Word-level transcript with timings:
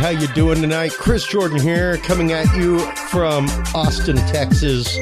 How 0.00 0.08
you 0.08 0.28
doing 0.28 0.62
tonight? 0.62 0.92
Chris 0.92 1.26
Jordan 1.26 1.60
here, 1.60 1.98
coming 1.98 2.32
at 2.32 2.56
you 2.56 2.78
from 3.10 3.44
Austin, 3.74 4.16
Texas. 4.16 4.98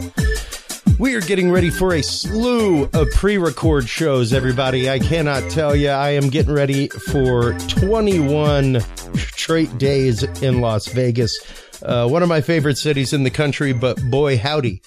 We 0.99 1.15
are 1.15 1.21
getting 1.21 1.53
ready 1.53 1.71
for 1.71 1.95
a 1.95 2.03
slew 2.03 2.87
of 2.87 3.09
pre-record 3.15 3.89
shows, 3.89 4.33
everybody. 4.33 4.91
I 4.91 4.99
cannot 4.99 5.49
tell 5.53 5.77
you. 5.77 5.91
I 5.91 6.11
am 6.11 6.31
getting 6.31 6.53
ready 6.53 6.89
for 6.89 7.53
21 7.69 8.81
straight 9.15 9.79
days 9.79 10.25
in 10.43 10.61
Las 10.61 10.89
Vegas. 10.89 11.39
Uh, 11.81 12.09
one 12.09 12.25
of 12.25 12.29
my 12.29 12.41
favorite 12.41 12.77
cities 12.77 13.13
in 13.13 13.23
the 13.23 13.31
country, 13.31 13.73
but 13.73 14.03
boy, 14.11 14.37
howdy. 14.37 14.83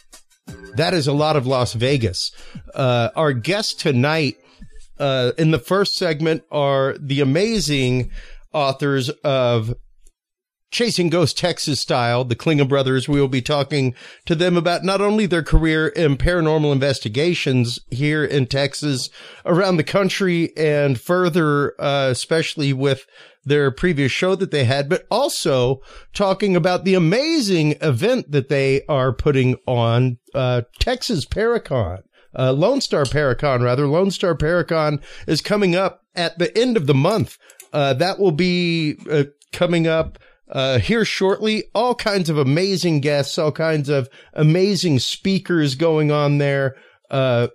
That 0.75 0.93
is 0.93 1.07
a 1.07 1.13
lot 1.13 1.37
of 1.37 1.47
Las 1.47 1.71
Vegas. 1.71 2.33
Uh, 2.75 3.11
our 3.15 3.31
guest 3.31 3.79
tonight 3.79 4.35
uh, 4.99 5.31
in 5.37 5.51
the 5.51 5.59
first 5.59 5.93
segment 5.93 6.43
are 6.51 6.97
the 6.99 7.21
amazing 7.21 8.11
authors 8.51 9.07
of 9.23 9.73
Chasing 10.71 11.09
Ghost 11.09 11.37
Texas 11.37 11.81
Style, 11.81 12.23
the 12.23 12.35
Klinge 12.35 12.67
brothers. 12.67 13.07
We 13.07 13.19
will 13.19 13.27
be 13.27 13.41
talking 13.41 13.93
to 14.25 14.35
them 14.35 14.55
about 14.55 14.83
not 14.83 15.01
only 15.01 15.25
their 15.25 15.43
career 15.43 15.89
in 15.89 16.17
paranormal 16.17 16.71
investigations 16.71 17.79
here 17.89 18.23
in 18.23 18.47
Texas, 18.47 19.09
around 19.45 19.77
the 19.77 19.83
country, 19.83 20.55
and 20.55 20.99
further, 20.99 21.75
uh, 21.79 22.07
especially 22.09 22.71
with 22.71 23.05
their 23.43 23.69
previous 23.71 24.11
show 24.11 24.35
that 24.35 24.51
they 24.51 24.63
had, 24.63 24.87
but 24.87 25.05
also 25.11 25.81
talking 26.13 26.55
about 26.55 26.85
the 26.85 26.93
amazing 26.93 27.75
event 27.81 28.31
that 28.31 28.49
they 28.49 28.83
are 28.87 29.11
putting 29.11 29.55
on, 29.67 30.17
uh, 30.33 30.61
Texas 30.79 31.25
Paracon. 31.25 31.99
Uh, 32.37 32.53
Lone 32.53 32.79
Star 32.79 33.03
Paracon, 33.03 33.61
rather. 33.61 33.87
Lone 33.87 34.09
Star 34.11 34.35
Paracon 34.35 35.01
is 35.27 35.41
coming 35.41 35.75
up 35.75 36.03
at 36.15 36.37
the 36.39 36.57
end 36.57 36.77
of 36.77 36.87
the 36.87 36.93
month. 36.93 37.37
Uh, 37.73 37.93
that 37.93 38.19
will 38.19 38.31
be 38.31 38.95
uh, 39.09 39.23
coming 39.51 39.85
up 39.85 40.17
uh, 40.51 40.79
here 40.79 41.05
shortly. 41.05 41.65
All 41.73 41.95
kinds 41.95 42.29
of 42.29 42.37
amazing 42.37 43.01
guests, 43.01 43.37
all 43.37 43.51
kinds 43.51 43.89
of 43.89 44.09
amazing 44.33 44.99
speakers 44.99 45.75
going 45.75 46.11
on 46.11 46.37
there. 46.37 46.75
Uh, 47.09 47.47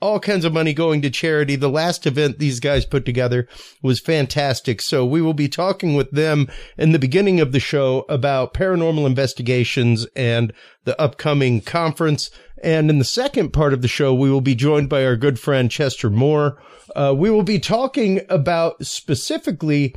all 0.00 0.18
kinds 0.18 0.44
of 0.44 0.52
money 0.52 0.72
going 0.72 1.02
to 1.02 1.10
charity. 1.10 1.56
The 1.56 1.68
last 1.68 2.06
event 2.06 2.38
these 2.38 2.60
guys 2.60 2.86
put 2.86 3.04
together 3.04 3.46
was 3.82 4.00
fantastic. 4.00 4.80
So 4.80 5.04
we 5.04 5.20
will 5.20 5.34
be 5.34 5.48
talking 5.48 5.94
with 5.94 6.10
them 6.10 6.48
in 6.78 6.92
the 6.92 6.98
beginning 6.98 7.40
of 7.40 7.52
the 7.52 7.60
show 7.60 8.06
about 8.08 8.54
paranormal 8.54 9.06
investigations 9.06 10.06
and 10.16 10.52
the 10.84 11.00
upcoming 11.00 11.60
conference. 11.60 12.30
And 12.62 12.90
in 12.90 12.98
the 12.98 13.04
second 13.04 13.52
part 13.52 13.72
of 13.72 13.82
the 13.82 13.88
show, 13.88 14.14
we 14.14 14.30
will 14.30 14.40
be 14.40 14.54
joined 14.54 14.88
by 14.88 15.04
our 15.04 15.16
good 15.16 15.38
friend 15.38 15.70
Chester 15.70 16.10
Moore. 16.10 16.60
Uh, 16.96 17.14
we 17.16 17.30
will 17.30 17.42
be 17.42 17.58
talking 17.58 18.20
about 18.28 18.84
specifically 18.84 19.94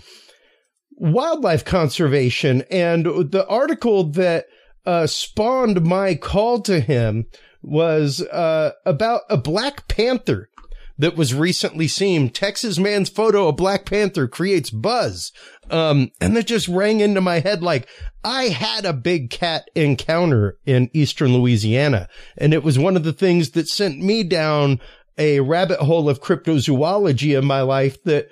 wildlife 0.97 1.65
conservation 1.65 2.63
and 2.69 3.05
the 3.05 3.45
article 3.47 4.03
that 4.11 4.45
uh, 4.85 5.07
spawned 5.07 5.85
my 5.85 6.15
call 6.15 6.61
to 6.61 6.79
him 6.79 7.25
was 7.61 8.21
uh, 8.21 8.71
about 8.85 9.21
a 9.29 9.37
Black 9.37 9.87
Panther 9.87 10.49
that 10.97 11.15
was 11.15 11.33
recently 11.33 11.87
seen. 11.87 12.29
Texas 12.29 12.77
man's 12.77 13.09
photo 13.09 13.47
of 13.47 13.55
Black 13.55 13.85
Panther 13.85 14.27
creates 14.27 14.69
buzz. 14.69 15.31
Um, 15.71 16.11
and 16.21 16.35
that 16.35 16.45
just 16.45 16.67
rang 16.67 16.99
into 16.99 17.21
my 17.21 17.39
head 17.39 17.63
like 17.63 17.87
I 18.23 18.45
had 18.45 18.85
a 18.85 18.93
big 18.93 19.29
cat 19.29 19.69
encounter 19.75 20.57
in 20.65 20.89
eastern 20.93 21.33
Louisiana. 21.33 22.09
And 22.37 22.53
it 22.53 22.63
was 22.63 22.77
one 22.77 22.95
of 22.95 23.03
the 23.03 23.13
things 23.13 23.51
that 23.51 23.67
sent 23.67 23.99
me 23.99 24.23
down 24.23 24.79
a 25.17 25.39
rabbit 25.39 25.79
hole 25.79 26.09
of 26.09 26.21
cryptozoology 26.21 27.37
in 27.37 27.45
my 27.45 27.61
life 27.61 28.01
that 28.03 28.29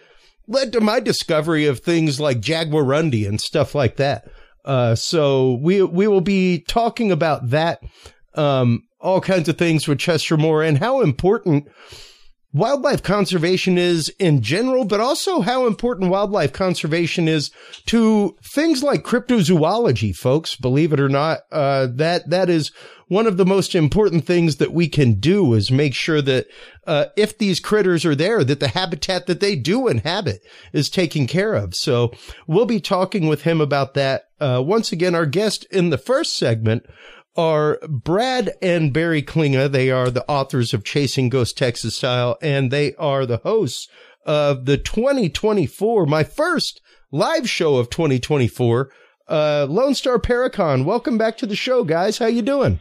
led 0.52 0.73
to 0.73 0.82
my 0.82 1.00
discovery 1.00 1.66
of 1.66 1.80
things 1.80 2.20
like 2.20 2.42
Jaguarundi 2.42 3.28
and 3.28 3.39
stuff 3.39 3.73
like 3.73 3.98
that. 3.98 4.28
Uh, 4.64 4.95
so 4.95 5.54
we, 5.62 5.82
we 5.82 6.08
will 6.08 6.22
be 6.22 6.60
talking 6.67 7.12
about 7.12 7.50
that, 7.50 7.82
um, 8.36 8.84
all 9.00 9.22
kinds 9.22 9.50
of 9.50 9.58
things 9.58 9.88
with 9.88 9.98
Chester 10.00 10.38
Moore 10.38 10.61
and 10.61 10.78
how 10.78 11.02
important 11.02 11.67
wildlife 12.54 13.02
conservation 13.02 13.78
is 13.78 14.10
in 14.20 14.42
general, 14.42 14.86
but 14.86 15.00
also 15.00 15.42
how 15.42 15.66
important 15.66 16.11
wildlife 16.11 16.54
conservation 16.54 17.28
is 17.28 17.50
to 17.88 18.36
things 18.54 18.84
like 18.84 19.04
cryptozoology, 19.04 20.14
folks. 20.16 20.56
Believe 20.56 20.94
it 20.94 21.00
or 21.00 21.10
not, 21.10 21.40
uh, 21.52 21.88
that, 21.95 22.30
that 22.30 22.50
is 22.50 22.72
one 23.11 23.27
of 23.27 23.36
the 23.36 23.45
most 23.45 23.76
important 23.76 24.26
things 24.26 24.55
that 24.55 24.72
we 24.72 24.88
can 24.88 25.16
do 25.16 25.54
is 25.54 25.70
make 25.70 25.94
sure 25.94 26.22
that, 26.22 26.48
uh, 26.88 27.08
if 27.17 27.38
these 27.38 27.60
critters 27.60 28.05
are 28.05 28.16
there, 28.16 28.42
that 28.42 28.61
the 28.61 28.70
habitat 28.70 29.26
that 29.26 29.42
they 29.42 29.54
do 29.54 29.89
inhabit 29.89 30.42
is 30.72 30.89
taken 30.89 31.27
care 31.27 31.54
of. 31.54 31.76
So 31.76 32.14
we'll 32.48 32.66
be 32.66 32.80
talking 32.80 33.27
with 33.27 33.42
him 33.42 33.60
about 33.60 33.95
that. 33.95 34.30
Uh, 34.39 34.64
once 34.66 34.94
again, 34.94 35.14
our 35.14 35.26
guest 35.26 35.66
in 35.72 35.89
the 35.89 35.98
first 35.98 36.38
segment 36.38 36.86
are 37.36 37.80
Brad 37.89 38.54
and 38.61 38.94
Barry 38.94 39.22
Klinge. 39.22 39.70
They 39.70 39.92
are 39.92 40.10
the 40.10 40.23
authors 40.30 40.73
of 40.73 40.86
Chasing 40.86 41.28
Ghost 41.28 41.58
Texas 41.58 41.98
Style, 41.98 42.38
and 42.42 42.72
they 42.72 42.95
are 42.95 43.26
the 43.26 43.42
hosts 43.43 43.89
of 44.26 44.64
the 44.64 44.78
2024, 44.78 46.05
my 46.05 46.23
first 46.23 46.80
live 47.11 47.49
show 47.49 47.76
of 47.76 47.89
2024, 47.89 48.89
uh, 49.28 49.67
Lone 49.70 49.95
Star 49.95 50.17
Paracon. 50.17 50.86
Welcome 50.86 51.17
back 51.17 51.38
to 51.39 51.45
the 51.45 51.58
show, 51.58 51.83
guys. 51.83 52.17
How 52.17 52.28
you 52.28 52.42
doing? 52.42 52.80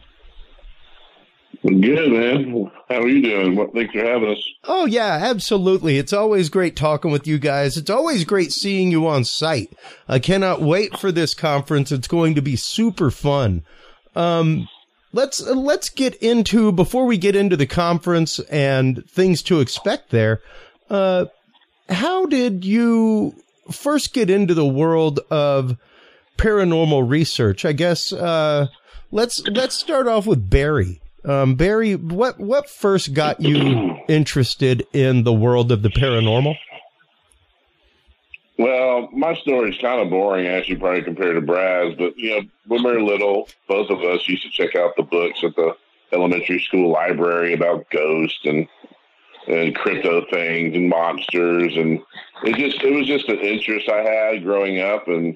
Good, 1.63 2.11
man. 2.11 2.71
How 2.89 3.01
are 3.01 3.07
you 3.07 3.21
doing? 3.21 3.55
What, 3.55 3.73
thanks 3.73 3.93
for 3.93 4.03
having 4.03 4.31
us. 4.31 4.43
Oh, 4.63 4.85
yeah, 4.85 5.19
absolutely. 5.21 5.99
It's 5.99 6.13
always 6.13 6.49
great 6.49 6.75
talking 6.75 7.11
with 7.11 7.27
you 7.27 7.37
guys. 7.37 7.77
It's 7.77 7.89
always 7.89 8.25
great 8.25 8.51
seeing 8.51 8.89
you 8.89 9.07
on 9.07 9.25
site. 9.25 9.71
I 10.07 10.17
cannot 10.17 10.61
wait 10.61 10.97
for 10.97 11.11
this 11.11 11.35
conference. 11.35 11.91
It's 11.91 12.07
going 12.07 12.33
to 12.33 12.41
be 12.41 12.55
super 12.55 13.11
fun. 13.11 13.63
Um, 14.15 14.67
let's 15.13 15.41
let's 15.41 15.89
get 15.89 16.15
into 16.15 16.71
before 16.71 17.05
we 17.05 17.17
get 17.17 17.35
into 17.35 17.55
the 17.55 17.67
conference 17.67 18.39
and 18.39 19.07
things 19.09 19.43
to 19.43 19.59
expect 19.59 20.09
there. 20.09 20.41
Uh, 20.89 21.25
how 21.89 22.25
did 22.25 22.65
you 22.65 23.35
first 23.71 24.13
get 24.13 24.29
into 24.29 24.53
the 24.53 24.65
world 24.65 25.19
of 25.29 25.77
paranormal 26.37 27.07
research? 27.07 27.65
I 27.65 27.73
guess 27.73 28.11
uh, 28.11 28.67
let's 29.11 29.45
let's 29.47 29.75
start 29.75 30.07
off 30.07 30.25
with 30.25 30.49
Barry. 30.49 31.00
Um, 31.23 31.55
Barry, 31.55 31.95
what 31.95 32.39
what 32.39 32.69
first 32.69 33.13
got 33.13 33.41
you 33.41 33.97
interested 34.07 34.87
in 34.93 35.23
the 35.23 35.33
world 35.33 35.71
of 35.71 35.83
the 35.83 35.89
paranormal? 35.89 36.55
Well, 38.57 39.09
my 39.11 39.33
story 39.35 39.71
is 39.71 39.77
kind 39.79 40.01
of 40.01 40.09
boring, 40.09 40.45
actually, 40.45 40.75
probably 40.75 41.01
compared 41.01 41.35
to 41.35 41.41
Brad's. 41.41 41.95
But 41.95 42.17
you 42.17 42.29
know, 42.29 42.41
when 42.67 42.83
we 42.83 42.91
were 42.91 43.01
little, 43.01 43.49
both 43.67 43.89
of 43.89 44.03
us 44.03 44.27
used 44.27 44.43
to 44.43 44.49
check 44.49 44.75
out 44.75 44.95
the 44.95 45.03
books 45.03 45.43
at 45.43 45.55
the 45.55 45.75
elementary 46.11 46.59
school 46.59 46.91
library 46.91 47.53
about 47.53 47.89
ghosts 47.89 48.39
and 48.45 48.67
and 49.47 49.75
crypto 49.75 50.23
things 50.29 50.75
and 50.75 50.89
monsters, 50.89 51.75
and 51.75 51.99
it 52.43 52.55
just 52.55 52.83
it 52.83 52.93
was 52.93 53.07
just 53.07 53.29
an 53.29 53.39
interest 53.39 53.89
I 53.89 54.01
had 54.01 54.43
growing 54.43 54.79
up, 54.79 55.07
and 55.07 55.35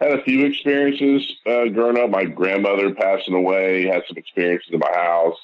had 0.00 0.18
a 0.18 0.22
few 0.22 0.44
experiences 0.44 1.30
uh, 1.46 1.66
growing 1.66 1.98
up. 1.98 2.10
My 2.10 2.24
grandmother 2.24 2.94
passing 2.94 3.34
away, 3.34 3.86
had 3.86 4.02
some 4.08 4.16
experiences 4.16 4.70
in 4.72 4.80
my 4.80 4.92
house. 4.92 5.38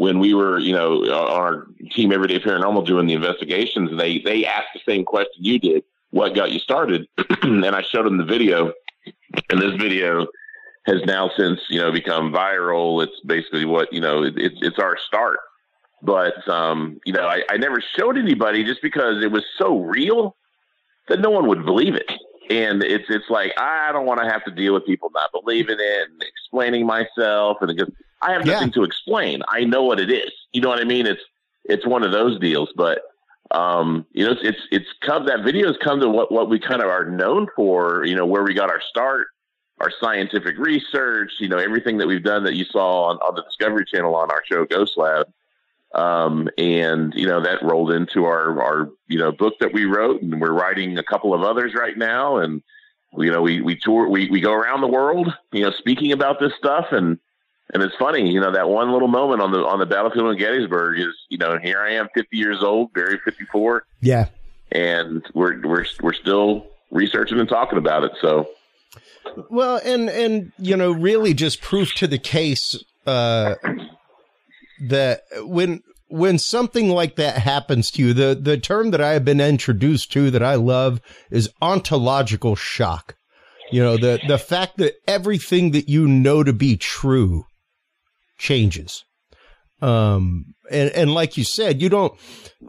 when 0.00 0.18
we 0.18 0.32
were, 0.32 0.58
you 0.58 0.72
know, 0.72 1.02
on 1.02 1.30
our 1.30 1.66
team 1.90 2.10
Everyday 2.10 2.38
Paranormal 2.38 2.86
doing 2.86 3.06
the 3.06 3.12
investigations. 3.12 3.90
They, 3.98 4.18
they 4.20 4.46
asked 4.46 4.68
the 4.72 4.80
same 4.88 5.04
question 5.04 5.44
you 5.44 5.58
did. 5.58 5.84
What 6.08 6.34
got 6.34 6.52
you 6.52 6.58
started? 6.58 7.06
and 7.42 7.66
I 7.66 7.82
showed 7.82 8.06
them 8.06 8.16
the 8.16 8.24
video 8.24 8.72
and 9.50 9.60
this 9.60 9.74
video 9.76 10.26
has 10.86 11.04
now 11.04 11.30
since, 11.36 11.60
you 11.68 11.78
know, 11.78 11.92
become 11.92 12.32
viral. 12.32 13.04
It's 13.04 13.20
basically 13.26 13.66
what, 13.66 13.92
you 13.92 14.00
know, 14.00 14.22
it, 14.22 14.38
it's, 14.38 14.56
it's 14.62 14.78
our 14.78 14.96
start 15.06 15.38
but 16.02 16.48
um, 16.48 16.98
you 17.04 17.12
know, 17.12 17.26
I, 17.26 17.42
I 17.50 17.56
never 17.58 17.82
showed 17.98 18.16
anybody 18.16 18.64
just 18.64 18.80
because 18.80 19.22
it 19.22 19.30
was 19.30 19.44
so 19.58 19.80
real 19.80 20.34
that 21.08 21.20
no 21.20 21.28
one 21.28 21.46
would 21.48 21.64
believe 21.64 21.94
it. 21.94 22.10
And 22.48 22.82
it's 22.82 23.04
it's 23.08 23.28
like 23.28 23.52
I 23.58 23.92
don't 23.92 24.06
want 24.06 24.20
to 24.20 24.26
have 24.28 24.42
to 24.44 24.50
deal 24.50 24.74
with 24.74 24.86
people 24.86 25.10
not 25.14 25.30
believing 25.30 25.76
it 25.78 26.08
and 26.08 26.22
explaining 26.22 26.86
myself, 26.86 27.58
and 27.60 27.76
because 27.76 27.92
I 28.22 28.32
have 28.32 28.44
nothing 28.44 28.68
yeah. 28.68 28.74
to 28.74 28.84
explain. 28.84 29.42
I 29.48 29.64
know 29.64 29.84
what 29.84 30.00
it 30.00 30.10
is. 30.10 30.30
You 30.52 30.60
know 30.60 30.68
what 30.68 30.80
I 30.80 30.84
mean? 30.84 31.06
It's 31.06 31.22
it's 31.64 31.86
one 31.86 32.02
of 32.02 32.12
those 32.12 32.38
deals. 32.38 32.70
But 32.76 33.02
um, 33.50 34.06
you 34.12 34.24
know, 34.24 34.32
it's 34.32 34.42
it's 34.42 34.60
it's 34.70 34.88
come 35.00 35.26
that 35.26 35.42
video 35.42 35.66
has 35.66 35.76
come 35.82 36.00
to 36.00 36.08
what 36.08 36.30
what 36.32 36.48
we 36.48 36.58
kind 36.58 36.82
of 36.82 36.88
are 36.88 37.04
known 37.04 37.48
for. 37.56 38.04
You 38.04 38.14
know, 38.14 38.26
where 38.26 38.42
we 38.42 38.54
got 38.54 38.70
our 38.70 38.80
start, 38.80 39.28
our 39.80 39.90
scientific 40.00 40.58
research. 40.58 41.32
You 41.38 41.48
know, 41.48 41.58
everything 41.58 41.98
that 41.98 42.06
we've 42.06 42.22
done 42.22 42.44
that 42.44 42.54
you 42.54 42.64
saw 42.64 43.10
on, 43.10 43.16
on 43.18 43.34
the 43.34 43.42
Discovery 43.42 43.84
Channel 43.86 44.14
on 44.14 44.30
our 44.30 44.42
show 44.46 44.64
Ghost 44.64 44.96
Lab 44.96 45.26
um, 45.94 46.48
and 46.56 47.12
you 47.14 47.26
know 47.26 47.42
that 47.42 47.62
rolled 47.62 47.90
into 47.90 48.24
our 48.24 48.62
our 48.62 48.90
you 49.08 49.18
know 49.18 49.32
book 49.32 49.54
that 49.60 49.72
we 49.72 49.84
wrote, 49.84 50.22
and 50.22 50.40
we're 50.40 50.52
writing 50.52 50.96
a 50.98 51.02
couple 51.02 51.34
of 51.34 51.42
others 51.42 51.74
right 51.74 51.96
now. 51.96 52.36
And 52.36 52.62
you 53.16 53.30
know 53.30 53.42
we 53.42 53.60
we 53.60 53.76
tour 53.76 54.08
we 54.08 54.30
we 54.30 54.40
go 54.40 54.52
around 54.52 54.82
the 54.82 54.86
world, 54.86 55.34
you 55.52 55.62
know, 55.62 55.72
speaking 55.72 56.12
about 56.12 56.38
this 56.38 56.52
stuff. 56.56 56.86
And 56.92 57.18
and 57.72 57.82
it's 57.82 57.94
funny, 57.96 58.30
you 58.30 58.40
know, 58.40 58.52
that 58.52 58.68
one 58.68 58.92
little 58.92 59.08
moment 59.08 59.40
on 59.40 59.52
the 59.52 59.58
on 59.58 59.78
the 59.78 59.86
battlefield 59.86 60.30
in 60.30 60.38
Gettysburg 60.38 60.98
is 60.98 61.14
you 61.28 61.38
know 61.38 61.58
here 61.58 61.80
I 61.80 61.92
am, 61.92 62.08
50 62.14 62.36
years 62.36 62.62
old, 62.62 62.92
Barry 62.92 63.18
54. 63.24 63.84
Yeah, 64.00 64.26
and 64.72 65.24
we're 65.34 65.60
we're 65.60 65.86
we're 66.02 66.12
still 66.12 66.66
researching 66.90 67.38
and 67.38 67.48
talking 67.48 67.78
about 67.78 68.04
it. 68.04 68.12
So. 68.20 68.48
Well, 69.48 69.80
and 69.84 70.08
and 70.08 70.52
you 70.58 70.76
know, 70.76 70.90
really, 70.90 71.34
just 71.34 71.60
proof 71.60 71.94
to 71.96 72.06
the 72.06 72.18
case 72.18 72.76
uh, 73.06 73.54
that 74.80 75.22
when 75.36 75.82
when 76.08 76.38
something 76.38 76.88
like 76.88 77.14
that 77.16 77.38
happens 77.38 77.90
to 77.92 78.02
you, 78.02 78.12
the 78.12 78.36
the 78.40 78.58
term 78.58 78.90
that 78.90 79.00
I 79.00 79.10
have 79.12 79.24
been 79.24 79.40
introduced 79.40 80.10
to 80.12 80.30
that 80.32 80.42
I 80.42 80.56
love 80.56 81.00
is 81.30 81.50
ontological 81.62 82.56
shock. 82.56 83.14
You 83.70 83.82
know, 83.82 83.96
the 83.96 84.20
the 84.26 84.38
fact 84.38 84.78
that 84.78 84.94
everything 85.06 85.70
that 85.70 85.88
you 85.88 86.08
know 86.08 86.42
to 86.42 86.52
be 86.52 86.76
true 86.76 87.46
changes. 88.40 89.04
Um 89.80 90.54
and 90.70 90.90
and 90.90 91.14
like 91.14 91.36
you 91.36 91.44
said, 91.44 91.80
you 91.80 91.88
don't 91.88 92.12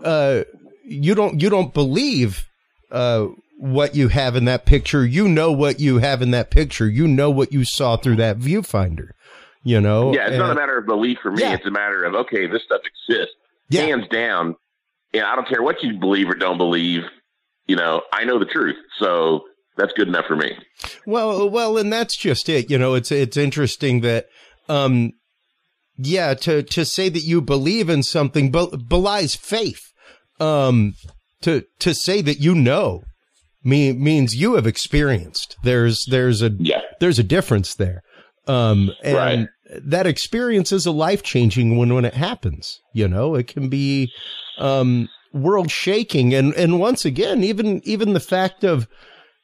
uh 0.03 0.43
you 0.83 1.15
don't 1.15 1.41
you 1.41 1.49
don't 1.49 1.73
believe 1.73 2.45
uh 2.91 3.27
what 3.57 3.95
you 3.95 4.07
have 4.09 4.35
in 4.35 4.45
that 4.45 4.65
picture. 4.65 5.05
You 5.05 5.27
know 5.27 5.51
what 5.51 5.79
you 5.79 5.99
have 5.99 6.21
in 6.21 6.31
that 6.31 6.51
picture. 6.51 6.87
You 6.87 7.07
know 7.07 7.29
what 7.29 7.51
you 7.51 7.63
saw 7.65 7.97
through 7.97 8.17
that 8.17 8.37
viewfinder 8.37 9.09
you 9.63 9.79
know? 9.79 10.13
Yeah, 10.13 10.23
it's 10.23 10.31
and, 10.31 10.39
not 10.39 10.51
a 10.51 10.55
matter 10.55 10.77
of 10.77 10.85
belief 10.85 11.19
for 11.21 11.31
me. 11.31 11.41
Yeah. 11.41 11.53
It's 11.53 11.65
a 11.65 11.71
matter 11.71 12.03
of, 12.03 12.15
okay, 12.15 12.47
this 12.47 12.63
stuff 12.63 12.81
exists. 12.85 13.35
Yeah. 13.69 13.81
Hands 13.81 14.07
down. 14.09 14.55
And 15.13 15.23
I 15.23 15.35
don't 15.35 15.47
care 15.47 15.61
what 15.61 15.83
you 15.83 15.97
believe 15.99 16.29
or 16.29 16.35
don't 16.35 16.57
believe, 16.57 17.03
you 17.67 17.75
know, 17.75 18.01
I 18.11 18.23
know 18.23 18.39
the 18.39 18.45
truth. 18.45 18.77
So 18.97 19.43
that's 19.77 19.93
good 19.93 20.07
enough 20.07 20.25
for 20.25 20.35
me. 20.35 20.57
Well, 21.05 21.49
well, 21.49 21.77
and 21.77 21.91
that's 21.91 22.17
just 22.17 22.49
it. 22.49 22.69
You 22.69 22.77
know, 22.77 22.93
it's, 22.93 23.11
it's 23.11 23.37
interesting 23.37 24.01
that, 24.01 24.27
um, 24.69 25.11
yeah, 26.05 26.33
to, 26.35 26.63
to 26.63 26.85
say 26.85 27.09
that 27.09 27.23
you 27.23 27.41
believe 27.41 27.89
in 27.89 28.03
something 28.03 28.51
belies 28.51 29.35
faith. 29.35 29.81
Um, 30.39 30.95
to, 31.41 31.63
to 31.79 31.93
say 31.93 32.21
that 32.21 32.39
you 32.39 32.55
know 32.55 33.03
mean, 33.63 34.03
means 34.03 34.35
you 34.35 34.55
have 34.55 34.67
experienced. 34.67 35.55
There's, 35.63 36.03
there's 36.09 36.41
a, 36.41 36.49
yeah. 36.57 36.81
there's 36.99 37.19
a 37.19 37.23
difference 37.23 37.75
there. 37.75 38.01
Um, 38.47 38.91
and 39.03 39.15
right. 39.15 39.47
that 39.83 40.07
experience 40.07 40.71
is 40.71 40.85
a 40.85 40.91
life 40.91 41.21
changing 41.23 41.77
one 41.77 41.93
when 41.93 42.05
it 42.05 42.15
happens. 42.15 42.79
You 42.93 43.07
know, 43.07 43.35
it 43.35 43.47
can 43.47 43.69
be, 43.69 44.11
um, 44.57 45.09
world 45.31 45.71
shaking. 45.71 46.33
And, 46.33 46.53
and 46.55 46.79
once 46.79 47.05
again, 47.05 47.43
even, 47.43 47.81
even 47.83 48.13
the 48.13 48.19
fact 48.19 48.63
of 48.63 48.87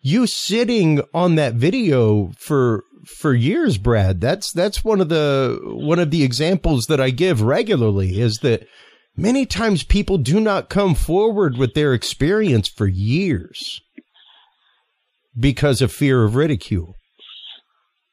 you 0.01 0.27
sitting 0.27 1.01
on 1.13 1.35
that 1.35 1.53
video 1.53 2.31
for, 2.37 2.83
for 3.07 3.33
years, 3.33 3.77
Brad, 3.77 4.21
that's, 4.21 4.51
that's 4.51 4.83
one 4.83 5.01
of 5.01 5.09
the, 5.09 5.59
one 5.63 5.99
of 5.99 6.11
the 6.11 6.23
examples 6.23 6.85
that 6.85 7.01
I 7.01 7.09
give 7.09 7.41
regularly 7.41 8.19
is 8.19 8.39
that 8.39 8.67
many 9.15 9.45
times 9.45 9.83
people 9.83 10.17
do 10.17 10.39
not 10.39 10.69
come 10.69 10.95
forward 10.95 11.57
with 11.57 11.73
their 11.73 11.93
experience 11.93 12.69
for 12.69 12.87
years 12.87 13.81
because 15.39 15.81
of 15.81 15.91
fear 15.91 16.23
of 16.23 16.35
ridicule. 16.35 16.95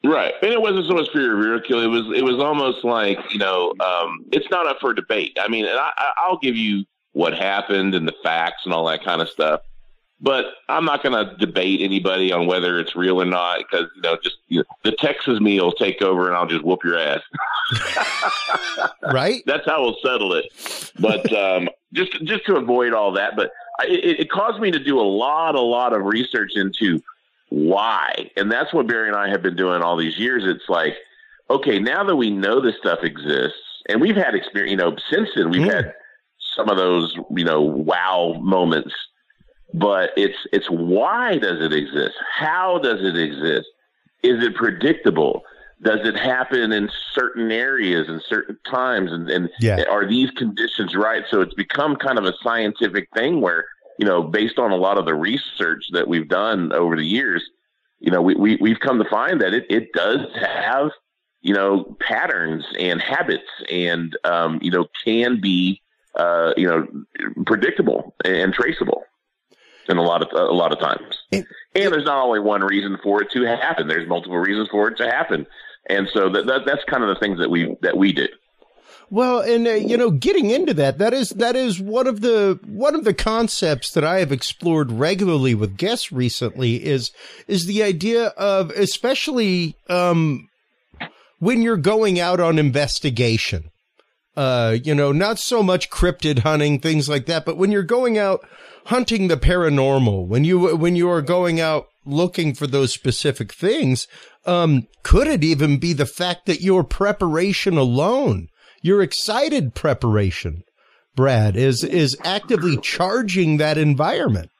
Right, 0.04 0.34
and 0.42 0.52
it 0.52 0.60
wasn't 0.60 0.86
so 0.86 0.92
much 0.94 1.08
fear 1.14 1.32
of 1.32 1.38
ridicule. 1.38 1.82
It 1.82 1.86
was 1.86 2.18
it 2.18 2.22
was 2.22 2.38
almost 2.38 2.84
like 2.84 3.18
you 3.32 3.38
know, 3.38 3.72
um, 3.80 4.26
it's 4.32 4.50
not 4.50 4.66
up 4.66 4.76
for 4.78 4.92
debate. 4.92 5.38
I 5.40 5.48
mean, 5.48 5.64
and 5.64 5.78
I, 5.78 5.92
I'll 6.18 6.36
give 6.36 6.56
you 6.56 6.84
what 7.12 7.32
happened 7.32 7.94
and 7.94 8.06
the 8.06 8.14
facts 8.22 8.62
and 8.66 8.74
all 8.74 8.84
that 8.86 9.02
kind 9.02 9.22
of 9.22 9.30
stuff, 9.30 9.62
but 10.24 10.46
I'm 10.70 10.86
not 10.86 11.02
going 11.02 11.12
to 11.12 11.36
debate 11.36 11.82
anybody 11.82 12.32
on 12.32 12.46
whether 12.46 12.80
it's 12.80 12.96
real 12.96 13.20
or 13.20 13.26
not 13.26 13.58
because 13.58 13.90
you 13.94 14.00
know, 14.00 14.16
just 14.22 14.36
you 14.48 14.60
know, 14.60 14.64
the 14.82 14.92
Texas 14.92 15.38
me 15.38 15.60
will 15.60 15.72
take 15.72 16.00
over 16.00 16.28
and 16.28 16.34
I'll 16.34 16.46
just 16.46 16.64
whoop 16.64 16.82
your 16.82 16.98
ass. 16.98 17.20
right. 19.12 19.42
That's 19.44 19.66
how 19.66 19.82
we'll 19.82 19.98
settle 20.02 20.32
it. 20.32 20.46
But 20.98 21.30
um, 21.34 21.68
just 21.92 22.12
just 22.24 22.46
to 22.46 22.56
avoid 22.56 22.94
all 22.94 23.12
that, 23.12 23.36
but 23.36 23.50
it, 23.80 24.20
it 24.20 24.30
caused 24.30 24.60
me 24.60 24.70
to 24.70 24.78
do 24.78 24.98
a 24.98 25.02
lot, 25.02 25.56
a 25.56 25.60
lot 25.60 25.92
of 25.92 26.02
research 26.06 26.52
into 26.56 27.02
why. 27.50 28.30
And 28.34 28.50
that's 28.50 28.72
what 28.72 28.86
Barry 28.86 29.08
and 29.08 29.16
I 29.16 29.28
have 29.28 29.42
been 29.42 29.56
doing 29.56 29.82
all 29.82 29.98
these 29.98 30.18
years. 30.18 30.44
It's 30.46 30.70
like, 30.70 30.96
okay, 31.50 31.78
now 31.78 32.02
that 32.02 32.16
we 32.16 32.30
know 32.30 32.62
this 32.62 32.76
stuff 32.78 33.00
exists, 33.02 33.58
and 33.90 34.00
we've 34.00 34.16
had 34.16 34.34
experience, 34.34 34.70
you 34.70 34.78
know, 34.78 34.96
since 35.10 35.28
then 35.36 35.50
we've 35.50 35.66
yeah. 35.66 35.74
had 35.74 35.94
some 36.56 36.70
of 36.70 36.78
those, 36.78 37.14
you 37.36 37.44
know, 37.44 37.60
wow 37.60 38.40
moments. 38.40 38.94
But 39.74 40.10
it's 40.16 40.38
it's 40.52 40.68
why 40.70 41.36
does 41.36 41.60
it 41.60 41.72
exist? 41.72 42.14
How 42.32 42.78
does 42.78 43.00
it 43.02 43.18
exist? 43.18 43.68
Is 44.22 44.42
it 44.42 44.54
predictable? 44.54 45.42
Does 45.82 46.06
it 46.06 46.16
happen 46.16 46.72
in 46.72 46.88
certain 47.12 47.50
areas 47.50 48.08
and 48.08 48.22
certain 48.26 48.56
times? 48.64 49.12
And, 49.12 49.28
and 49.28 49.50
yeah. 49.60 49.82
are 49.90 50.08
these 50.08 50.30
conditions 50.30 50.94
right? 50.94 51.24
So 51.28 51.40
it's 51.40 51.52
become 51.54 51.96
kind 51.96 52.18
of 52.18 52.24
a 52.24 52.32
scientific 52.42 53.08
thing 53.12 53.40
where 53.40 53.66
you 53.98 54.06
know, 54.06 54.22
based 54.22 54.58
on 54.58 54.70
a 54.70 54.76
lot 54.76 54.98
of 54.98 55.04
the 55.04 55.14
research 55.14 55.86
that 55.92 56.08
we've 56.08 56.28
done 56.28 56.72
over 56.72 56.96
the 56.96 57.04
years, 57.04 57.44
you 58.00 58.10
know, 58.10 58.20
we, 58.20 58.34
we, 58.34 58.56
we've 58.56 58.80
come 58.80 58.98
to 58.98 59.08
find 59.08 59.40
that 59.40 59.54
it, 59.54 59.66
it 59.70 59.92
does 59.92 60.20
have, 60.34 60.90
you 61.42 61.54
know, 61.54 61.96
patterns 62.00 62.64
and 62.78 63.00
habits 63.00 63.48
and, 63.70 64.16
um, 64.24 64.58
you 64.62 64.70
know, 64.70 64.86
can 65.04 65.40
be, 65.40 65.80
uh, 66.16 66.52
you 66.56 66.66
know, 66.66 66.86
predictable 67.46 68.14
and 68.24 68.52
traceable 68.52 69.04
in 69.88 69.96
a 69.96 70.02
lot 70.02 70.22
of, 70.22 70.28
a 70.32 70.52
lot 70.52 70.72
of 70.72 70.78
times. 70.78 71.22
and 71.32 71.44
there's 71.74 72.04
not 72.04 72.24
only 72.24 72.40
one 72.40 72.62
reason 72.62 72.98
for 73.02 73.22
it 73.22 73.30
to 73.32 73.42
happen. 73.44 73.88
There's 73.88 74.08
multiple 74.08 74.38
reasons 74.38 74.68
for 74.70 74.88
it 74.88 74.96
to 74.98 75.04
happen. 75.04 75.46
And 75.88 76.08
so 76.12 76.30
that, 76.30 76.46
that 76.46 76.62
that's 76.66 76.84
kind 76.84 77.02
of 77.02 77.10
the 77.10 77.20
things 77.20 77.38
that 77.38 77.50
we, 77.50 77.76
that 77.82 77.96
we 77.96 78.12
do. 78.12 78.26
Well, 79.10 79.40
and 79.40 79.66
uh, 79.66 79.72
you 79.74 79.96
know, 79.96 80.10
getting 80.10 80.50
into 80.50 80.74
that, 80.74 80.98
that 80.98 81.12
is 81.12 81.30
that 81.30 81.56
is 81.56 81.80
one 81.80 82.06
of 82.06 82.20
the 82.20 82.58
one 82.66 82.94
of 82.94 83.04
the 83.04 83.14
concepts 83.14 83.92
that 83.92 84.04
I 84.04 84.18
have 84.18 84.32
explored 84.32 84.90
regularly 84.90 85.54
with 85.54 85.76
guests 85.76 86.10
recently 86.10 86.84
is 86.84 87.12
is 87.46 87.66
the 87.66 87.82
idea 87.82 88.28
of 88.28 88.70
especially 88.70 89.76
um, 89.88 90.48
when 91.38 91.62
you're 91.62 91.76
going 91.76 92.18
out 92.18 92.40
on 92.40 92.58
investigation. 92.58 93.70
Uh, 94.36 94.78
you 94.82 94.96
know, 94.96 95.12
not 95.12 95.38
so 95.38 95.62
much 95.62 95.90
cryptid 95.90 96.40
hunting, 96.40 96.80
things 96.80 97.08
like 97.08 97.26
that, 97.26 97.44
but 97.44 97.56
when 97.56 97.70
you're 97.70 97.84
going 97.84 98.18
out 98.18 98.44
hunting 98.86 99.28
the 99.28 99.36
paranormal, 99.36 100.26
when 100.26 100.44
you, 100.44 100.76
when 100.76 100.96
you 100.96 101.08
are 101.08 101.22
going 101.22 101.60
out 101.60 101.86
looking 102.04 102.54
for 102.54 102.66
those 102.66 102.92
specific 102.92 103.52
things, 103.52 104.06
um, 104.46 104.86
could 105.02 105.26
it 105.26 105.42
even 105.42 105.78
be 105.78 105.92
the 105.92 106.06
fact 106.06 106.46
that 106.46 106.60
your 106.60 106.84
preparation 106.84 107.76
alone, 107.76 108.48
your 108.82 109.02
excited 109.02 109.74
preparation, 109.74 110.62
Brad, 111.16 111.56
is, 111.56 111.82
is 111.82 112.16
actively 112.24 112.76
charging 112.76 113.56
that 113.56 113.78
environment? 113.78 114.50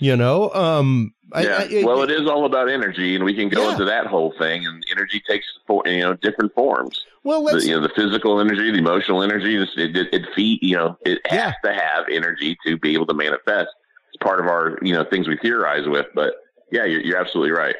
You 0.00 0.16
know, 0.16 0.50
um, 0.52 1.14
yeah. 1.34 1.66
I, 1.70 1.80
I, 1.80 1.84
well, 1.84 2.02
it 2.02 2.10
is 2.10 2.28
all 2.28 2.46
about 2.46 2.68
energy, 2.68 3.14
and 3.14 3.24
we 3.24 3.34
can 3.34 3.48
go 3.48 3.64
yeah. 3.64 3.72
into 3.72 3.84
that 3.86 4.06
whole 4.06 4.34
thing. 4.38 4.66
And 4.66 4.84
energy 4.90 5.22
takes 5.26 5.46
you 5.68 6.00
know 6.00 6.14
different 6.14 6.54
forms. 6.54 7.04
Well, 7.22 7.42
let's, 7.42 7.62
the, 7.64 7.70
you 7.70 7.76
know 7.76 7.80
the 7.80 7.92
physical 7.94 8.40
energy, 8.40 8.70
the 8.70 8.78
emotional 8.78 9.22
energy. 9.22 9.56
It, 9.56 9.96
it, 9.96 10.08
it 10.12 10.26
feed 10.34 10.60
you 10.62 10.76
know 10.76 10.98
it 11.04 11.20
yeah. 11.26 11.46
has 11.46 11.54
to 11.64 11.72
have 11.72 12.06
energy 12.10 12.56
to 12.66 12.76
be 12.76 12.94
able 12.94 13.06
to 13.06 13.14
manifest. 13.14 13.70
It's 14.12 14.22
part 14.22 14.40
of 14.40 14.46
our 14.46 14.78
you 14.82 14.94
know 14.94 15.04
things 15.04 15.28
we 15.28 15.36
theorize 15.36 15.86
with. 15.86 16.06
But 16.14 16.34
yeah, 16.70 16.84
you're, 16.84 17.00
you're 17.00 17.18
absolutely 17.18 17.52
right. 17.52 17.76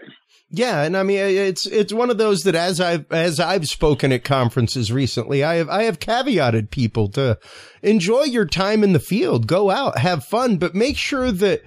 Yeah, 0.50 0.82
and 0.82 0.96
I 0.96 1.02
mean 1.02 1.18
it's 1.18 1.66
it's 1.66 1.92
one 1.92 2.10
of 2.10 2.18
those 2.18 2.44
that 2.44 2.54
as 2.54 2.80
I've 2.80 3.10
as 3.12 3.40
I've 3.40 3.68
spoken 3.68 4.12
at 4.12 4.24
conferences 4.24 4.92
recently, 4.92 5.42
I 5.42 5.56
have 5.56 5.68
I 5.68 5.84
have 5.84 5.98
caveated 5.98 6.70
people 6.70 7.08
to 7.08 7.38
enjoy 7.82 8.22
your 8.22 8.46
time 8.46 8.84
in 8.84 8.92
the 8.92 9.00
field, 9.00 9.48
go 9.48 9.70
out, 9.70 9.98
have 9.98 10.24
fun, 10.24 10.58
but 10.58 10.74
make 10.74 10.96
sure 10.96 11.32
that 11.32 11.62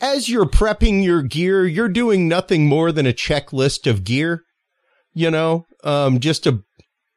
as 0.00 0.28
you're 0.28 0.46
prepping 0.46 1.04
your 1.04 1.22
gear, 1.22 1.66
you're 1.66 1.88
doing 1.88 2.28
nothing 2.28 2.66
more 2.66 2.92
than 2.92 3.06
a 3.06 3.12
checklist 3.12 3.88
of 3.88 4.04
gear. 4.04 4.44
You 5.12 5.30
know, 5.30 5.66
um, 5.84 6.20
just 6.20 6.46
a 6.46 6.62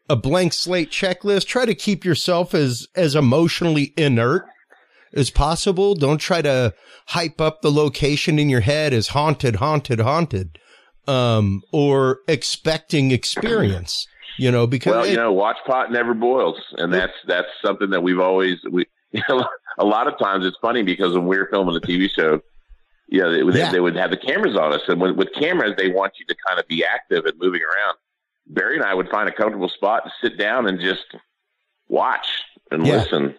a 0.09 0.15
blank 0.15 0.53
slate 0.53 0.89
checklist. 0.89 1.47
Try 1.47 1.65
to 1.65 1.75
keep 1.75 2.03
yourself 2.03 2.53
as 2.53 2.87
as 2.95 3.15
emotionally 3.15 3.93
inert 3.97 4.45
as 5.13 5.29
possible. 5.29 5.95
Don't 5.95 6.17
try 6.17 6.41
to 6.41 6.73
hype 7.07 7.39
up 7.39 7.61
the 7.61 7.71
location 7.71 8.39
in 8.39 8.49
your 8.49 8.61
head 8.61 8.93
as 8.93 9.09
haunted, 9.09 9.57
haunted, 9.57 9.99
haunted, 9.99 10.59
um, 11.07 11.61
or 11.71 12.19
expecting 12.27 13.11
experience. 13.11 14.07
You 14.37 14.51
know, 14.51 14.65
because 14.65 14.93
well, 14.93 15.05
you 15.05 15.15
know, 15.15 15.31
watch 15.31 15.57
pot 15.67 15.91
never 15.91 16.15
boils, 16.15 16.57
and 16.77 16.91
that's 16.91 17.13
that's 17.27 17.49
something 17.63 17.91
that 17.91 18.01
we've 18.01 18.19
always 18.19 18.57
we. 18.69 18.85
You 19.11 19.21
know, 19.29 19.45
a 19.77 19.85
lot 19.85 20.07
of 20.07 20.17
times 20.17 20.43
it's 20.43 20.57
funny 20.59 20.81
because 20.81 21.13
when 21.13 21.27
we're 21.27 21.47
filming 21.51 21.75
a 21.75 21.79
TV 21.79 22.09
show, 22.09 22.41
you 23.07 23.21
know, 23.21 23.51
they, 23.51 23.59
yeah. 23.59 23.71
they 23.71 23.79
would 23.79 23.95
have 23.95 24.11
the 24.11 24.17
cameras 24.17 24.57
on 24.57 24.73
us, 24.73 24.81
and 24.87 24.99
with, 25.01 25.15
with 25.15 25.33
cameras, 25.33 25.73
they 25.77 25.89
want 25.89 26.13
you 26.19 26.25
to 26.25 26.35
kind 26.47 26.59
of 26.59 26.67
be 26.67 26.83
active 26.85 27.25
and 27.25 27.37
moving 27.39 27.61
around. 27.61 27.97
Barry 28.47 28.75
and 28.75 28.85
I 28.85 28.93
would 28.93 29.09
find 29.09 29.29
a 29.29 29.31
comfortable 29.31 29.69
spot 29.69 30.03
to 30.05 30.11
sit 30.21 30.37
down 30.37 30.67
and 30.67 30.79
just 30.79 31.05
watch 31.87 32.27
and 32.71 32.85
yeah. 32.85 32.97
listen 32.97 33.35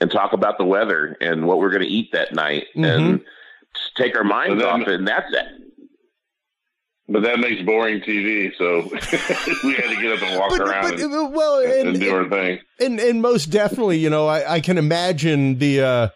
and 0.00 0.10
talk 0.10 0.32
about 0.32 0.58
the 0.58 0.64
weather 0.64 1.16
and 1.20 1.46
what 1.46 1.58
we're 1.58 1.70
going 1.70 1.82
to 1.82 1.88
eat 1.88 2.12
that 2.12 2.34
night 2.34 2.66
mm-hmm. 2.74 2.84
and 2.84 3.20
take 3.96 4.16
our 4.16 4.24
minds 4.24 4.62
off 4.62 4.80
it. 4.80 4.88
And 4.88 5.06
that's 5.06 5.32
it. 5.32 5.46
But 7.08 7.24
that 7.24 7.40
makes 7.40 7.60
boring 7.62 8.00
TV, 8.00 8.56
so 8.56 8.82
we 9.64 9.74
had 9.74 9.88
to 9.88 10.00
get 10.00 10.12
up 10.12 10.22
and 10.22 10.38
walk 10.38 10.50
but, 10.50 10.60
around 10.60 10.90
but, 10.92 11.00
and, 11.00 11.34
well, 11.34 11.58
and, 11.58 11.88
and, 11.88 12.00
do 12.00 12.14
our 12.14 12.28
thing. 12.28 12.60
And 12.78 13.00
and 13.00 13.20
most 13.20 13.46
definitely, 13.46 13.98
you 13.98 14.10
know, 14.10 14.28
I, 14.28 14.54
I 14.54 14.60
can 14.60 14.78
imagine 14.78 15.58
the 15.58 15.80
uh, 15.80 16.08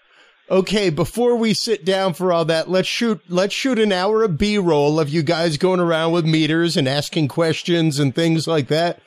okay, 0.51 0.91
before 0.91 1.37
we 1.37 1.55
sit 1.55 1.85
down 1.85 2.15
for 2.15 2.33
all 2.33 2.45
that, 2.47 2.69
let's 2.69 2.89
shoot, 2.89 3.21
let's 3.29 3.55
shoot 3.55 3.79
an 3.79 3.93
hour 3.93 4.23
of 4.23 4.39
B 4.39 4.59
roll 4.59 5.01
of 5.01 5.09
you 5.09 5.23
guys 5.23 5.57
going 5.57 5.81
around 5.81 6.13
with 6.13 6.25
meters 6.25 6.77
and 6.77 6.89
asking 6.89 7.29
questions 7.29 7.99
and 7.99 8.15
things 8.15 8.47
like 8.47 8.69
that. 8.69 9.01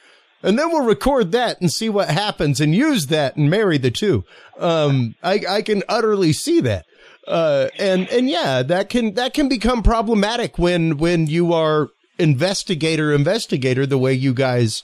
And 0.43 0.57
then 0.57 0.69
we'll 0.69 0.85
record 0.85 1.31
that 1.31 1.59
and 1.61 1.71
see 1.71 1.89
what 1.89 2.09
happens 2.09 2.61
and 2.61 2.73
use 2.73 3.07
that 3.07 3.35
and 3.35 3.49
marry 3.49 3.77
the 3.77 3.91
two. 3.91 4.23
Um, 4.59 5.15
I, 5.23 5.41
I 5.49 5.61
can 5.61 5.83
utterly 5.89 6.31
see 6.33 6.59
that. 6.61 6.85
Uh, 7.27 7.69
and, 7.77 8.07
and 8.09 8.29
yeah, 8.29 8.63
that 8.63 8.89
can, 8.89 9.15
that 9.15 9.33
can 9.33 9.49
become 9.49 9.83
problematic 9.83 10.57
when, 10.57 10.97
when 10.97 11.27
you 11.27 11.53
are 11.53 11.89
investigator, 12.19 13.13
investigator, 13.13 13.85
the 13.85 13.97
way 13.97 14.13
you 14.13 14.33
guys 14.33 14.83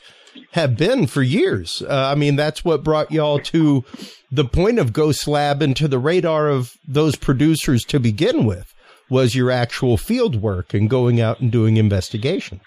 have 0.52 0.78
been 0.78 1.08
for 1.08 1.22
years. 1.22 1.82
Uh, 1.82 2.12
I 2.12 2.16
mean, 2.16 2.36
that's 2.36 2.64
what 2.64 2.84
brought 2.84 3.12
y'all 3.12 3.40
to 3.40 3.84
the 4.32 4.46
point 4.46 4.80
of 4.80 4.94
Ghost 4.94 5.28
Lab 5.28 5.62
and 5.62 5.76
to 5.76 5.88
the 5.88 6.00
radar 6.00 6.50
of 6.50 6.74
those 6.88 7.16
producers 7.16 7.84
to 7.86 8.00
begin 8.00 8.46
with 8.46 8.74
was 9.10 9.36
your 9.36 9.52
actual 9.52 9.98
field 9.98 10.42
work 10.42 10.74
and 10.74 10.90
going 10.90 11.22
out 11.22 11.40
and 11.40 11.52
doing 11.52 11.78
investigation. 11.78 12.62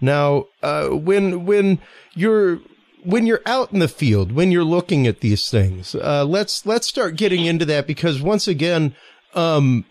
Now, 0.00 0.46
uh, 0.62 0.88
when 0.88 1.46
when 1.46 1.78
you're 2.14 2.58
when 3.04 3.26
you're 3.26 3.42
out 3.46 3.72
in 3.72 3.78
the 3.78 3.88
field, 3.88 4.32
when 4.32 4.50
you're 4.50 4.64
looking 4.64 5.06
at 5.06 5.20
these 5.20 5.48
things, 5.48 5.94
uh, 5.94 6.24
let's 6.24 6.66
let's 6.66 6.88
start 6.88 7.16
getting 7.16 7.46
into 7.46 7.64
that 7.66 7.86
because 7.86 8.20
once 8.20 8.48
again, 8.48 8.96
um, 9.34 9.84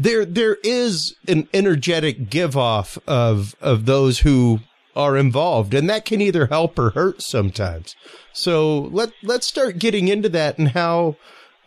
there 0.00 0.24
there 0.24 0.56
is 0.64 1.14
an 1.28 1.46
energetic 1.52 2.30
give 2.30 2.56
off 2.56 2.98
of 3.06 3.54
of 3.60 3.84
those 3.84 4.20
who 4.20 4.60
are 4.96 5.16
involved 5.16 5.74
and 5.74 5.88
that 5.90 6.04
can 6.06 6.20
either 6.20 6.46
help 6.46 6.78
or 6.78 6.90
hurt 6.90 7.20
sometimes. 7.20 7.94
So 8.32 8.80
let 8.92 9.12
let's 9.22 9.46
start 9.46 9.78
getting 9.78 10.08
into 10.08 10.30
that 10.30 10.58
and 10.58 10.68
how 10.68 11.16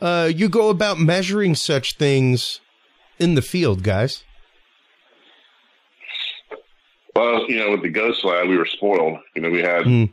uh, 0.02 0.32
you 0.34 0.50
go 0.50 0.70
about 0.70 1.00
measuring 1.00 1.56
such 1.56 1.96
things 1.98 2.60
in 3.20 3.36
the 3.36 3.42
field 3.42 3.84
guys. 3.84 4.24
Well 7.16 7.48
you 7.48 7.60
know 7.60 7.72
with 7.72 7.84
the 7.84 7.90
ghost 7.90 8.25
lab 8.25 8.48
we 8.48 8.58
were 8.58 8.66
spoiled. 8.66 9.20
You 9.36 9.44
know 9.44 9.52
we 9.52 9.62
had 9.62 9.84
mm. 9.84 10.12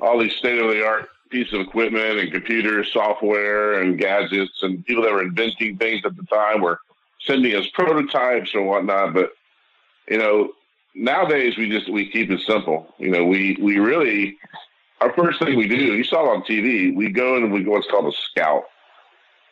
all 0.00 0.18
these 0.18 0.34
state 0.36 0.58
of 0.58 0.70
the 0.70 0.86
art 0.86 1.10
pieces 1.28 1.52
of 1.52 1.60
equipment 1.60 2.18
and 2.18 2.32
computers 2.32 2.90
software 2.92 3.82
and 3.82 3.98
gadgets 3.98 4.62
and 4.62 4.84
people 4.86 5.02
that 5.02 5.12
were 5.12 5.22
inventing 5.22 5.76
things 5.76 6.00
at 6.04 6.16
the 6.16 6.24
time 6.24 6.62
were 6.62 6.80
sending 7.26 7.54
us 7.54 7.66
prototypes 7.74 8.54
or 8.54 8.62
whatnot. 8.62 9.14
But 9.14 9.32
you 10.08 10.18
know, 10.18 10.52
nowadays 10.94 11.56
we 11.56 11.68
just 11.68 11.90
we 11.90 12.10
keep 12.10 12.30
it 12.30 12.40
simple. 12.46 12.94
You 12.98 13.10
know, 13.10 13.24
we 13.24 13.56
we 13.60 13.78
really 13.78 14.38
our 15.00 15.12
first 15.14 15.38
thing 15.38 15.56
we 15.56 15.68
do. 15.68 15.76
You 15.76 16.04
saw 16.04 16.24
it 16.24 16.36
on 16.36 16.42
TV. 16.42 16.94
We 16.94 17.10
go 17.10 17.36
and 17.36 17.52
we 17.52 17.62
go 17.62 17.72
what's 17.72 17.90
called 17.90 18.12
a 18.12 18.16
scout. 18.30 18.64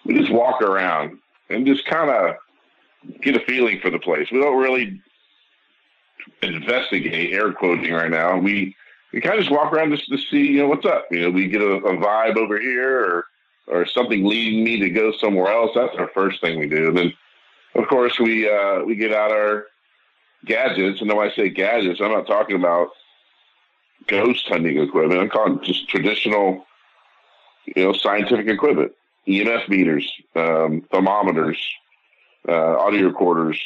We 0.04 0.18
just 0.18 0.32
walk 0.32 0.62
around 0.62 1.18
and 1.50 1.66
just 1.66 1.84
kind 1.87 2.10
of 2.10 2.37
get 3.22 3.37
a 3.37 3.40
feeling 3.40 3.80
for 3.80 3.90
the 3.90 3.98
place. 3.98 4.30
We 4.30 4.40
don't 4.40 4.58
really 4.58 5.00
investigate 6.42 7.32
air 7.32 7.52
quoting 7.52 7.92
right 7.92 8.10
now. 8.10 8.38
We 8.38 8.75
we 9.12 9.20
kind 9.20 9.37
of 9.37 9.40
just 9.40 9.52
walk 9.52 9.72
around 9.72 9.90
just 9.90 10.08
to 10.10 10.18
see, 10.18 10.48
you 10.48 10.58
know, 10.58 10.68
what's 10.68 10.84
up. 10.84 11.06
You 11.10 11.22
know, 11.22 11.30
we 11.30 11.48
get 11.48 11.62
a, 11.62 11.76
a 11.76 11.96
vibe 11.96 12.37
over 12.37 12.60
here 12.60 13.00
or 13.00 13.25
or 13.66 13.87
something 13.87 14.25
leading 14.25 14.64
me 14.64 14.78
to 14.80 14.90
go 14.90 15.12
somewhere 15.12 15.52
else. 15.52 15.72
That's 15.75 15.96
our 15.96 16.08
first 16.08 16.40
thing 16.40 16.58
we 16.58 16.68
do. 16.68 16.88
And 16.88 16.96
then 16.96 17.12
of 17.75 17.87
course, 17.88 18.18
we 18.18 18.48
uh, 18.48 18.82
we 18.84 18.96
get 18.96 19.12
out 19.12 19.32
our 19.32 19.66
gadgets, 20.44 21.00
and 21.00 21.12
when 21.12 21.28
I 21.28 21.34
say 21.34 21.48
gadgets, 21.48 22.00
I'm 22.00 22.12
not 22.12 22.26
talking 22.26 22.56
about 22.56 22.90
ghost 24.06 24.48
hunting 24.48 24.78
equipment. 24.78 25.20
I'm 25.20 25.28
calling 25.28 25.60
just 25.62 25.88
traditional, 25.88 26.64
you 27.64 27.84
know, 27.84 27.92
scientific 27.92 28.48
equipment, 28.48 28.92
EMF 29.26 29.68
meters, 29.68 30.10
um, 30.34 30.82
thermometers, 30.90 31.58
uh, 32.48 32.78
audio 32.78 33.06
recorders, 33.06 33.60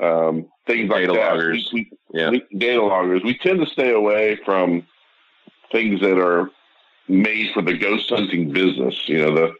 um, 0.00 0.46
things 0.66 0.88
like 0.88 1.06
data 1.06 1.12
that. 1.12 1.32
Loggers. 1.32 1.70
We, 1.72 1.90
we, 2.12 2.20
yeah. 2.20 2.30
We, 2.30 2.44
data 2.56 2.82
loggers. 2.82 3.22
We 3.22 3.36
tend 3.38 3.60
to 3.60 3.66
stay 3.66 3.92
away 3.92 4.38
from 4.44 4.86
things 5.72 6.00
that 6.00 6.18
are 6.18 6.50
made 7.08 7.52
for 7.52 7.62
the 7.62 7.76
ghost 7.76 8.10
hunting 8.10 8.52
business. 8.52 9.08
You 9.08 9.18
know, 9.18 9.34
the 9.34 9.54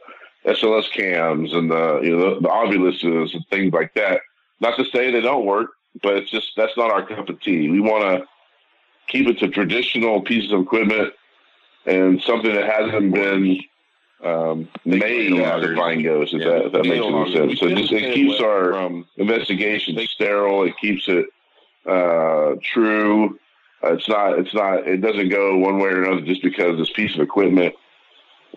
SLS 0.47 0.91
cams 0.93 1.53
and 1.53 1.71
the 1.71 2.00
you 2.03 2.17
know 2.17 2.35
the, 2.35 2.41
the 2.41 2.49
Oviluses 2.49 3.35
and 3.35 3.45
things 3.49 3.73
like 3.73 3.95
that. 3.95 4.21
Not 4.61 4.76
to 4.76 4.85
say 4.87 5.11
they 5.11 5.21
don't 5.21 5.45
work, 5.45 5.73
but 6.03 6.15
it's 6.15 6.31
just 6.31 6.53
that's 6.57 6.76
not 6.76 6.91
our 6.91 7.05
cup 7.07 7.29
of 7.29 7.41
tea. 7.41 7.69
We 7.69 7.81
want 7.81 8.05
to 8.05 8.26
keep 9.09 9.26
it 9.29 9.38
to 9.41 9.49
traditional 9.49 10.23
pieces 10.23 10.53
of 10.53 10.61
equipment 10.61 11.12
and 11.85 12.23
something 12.23 12.53
that 12.53 12.65
hasn't 12.65 13.12
been 13.12 13.61
um, 14.23 14.69
made 14.85 15.38
as 15.41 15.62
the 15.62 15.75
flying 15.75 16.03
goes. 16.03 16.33
If 16.33 16.41
yeah, 16.41 16.49
that, 16.49 16.67
if 16.67 16.73
that 16.73 16.85
makes 16.85 17.07
any 17.07 17.33
sense. 17.33 17.61
So 17.61 17.69
just, 17.69 17.93
it 17.93 18.15
keeps 18.15 18.41
our 18.41 18.75
um, 18.75 19.07
investigation 19.17 19.99
sterile. 20.09 20.65
It 20.65 20.76
keeps 20.79 21.09
it 21.09 21.26
uh, 21.87 22.57
true. 22.62 23.38
Uh, 23.83 23.93
it's 23.93 24.09
not. 24.09 24.38
It's 24.38 24.55
not. 24.55 24.87
It 24.87 25.00
doesn't 25.00 25.29
go 25.29 25.59
one 25.59 25.79
way 25.79 25.91
or 25.91 26.05
another 26.05 26.23
just 26.23 26.43
because 26.43 26.79
this 26.79 26.91
piece 26.91 27.15
of 27.15 27.21
equipment 27.21 27.75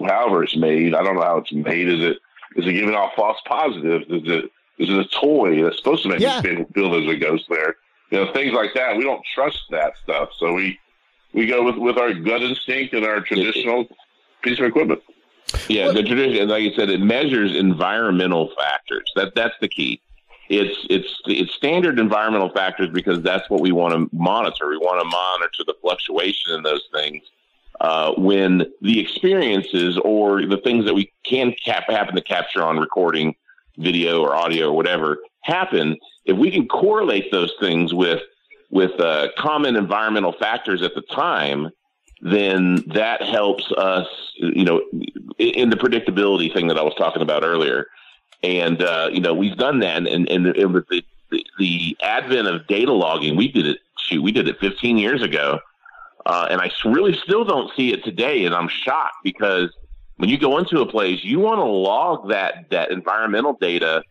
however 0.07 0.43
it's 0.43 0.55
made. 0.55 0.95
I 0.95 1.03
don't 1.03 1.15
know 1.15 1.21
how 1.21 1.37
it's 1.37 1.51
made. 1.51 1.87
Is 1.87 2.01
it 2.01 2.17
is 2.55 2.65
it 2.65 2.73
giving 2.73 2.95
off 2.95 3.13
false 3.15 3.37
positives? 3.45 4.05
Is 4.09 4.23
it 4.25 4.51
is 4.77 4.89
it 4.89 4.97
a 4.97 5.05
toy 5.05 5.61
that's 5.63 5.77
supposed 5.77 6.03
to 6.03 6.09
make 6.09 6.19
yeah. 6.19 6.41
you 6.43 6.65
feel 6.73 6.91
there's 6.91 7.07
a 7.07 7.17
ghost 7.17 7.45
there? 7.49 7.75
You 8.11 8.25
know, 8.25 8.33
things 8.33 8.53
like 8.53 8.73
that. 8.75 8.97
We 8.97 9.03
don't 9.03 9.21
trust 9.35 9.61
that 9.71 9.93
stuff, 10.03 10.29
so 10.37 10.53
we 10.53 10.79
we 11.33 11.45
go 11.45 11.63
with 11.63 11.77
with 11.77 11.97
our 11.97 12.13
gut 12.13 12.41
instinct 12.41 12.93
and 12.93 13.05
our 13.05 13.21
traditional 13.21 13.87
piece 14.41 14.59
of 14.59 14.65
equipment. 14.65 15.01
Yeah, 15.67 15.91
the 15.91 16.03
tradition, 16.03 16.47
like 16.47 16.63
you 16.63 16.73
said, 16.73 16.89
it 16.89 17.01
measures 17.01 17.55
environmental 17.55 18.51
factors. 18.57 19.11
That 19.15 19.35
that's 19.35 19.55
the 19.61 19.67
key. 19.67 20.01
it's 20.49 20.77
it's 20.89 21.21
it's 21.25 21.53
standard 21.53 21.99
environmental 21.99 22.49
factors 22.49 22.89
because 22.89 23.21
that's 23.21 23.49
what 23.49 23.61
we 23.61 23.71
want 23.71 23.93
to 23.93 24.15
monitor. 24.15 24.69
We 24.69 24.77
want 24.77 25.01
to 25.01 25.05
monitor 25.05 25.63
the 25.65 25.75
fluctuation 25.81 26.53
in 26.53 26.63
those 26.63 26.87
things. 26.93 27.23
Uh, 27.79 28.13
when 28.17 28.65
the 28.81 28.99
experiences 28.99 29.97
or 30.03 30.45
the 30.45 30.57
things 30.57 30.83
that 30.85 30.93
we 30.93 31.11
can 31.23 31.53
cap 31.63 31.89
happen 31.89 32.15
to 32.15 32.21
capture 32.21 32.61
on 32.61 32.77
recording, 32.77 33.33
video 33.77 34.21
or 34.21 34.35
audio 34.35 34.67
or 34.67 34.73
whatever 34.73 35.19
happen, 35.41 35.97
if 36.25 36.37
we 36.37 36.51
can 36.51 36.67
correlate 36.67 37.31
those 37.31 37.53
things 37.59 37.93
with 37.93 38.21
with 38.69 38.99
uh, 38.99 39.29
common 39.37 39.75
environmental 39.75 40.33
factors 40.33 40.81
at 40.81 40.93
the 40.93 41.01
time, 41.01 41.69
then 42.21 42.83
that 42.87 43.21
helps 43.21 43.71
us, 43.71 44.07
you 44.35 44.63
know, 44.63 44.81
in 45.37 45.69
the 45.69 45.75
predictability 45.75 46.53
thing 46.53 46.67
that 46.67 46.77
I 46.77 46.83
was 46.83 46.93
talking 46.95 47.21
about 47.21 47.43
earlier. 47.43 47.87
And, 48.43 48.81
uh, 48.81 49.09
you 49.11 49.21
know, 49.21 49.33
we've 49.33 49.57
done 49.57 49.79
that. 49.79 49.97
And, 49.97 50.29
and, 50.29 50.45
the, 50.45 51.03
the, 51.31 51.45
the, 51.57 51.97
advent 52.01 52.47
of 52.47 52.67
data 52.67 52.93
logging, 52.93 53.35
we 53.35 53.51
did 53.51 53.65
it, 53.65 53.79
shoot, 53.97 54.21
we 54.21 54.31
did 54.31 54.47
it 54.47 54.59
15 54.59 54.97
years 54.97 55.21
ago. 55.21 55.59
Uh, 56.25 56.47
and 56.49 56.61
I 56.61 56.69
really 56.85 57.17
still 57.17 57.45
don't 57.45 57.71
see 57.75 57.93
it 57.93 58.03
today. 58.03 58.45
And 58.45 58.53
I'm 58.53 58.67
shocked 58.67 59.17
because 59.23 59.69
when 60.17 60.29
you 60.29 60.37
go 60.37 60.57
into 60.57 60.81
a 60.81 60.85
place, 60.85 61.23
you 61.23 61.39
want 61.39 61.59
to 61.59 61.65
log 61.65 62.29
that, 62.29 62.69
that 62.69 62.91
environmental 62.91 63.53
data 63.53 64.03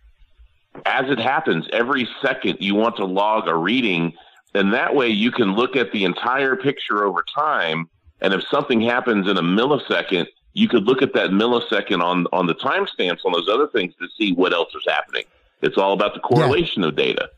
as 0.87 1.11
it 1.11 1.19
happens 1.19 1.67
every 1.73 2.09
second. 2.23 2.59
You 2.61 2.75
want 2.75 2.97
to 2.97 3.05
log 3.05 3.47
a 3.49 3.55
reading. 3.55 4.15
And 4.55 4.73
that 4.73 4.95
way 4.95 5.09
you 5.09 5.31
can 5.31 5.55
look 5.55 5.77
at 5.77 5.93
the 5.93 6.05
entire 6.05 6.57
picture 6.57 7.05
over 7.05 7.25
time 7.35 7.89
and 8.21 8.35
if 8.35 8.47
something 8.49 8.81
happens 8.81 9.29
in 9.29 9.37
a 9.37 9.43
millisecond, 9.43 10.27
you 10.55 10.69
could 10.69 10.85
look 10.85 11.03
at 11.03 11.15
that 11.15 11.31
millisecond 11.31 12.03
on 12.03 12.27
on 12.33 12.47
the 12.47 12.55
timestamps 12.55 13.25
on 13.25 13.33
those 13.33 13.49
other 13.49 13.69
things 13.69 13.95
to 14.01 14.09
see 14.17 14.33
what 14.33 14.53
else 14.53 14.75
is 14.75 14.83
happening. 14.87 15.25
It's 15.63 15.77
all 15.77 15.93
about 15.93 16.15
the 16.15 16.21
correlation 16.21 16.83
yeah. 16.83 16.89
of 16.89 16.97
data, 16.97 17.31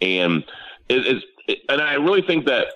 and 0.00 0.44
it 0.88 1.06
is. 1.06 1.24
And 1.68 1.82
I 1.82 1.94
really 1.94 2.22
think 2.22 2.46
that 2.46 2.68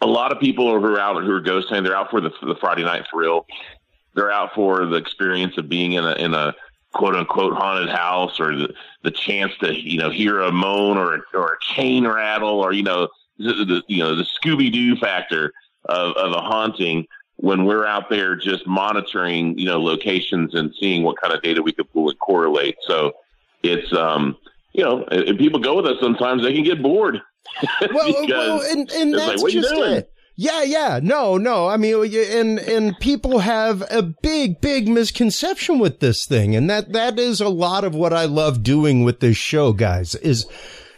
a 0.00 0.06
lot 0.06 0.32
of 0.32 0.40
people 0.40 0.66
who 0.70 0.84
are 0.84 0.98
out 0.98 1.22
who 1.22 1.32
are 1.32 1.40
ghost 1.40 1.68
hunting, 1.68 1.84
they're 1.84 1.96
out 1.96 2.10
for 2.10 2.20
the, 2.20 2.30
the 2.42 2.56
Friday 2.60 2.84
night 2.84 3.06
thrill. 3.10 3.46
They're 4.14 4.32
out 4.32 4.54
for 4.54 4.86
the 4.86 4.96
experience 4.96 5.56
of 5.58 5.68
being 5.68 5.92
in 5.92 6.04
a 6.04 6.12
in 6.12 6.34
a 6.34 6.54
quote 6.92 7.16
unquote 7.16 7.54
haunted 7.54 7.88
house 7.88 8.38
or 8.38 8.54
the, 8.56 8.74
the 9.02 9.10
chance 9.10 9.52
to 9.60 9.74
you 9.74 9.98
know 9.98 10.10
hear 10.10 10.40
a 10.40 10.52
moan 10.52 10.98
or 10.98 11.24
or 11.34 11.54
a 11.54 11.74
chain 11.74 12.06
rattle 12.06 12.60
or 12.60 12.72
you 12.72 12.82
know 12.82 13.08
the, 13.38 13.52
the 13.52 13.82
you 13.88 13.98
know 13.98 14.14
the 14.16 14.24
Scooby 14.24 14.72
Doo 14.72 14.96
factor 14.96 15.52
of, 15.86 16.16
of 16.16 16.32
a 16.32 16.40
haunting 16.40 17.06
when 17.36 17.64
we're 17.64 17.84
out 17.84 18.08
there 18.08 18.36
just 18.36 18.66
monitoring, 18.68 19.58
you 19.58 19.66
know, 19.66 19.82
locations 19.82 20.54
and 20.54 20.72
seeing 20.78 21.02
what 21.02 21.20
kind 21.20 21.34
of 21.34 21.42
data 21.42 21.60
we 21.60 21.72
could 21.72 21.92
pull 21.92 22.08
and 22.08 22.18
correlate. 22.20 22.76
So 22.82 23.14
it's, 23.64 23.92
um, 23.92 24.36
you 24.72 24.84
know, 24.84 25.04
if 25.10 25.38
people 25.38 25.58
go 25.58 25.74
with 25.74 25.86
us, 25.86 25.98
sometimes 26.00 26.44
they 26.44 26.54
can 26.54 26.62
get 26.62 26.80
bored. 26.80 27.20
well, 27.92 28.26
well, 28.28 28.60
and, 28.62 28.90
and 28.90 29.14
that's 29.14 29.42
like, 29.42 29.52
just 29.52 29.72
it. 29.72 30.12
Yeah, 30.34 30.62
yeah, 30.62 30.98
no, 31.02 31.36
no. 31.36 31.68
I 31.68 31.76
mean, 31.76 31.94
and 32.14 32.58
and 32.58 32.98
people 33.00 33.40
have 33.40 33.82
a 33.90 34.02
big, 34.02 34.60
big 34.60 34.88
misconception 34.88 35.78
with 35.78 36.00
this 36.00 36.24
thing, 36.26 36.56
and 36.56 36.70
that 36.70 36.92
that 36.92 37.18
is 37.18 37.40
a 37.40 37.50
lot 37.50 37.84
of 37.84 37.94
what 37.94 38.12
I 38.12 38.24
love 38.24 38.62
doing 38.62 39.04
with 39.04 39.20
this 39.20 39.36
show, 39.36 39.72
guys. 39.72 40.14
Is 40.16 40.46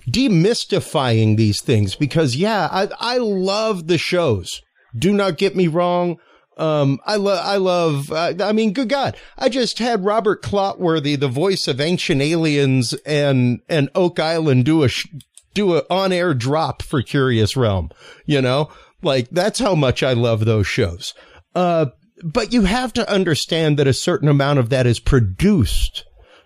demystifying 0.09 1.37
these 1.37 1.61
things 1.61 1.97
because 1.97 2.37
yeah, 2.37 2.69
I 2.71 2.89
I 3.01 3.19
love 3.19 3.89
the 3.89 3.99
shows. 3.99 4.63
Do 4.97 5.13
not 5.13 5.37
get 5.37 5.57
me 5.57 5.67
wrong. 5.67 6.19
Um, 6.57 7.01
I 7.05 7.17
love, 7.17 7.45
I 7.45 7.57
love, 7.57 8.13
uh, 8.13 8.35
I 8.39 8.53
mean, 8.53 8.73
good 8.73 8.89
God, 8.89 9.17
I 9.37 9.49
just 9.49 9.81
had 9.81 10.05
Robert 10.05 10.41
Clotworthy, 10.41 11.19
the 11.19 11.27
voice 11.27 11.67
of 11.67 11.81
Ancient 11.81 12.23
Aliens 12.23 12.93
and, 13.05 13.61
and 13.69 13.89
Oak 13.97 14.21
Island 14.21 14.65
do 14.65 14.85
a, 14.85 14.89
sh- 14.89 15.09
do 15.55 15.77
a 15.77 15.83
on-air 15.89 16.35
drop 16.35 16.83
for 16.83 17.03
Curious 17.03 17.57
Realm, 17.57 17.91
you 18.27 18.43
know, 18.43 18.69
like 19.03 19.29
that's 19.31 19.59
how 19.59 19.75
much 19.75 20.03
I 20.03 20.13
love 20.13 20.45
those 20.45 20.67
shows. 20.67 21.15
Uh, 21.55 21.87
but 22.23 22.53
you 22.53 22.63
have 22.63 22.93
to 22.95 23.11
understand 23.11 23.79
that 23.79 23.87
a 23.87 23.93
certain 23.93 24.29
amount 24.29 24.59
of 24.59 24.71
that 24.71 24.87
is 24.87 25.01
produced 25.01 26.05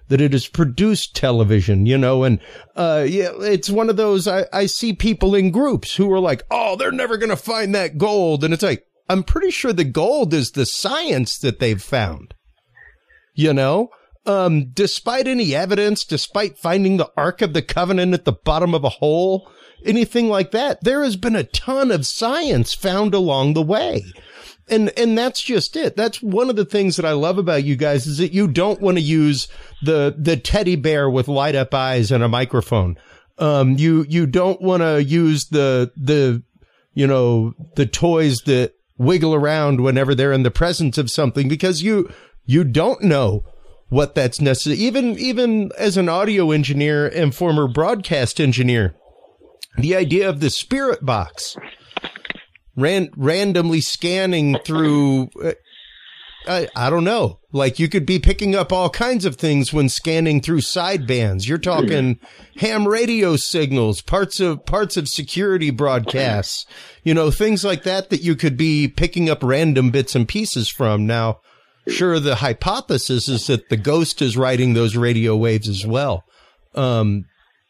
that 0.09 0.21
it 0.21 0.35
is 0.35 0.49
produced 0.49 1.15
television, 1.15 1.87
you 1.87 1.99
know, 1.99 2.25
and, 2.25 2.41
uh, 2.77 3.05
yeah, 3.07 3.31
it's 3.41 3.69
one 3.69 3.91
of 3.91 3.97
those, 3.97 4.27
I, 4.27 4.47
I 4.53 4.67
see 4.67 4.95
people 4.95 5.35
in 5.35 5.51
groups 5.51 5.97
who 5.97 6.11
are 6.13 6.21
like, 6.21 6.43
oh, 6.51 6.77
they're 6.77 6.91
never 6.91 7.19
going 7.19 7.29
to 7.29 7.37
find 7.37 7.75
that 7.75 7.99
gold. 7.99 8.43
And 8.43 8.55
it's 8.55 8.63
like, 8.63 8.85
I'm 9.09 9.23
pretty 9.23 9.51
sure 9.51 9.73
the 9.73 9.85
gold 9.85 10.33
is 10.35 10.53
the 10.53 10.67
science 10.67 11.39
that 11.39 11.61
they've 11.61 11.83
found, 11.83 12.35
you 13.35 13.53
know? 13.53 13.91
Um, 14.29 14.73
despite 14.75 15.27
any 15.27 15.55
evidence, 15.55 16.05
despite 16.05 16.59
finding 16.59 16.99
the 16.99 17.11
Ark 17.17 17.41
of 17.41 17.55
the 17.55 17.63
Covenant 17.63 18.13
at 18.13 18.27
the 18.27 18.33
bottom 18.33 18.75
of 18.75 18.85
a 18.85 18.91
hole, 18.91 19.51
anything 19.87 20.29
like 20.29 20.51
that, 20.51 20.85
there 20.85 21.03
has 21.03 21.17
been 21.17 21.35
a 21.35 21.45
ton 21.45 21.91
of 21.91 22.07
science 22.07 22.75
found 22.75 23.15
along 23.15 23.55
the 23.55 23.63
way. 23.63 24.05
And, 24.69 24.93
and 24.99 25.17
that's 25.17 25.41
just 25.41 25.77
it. 25.77 25.97
That's 25.97 26.21
one 26.21 26.51
of 26.51 26.57
the 26.57 26.67
things 26.67 26.97
that 26.97 27.07
I 27.07 27.13
love 27.13 27.39
about 27.39 27.65
you 27.65 27.75
guys 27.75 28.07
is 28.07 28.19
that 28.19 28.35
you 28.35 28.47
don't 28.49 28.83
want 28.83 28.99
to 28.99 29.03
use 29.03 29.49
the, 29.83 30.15
the 30.19 30.37
teddy 30.37 30.77
bear 30.77 31.09
with 31.09 31.27
light 31.27 31.55
up 31.55 31.73
eyes 31.73 32.13
and 32.13 32.23
a 32.23 32.29
microphone. 32.29 32.99
Um, 33.39 33.79
you, 33.79 34.05
you 34.11 34.27
don't 34.27 34.61
want 34.61 34.83
to 34.83 35.03
use 35.03 35.47
the, 35.47 35.91
the, 35.97 36.43
you 36.93 37.07
know, 37.07 37.55
the 37.77 37.87
toys 37.87 38.41
that 38.45 38.75
wiggle 38.99 39.35
around 39.35 39.81
whenever 39.81 40.15
they're 40.15 40.33
in 40.33 40.43
the 40.43 40.51
presence 40.51 40.99
of 40.99 41.11
something 41.11 41.49
because 41.49 41.83
you, 41.83 42.13
you 42.45 42.63
don't 42.63 43.01
know 43.01 43.43
what 43.89 44.15
that's 44.15 44.41
necessary. 44.41 44.79
Even, 44.79 45.19
even 45.19 45.71
as 45.79 45.97
an 45.97 46.09
audio 46.09 46.51
engineer 46.51 47.07
and 47.07 47.35
former 47.35 47.67
broadcast 47.67 48.41
engineer, 48.41 48.95
the 49.77 49.95
idea 49.95 50.29
of 50.29 50.41
the 50.41 50.51
spirit 50.51 51.05
box 51.05 51.57
ran 52.77 53.11
randomly 53.17 53.81
scanning 53.81 54.59
through. 54.65 55.29
Uh, 55.43 55.53
I, 56.47 56.69
I 56.75 56.89
don't 56.89 57.05
know. 57.05 57.41
Like 57.53 57.79
you 57.79 57.89
could 57.89 58.07
be 58.07 58.19
picking 58.19 58.55
up 58.55 58.73
all 58.73 58.89
kinds 58.89 59.25
of 59.25 59.37
things 59.37 59.73
when 59.73 59.89
scanning 59.89 60.41
through 60.41 60.61
sidebands. 60.61 61.47
You're 61.47 61.59
talking 61.59 62.19
ham 62.57 62.89
radio 62.89 63.37
signals, 63.37 64.01
parts 64.01 64.41
of 64.41 64.65
parts 64.65 64.97
of 64.97 65.09
security 65.09 65.71
broadcasts, 65.71 66.65
you 67.03 67.13
know, 67.13 67.31
things 67.31 67.65
like 67.65 67.83
that 67.83 68.11
that 68.11 68.23
you 68.23 68.35
could 68.35 68.57
be 68.57 68.89
picking 68.89 69.29
up 69.29 69.43
random 69.43 69.91
bits 69.91 70.15
and 70.15 70.27
pieces 70.27 70.69
from. 70.69 71.07
Now, 71.07 71.41
sure, 71.91 72.21
the 72.21 72.37
hypothesis 72.37 73.29
is 73.29 73.47
that 73.47 73.69
the 73.69 73.77
ghost 73.77 74.23
is 74.23 74.37
writing 74.37 74.75
those 74.75 74.97
radio 74.97 75.37
waves 75.37 75.69
as 75.69 75.87
well. 75.87 76.25
Um, 76.75 77.25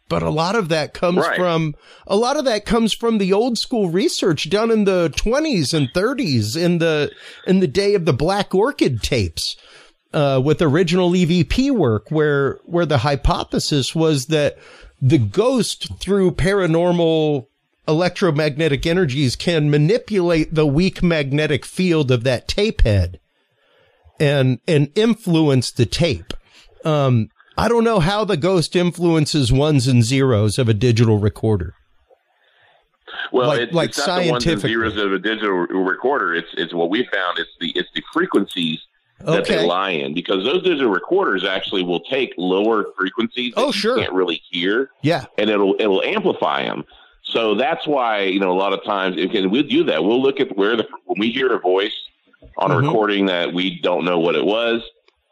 but 0.08 0.22
a 0.22 0.30
lot 0.30 0.54
of 0.54 0.68
that 0.70 0.94
comes 0.94 1.18
right. 1.18 1.36
from 1.36 1.74
a 2.06 2.16
lot 2.16 2.36
of 2.36 2.44
that 2.46 2.64
comes 2.64 2.94
from 2.94 3.18
the 3.18 3.32
old 3.32 3.58
school 3.58 3.90
research 3.90 4.48
done 4.48 4.70
in 4.70 4.84
the 4.84 5.12
20s 5.16 5.74
and 5.74 5.92
30s 5.92 6.56
in 6.56 6.78
the 6.78 7.12
in 7.46 7.60
the 7.60 7.66
day 7.66 7.94
of 7.94 8.04
the 8.04 8.12
black 8.12 8.54
orchid 8.54 9.02
tapes 9.02 9.56
uh, 10.12 10.40
with 10.42 10.62
original 10.62 11.10
evp 11.10 11.70
work 11.70 12.10
where 12.10 12.58
where 12.64 12.86
the 12.86 12.98
hypothesis 12.98 13.94
was 13.94 14.26
that 14.26 14.56
the 15.00 15.18
ghost 15.18 16.00
through 16.00 16.30
paranormal 16.30 17.46
electromagnetic 17.86 18.86
energies 18.86 19.36
can 19.36 19.70
manipulate 19.70 20.54
the 20.54 20.66
weak 20.66 21.02
magnetic 21.02 21.64
field 21.64 22.10
of 22.10 22.24
that 22.24 22.48
tape 22.48 22.82
head 22.82 23.20
and 24.20 24.60
and 24.66 24.90
influence 24.94 25.70
the 25.70 25.86
tape 25.86 26.32
um, 26.84 27.30
I 27.56 27.68
don't 27.68 27.84
know 27.84 27.98
how 27.98 28.24
the 28.24 28.36
ghost 28.36 28.76
influences 28.76 29.52
ones 29.52 29.88
and 29.88 30.04
zeros 30.04 30.58
of 30.58 30.68
a 30.68 30.74
digital 30.74 31.18
recorder. 31.18 31.74
Well, 33.32 33.48
like, 33.48 33.60
it's, 33.60 33.72
like 33.72 33.88
it's 33.90 34.06
not 34.06 34.22
the 34.22 34.30
ones 34.30 34.46
and 34.46 34.60
zeros 34.60 34.96
of 34.96 35.12
a 35.12 35.18
digital 35.18 35.56
recorder. 35.56 36.34
It's 36.34 36.48
it's 36.54 36.72
what 36.72 36.88
we 36.88 37.06
found. 37.12 37.38
It's 37.38 37.50
the 37.60 37.72
it's 37.74 37.88
the 37.94 38.02
frequencies 38.12 38.80
that 39.20 39.42
okay. 39.42 39.56
they 39.56 39.66
lie 39.66 39.90
in 39.90 40.14
because 40.14 40.44
those 40.44 40.62
digital 40.62 40.90
recorders 40.90 41.44
actually 41.44 41.82
will 41.82 42.00
take 42.00 42.32
lower 42.36 42.86
frequencies. 42.96 43.54
oh, 43.56 43.72
sure. 43.72 43.96
You 43.96 44.04
can't 44.04 44.14
really 44.14 44.40
hear. 44.50 44.90
Yeah, 45.02 45.24
and 45.36 45.50
it'll 45.50 45.74
it'll 45.80 46.02
amplify 46.02 46.62
them. 46.62 46.84
So 47.24 47.56
that's 47.56 47.86
why 47.88 48.20
you 48.22 48.38
know 48.38 48.52
a 48.52 48.56
lot 48.58 48.72
of 48.72 48.84
times 48.84 49.16
and 49.18 49.50
we'll 49.50 49.64
do 49.64 49.82
that. 49.84 50.04
We'll 50.04 50.22
look 50.22 50.38
at 50.38 50.56
where 50.56 50.76
the 50.76 50.86
when 51.06 51.18
we 51.18 51.32
hear 51.32 51.52
a 51.52 51.58
voice 51.58 51.92
on 52.56 52.70
mm-hmm. 52.70 52.84
a 52.84 52.86
recording 52.86 53.26
that 53.26 53.52
we 53.52 53.80
don't 53.80 54.04
know 54.04 54.18
what 54.18 54.34
it 54.34 54.44
was 54.44 54.82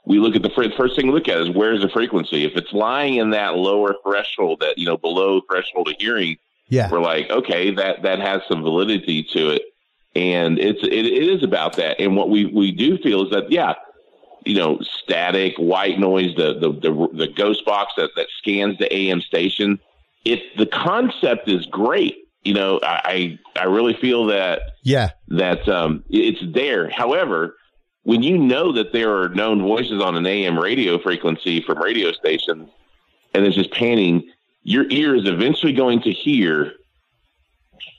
we 0.06 0.20
look 0.20 0.36
at 0.36 0.42
the 0.42 0.50
first 0.50 0.96
thing 0.96 1.08
we 1.08 1.12
look 1.12 1.28
at 1.28 1.38
is 1.38 1.50
where's 1.50 1.82
the 1.82 1.88
frequency. 1.88 2.44
If 2.44 2.56
it's 2.56 2.72
lying 2.72 3.16
in 3.16 3.30
that 3.30 3.56
lower 3.56 3.94
threshold, 4.04 4.60
that 4.60 4.78
you 4.78 4.86
know 4.86 4.96
below 4.96 5.40
threshold 5.50 5.88
of 5.88 5.96
hearing, 5.98 6.38
yeah, 6.68 6.88
we're 6.90 7.00
like, 7.00 7.28
okay, 7.28 7.72
that 7.72 8.02
that 8.02 8.20
has 8.20 8.42
some 8.48 8.62
validity 8.62 9.24
to 9.32 9.50
it, 9.50 9.62
and 10.14 10.58
it's 10.58 10.82
it, 10.84 10.92
it 11.06 11.28
is 11.28 11.42
about 11.42 11.76
that. 11.76 12.00
And 12.00 12.16
what 12.16 12.30
we 12.30 12.46
we 12.46 12.70
do 12.70 12.96
feel 12.98 13.24
is 13.24 13.30
that 13.32 13.50
yeah, 13.50 13.74
you 14.44 14.54
know, 14.54 14.78
static 14.80 15.56
white 15.56 15.98
noise, 15.98 16.34
the 16.36 16.54
the 16.54 16.70
the, 16.70 17.08
the 17.12 17.26
ghost 17.26 17.64
box 17.64 17.94
that 17.96 18.10
that 18.14 18.28
scans 18.38 18.78
the 18.78 18.92
AM 18.94 19.20
station. 19.20 19.80
It 20.24 20.56
the 20.56 20.66
concept 20.66 21.48
is 21.48 21.66
great. 21.66 22.25
You 22.46 22.54
know, 22.54 22.80
I 22.82 23.38
I 23.56 23.64
really 23.64 23.94
feel 23.94 24.26
that 24.26 24.60
yeah 24.82 25.10
that 25.28 25.68
um 25.68 26.04
it's 26.08 26.40
there. 26.54 26.88
However 26.88 27.56
when 28.06 28.22
you 28.22 28.38
know 28.38 28.70
that 28.70 28.92
there 28.92 29.20
are 29.20 29.28
known 29.30 29.60
voices 29.60 30.00
on 30.00 30.16
an 30.16 30.24
AM 30.26 30.56
radio 30.56 30.96
frequency 30.96 31.60
from 31.60 31.82
radio 31.82 32.12
stations, 32.12 32.70
and 33.34 33.44
it's 33.44 33.56
just 33.56 33.72
panning, 33.72 34.30
your 34.62 34.88
ear 34.90 35.16
is 35.16 35.28
eventually 35.28 35.72
going 35.72 36.00
to 36.02 36.12
hear 36.12 36.72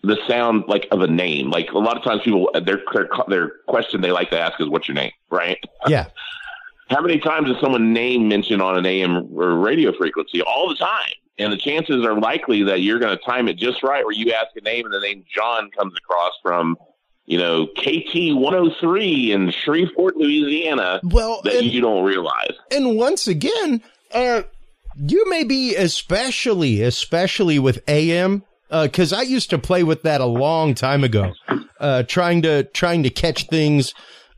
the 0.04 0.18
sound 0.26 0.64
like 0.70 0.88
of 0.92 1.02
a 1.02 1.08
name. 1.08 1.50
Like 1.50 1.72
a 1.74 1.78
lot 1.78 1.98
of 1.98 2.04
times 2.04 2.22
people, 2.24 2.50
their, 2.54 2.82
their, 2.94 3.10
their 3.28 3.52
question 3.68 4.00
they 4.00 4.14
like 4.14 4.30
to 4.30 4.40
ask 4.40 4.62
is, 4.62 4.70
what's 4.70 4.88
your 4.88 4.96
name? 4.96 5.12
Right. 5.30 5.60
Yeah. 5.88 6.08
How 6.90 7.02
many 7.02 7.20
times 7.20 7.50
is 7.50 7.58
someone 7.60 7.92
name 7.92 8.30
mentioned 8.30 8.62
on 8.62 8.78
an 8.78 8.86
AM 8.86 9.28
or 9.38 9.58
radio 9.58 9.92
frequency? 9.92 10.42
All 10.42 10.70
the 10.70 10.76
time. 10.76 11.16
And 11.40 11.54
the 11.54 11.58
chances 11.58 12.04
are 12.04 12.20
likely 12.20 12.64
that 12.64 12.82
you're 12.82 13.00
going 13.00 13.16
to 13.16 13.24
time 13.24 13.48
it 13.48 13.58
just 13.58 13.84
right 13.84 14.04
where 14.04 14.14
you 14.14 14.34
ask 14.34 14.56
a 14.56 14.62
name 14.62 14.86
and 14.86 14.94
the 14.94 15.00
name 15.00 15.24
John 15.34 15.70
comes 15.70 15.94
across 15.96 16.34
from, 16.42 16.78
you 17.26 17.38
know, 17.38 17.68
KT 17.68 18.36
103 18.36 19.32
in 19.32 19.52
Shreveport, 19.52 20.18
Louisiana. 20.18 21.00
Well, 21.04 21.42
that 21.44 21.56
and, 21.56 21.68
you 21.68 21.82
don't 21.82 22.04
realize. 22.04 22.54
And 22.72 22.98
once 22.98 23.28
again, 23.28 23.84
uh, 24.12 24.44
you 24.98 25.30
may 25.30 25.44
be 25.44 25.76
especially, 25.76 26.82
especially 26.82 27.60
with 27.60 27.84
AM, 27.88 28.44
because 28.70 29.14
uh, 29.14 29.18
I 29.18 29.22
used 29.22 29.52
to 29.52 29.60
play 29.60 29.84
with 29.84 30.04
that 30.04 30.22
a 30.22 30.26
long 30.26 30.74
time 30.74 31.04
ago, 31.04 31.34
uh, 31.80 32.04
trying 32.04 32.42
to 32.42 32.64
trying 32.64 33.04
to 33.04 33.10
catch 33.10 33.48
things, 33.48 33.94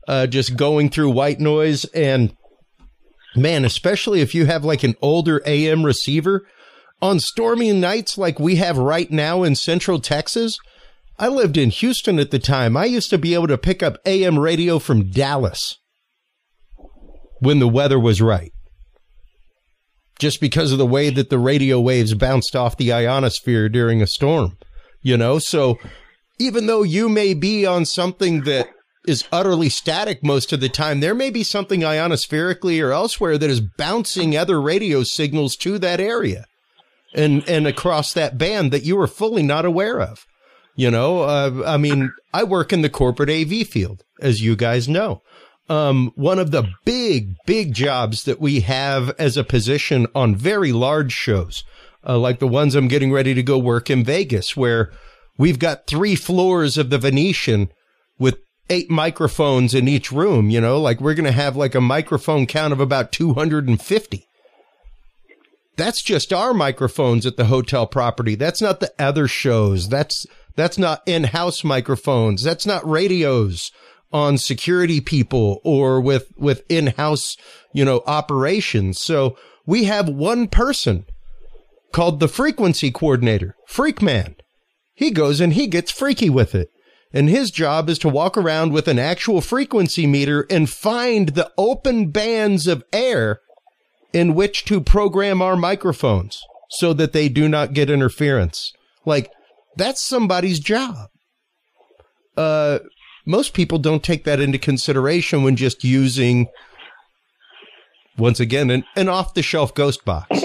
uh, 0.06 0.26
just 0.26 0.56
going 0.56 0.90
through 0.90 1.10
white 1.10 1.40
noise, 1.40 1.86
and 1.86 2.36
man, 3.34 3.64
especially 3.64 4.20
if 4.20 4.34
you 4.34 4.46
have 4.46 4.64
like 4.64 4.82
an 4.82 4.96
older 5.00 5.40
AM 5.46 5.84
receiver 5.84 6.46
on 7.02 7.20
stormy 7.20 7.72
nights 7.72 8.18
like 8.18 8.38
we 8.38 8.56
have 8.56 8.78
right 8.78 9.10
now 9.10 9.42
in 9.42 9.54
Central 9.54 10.00
Texas. 10.00 10.58
I 11.18 11.28
lived 11.28 11.56
in 11.56 11.70
Houston 11.70 12.18
at 12.18 12.30
the 12.30 12.38
time. 12.38 12.76
I 12.76 12.86
used 12.86 13.10
to 13.10 13.18
be 13.18 13.34
able 13.34 13.48
to 13.48 13.58
pick 13.58 13.82
up 13.82 13.98
AM 14.06 14.38
radio 14.38 14.78
from 14.78 15.10
Dallas 15.10 15.78
when 17.40 17.58
the 17.58 17.68
weather 17.68 17.98
was 17.98 18.20
right 18.20 18.52
just 20.18 20.40
because 20.40 20.70
of 20.70 20.78
the 20.78 20.86
way 20.86 21.10
that 21.10 21.30
the 21.30 21.38
radio 21.38 21.80
waves 21.80 22.14
bounced 22.14 22.54
off 22.54 22.76
the 22.76 22.92
ionosphere 22.92 23.68
during 23.70 24.02
a 24.02 24.06
storm, 24.06 24.58
you 25.02 25.16
know? 25.16 25.38
So 25.38 25.78
even 26.38 26.66
though 26.66 26.82
you 26.82 27.08
may 27.08 27.32
be 27.32 27.66
on 27.66 27.86
something 27.86 28.42
that 28.42 28.68
is 29.08 29.24
utterly 29.32 29.70
static 29.70 30.22
most 30.22 30.52
of 30.52 30.60
the 30.60 30.68
time, 30.68 31.00
there 31.00 31.14
may 31.14 31.30
be 31.30 31.42
something 31.42 31.80
ionospherically 31.80 32.84
or 32.84 32.92
elsewhere 32.92 33.38
that 33.38 33.48
is 33.48 33.60
bouncing 33.60 34.36
other 34.36 34.60
radio 34.60 35.02
signals 35.02 35.56
to 35.56 35.78
that 35.78 36.00
area 36.00 36.44
and, 37.14 37.48
and 37.48 37.66
across 37.66 38.12
that 38.12 38.38
band 38.38 38.72
that 38.72 38.84
you 38.84 38.96
were 38.96 39.06
fully 39.06 39.42
not 39.42 39.64
aware 39.64 40.00
of. 40.00 40.26
You 40.76 40.90
know, 40.90 41.22
uh, 41.22 41.62
I 41.66 41.76
mean, 41.76 42.12
I 42.32 42.44
work 42.44 42.72
in 42.72 42.82
the 42.82 42.88
corporate 42.88 43.28
AV 43.28 43.66
field, 43.66 44.04
as 44.20 44.40
you 44.40 44.56
guys 44.56 44.88
know 44.88 45.22
um, 45.70 46.10
one 46.16 46.40
of 46.40 46.50
the 46.50 46.68
big, 46.84 47.36
big 47.46 47.72
jobs 47.72 48.24
that 48.24 48.40
we 48.40 48.60
have 48.60 49.10
as 49.20 49.36
a 49.36 49.44
position 49.44 50.08
on 50.16 50.34
very 50.34 50.72
large 50.72 51.12
shows, 51.12 51.62
uh, 52.04 52.18
like 52.18 52.40
the 52.40 52.48
ones 52.48 52.74
I'm 52.74 52.88
getting 52.88 53.12
ready 53.12 53.34
to 53.34 53.42
go 53.42 53.56
work 53.56 53.88
in 53.88 54.04
Vegas, 54.04 54.56
where 54.56 54.90
we've 55.38 55.60
got 55.60 55.86
three 55.86 56.16
floors 56.16 56.76
of 56.76 56.90
the 56.90 56.98
Venetian 56.98 57.68
with 58.18 58.38
eight 58.68 58.90
microphones 58.90 59.72
in 59.72 59.86
each 59.86 60.10
room. 60.10 60.50
You 60.50 60.60
know, 60.60 60.80
like 60.80 61.00
we're 61.00 61.14
going 61.14 61.24
to 61.24 61.32
have 61.32 61.56
like 61.56 61.76
a 61.76 61.80
microphone 61.80 62.46
count 62.46 62.72
of 62.72 62.80
about 62.80 63.12
250. 63.12 64.26
That's 65.76 66.02
just 66.02 66.32
our 66.32 66.52
microphones 66.52 67.24
at 67.24 67.36
the 67.36 67.46
hotel 67.46 67.86
property. 67.86 68.34
That's 68.34 68.60
not 68.60 68.80
the 68.80 68.92
other 68.98 69.26
shows. 69.28 69.88
That's, 69.88 70.26
that's 70.56 70.78
not 70.78 71.02
in-house 71.06 71.64
microphones. 71.64 72.42
That's 72.42 72.66
not 72.66 72.88
radios 72.88 73.70
on 74.12 74.36
security 74.38 75.00
people 75.00 75.60
or 75.64 76.00
with, 76.00 76.32
with 76.36 76.64
in-house, 76.68 77.36
you 77.72 77.84
know, 77.84 78.02
operations. 78.06 79.00
So 79.00 79.38
we 79.64 79.84
have 79.84 80.08
one 80.08 80.48
person 80.48 81.06
called 81.92 82.20
the 82.20 82.28
frequency 82.28 82.90
coordinator, 82.90 83.54
Freak 83.66 84.02
Man. 84.02 84.36
He 84.94 85.10
goes 85.10 85.40
and 85.40 85.54
he 85.54 85.66
gets 85.66 85.90
freaky 85.90 86.28
with 86.28 86.54
it. 86.54 86.68
And 87.12 87.28
his 87.28 87.50
job 87.50 87.88
is 87.88 87.98
to 88.00 88.08
walk 88.08 88.36
around 88.36 88.72
with 88.72 88.86
an 88.86 88.98
actual 88.98 89.40
frequency 89.40 90.06
meter 90.06 90.46
and 90.48 90.70
find 90.70 91.30
the 91.30 91.50
open 91.58 92.10
bands 92.10 92.66
of 92.66 92.84
air 92.92 93.40
in 94.12 94.34
which 94.34 94.64
to 94.66 94.80
program 94.80 95.40
our 95.40 95.56
microphones 95.56 96.42
so 96.70 96.92
that 96.92 97.12
they 97.12 97.28
do 97.28 97.48
not 97.48 97.72
get 97.72 97.90
interference. 97.90 98.72
Like 99.04 99.30
that's 99.76 100.02
somebody's 100.02 100.60
job. 100.60 101.08
Uh, 102.36 102.80
most 103.26 103.54
people 103.54 103.78
don't 103.78 104.02
take 104.02 104.24
that 104.24 104.40
into 104.40 104.58
consideration 104.58 105.42
when 105.42 105.56
just 105.56 105.84
using, 105.84 106.48
once 108.16 108.40
again, 108.40 108.70
an, 108.70 108.84
an 108.96 109.08
off 109.08 109.34
the 109.34 109.42
shelf 109.42 109.74
ghost 109.74 110.04
box. 110.04 110.42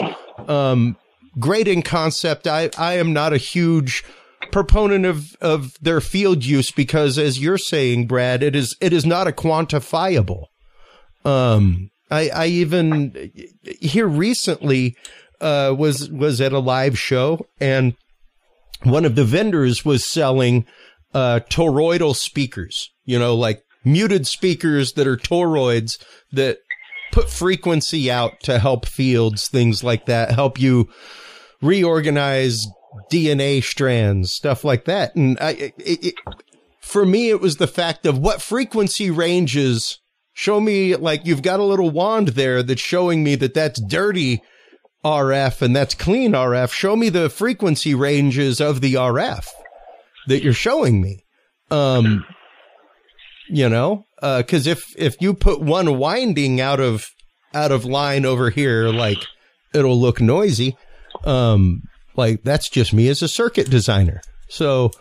Um, 0.47 0.97
great 1.39 1.67
in 1.67 1.81
concept. 1.81 2.47
I, 2.47 2.69
I 2.77 2.93
am 2.93 3.13
not 3.13 3.33
a 3.33 3.37
huge 3.37 4.03
proponent 4.51 5.05
of, 5.05 5.35
of 5.41 5.73
their 5.81 6.01
field 6.01 6.45
use 6.45 6.71
because 6.71 7.17
as 7.17 7.39
you're 7.39 7.57
saying, 7.57 8.07
Brad, 8.07 8.43
it 8.43 8.55
is, 8.55 8.75
it 8.81 8.93
is 8.93 9.05
not 9.05 9.27
a 9.27 9.31
quantifiable. 9.31 10.45
Um, 11.23 11.89
I, 12.09 12.29
I 12.29 12.45
even 12.47 13.31
here 13.63 14.07
recently, 14.07 14.95
uh, 15.41 15.75
was, 15.77 16.09
was 16.09 16.39
at 16.41 16.53
a 16.53 16.59
live 16.59 16.97
show 16.97 17.45
and 17.59 17.95
one 18.83 19.05
of 19.05 19.15
the 19.15 19.23
vendors 19.23 19.83
was 19.83 20.05
selling, 20.05 20.65
uh, 21.13 21.39
toroidal 21.49 22.15
speakers, 22.15 22.89
you 23.05 23.17
know, 23.17 23.35
like 23.35 23.63
muted 23.83 24.27
speakers 24.27 24.93
that 24.93 25.07
are 25.07 25.17
toroids 25.17 25.97
that 26.31 26.59
put 27.11 27.29
frequency 27.29 28.11
out 28.11 28.39
to 28.41 28.59
help 28.59 28.85
fields, 28.85 29.47
things 29.47 29.83
like 29.83 30.05
that, 30.05 30.31
help 30.31 30.59
you 30.59 30.89
reorganize 31.61 32.65
DNA 33.11 33.63
strands, 33.63 34.33
stuff 34.33 34.63
like 34.63 34.85
that. 34.85 35.15
And 35.15 35.37
I, 35.39 35.51
it, 35.51 35.73
it, 35.77 36.15
for 36.81 37.05
me, 37.05 37.29
it 37.29 37.39
was 37.39 37.57
the 37.57 37.67
fact 37.67 38.05
of 38.05 38.17
what 38.17 38.41
frequency 38.41 39.09
ranges 39.09 39.99
show 40.35 40.59
me 40.59 40.95
like 40.97 41.25
you've 41.25 41.41
got 41.41 41.59
a 41.59 41.63
little 41.63 41.89
wand 41.89 42.29
there 42.29 42.61
that's 42.61 42.81
showing 42.81 43.23
me 43.23 43.35
that 43.35 43.55
that's 43.55 43.81
dirty 43.81 44.41
RF 45.03 45.61
and 45.61 45.75
that's 45.75 45.95
clean 45.95 46.33
RF. 46.33 46.71
Show 46.71 46.95
me 46.95 47.09
the 47.09 47.29
frequency 47.29 47.95
ranges 47.95 48.59
of 48.59 48.81
the 48.81 48.95
RF 48.95 49.47
that 50.27 50.43
you're 50.43 50.53
showing 50.53 51.01
me. 51.01 51.23
Um, 51.71 52.25
you 53.47 53.69
know, 53.69 54.03
uh, 54.21 54.43
cause 54.47 54.67
if, 54.67 54.83
if 54.97 55.15
you 55.21 55.33
put 55.33 55.61
one 55.61 55.97
winding 55.97 56.59
out 56.59 56.79
of, 56.79 57.05
out 57.53 57.71
of 57.71 57.85
line 57.85 58.25
over 58.25 58.49
here, 58.49 58.89
like 58.89 59.19
it'll 59.73 59.99
look 59.99 60.19
noisy. 60.19 60.75
Um, 61.23 61.83
like 62.17 62.43
that's 62.43 62.69
just 62.69 62.93
me 62.93 63.07
as 63.07 63.21
a 63.21 63.27
circuit 63.29 63.69
designer. 63.69 64.21
So, 64.49 64.91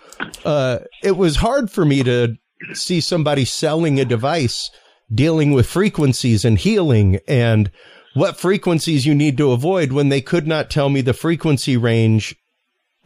uh, 0.45 0.79
it 1.03 1.17
was 1.17 1.37
hard 1.37 1.71
for 1.71 1.85
me 1.85 2.03
to 2.05 2.37
see 2.73 3.01
somebody 3.01 3.45
selling 3.45 3.99
a 3.99 4.05
device 4.05 4.71
dealing 5.15 5.53
with 5.53 5.67
frequencies 5.67 6.45
and 6.45 6.59
healing 6.59 7.21
and 7.29 7.71
what 8.15 8.39
frequencies 8.39 9.07
you 9.07 9.15
need 9.15 9.37
to 9.37 9.53
avoid 9.53 9.93
when 9.93 10.09
they 10.09 10.21
could 10.21 10.47
not 10.47 10.71
tell 10.71 10.89
me 10.89 11.01
the 11.01 11.13
frequency 11.13 11.77
range 11.77 12.37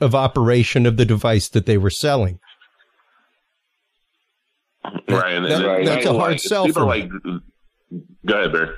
of 0.00 0.14
operation 0.14 0.86
of 0.86 0.96
the 0.96 1.04
device 1.04 1.48
that 1.48 1.66
they 1.66 1.78
were 1.78 1.90
selling. 1.90 2.38
Right. 5.08 5.34
And, 5.34 5.44
that, 5.46 5.64
and 5.64 5.86
that's 5.86 6.06
a 6.06 6.12
hard 6.12 6.32
like, 6.32 6.40
sell 6.40 6.68
for 6.68 6.84
like, 6.84 7.10
Go 8.26 8.34
ahead, 8.34 8.52
Bear. 8.52 8.76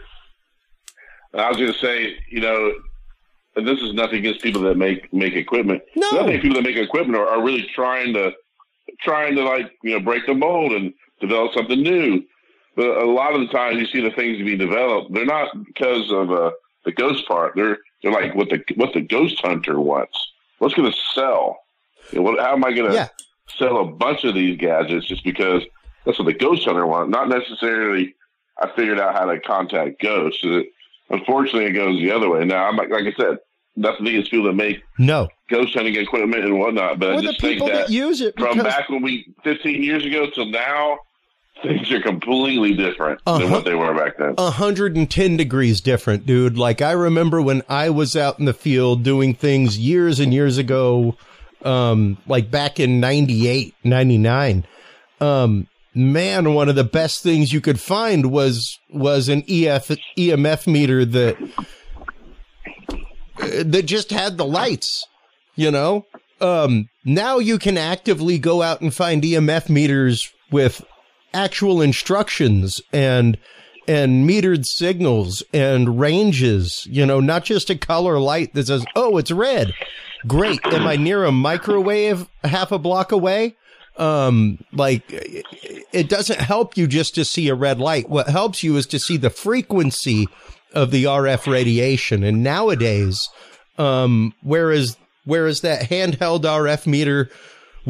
I 1.34 1.48
was 1.48 1.56
going 1.56 1.72
to 1.72 1.78
say, 1.78 2.16
you 2.30 2.40
know, 2.40 2.72
and 3.56 3.66
this 3.66 3.80
is 3.80 3.94
nothing 3.94 4.18
against 4.18 4.42
people 4.42 4.62
that 4.62 4.76
make 4.76 5.12
make 5.12 5.34
equipment. 5.34 5.82
No, 5.96 6.20
I 6.20 6.26
think 6.26 6.42
people 6.42 6.56
that 6.56 6.68
make 6.68 6.76
equipment 6.76 7.16
are, 7.16 7.26
are 7.26 7.42
really 7.44 7.68
trying 7.74 8.14
to 8.14 8.32
trying 9.00 9.34
to 9.36 9.42
like 9.42 9.72
you 9.82 9.92
know 9.92 10.00
break 10.00 10.26
the 10.26 10.34
mold 10.34 10.72
and 10.72 10.92
develop 11.20 11.52
something 11.52 11.82
new. 11.82 12.22
A 12.80 13.04
lot 13.06 13.34
of 13.34 13.40
the 13.40 13.48
times 13.48 13.78
you 13.78 13.86
see 13.86 14.00
the 14.00 14.14
things 14.14 14.38
being 14.38 14.58
developed, 14.58 15.12
they're 15.12 15.24
not 15.26 15.48
because 15.64 16.10
of 16.10 16.30
uh, 16.30 16.50
the 16.84 16.92
ghost 16.92 17.26
part. 17.28 17.54
They're 17.56 17.78
they're 18.02 18.12
like 18.12 18.34
what 18.34 18.48
the 18.48 18.62
what 18.76 18.92
the 18.94 19.00
ghost 19.02 19.40
hunter 19.40 19.78
wants 19.80 20.18
what's 20.60 20.74
going 20.74 20.90
to 20.90 20.96
sell? 21.14 21.58
You 22.12 22.18
know, 22.18 22.22
what, 22.22 22.38
how 22.38 22.52
am 22.52 22.64
I 22.64 22.72
going 22.72 22.90
to 22.90 22.94
Yeah. 22.94 23.08
sell 23.58 23.78
a 23.78 23.84
bunch 23.86 24.24
of 24.24 24.34
these 24.34 24.56
gadgets 24.58 25.06
just 25.06 25.24
because 25.24 25.62
that's 26.04 26.18
what 26.18 26.26
the 26.26 26.34
ghost 26.34 26.64
hunter 26.64 26.86
wants? 26.86 27.10
Not 27.10 27.28
necessarily. 27.28 28.14
I 28.62 28.68
figured 28.76 29.00
out 29.00 29.14
how 29.14 29.24
to 29.24 29.40
contact 29.40 30.02
ghosts. 30.02 30.40
It, 30.44 30.66
unfortunately, 31.08 31.64
it 31.64 31.72
goes 31.72 31.98
the 31.98 32.12
other 32.12 32.28
way. 32.28 32.44
Now, 32.44 32.66
I'm 32.66 32.76
like, 32.76 32.90
like 32.90 33.06
I 33.06 33.12
said, 33.16 33.38
nothing 33.74 34.06
against 34.06 34.30
people 34.30 34.46
that 34.48 34.52
make 34.52 34.82
no. 34.98 35.28
ghost 35.48 35.72
hunting 35.72 35.96
equipment 35.96 36.44
and 36.44 36.58
whatnot, 36.58 36.98
but 36.98 37.08
Or 37.08 37.12
I 37.12 37.16
the 37.16 37.22
just 37.22 37.40
think 37.40 37.54
people 37.54 37.68
that, 37.68 37.86
that 37.86 37.90
use 37.90 38.20
it 38.20 38.38
from 38.38 38.58
back 38.58 38.90
when 38.90 39.00
we 39.00 39.32
15 39.44 39.82
years 39.82 40.04
ago 40.04 40.28
till 40.28 40.46
now, 40.46 40.98
things 41.62 41.90
are 41.92 42.00
completely 42.00 42.74
different 42.74 43.20
Uh-huh. 43.26 43.38
than 43.38 43.50
what 43.50 43.64
they 43.64 43.74
were 43.74 43.94
back 43.94 44.16
then. 44.18 44.34
110 44.34 45.36
degrees 45.36 45.80
different, 45.80 46.26
dude. 46.26 46.56
Like 46.58 46.80
I 46.82 46.92
remember 46.92 47.40
when 47.42 47.62
I 47.68 47.90
was 47.90 48.16
out 48.16 48.38
in 48.38 48.44
the 48.46 48.52
field 48.54 49.02
doing 49.02 49.34
things 49.34 49.78
years 49.78 50.20
and 50.20 50.32
years 50.32 50.58
ago, 50.58 51.16
um, 51.64 52.16
like 52.26 52.50
back 52.50 52.80
in 52.80 53.00
98, 53.00 53.74
99. 53.84 54.64
Um, 55.20 55.66
man, 55.94 56.54
one 56.54 56.68
of 56.70 56.76
the 56.76 56.84
best 56.84 57.22
things 57.22 57.52
you 57.52 57.60
could 57.60 57.78
find 57.80 58.30
was, 58.30 58.78
was 58.90 59.28
an 59.28 59.42
EF, 59.48 59.88
EMF 60.16 60.66
meter 60.66 61.04
that 61.04 61.36
that 63.64 63.82
just 63.86 64.10
had 64.10 64.36
the 64.36 64.44
lights, 64.44 65.06
you 65.56 65.70
know? 65.70 66.06
Um, 66.40 66.88
now 67.04 67.38
you 67.38 67.58
can 67.58 67.76
actively 67.76 68.38
go 68.38 68.62
out 68.62 68.80
and 68.80 68.94
find 68.94 69.22
EMF 69.22 69.68
meters 69.68 70.30
with 70.50 70.82
actual 71.32 71.80
instructions 71.80 72.80
and 72.92 73.38
and 73.88 74.28
metered 74.28 74.64
signals 74.64 75.42
and 75.52 75.98
ranges, 75.98 76.86
you 76.88 77.04
know, 77.04 77.18
not 77.18 77.44
just 77.44 77.70
a 77.70 77.76
color 77.76 78.18
light 78.18 78.54
that 78.54 78.66
says, 78.66 78.84
"Oh, 78.94 79.16
it's 79.16 79.30
red." 79.30 79.72
Great. 80.26 80.60
Am 80.66 80.86
I 80.86 80.96
near 80.96 81.24
a 81.24 81.32
microwave 81.32 82.28
half 82.44 82.72
a 82.72 82.78
block 82.78 83.10
away? 83.10 83.56
Um, 83.96 84.58
like 84.72 85.02
it 85.10 86.08
doesn't 86.08 86.40
help 86.40 86.76
you 86.76 86.86
just 86.86 87.14
to 87.16 87.24
see 87.24 87.48
a 87.48 87.54
red 87.54 87.78
light. 87.78 88.08
What 88.08 88.28
helps 88.28 88.62
you 88.62 88.76
is 88.76 88.86
to 88.88 88.98
see 88.98 89.16
the 89.16 89.30
frequency 89.30 90.28
of 90.72 90.90
the 90.90 91.04
RF 91.04 91.50
radiation. 91.50 92.22
And 92.22 92.42
nowadays, 92.42 93.28
um, 93.78 94.34
whereas 94.42 94.96
whereas 95.24 95.60
that 95.62 95.88
handheld 95.88 96.42
RF 96.42 96.86
meter 96.86 97.30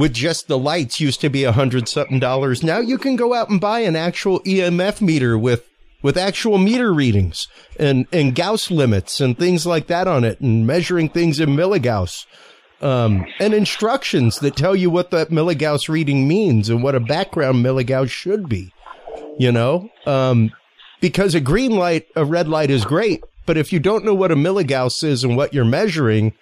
with 0.00 0.14
just 0.14 0.48
the 0.48 0.56
lights 0.56 0.98
used 0.98 1.20
to 1.20 1.28
be 1.28 1.44
a 1.44 1.52
hundred 1.52 1.86
something 1.86 2.18
dollars, 2.18 2.62
now 2.62 2.78
you 2.78 2.96
can 2.96 3.16
go 3.16 3.34
out 3.34 3.50
and 3.50 3.60
buy 3.60 3.80
an 3.80 3.94
actual 3.94 4.40
EMF 4.40 5.02
meter 5.02 5.36
with 5.36 5.68
with 6.00 6.16
actual 6.16 6.56
meter 6.56 6.90
readings 6.90 7.48
and 7.78 8.06
and 8.10 8.34
Gauss 8.34 8.70
limits 8.70 9.20
and 9.20 9.38
things 9.38 9.66
like 9.66 9.88
that 9.88 10.08
on 10.08 10.24
it, 10.24 10.40
and 10.40 10.66
measuring 10.66 11.10
things 11.10 11.38
in 11.38 11.50
milligauss. 11.50 12.24
Um, 12.80 13.26
and 13.40 13.52
instructions 13.52 14.38
that 14.38 14.56
tell 14.56 14.74
you 14.74 14.88
what 14.88 15.10
that 15.10 15.28
milligauss 15.28 15.86
reading 15.86 16.26
means 16.26 16.70
and 16.70 16.82
what 16.82 16.94
a 16.94 17.00
background 17.00 17.62
milligauss 17.62 18.08
should 18.08 18.48
be. 18.48 18.72
You 19.38 19.52
know, 19.52 19.90
um, 20.06 20.50
because 21.02 21.34
a 21.34 21.40
green 21.40 21.72
light, 21.72 22.06
a 22.16 22.24
red 22.24 22.48
light 22.48 22.70
is 22.70 22.86
great, 22.86 23.22
but 23.44 23.58
if 23.58 23.70
you 23.70 23.80
don't 23.80 24.06
know 24.06 24.14
what 24.14 24.32
a 24.32 24.36
milligauss 24.36 25.04
is 25.04 25.24
and 25.24 25.36
what 25.36 25.52
you're 25.52 25.66
measuring, 25.66 26.32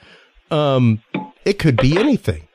um, 0.52 1.02
it 1.44 1.58
could 1.58 1.76
be 1.76 1.98
anything. 1.98 2.47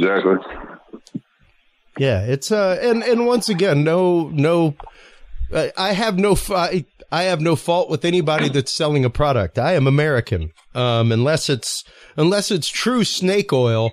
Exactly. 0.00 0.36
Yeah, 1.98 2.22
it's 2.22 2.50
uh, 2.50 2.78
and 2.80 3.02
and 3.02 3.26
once 3.26 3.48
again, 3.48 3.84
no, 3.84 4.28
no, 4.28 4.74
I 5.76 5.92
have 5.92 6.18
no, 6.18 6.36
I, 6.50 6.84
I 7.12 7.24
have 7.24 7.40
no 7.40 7.56
fault 7.56 7.90
with 7.90 8.04
anybody 8.04 8.48
that's 8.48 8.72
selling 8.72 9.04
a 9.04 9.10
product. 9.10 9.58
I 9.58 9.74
am 9.74 9.86
American, 9.86 10.52
um, 10.74 11.12
unless 11.12 11.50
it's 11.50 11.84
unless 12.16 12.50
it's 12.50 12.68
true 12.68 13.04
snake 13.04 13.52
oil. 13.52 13.92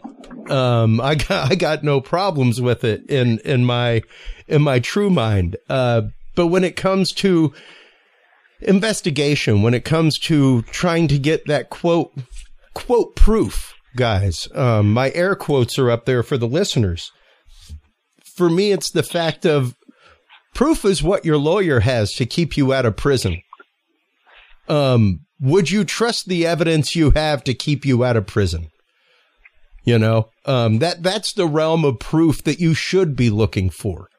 Um, 0.50 1.02
I 1.02 1.15
got 1.15 1.52
I 1.52 1.56
got 1.56 1.84
no 1.84 2.00
problems 2.00 2.62
with 2.62 2.84
it 2.84 3.10
in 3.10 3.39
in 3.39 3.65
my 3.65 4.04
in 4.48 4.62
my 4.62 4.80
true 4.80 5.10
mind. 5.10 5.58
Uh, 5.67 6.04
but 6.36 6.48
when 6.48 6.63
it 6.63 6.76
comes 6.76 7.12
to 7.13 7.54
investigation, 8.62 9.63
when 9.63 9.74
it 9.74 9.84
comes 9.84 10.17
to 10.20 10.62
trying 10.63 11.08
to 11.10 11.17
get 11.17 11.46
that 11.48 11.70
quote 11.70 12.13
quote 12.74 13.15
proof, 13.15 13.74
guys, 13.98 14.48
um, 14.56 14.94
my 14.94 15.12
air 15.12 15.36
quotes 15.36 15.78
are 15.78 15.92
up 15.92 16.06
there 16.06 16.24
for 16.24 16.38
the 16.38 16.48
listeners. 16.48 17.12
For 18.36 18.50
me, 18.50 18.72
it's 18.72 18.92
the 18.92 19.04
fact 19.04 19.46
of 19.46 19.76
proof 20.54 20.86
is 20.86 21.04
what 21.04 21.26
your 21.26 21.38
lawyer 21.38 21.82
has 21.82 22.14
to 22.14 22.26
keep 22.26 22.56
you 22.56 22.72
out 22.72 22.86
of 22.86 22.96
prison. 22.96 23.42
Um, 24.70 25.20
would 25.40 25.70
you 25.70 25.84
trust 25.84 26.28
the 26.28 26.46
evidence 26.46 26.96
you 26.96 27.12
have 27.12 27.44
to 27.44 27.54
keep 27.54 27.86
you 27.86 28.04
out 28.04 28.16
of 28.18 28.28
prison? 28.28 28.70
You 29.84 29.98
know, 29.98 30.30
um, 30.46 30.80
that 30.80 31.02
that's 31.02 31.34
the 31.34 31.48
realm 31.48 31.86
of 31.86 32.00
proof 32.00 32.44
that 32.44 32.60
you 32.60 32.74
should 32.74 33.16
be 33.16 33.30
looking 33.30 33.70
for. 33.70 34.10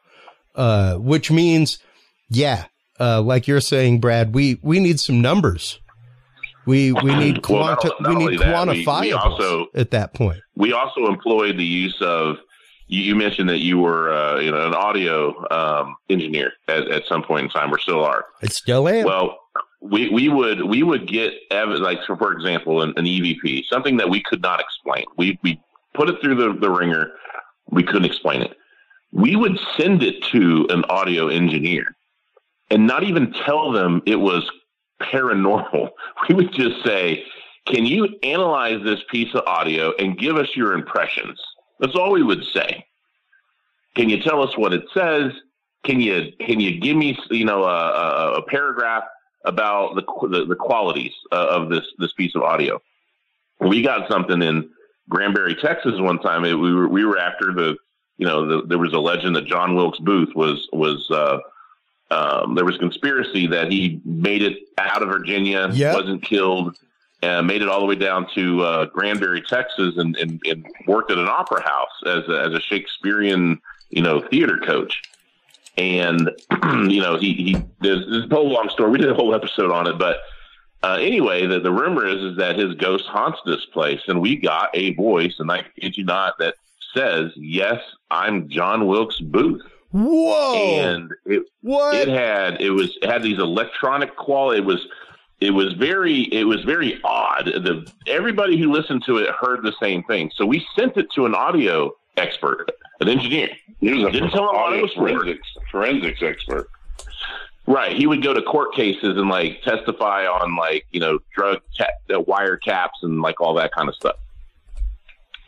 Uh, 0.54 0.96
which 0.96 1.30
means, 1.30 1.78
yeah, 2.30 2.64
uh, 2.98 3.22
like 3.22 3.46
you're 3.46 3.60
saying, 3.60 4.00
Brad, 4.00 4.34
we 4.34 4.58
we 4.62 4.80
need 4.80 4.98
some 4.98 5.20
numbers. 5.20 5.78
We 6.68 6.92
we 6.92 7.14
need 7.14 7.42
quanti- 7.42 7.90
well, 8.00 8.16
we 8.16 8.26
need 8.26 8.40
quantifiables 8.40 9.66
at 9.74 9.90
that 9.90 10.14
point. 10.14 10.40
We 10.54 10.72
also 10.72 11.06
employed 11.06 11.56
the 11.56 11.64
use 11.64 11.96
of. 12.00 12.36
You, 12.90 13.14
mentioned 13.16 13.50
that 13.50 13.58
you 13.58 13.76
were, 13.76 14.10
uh, 14.10 14.40
you 14.40 14.50
know, 14.50 14.66
an 14.66 14.72
audio 14.72 15.34
um, 15.50 15.96
engineer 16.08 16.52
at, 16.68 16.88
at 16.90 17.02
some 17.04 17.22
point 17.22 17.44
in 17.44 17.50
time, 17.50 17.70
or 17.70 17.78
still 17.78 18.02
are. 18.02 18.24
I 18.42 18.46
still 18.46 18.88
am. 18.88 19.04
Well, 19.04 19.38
we, 19.82 20.08
we 20.08 20.30
would 20.30 20.62
we 20.62 20.82
would 20.82 21.06
get 21.06 21.34
like 21.50 21.98
for, 22.06 22.16
for 22.16 22.32
example 22.32 22.80
an, 22.80 22.94
an, 22.96 23.04
EVP 23.04 23.64
something 23.66 23.98
that 23.98 24.08
we 24.08 24.22
could 24.22 24.40
not 24.40 24.58
explain. 24.58 25.04
We 25.18 25.38
we 25.42 25.60
put 25.92 26.08
it 26.08 26.16
through 26.22 26.36
the, 26.36 26.58
the 26.58 26.70
ringer. 26.70 27.10
We 27.70 27.82
couldn't 27.82 28.06
explain 28.06 28.40
it 28.40 28.56
we 29.12 29.36
would 29.36 29.58
send 29.76 30.02
it 30.02 30.22
to 30.24 30.66
an 30.70 30.84
audio 30.88 31.28
engineer 31.28 31.96
and 32.70 32.86
not 32.86 33.04
even 33.04 33.32
tell 33.32 33.72
them 33.72 34.02
it 34.06 34.16
was 34.16 34.48
paranormal. 35.02 35.90
We 36.28 36.34
would 36.34 36.52
just 36.52 36.84
say, 36.84 37.24
Can 37.66 37.86
you 37.86 38.18
analyze 38.22 38.82
this 38.82 39.00
piece 39.10 39.34
of 39.34 39.44
audio 39.46 39.92
and 39.98 40.18
give 40.18 40.36
us 40.36 40.48
your 40.54 40.72
impressions? 40.72 41.40
That's 41.80 41.94
all 41.94 42.12
we 42.12 42.22
would 42.22 42.44
say. 42.52 42.84
Can 43.96 44.08
you 44.08 44.20
tell 44.22 44.42
us 44.42 44.56
what 44.56 44.72
it 44.72 44.84
says? 44.92 45.32
Can 45.84 46.00
you 46.00 46.32
can 46.40 46.60
you 46.60 46.80
give 46.80 46.96
me 46.96 47.16
you 47.30 47.44
know 47.44 47.64
a, 47.64 48.38
a, 48.38 48.42
paragraph 48.42 49.04
about 49.44 49.94
the 49.94 50.02
the, 50.28 50.44
the 50.44 50.56
qualities 50.56 51.12
of 51.30 51.70
this 51.70 51.84
this 51.98 52.12
piece 52.12 52.34
of 52.34 52.42
audio? 52.42 52.80
We 53.60 53.82
got 53.82 54.10
something 54.10 54.42
in 54.42 54.68
Granbury, 55.08 55.54
Texas, 55.54 55.94
one 55.98 56.18
time. 56.18 56.44
It, 56.44 56.54
we 56.54 56.74
were 56.74 56.88
we 56.88 57.04
were 57.04 57.18
after 57.18 57.52
the 57.54 57.76
you 58.18 58.26
know, 58.26 58.46
the, 58.46 58.66
there 58.66 58.78
was 58.78 58.92
a 58.92 58.98
legend 58.98 59.36
that 59.36 59.46
John 59.46 59.74
Wilkes 59.74 60.00
Booth 60.00 60.34
was 60.34 60.68
was 60.72 61.08
uh, 61.10 61.38
um, 62.10 62.54
there 62.54 62.64
was 62.64 62.76
conspiracy 62.78 63.46
that 63.48 63.70
he 63.70 64.00
made 64.04 64.42
it 64.42 64.56
out 64.78 65.02
of 65.02 65.08
Virginia, 65.08 65.68
yep. 65.72 65.94
wasn't 65.94 66.22
killed, 66.22 66.76
and 67.22 67.46
made 67.46 67.62
it 67.62 67.68
all 67.68 67.80
the 67.80 67.86
way 67.86 67.96
down 67.96 68.26
to 68.34 68.62
uh, 68.62 68.84
Granbury, 68.86 69.42
Texas, 69.42 69.94
and, 69.96 70.16
and, 70.16 70.40
and, 70.46 70.66
worked 70.86 71.10
at 71.10 71.18
an 71.18 71.28
opera 71.28 71.62
house 71.62 72.02
as 72.06 72.28
a, 72.28 72.40
as 72.40 72.54
a 72.54 72.60
Shakespearean, 72.60 73.60
you 73.90 74.02
know, 74.02 74.20
theater 74.30 74.58
coach. 74.58 75.02
And 75.76 76.30
you 76.90 77.00
know, 77.00 77.18
he 77.18 77.34
he 77.34 77.52
there's, 77.80 78.06
there's 78.08 78.24
a 78.24 78.34
whole 78.34 78.50
long 78.50 78.68
story. 78.70 78.90
We 78.90 78.98
did 78.98 79.10
a 79.10 79.14
whole 79.14 79.34
episode 79.34 79.70
on 79.70 79.86
it, 79.86 79.98
but 79.98 80.18
uh, 80.82 80.98
anyway, 81.00 81.46
the, 81.46 81.60
the 81.60 81.72
rumor 81.72 82.06
is 82.06 82.22
is 82.22 82.36
that 82.38 82.58
his 82.58 82.74
ghost 82.74 83.06
haunts 83.06 83.38
this 83.44 83.64
place, 83.66 84.00
and 84.06 84.20
we 84.20 84.36
got 84.36 84.70
a 84.74 84.94
voice, 84.94 85.34
and 85.38 85.50
I 85.50 85.64
kid 85.78 85.96
you 85.96 86.04
not, 86.04 86.38
that 86.38 86.54
says, 86.94 87.32
"Yes, 87.36 87.80
I'm 88.10 88.48
John 88.48 88.86
Wilkes 88.86 89.20
Booth." 89.20 89.62
Whoa! 89.90 90.54
And 90.54 91.10
it 91.24 91.44
what? 91.62 91.94
it 91.94 92.08
had 92.08 92.60
it 92.60 92.70
was 92.70 92.96
it 93.02 93.08
had 93.08 93.22
these 93.22 93.38
electronic 93.38 94.16
quality. 94.16 94.60
It 94.60 94.64
was 94.64 94.86
it 95.40 95.50
was 95.50 95.72
very 95.74 96.22
it 96.32 96.44
was 96.44 96.62
very 96.64 97.00
odd. 97.04 97.46
The 97.46 97.90
everybody 98.06 98.58
who 98.58 98.70
listened 98.72 99.04
to 99.06 99.18
it 99.18 99.30
heard 99.30 99.62
the 99.62 99.74
same 99.80 100.02
thing. 100.04 100.30
So 100.34 100.44
we 100.44 100.66
sent 100.78 100.96
it 100.96 101.10
to 101.12 101.26
an 101.26 101.34
audio 101.34 101.92
expert, 102.16 102.70
an 103.00 103.08
engineer. 103.08 103.50
He 103.80 103.92
was 103.92 104.04
a 104.04 104.10
didn't 104.12 104.30
tell 104.30 104.50
him 104.50 104.56
audio 104.56 104.88
forensics 104.94 105.48
forensics 105.70 106.22
expert. 106.22 106.68
Right. 107.66 107.96
He 107.96 108.06
would 108.06 108.22
go 108.22 108.32
to 108.32 108.42
court 108.42 108.74
cases 108.74 109.16
and 109.18 109.28
like 109.28 109.62
testify 109.62 110.26
on 110.26 110.56
like 110.56 110.86
you 110.90 111.00
know 111.00 111.18
drug 111.34 111.60
ca- 111.76 112.14
uh, 112.14 112.20
wire 112.20 112.56
caps 112.56 112.98
and 113.02 113.22
like 113.22 113.40
all 113.40 113.54
that 113.54 113.72
kind 113.72 113.88
of 113.88 113.94
stuff 113.94 114.16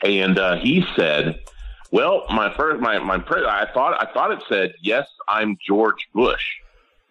and 0.02 0.38
uh, 0.38 0.56
he 0.56 0.84
said, 0.96 1.40
"Well, 1.90 2.24
my 2.30 2.54
first, 2.54 2.80
my 2.80 2.98
my, 2.98 3.16
I 3.16 3.66
thought 3.72 4.00
I 4.00 4.12
thought 4.12 4.32
it 4.32 4.42
said 4.48 4.72
yes, 4.82 5.06
I'm 5.28 5.56
George 5.64 6.08
Bush, 6.14 6.44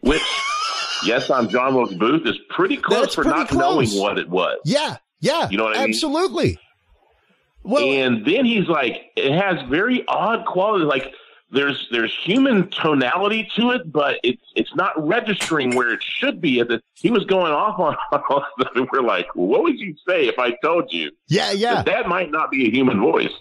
which 0.01 0.21
yes, 1.05 1.29
I'm 1.29 1.49
John 1.49 1.75
Wilkes 1.75 1.93
Booth 1.93 2.25
is 2.25 2.37
pretty 2.49 2.77
close 2.77 3.01
That's 3.01 3.15
for 3.15 3.23
pretty 3.23 3.39
not 3.39 3.49
close. 3.49 3.93
knowing 3.93 4.01
what 4.01 4.17
it 4.17 4.29
was. 4.29 4.59
Yeah, 4.65 4.97
yeah, 5.19 5.49
you 5.49 5.57
know 5.57 5.65
what 5.65 5.77
I 5.77 5.81
mean? 5.81 5.89
Absolutely. 5.89 6.59
Well, 7.63 7.83
and 7.83 8.25
then 8.25 8.45
he's 8.45 8.67
like, 8.67 9.11
it 9.15 9.33
has 9.33 9.61
very 9.69 10.05
odd 10.07 10.45
quality, 10.45 10.85
like 10.85 11.13
there's 11.51 11.87
there's 11.91 12.13
human 12.23 12.69
tonality 12.69 13.49
to 13.55 13.71
it, 13.71 13.91
but 13.91 14.17
it's 14.23 14.41
it's 14.55 14.73
not 14.75 14.91
registering 15.07 15.75
where 15.75 15.91
it 15.91 16.01
should 16.03 16.41
be. 16.41 16.63
He 16.93 17.09
was 17.09 17.25
going 17.25 17.51
off 17.51 17.79
on, 17.79 17.95
on 18.29 18.87
we're 18.91 19.01
like, 19.01 19.27
what 19.35 19.63
would 19.63 19.79
you 19.79 19.95
say 20.07 20.27
if 20.27 20.37
I 20.37 20.51
told 20.63 20.93
you? 20.93 21.11
Yeah, 21.27 21.51
yeah, 21.51 21.75
that, 21.75 21.85
that 21.87 22.07
might 22.07 22.31
not 22.31 22.51
be 22.51 22.67
a 22.67 22.71
human 22.71 22.99
voice. 22.99 23.31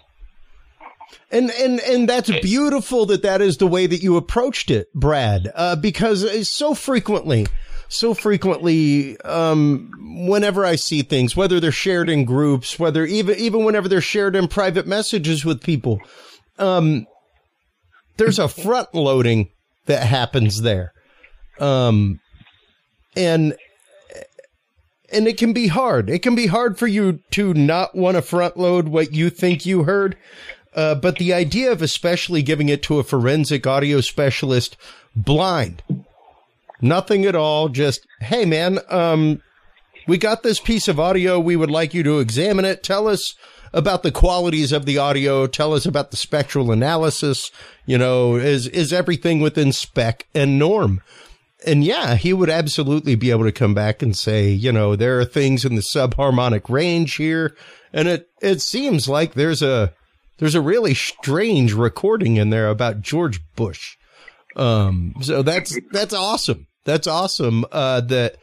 And 1.31 1.51
and 1.51 1.79
and 1.81 2.09
that's 2.09 2.31
beautiful 2.41 3.05
that 3.07 3.21
that 3.21 3.41
is 3.41 3.57
the 3.57 3.67
way 3.67 3.85
that 3.85 4.01
you 4.01 4.17
approached 4.17 4.71
it, 4.71 4.91
Brad. 4.93 5.51
Uh, 5.53 5.75
because 5.75 6.47
so 6.49 6.73
frequently, 6.73 7.45
so 7.87 8.13
frequently, 8.13 9.19
um, 9.21 9.91
whenever 10.27 10.65
I 10.65 10.75
see 10.75 11.01
things, 11.01 11.35
whether 11.35 11.59
they're 11.59 11.71
shared 11.71 12.09
in 12.09 12.25
groups, 12.25 12.79
whether 12.79 13.05
even 13.05 13.37
even 13.37 13.63
whenever 13.63 13.87
they're 13.87 14.01
shared 14.01 14.35
in 14.35 14.47
private 14.47 14.87
messages 14.87 15.45
with 15.45 15.61
people, 15.61 15.99
um, 16.57 17.05
there's 18.17 18.39
a 18.39 18.47
front 18.47 18.93
loading 18.93 19.49
that 19.85 20.03
happens 20.03 20.61
there. 20.61 20.93
Um, 21.59 22.19
and 23.15 23.55
and 25.11 25.27
it 25.27 25.37
can 25.37 25.53
be 25.53 25.67
hard. 25.67 26.09
It 26.09 26.19
can 26.19 26.35
be 26.35 26.47
hard 26.47 26.77
for 26.77 26.87
you 26.87 27.19
to 27.31 27.53
not 27.53 27.95
want 27.95 28.15
to 28.15 28.21
front 28.21 28.57
load 28.57 28.87
what 28.87 29.13
you 29.13 29.29
think 29.29 29.65
you 29.65 29.83
heard. 29.83 30.15
Uh, 30.79 30.95
but 30.95 31.17
the 31.17 31.33
idea 31.33 31.71
of 31.71 31.81
especially 31.81 32.41
giving 32.41 32.69
it 32.69 32.81
to 32.83 32.99
a 32.99 33.03
forensic 33.03 33.67
audio 33.67 33.99
specialist 33.99 34.77
blind, 35.15 35.83
Nothing 36.81 37.25
at 37.25 37.35
all. 37.35 37.69
Just, 37.69 38.07
hey 38.21 38.45
man, 38.45 38.79
um, 38.89 39.41
we 40.07 40.17
got 40.17 40.43
this 40.43 40.59
piece 40.59 40.87
of 40.87 40.99
audio. 40.99 41.39
We 41.39 41.55
would 41.55 41.69
like 41.69 41.93
you 41.93 42.03
to 42.03 42.19
examine 42.19 42.65
it. 42.65 42.83
Tell 42.83 43.07
us 43.07 43.35
about 43.73 44.01
the 44.03 44.11
qualities 44.11 44.71
of 44.71 44.85
the 44.85 44.97
audio. 44.97 45.45
Tell 45.45 45.73
us 45.73 45.85
about 45.85 46.11
the 46.11 46.17
spectral 46.17 46.71
analysis. 46.71 47.51
You 47.85 47.97
know, 47.97 48.35
is, 48.35 48.67
is 48.67 48.93
everything 48.93 49.41
within 49.41 49.73
spec 49.73 50.27
and 50.33 50.57
norm? 50.57 51.01
And 51.65 51.83
yeah, 51.83 52.15
he 52.15 52.31
would 52.31 52.49
absolutely 52.49 53.15
be 53.15 53.31
able 53.31 53.43
to 53.43 53.51
come 53.51 53.73
back 53.73 54.01
and 54.01 54.15
say, 54.15 54.49
you 54.49 54.71
know, 54.71 54.95
there 54.95 55.19
are 55.19 55.25
things 55.25 55.65
in 55.65 55.75
the 55.75 55.81
subharmonic 55.81 56.69
range 56.69 57.15
here. 57.15 57.55
And 57.91 58.07
it, 58.07 58.29
it 58.41 58.61
seems 58.61 59.09
like 59.09 59.33
there's 59.33 59.61
a, 59.61 59.93
there's 60.39 60.55
a 60.55 60.61
really 60.61 60.93
strange 60.93 61.73
recording 61.73 62.37
in 62.37 62.49
there 62.49 62.69
about 62.69 63.01
George 63.01 63.39
Bush. 63.55 63.97
Um, 64.55 65.13
so 65.21 65.43
that's, 65.43 65.77
that's 65.91 66.13
awesome. 66.13 66.67
That's 66.85 67.07
awesome. 67.07 67.65
Uh, 67.71 68.01
that, 68.01 68.37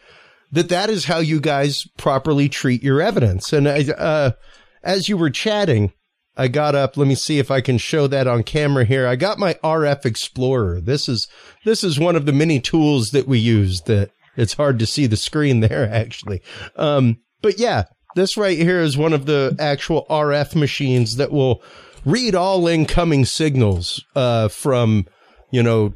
that 0.52 0.68
that 0.68 0.88
is 0.88 1.06
how 1.06 1.18
you 1.18 1.40
guys 1.40 1.86
properly 1.96 2.48
treat 2.48 2.82
your 2.82 3.00
evidence. 3.00 3.52
And, 3.52 3.66
uh, 3.66 4.32
as 4.82 5.08
you 5.08 5.16
were 5.16 5.30
chatting, 5.30 5.92
I 6.36 6.48
got 6.48 6.74
up. 6.74 6.96
Let 6.96 7.08
me 7.08 7.14
see 7.14 7.38
if 7.38 7.50
I 7.50 7.60
can 7.60 7.78
show 7.78 8.06
that 8.06 8.26
on 8.26 8.42
camera 8.42 8.84
here. 8.84 9.06
I 9.06 9.16
got 9.16 9.38
my 9.38 9.54
RF 9.64 10.04
Explorer. 10.04 10.80
This 10.80 11.08
is 11.08 11.28
this 11.64 11.82
is 11.82 11.98
one 11.98 12.14
of 12.14 12.26
the 12.26 12.32
many 12.32 12.60
tools 12.60 13.10
that 13.10 13.26
we 13.26 13.38
use 13.38 13.80
that 13.82 14.10
it's 14.36 14.52
hard 14.52 14.78
to 14.78 14.86
see 14.86 15.06
the 15.06 15.16
screen 15.16 15.60
there 15.60 15.88
actually. 15.90 16.42
Um, 16.76 17.18
but 17.40 17.58
yeah, 17.58 17.84
this 18.14 18.36
right 18.36 18.58
here 18.58 18.80
is 18.80 18.96
one 18.96 19.12
of 19.12 19.26
the 19.26 19.56
actual 19.58 20.06
RF 20.10 20.54
machines 20.54 21.16
that 21.16 21.32
will 21.32 21.62
read 22.06 22.34
all 22.34 22.66
incoming 22.66 23.26
signals 23.26 24.02
uh, 24.14 24.48
from 24.48 25.04
you 25.50 25.62
know 25.62 25.92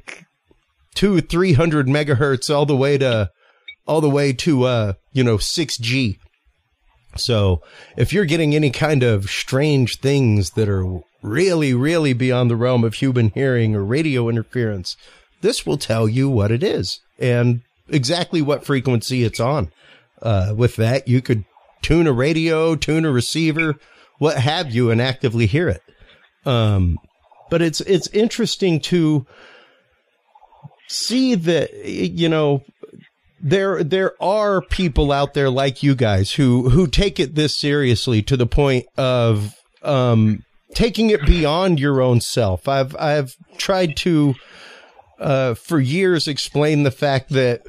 two 0.95 1.23
three 1.23 1.55
hundred 1.55 1.87
megahertz 1.87 2.55
all 2.55 2.67
the 2.67 2.77
way 2.77 2.99
to 2.99 3.31
all 3.87 4.03
the 4.03 4.11
way 4.11 4.35
to 4.35 4.65
uh, 4.65 4.93
you 5.13 5.25
know 5.25 5.39
six 5.39 5.79
G. 5.79 6.19
So 7.17 7.63
if 7.97 8.13
you're 8.13 8.27
getting 8.27 8.55
any 8.55 8.71
kind 8.71 9.03
of 9.03 9.31
strange 9.31 9.99
things 9.99 10.51
that 10.51 10.69
are 10.69 11.01
really, 11.23 11.75
really 11.75 12.13
beyond 12.13 12.51
the 12.51 12.57
realm 12.57 12.85
of 12.85 12.95
human 12.95 13.31
hearing 13.31 13.75
or 13.75 13.85
radio 13.85 14.29
interference, 14.29 14.97
this 15.41 15.67
will 15.67 15.77
tell 15.77 16.09
you 16.09 16.29
what 16.29 16.51
it 16.51 16.63
is 16.63 17.01
and 17.19 17.63
exactly 17.89 18.41
what 18.41 18.65
frequency 18.65 19.25
it's 19.25 19.41
on. 19.41 19.73
Uh, 20.23 20.55
with 20.57 20.77
that, 20.77 21.09
you 21.09 21.21
could 21.21 21.45
tune 21.83 22.07
a 22.07 22.13
radio, 22.13 22.77
tune 22.77 23.05
a 23.05 23.11
receiver, 23.11 23.75
what 24.19 24.39
have 24.39 24.71
you, 24.71 24.91
and 24.91 25.01
actively 25.01 25.47
hear 25.47 25.69
it. 25.69 25.83
Um, 26.47 26.99
but 27.51 27.61
it's 27.63 27.81
it's 27.83 28.09
interesting 28.09 28.81
to 28.81 29.27
see 30.89 31.35
that 31.35 31.85
you 31.85 32.29
know 32.29 32.63
there 33.43 33.83
there 33.83 34.23
are 34.23 34.61
people 34.61 35.13
out 35.13 35.35
there 35.35 35.51
like 35.51 35.83
you 35.83 35.95
guys 35.95 36.33
who 36.33 36.71
who 36.71 36.87
take 36.87 37.19
it 37.19 37.35
this 37.35 37.57
seriously 37.57 38.23
to 38.23 38.37
the 38.37 38.47
point 38.47 38.87
of 38.97 39.55
um, 39.83 40.45
taking 40.75 41.11
it 41.11 41.25
beyond 41.27 41.81
your 41.81 42.01
own 42.01 42.21
self. 42.21 42.69
I've 42.69 42.97
I've 42.97 43.35
tried 43.59 43.97
to 43.99 44.35
uh, 45.19 45.55
for 45.55 45.79
years 45.81 46.29
explain 46.29 46.83
the 46.83 46.91
fact 46.91 47.31
that 47.31 47.63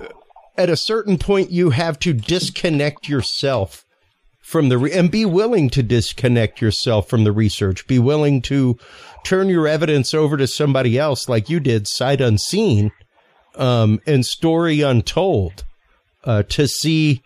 at 0.58 0.70
a 0.70 0.78
certain 0.78 1.18
point 1.18 1.52
you 1.52 1.72
have 1.72 2.00
to 2.00 2.14
disconnect 2.14 3.10
yourself 3.10 3.86
from 4.52 4.70
the 4.70 4.78
re- 4.78 4.92
and 4.92 5.10
be 5.10 5.26
willing 5.26 5.70
to 5.72 5.82
disconnect 5.82 6.62
yourself 6.62 7.10
from 7.10 7.24
the 7.24 7.32
research. 7.32 7.88
Be 7.88 8.00
willing 8.00 8.42
to 8.44 8.78
turn 9.24 9.48
your 9.48 9.68
evidence 9.68 10.14
over 10.14 10.36
to 10.36 10.46
somebody 10.46 11.00
else, 11.00 11.30
like 11.30 11.50
you 11.50 11.60
did, 11.60 11.88
sight 11.88 12.20
unseen 12.20 12.92
um, 13.56 14.00
and 14.06 14.26
story 14.26 14.82
untold 14.82 15.64
uh, 16.26 16.44
to 16.44 16.68
see 16.68 17.24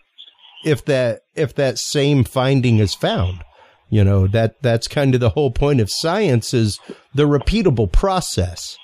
if 0.64 0.84
that 0.84 1.22
if 1.34 1.54
that 1.56 1.78
same 1.78 2.24
finding 2.24 2.78
is 2.78 2.94
found. 2.94 3.42
You 3.90 4.04
know 4.04 4.26
that 4.28 4.62
that's 4.62 4.88
kind 4.88 5.14
of 5.14 5.20
the 5.20 5.30
whole 5.30 5.50
point 5.50 5.80
of 5.80 5.90
science 5.90 6.54
is 6.54 6.78
the 7.14 7.24
repeatable 7.24 7.90
process. 7.90 8.76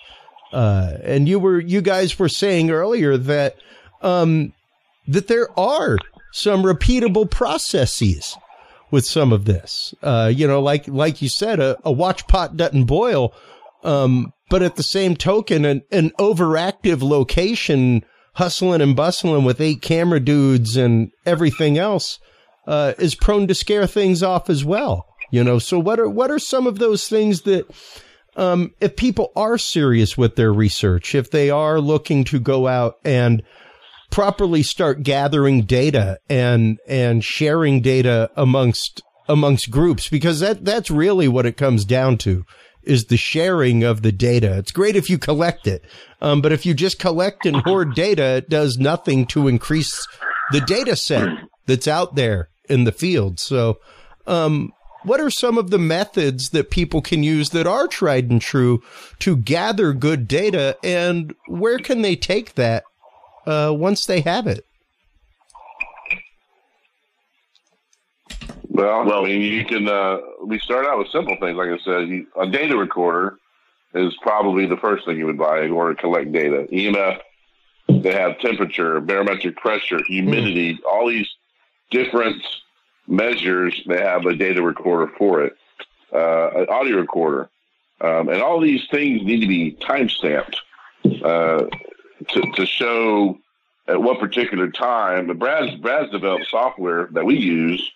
Uh, 0.52 0.94
and 1.02 1.28
you 1.28 1.38
were 1.38 1.60
you 1.60 1.80
guys 1.80 2.18
were 2.18 2.28
saying 2.28 2.70
earlier 2.70 3.16
that 3.16 3.56
um, 4.02 4.52
that 5.08 5.28
there 5.28 5.48
are 5.58 5.96
some 6.32 6.62
repeatable 6.62 7.30
processes 7.30 8.36
with 8.90 9.06
some 9.06 9.32
of 9.32 9.44
this. 9.44 9.94
Uh, 10.02 10.30
you 10.34 10.46
know, 10.46 10.60
like 10.60 10.88
like 10.88 11.22
you 11.22 11.28
said, 11.28 11.60
a, 11.60 11.78
a 11.84 11.92
watch 11.92 12.26
pot 12.26 12.56
doesn't 12.56 12.84
boil. 12.84 13.32
Um, 13.84 14.32
but 14.48 14.62
at 14.62 14.76
the 14.76 14.82
same 14.82 15.16
token, 15.16 15.64
an, 15.64 15.82
an 15.90 16.10
overactive 16.18 17.02
location 17.02 18.04
hustling 18.34 18.80
and 18.80 18.94
bustling 18.94 19.44
with 19.44 19.60
eight 19.60 19.82
camera 19.82 20.20
dudes 20.20 20.76
and 20.76 21.10
everything 21.26 21.78
else 21.78 22.18
uh, 22.66 22.92
is 22.98 23.14
prone 23.14 23.46
to 23.48 23.54
scare 23.54 23.86
things 23.86 24.22
off 24.22 24.48
as 24.48 24.64
well. 24.64 25.06
You 25.30 25.42
know, 25.42 25.58
so 25.58 25.78
what 25.78 25.98
are 25.98 26.08
what 26.08 26.30
are 26.30 26.38
some 26.38 26.66
of 26.66 26.78
those 26.78 27.08
things 27.08 27.42
that 27.42 27.66
um, 28.36 28.74
if 28.80 28.96
people 28.96 29.32
are 29.34 29.58
serious 29.58 30.16
with 30.16 30.36
their 30.36 30.52
research, 30.52 31.14
if 31.14 31.30
they 31.30 31.50
are 31.50 31.80
looking 31.80 32.24
to 32.24 32.38
go 32.38 32.68
out 32.68 32.98
and 33.04 33.42
properly 34.12 34.62
start 34.62 35.02
gathering 35.02 35.62
data 35.62 36.18
and 36.28 36.78
and 36.86 37.24
sharing 37.24 37.80
data 37.80 38.30
amongst 38.36 39.02
amongst 39.26 39.70
groups 39.70 40.08
because 40.08 40.38
that 40.38 40.64
that's 40.64 40.90
really 40.90 41.26
what 41.26 41.46
it 41.46 41.56
comes 41.56 41.84
down 41.84 42.18
to 42.18 42.44
is 42.84 43.06
the 43.06 43.16
sharing 43.16 43.82
of 43.84 44.02
the 44.02 44.12
data. 44.12 44.58
It's 44.58 44.72
great 44.72 44.96
if 44.96 45.08
you 45.08 45.16
collect 45.16 45.66
it, 45.66 45.84
um, 46.20 46.42
but 46.42 46.52
if 46.52 46.66
you 46.66 46.74
just 46.74 46.98
collect 46.98 47.46
and 47.46 47.56
hoard 47.56 47.94
data, 47.94 48.36
it 48.36 48.48
does 48.48 48.76
nothing 48.76 49.26
to 49.26 49.48
increase 49.48 50.06
the 50.50 50.60
data 50.60 50.94
set 50.96 51.28
that's 51.66 51.88
out 51.88 52.14
there 52.14 52.50
in 52.68 52.84
the 52.84 52.92
field. 52.92 53.38
So, 53.40 53.78
um, 54.26 54.72
what 55.04 55.20
are 55.20 55.30
some 55.30 55.58
of 55.58 55.70
the 55.70 55.78
methods 55.78 56.50
that 56.50 56.70
people 56.70 57.02
can 57.02 57.22
use 57.22 57.50
that 57.50 57.66
are 57.66 57.88
tried 57.88 58.30
and 58.30 58.40
true 58.40 58.82
to 59.20 59.36
gather 59.36 59.92
good 59.92 60.28
data, 60.28 60.76
and 60.84 61.34
where 61.46 61.78
can 61.78 62.02
they 62.02 62.16
take 62.16 62.54
that 62.54 62.84
uh, 63.46 63.72
once 63.76 64.06
they 64.06 64.20
have 64.20 64.46
it? 64.46 64.64
Well, 68.68 69.04
well, 69.04 69.24
I 69.24 69.28
mean, 69.28 69.42
you 69.42 69.64
can. 69.64 69.86
Uh, 69.86 70.18
we 70.44 70.58
start 70.58 70.86
out 70.86 70.98
with 70.98 71.08
simple 71.08 71.36
things, 71.40 71.56
like 71.56 71.68
I 71.68 71.78
said. 71.84 72.08
You, 72.08 72.26
a 72.40 72.46
data 72.46 72.76
recorder 72.76 73.38
is 73.94 74.16
probably 74.22 74.66
the 74.66 74.78
first 74.78 75.04
thing 75.04 75.18
you 75.18 75.26
would 75.26 75.38
buy 75.38 75.62
in 75.62 75.70
order 75.70 75.94
to 75.94 76.00
collect 76.00 76.32
data. 76.32 76.66
EMF, 76.72 77.18
they 77.88 78.12
have 78.12 78.38
temperature, 78.38 79.00
barometric 79.00 79.56
pressure, 79.56 80.00
humidity, 80.06 80.74
mm. 80.74 80.78
all 80.90 81.08
these 81.08 81.28
different 81.90 82.42
measures. 83.06 83.78
They 83.86 84.00
have 84.00 84.24
a 84.24 84.34
data 84.34 84.62
recorder 84.62 85.12
for 85.18 85.42
it, 85.44 85.52
uh, 86.12 86.62
an 86.62 86.66
audio 86.70 86.96
recorder, 86.96 87.50
um, 88.00 88.30
and 88.30 88.40
all 88.40 88.58
these 88.58 88.86
things 88.90 89.22
need 89.22 89.40
to 89.40 89.46
be 89.46 89.72
time 89.72 90.08
stamped 90.08 90.58
uh, 91.22 91.64
to, 92.28 92.52
to 92.52 92.66
show 92.66 93.38
at 93.88 94.00
what 94.00 94.20
particular 94.20 94.70
time. 94.70 95.26
But 95.26 95.38
Brad's 95.38 95.74
Brad's 95.76 96.10
developed 96.10 96.46
software 96.48 97.08
that 97.12 97.24
we 97.24 97.36
use 97.36 97.90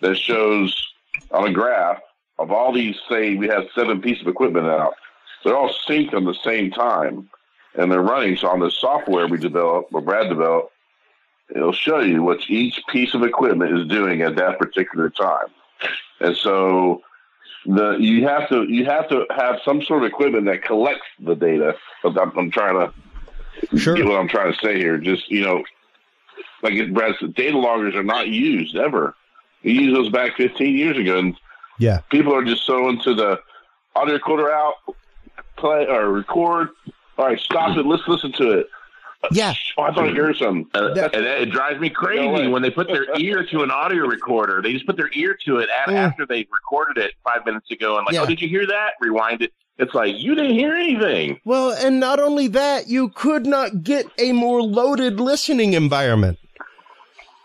that 0.00 0.16
shows 0.16 0.86
on 1.30 1.48
a 1.48 1.52
graph 1.52 2.00
of 2.38 2.50
all 2.50 2.72
these, 2.72 2.96
say, 3.08 3.34
we 3.34 3.48
have 3.48 3.64
seven 3.74 4.00
pieces 4.00 4.22
of 4.22 4.28
equipment 4.28 4.66
out. 4.66 4.94
They're 5.44 5.56
all 5.56 5.72
synced 5.88 6.14
on 6.14 6.24
the 6.24 6.34
same 6.44 6.70
time 6.70 7.30
and 7.74 7.90
they're 7.90 8.02
running. 8.02 8.36
So 8.36 8.48
on 8.48 8.60
the 8.60 8.70
software 8.70 9.26
we 9.26 9.38
developed, 9.38 9.92
or 9.92 10.00
Brad 10.00 10.28
developed, 10.28 10.72
it'll 11.54 11.72
show 11.72 12.00
you 12.00 12.22
what 12.22 12.40
each 12.48 12.80
piece 12.88 13.14
of 13.14 13.22
equipment 13.22 13.78
is 13.78 13.86
doing 13.86 14.22
at 14.22 14.36
that 14.36 14.58
particular 14.58 15.10
time. 15.10 15.46
And 16.20 16.36
so 16.36 17.02
the 17.66 17.96
you 17.96 18.26
have 18.26 18.48
to 18.48 18.62
you 18.64 18.84
have 18.84 19.08
to 19.08 19.26
have 19.30 19.60
some 19.64 19.82
sort 19.82 20.02
of 20.02 20.08
equipment 20.08 20.46
that 20.46 20.62
collects 20.62 21.06
the 21.18 21.34
data. 21.34 21.74
I'm, 22.04 22.38
I'm 22.38 22.50
trying 22.50 22.74
to 22.74 22.92
sure. 23.76 23.94
get 23.94 24.06
what 24.06 24.18
I'm 24.18 24.28
trying 24.28 24.52
to 24.52 24.58
say 24.58 24.76
here. 24.76 24.98
Just 24.98 25.30
you 25.30 25.42
know, 25.42 25.64
like 26.62 26.92
Brad 26.92 27.14
said, 27.20 27.34
data 27.34 27.58
loggers 27.58 27.94
are 27.94 28.02
not 28.02 28.28
used 28.28 28.76
ever. 28.76 29.14
We 29.62 29.72
used 29.72 29.96
those 29.96 30.10
back 30.10 30.36
15 30.36 30.76
years 30.76 30.96
ago, 30.96 31.18
and 31.18 31.36
yeah, 31.78 32.00
people 32.10 32.34
are 32.34 32.44
just 32.44 32.64
so 32.64 32.88
into 32.88 33.14
the 33.14 33.40
audio 33.94 34.14
recorder 34.14 34.52
out, 34.52 34.74
play 35.56 35.86
or 35.86 36.10
record. 36.10 36.68
All 37.18 37.26
right, 37.26 37.40
stop 37.40 37.76
it. 37.76 37.86
Let's 37.86 38.06
listen 38.06 38.32
to 38.32 38.58
it. 38.58 38.66
Yeah. 39.32 39.54
Oh, 39.78 39.82
I 39.82 39.94
thought 39.94 40.08
I 40.08 40.12
heard 40.12 40.36
something. 40.36 40.68
Uh, 40.74 41.08
and 41.12 41.24
it 41.24 41.50
drives 41.50 41.80
me 41.80 41.90
crazy 41.90 42.44
no 42.44 42.50
when 42.50 42.62
they 42.62 42.70
put 42.70 42.86
their 42.86 43.06
ear 43.18 43.44
to 43.46 43.62
an 43.62 43.70
audio 43.70 44.06
recorder. 44.06 44.60
They 44.62 44.72
just 44.72 44.86
put 44.86 44.96
their 44.96 45.10
ear 45.14 45.36
to 45.46 45.58
it 45.58 45.68
after 45.70 46.26
they 46.26 46.46
recorded 46.52 47.02
it 47.02 47.14
five 47.24 47.44
minutes 47.44 47.70
ago 47.70 47.96
and 47.96 48.06
like, 48.06 48.14
yeah. 48.14 48.22
oh, 48.22 48.26
did 48.26 48.40
you 48.40 48.48
hear 48.48 48.66
that? 48.66 48.92
Rewind 49.00 49.42
it. 49.42 49.52
It's 49.78 49.94
like 49.94 50.14
you 50.16 50.34
didn't 50.34 50.54
hear 50.54 50.74
anything. 50.74 51.40
Well, 51.44 51.70
and 51.70 52.00
not 52.00 52.18
only 52.18 52.48
that, 52.48 52.88
you 52.88 53.10
could 53.10 53.46
not 53.46 53.82
get 53.82 54.06
a 54.18 54.32
more 54.32 54.62
loaded 54.62 55.20
listening 55.20 55.74
environment. 55.74 56.38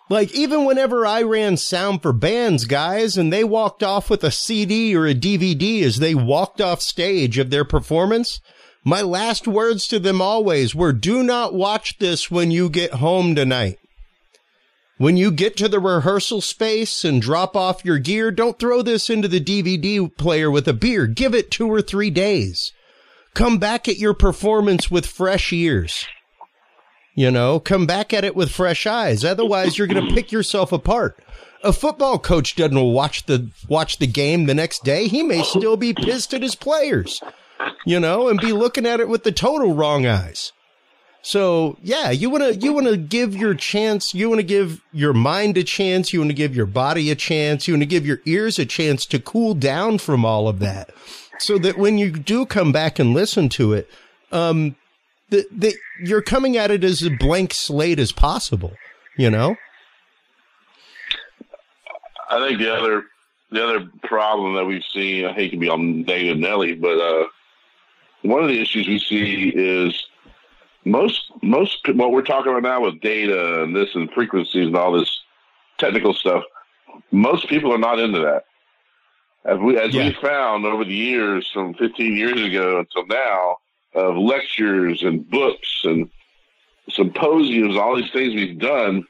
Like 0.09 0.34
even 0.34 0.65
whenever 0.65 1.05
I 1.05 1.21
ran 1.23 1.57
sound 1.57 2.01
for 2.01 2.11
bands, 2.13 2.65
guys, 2.65 3.17
and 3.17 3.32
they 3.32 3.43
walked 3.43 3.82
off 3.84 4.09
with 4.09 4.23
a 4.23 4.32
CD 4.32 4.95
or 4.95 5.07
a 5.07 5.13
DVD 5.13 5.84
as 5.84 5.97
they 5.99 6.15
walked 6.15 6.59
off 6.59 6.82
stage 6.82 7.38
of 7.38 7.49
their 7.49 7.63
performance, 7.65 8.39
My 8.84 9.01
last 9.01 9.47
words 9.47 9.88
to 9.88 9.99
them 9.99 10.21
always 10.21 10.73
were 10.73 10.91
do 10.91 11.21
not 11.23 11.53
watch 11.53 11.99
this 11.99 12.32
when 12.32 12.49
you 12.49 12.67
get 12.67 12.95
home 12.95 13.36
tonight. 13.36 13.77
When 15.01 15.17
you 15.17 15.31
get 15.31 15.57
to 15.57 15.67
the 15.67 15.79
rehearsal 15.79 16.41
space 16.41 17.03
and 17.03 17.23
drop 17.23 17.55
off 17.55 17.83
your 17.83 17.97
gear, 17.97 18.29
don't 18.29 18.59
throw 18.59 18.83
this 18.83 19.09
into 19.09 19.27
the 19.27 19.41
DVD 19.41 20.15
player 20.15 20.51
with 20.51 20.67
a 20.67 20.73
beer. 20.73 21.07
Give 21.07 21.33
it 21.33 21.49
two 21.49 21.67
or 21.67 21.81
three 21.81 22.11
days. 22.11 22.71
Come 23.33 23.57
back 23.57 23.87
at 23.87 23.97
your 23.97 24.13
performance 24.13 24.91
with 24.91 25.07
fresh 25.07 25.51
ears. 25.51 26.05
You 27.15 27.31
know, 27.31 27.59
come 27.59 27.87
back 27.87 28.13
at 28.13 28.23
it 28.23 28.35
with 28.35 28.51
fresh 28.51 28.85
eyes. 28.85 29.25
Otherwise, 29.25 29.75
you're 29.75 29.87
going 29.87 30.07
to 30.07 30.13
pick 30.13 30.31
yourself 30.31 30.71
apart. 30.71 31.17
A 31.63 31.73
football 31.73 32.19
coach 32.19 32.55
doesn't 32.55 32.79
watch 32.79 33.25
the 33.25 33.49
watch 33.67 33.97
the 33.97 34.05
game 34.05 34.45
the 34.45 34.53
next 34.53 34.83
day. 34.83 35.07
He 35.07 35.23
may 35.23 35.41
still 35.41 35.77
be 35.77 35.95
pissed 35.95 36.31
at 36.31 36.43
his 36.43 36.53
players, 36.53 37.19
you 37.87 37.99
know, 37.99 38.27
and 38.27 38.39
be 38.39 38.53
looking 38.53 38.85
at 38.85 38.99
it 38.99 39.09
with 39.09 39.23
the 39.23 39.31
total 39.31 39.73
wrong 39.73 40.05
eyes. 40.05 40.53
So 41.24 41.78
yeah, 41.84 42.09
you 42.09 42.30
want 42.30 42.43
to 42.43 42.55
you 42.55 42.74
want 42.74 42.88
to 42.88 42.97
give 42.97 43.36
your 43.36 43.53
chance. 43.53 44.13
You 44.13 44.28
want 44.30 44.39
to 44.39 44.45
give 44.45 44.82
your 44.91 45.13
mind 45.13 45.57
a 45.57 45.63
chance. 45.63 46.11
You 46.11 46.19
want 46.19 46.32
to 46.32 46.36
give 46.36 46.55
your 46.55 46.65
body 46.65 47.11
a 47.11 47.15
chance. 47.15 47.67
You 47.67 47.76
want 47.76 47.84
to 47.84 47.88
give 47.88 48.05
your 48.05 48.22
ears 48.26 48.57
a 48.57 48.65
chance 48.65 49.05
to 49.07 49.19
cool 49.19 49.53
down 49.53 49.99
from 49.99 50.26
all 50.26 50.47
of 50.47 50.59
that, 50.59 50.89
so 51.38 51.57
that 51.59 51.78
when 51.78 51.97
you 51.97 52.11
do 52.11 52.45
come 52.45 52.72
back 52.72 52.97
and 52.97 53.13
listen 53.13 53.49
to 53.49 53.74
it, 53.74 53.88
um, 54.32 54.76
that 55.30 55.76
you're 56.01 56.24
coming 56.24 56.57
at 56.57 56.72
it 56.72 56.84
as 56.84 57.03
a 57.03 57.11
blank 57.11 57.53
slate 57.53 57.99
as 57.99 58.11
possible. 58.11 58.74
You 59.17 59.30
know. 59.30 59.57
I 62.32 62.47
think 62.47 62.59
the 62.59 62.74
other 62.74 63.05
the 63.51 63.63
other 63.63 63.89
problem 64.03 64.55
that 64.55 64.65
we've 64.65 64.84
seen, 64.91 65.26
I 65.26 65.34
hate 65.34 65.51
to 65.51 65.57
be 65.57 65.69
on 65.69 66.05
and 66.07 66.41
Nelly, 66.41 66.74
but 66.74 66.97
uh, 66.97 67.26
one 68.22 68.41
of 68.41 68.47
the 68.47 68.59
issues 68.59 68.88
we 68.88 68.97
see 68.97 69.51
is 69.53 70.07
most 70.86 71.32
most 71.41 71.88
what 71.95 72.11
we're 72.11 72.21
talking 72.21 72.51
about 72.51 72.63
now 72.63 72.82
with 72.82 73.01
data 73.01 73.63
and 73.63 73.75
this 73.75 73.93
and 73.95 74.11
frequencies 74.11 74.67
and 74.67 74.75
all 74.75 74.91
this 74.91 75.21
technical 75.77 76.13
stuff. 76.13 76.43
Most 77.11 77.47
people 77.47 77.73
are 77.73 77.77
not 77.77 77.99
into 77.99 78.19
that. 78.19 78.45
As 79.45 79.59
we 79.59 79.77
as 79.77 79.93
yeah. 79.93 80.07
we 80.07 80.13
found 80.13 80.65
over 80.65 80.84
the 80.84 80.93
years, 80.93 81.49
from 81.51 81.73
15 81.73 82.15
years 82.15 82.41
ago 82.41 82.79
until 82.79 83.05
now, 83.07 83.57
of 83.93 84.15
lectures 84.17 85.03
and 85.03 85.29
books 85.29 85.82
and 85.84 86.09
symposiums, 86.89 87.75
all 87.77 87.95
these 87.95 88.11
things 88.11 88.34
we've 88.34 88.59
done 88.59 89.05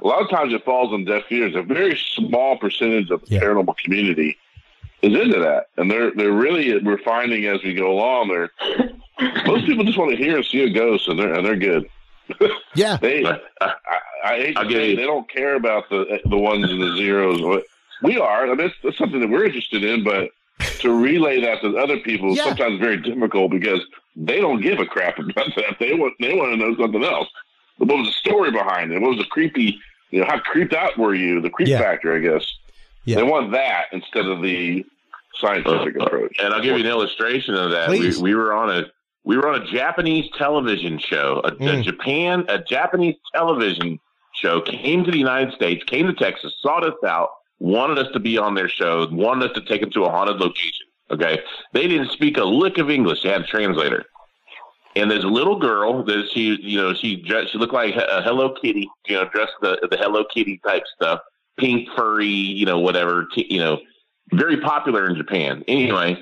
a 0.00 0.06
lot 0.06 0.22
of 0.22 0.30
times 0.30 0.52
it 0.52 0.64
falls 0.64 0.92
on 0.92 1.04
deaf 1.04 1.24
ears. 1.30 1.54
A 1.54 1.62
very 1.62 1.96
small 1.96 2.58
percentage 2.58 3.10
of 3.10 3.22
the 3.22 3.34
yeah. 3.34 3.40
paranormal 3.40 3.76
community 3.78 4.36
is 5.02 5.14
into 5.14 5.38
that, 5.40 5.68
and 5.76 5.90
they're 5.90 6.10
they're 6.12 6.32
really 6.32 6.78
we're 6.78 6.98
finding 6.98 7.46
as 7.46 7.62
we 7.62 7.74
go 7.74 7.92
along. 7.92 8.28
They're 8.28 8.50
most 9.46 9.66
people 9.66 9.84
just 9.84 9.98
want 9.98 10.10
to 10.10 10.16
hear 10.16 10.36
and 10.36 10.44
see 10.44 10.62
a 10.62 10.70
ghost, 10.70 11.08
and 11.08 11.18
they're 11.18 11.34
and 11.34 11.46
they're 11.46 11.56
good. 11.56 11.88
Yeah, 12.74 12.98
they. 12.98 13.24
I, 13.24 13.38
I, 13.62 13.72
I 14.22 14.36
hate 14.36 14.56
to 14.56 14.70
say 14.70 14.94
they 14.96 15.04
don't 15.04 15.30
care 15.30 15.54
about 15.54 15.88
the 15.88 16.20
the 16.26 16.36
ones 16.36 16.70
and 16.70 16.82
the 16.82 16.94
zeros. 16.96 17.40
We 18.02 18.18
are. 18.18 18.50
I 18.50 18.54
mean, 18.54 18.70
it's, 18.82 18.98
something 18.98 19.20
that 19.20 19.30
we're 19.30 19.46
interested 19.46 19.82
in, 19.82 20.04
but 20.04 20.28
to 20.80 20.92
relay 20.92 21.40
that 21.40 21.62
to 21.62 21.78
other 21.78 21.98
people 21.98 22.32
is 22.32 22.36
yeah. 22.36 22.44
sometimes 22.44 22.78
very 22.80 22.98
difficult 22.98 23.50
because 23.50 23.80
they 24.14 24.40
don't 24.40 24.60
give 24.60 24.78
a 24.78 24.84
crap 24.84 25.18
about 25.18 25.54
that. 25.56 25.76
They 25.80 25.94
want 25.94 26.14
they 26.20 26.34
want 26.34 26.50
to 26.50 26.56
know 26.58 26.76
something 26.76 27.02
else 27.02 27.28
what 27.78 27.98
was 27.98 28.08
the 28.08 28.12
story 28.12 28.50
behind 28.50 28.92
it? 28.92 29.00
What 29.00 29.10
was 29.10 29.18
the 29.18 29.24
creepy? 29.24 29.78
You 30.10 30.20
know, 30.20 30.26
how 30.26 30.38
creeped 30.38 30.72
out 30.72 30.96
were 30.96 31.14
you? 31.14 31.40
The 31.40 31.50
creep 31.50 31.68
yeah. 31.68 31.78
factor, 31.78 32.14
I 32.14 32.20
guess. 32.20 32.46
Yeah. 33.06 33.16
They 33.16 33.22
want 33.22 33.52
that 33.52 33.86
instead 33.92 34.26
of 34.26 34.42
the 34.42 34.84
scientific 35.40 35.98
uh, 35.98 36.04
approach. 36.04 36.36
And 36.38 36.52
I'll 36.52 36.62
give 36.62 36.78
you 36.78 36.84
an 36.84 36.90
illustration 36.90 37.54
of 37.54 37.70
that. 37.70 37.88
We, 37.88 38.16
we, 38.18 38.34
were 38.34 38.52
on 38.52 38.70
a 38.70 38.84
we 39.24 39.36
were 39.36 39.48
on 39.48 39.62
a 39.62 39.72
Japanese 39.72 40.30
television 40.36 40.98
show. 40.98 41.40
A, 41.44 41.52
mm. 41.52 41.80
a 41.80 41.82
Japan 41.82 42.44
a 42.48 42.58
Japanese 42.58 43.16
television 43.34 43.98
show 44.34 44.60
came 44.60 45.04
to 45.04 45.10
the 45.10 45.18
United 45.18 45.54
States, 45.54 45.82
came 45.84 46.06
to 46.06 46.14
Texas, 46.14 46.54
sought 46.60 46.84
us 46.84 47.02
out, 47.06 47.30
wanted 47.58 47.98
us 47.98 48.12
to 48.12 48.20
be 48.20 48.36
on 48.36 48.54
their 48.54 48.68
show, 48.68 49.08
wanted 49.10 49.50
us 49.50 49.56
to 49.56 49.64
take 49.64 49.80
them 49.80 49.90
to 49.92 50.04
a 50.04 50.10
haunted 50.10 50.36
location. 50.36 50.86
Okay, 51.10 51.40
they 51.72 51.86
didn't 51.86 52.10
speak 52.10 52.36
a 52.36 52.44
lick 52.44 52.78
of 52.78 52.90
English. 52.90 53.22
They 53.22 53.30
had 53.30 53.42
a 53.42 53.46
translator 53.46 54.04
and 54.96 55.10
there's 55.10 55.24
a 55.24 55.28
little 55.28 55.58
girl 55.58 56.02
that 56.04 56.30
she, 56.32 56.58
you 56.62 56.80
know, 56.80 56.94
she 56.94 57.16
dressed, 57.16 57.52
she 57.52 57.58
looked 57.58 57.74
like 57.74 57.94
a 57.94 58.22
Hello 58.22 58.54
Kitty, 58.54 58.88
you 59.06 59.14
know, 59.14 59.28
dressed 59.28 59.52
the 59.60 59.86
the 59.90 59.96
Hello 59.96 60.24
Kitty 60.24 60.58
type 60.66 60.84
stuff, 60.96 61.20
pink 61.58 61.88
furry, 61.96 62.26
you 62.26 62.66
know, 62.66 62.78
whatever, 62.78 63.26
you 63.34 63.58
know, 63.58 63.80
very 64.32 64.60
popular 64.60 65.08
in 65.08 65.16
Japan. 65.16 65.64
Anyway, 65.68 66.18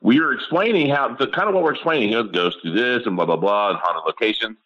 we 0.00 0.20
were 0.20 0.32
explaining 0.32 0.90
how 0.90 1.14
the 1.14 1.28
kind 1.28 1.48
of 1.48 1.54
what 1.54 1.64
we're 1.64 1.74
explaining, 1.74 2.10
you 2.10 2.14
know, 2.16 2.24
goes 2.24 2.56
through 2.62 2.72
this 2.72 3.06
and 3.06 3.16
blah 3.16 3.26
blah 3.26 3.36
blah 3.36 3.70
and 3.70 3.78
haunted 3.78 4.04
locations. 4.06 4.56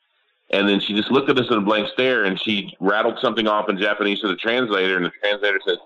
And 0.50 0.68
then 0.68 0.78
she 0.78 0.94
just 0.94 1.10
looked 1.10 1.28
at 1.28 1.38
us 1.38 1.50
in 1.50 1.58
a 1.58 1.60
blank 1.60 1.88
stare 1.92 2.24
and 2.24 2.40
she 2.40 2.76
rattled 2.78 3.18
something 3.20 3.48
off 3.48 3.68
in 3.68 3.78
Japanese 3.78 4.20
to 4.20 4.28
the 4.28 4.36
translator, 4.36 4.96
and 4.96 5.04
the 5.04 5.12
translator 5.20 5.60
says, 5.66 5.78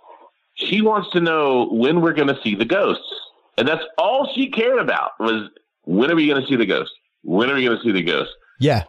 She 0.55 0.83
wants 0.83 1.11
to 1.13 1.21
know 1.21 1.69
when 1.71 2.01
we're 2.01 2.13
gonna 2.13 2.39
see 2.43 2.55
the 2.55 2.67
ghosts. 2.67 3.15
And 3.57 3.67
that's 3.67 3.85
all 3.99 4.31
she 4.35 4.51
cared 4.51 4.79
about 4.79 5.13
was 5.19 5.49
when 5.85 6.11
are 6.11 6.15
we 6.15 6.29
gonna 6.29 6.47
see 6.47 6.57
the 6.57 6.67
ghosts? 6.67 6.95
When 7.23 7.51
are 7.51 7.55
we 7.55 7.65
going 7.65 7.79
to 7.79 7.83
see 7.83 7.93
the 7.93 8.03
ghost? 8.03 8.31
Yeah. 8.59 8.85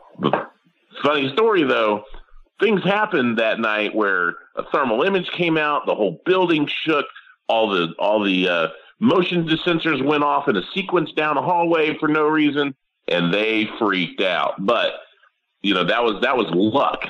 Funny 1.03 1.31
story 1.33 1.63
though, 1.63 2.03
things 2.61 2.83
happened 2.83 3.39
that 3.39 3.59
night 3.59 3.93
where 3.93 4.35
a 4.55 4.63
thermal 4.71 5.03
image 5.03 5.29
came 5.31 5.57
out, 5.57 5.85
the 5.85 5.95
whole 5.95 6.21
building 6.25 6.67
shook, 6.67 7.05
all 7.47 7.69
the 7.69 7.93
all 7.99 8.23
the 8.23 8.47
uh, 8.47 8.67
motion 8.99 9.45
sensors 9.47 10.03
went 10.03 10.23
off 10.23 10.47
in 10.47 10.55
a 10.55 10.63
sequence 10.73 11.11
down 11.11 11.37
a 11.37 11.41
hallway 11.41 11.97
for 11.97 12.07
no 12.07 12.27
reason, 12.27 12.73
and 13.07 13.33
they 13.33 13.67
freaked 13.77 14.21
out. 14.21 14.53
But 14.65 14.93
you 15.61 15.73
know 15.73 15.83
that 15.83 16.03
was 16.03 16.21
that 16.21 16.37
was 16.37 16.47
luck. 16.51 17.05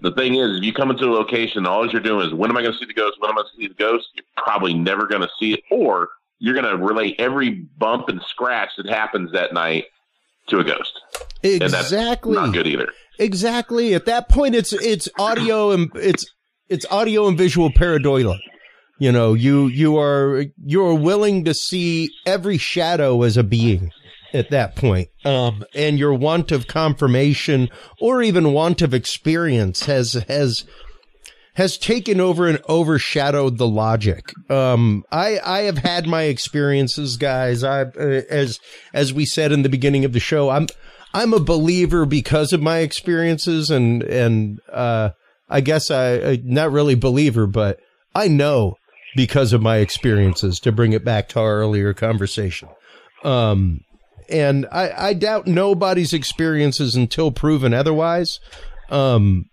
The 0.00 0.12
thing 0.12 0.36
is, 0.36 0.58
if 0.58 0.64
you 0.64 0.72
come 0.72 0.90
into 0.90 1.06
a 1.06 1.12
location, 1.12 1.66
all 1.66 1.90
you're 1.90 2.00
doing 2.00 2.28
is 2.28 2.34
when 2.34 2.50
am 2.50 2.56
I 2.56 2.62
going 2.62 2.72
to 2.72 2.78
see 2.78 2.86
the 2.86 2.94
ghost? 2.94 3.16
When 3.20 3.30
am 3.30 3.36
I 3.36 3.42
going 3.42 3.50
to 3.54 3.60
see 3.60 3.68
the 3.68 3.74
ghost? 3.74 4.08
You're 4.14 4.24
probably 4.36 4.74
never 4.74 5.06
going 5.06 5.22
to 5.22 5.30
see 5.38 5.54
it, 5.54 5.64
or 5.70 6.10
you're 6.38 6.54
going 6.54 6.64
to 6.64 6.82
relate 6.82 7.16
every 7.18 7.50
bump 7.50 8.08
and 8.08 8.22
scratch 8.22 8.70
that 8.76 8.86
happens 8.86 9.32
that 9.32 9.52
night 9.52 9.86
to 10.48 10.58
a 10.58 10.64
ghost. 10.64 11.00
Exactly. 11.42 12.34
not 12.34 12.52
good 12.52 12.66
either. 12.66 12.88
Exactly. 13.18 13.94
At 13.94 14.06
that 14.06 14.28
point, 14.28 14.54
it's 14.54 14.72
it's 14.72 15.08
audio 15.18 15.70
and 15.70 15.90
it's 15.94 16.24
it's 16.68 16.86
audio 16.90 17.28
and 17.28 17.38
visual 17.38 17.70
pareidolia. 17.70 18.38
You 18.98 19.12
know, 19.12 19.34
you 19.34 19.66
you 19.66 19.98
are 19.98 20.44
you 20.64 20.84
are 20.84 20.94
willing 20.94 21.44
to 21.44 21.54
see 21.54 22.10
every 22.26 22.58
shadow 22.58 23.22
as 23.22 23.36
a 23.36 23.42
being 23.42 23.90
at 24.32 24.50
that 24.50 24.76
point. 24.76 25.08
Um, 25.24 25.64
and 25.74 25.98
your 25.98 26.14
want 26.14 26.52
of 26.52 26.66
confirmation 26.66 27.70
or 28.00 28.22
even 28.22 28.52
want 28.52 28.82
of 28.82 28.92
experience 28.94 29.86
has 29.86 30.14
has 30.28 30.64
has 31.54 31.78
taken 31.78 32.20
over 32.20 32.48
and 32.48 32.60
overshadowed 32.68 33.58
the 33.58 33.66
logic. 33.66 34.32
Um, 34.50 35.04
I, 35.12 35.38
I 35.44 35.60
have 35.62 35.78
had 35.78 36.06
my 36.06 36.22
experiences, 36.22 37.16
guys. 37.16 37.62
I, 37.62 37.82
uh, 37.82 38.22
as, 38.28 38.58
as 38.92 39.12
we 39.12 39.24
said 39.24 39.52
in 39.52 39.62
the 39.62 39.68
beginning 39.68 40.04
of 40.04 40.12
the 40.12 40.20
show, 40.20 40.50
I'm, 40.50 40.66
I'm 41.14 41.32
a 41.32 41.40
believer 41.40 42.04
because 42.04 42.52
of 42.52 42.60
my 42.60 42.78
experiences 42.78 43.70
and, 43.70 44.02
and, 44.02 44.60
uh, 44.70 45.10
I 45.48 45.60
guess 45.60 45.90
I, 45.90 46.14
I 46.14 46.40
not 46.42 46.72
really 46.72 46.94
believer, 46.94 47.46
but 47.46 47.78
I 48.14 48.28
know 48.28 48.76
because 49.14 49.52
of 49.52 49.62
my 49.62 49.76
experiences 49.76 50.58
to 50.60 50.72
bring 50.72 50.92
it 50.92 51.04
back 51.04 51.28
to 51.30 51.40
our 51.40 51.58
earlier 51.58 51.94
conversation. 51.94 52.68
Um, 53.22 53.80
and 54.28 54.66
I, 54.72 55.08
I 55.08 55.14
doubt 55.14 55.46
nobody's 55.46 56.12
experiences 56.12 56.96
until 56.96 57.30
proven 57.30 57.72
otherwise. 57.72 58.40
Um, 58.90 59.46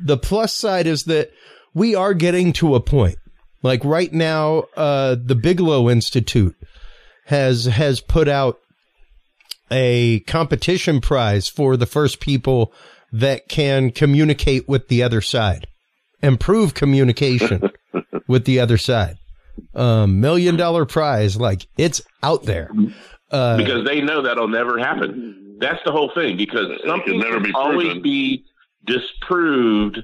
the 0.00 0.16
plus 0.16 0.54
side 0.54 0.86
is 0.86 1.04
that 1.04 1.30
we 1.74 1.94
are 1.94 2.14
getting 2.14 2.52
to 2.54 2.74
a 2.74 2.80
point. 2.80 3.18
Like 3.62 3.84
right 3.84 4.12
now, 4.12 4.64
uh, 4.76 5.16
the 5.22 5.34
Bigelow 5.34 5.88
Institute 5.88 6.56
has 7.26 7.64
has 7.64 8.00
put 8.00 8.28
out 8.28 8.58
a 9.74 10.20
competition 10.20 11.00
prize 11.00 11.48
for 11.48 11.76
the 11.76 11.84
first 11.84 12.20
people 12.20 12.72
that 13.12 13.48
can 13.48 13.90
communicate 13.90 14.68
with 14.68 14.86
the 14.86 15.02
other 15.02 15.20
side, 15.20 15.66
improve 16.22 16.74
communication 16.74 17.70
with 18.28 18.44
the 18.44 18.60
other 18.60 18.78
side. 18.78 19.16
Um, 19.74 20.20
million 20.20 20.56
dollar 20.56 20.84
prize, 20.84 21.36
like 21.36 21.66
it's 21.76 22.00
out 22.22 22.44
there. 22.44 22.70
Uh, 23.30 23.56
because 23.56 23.84
they 23.84 24.00
know 24.00 24.22
that'll 24.22 24.48
never 24.48 24.78
happen. 24.78 25.56
That's 25.60 25.80
the 25.84 25.90
whole 25.90 26.10
thing. 26.14 26.36
Because 26.36 26.68
something 26.86 27.20
can 27.20 27.30
never 27.30 27.40
be 27.40 27.52
always 27.52 28.00
be 28.00 28.44
disproved, 28.84 29.98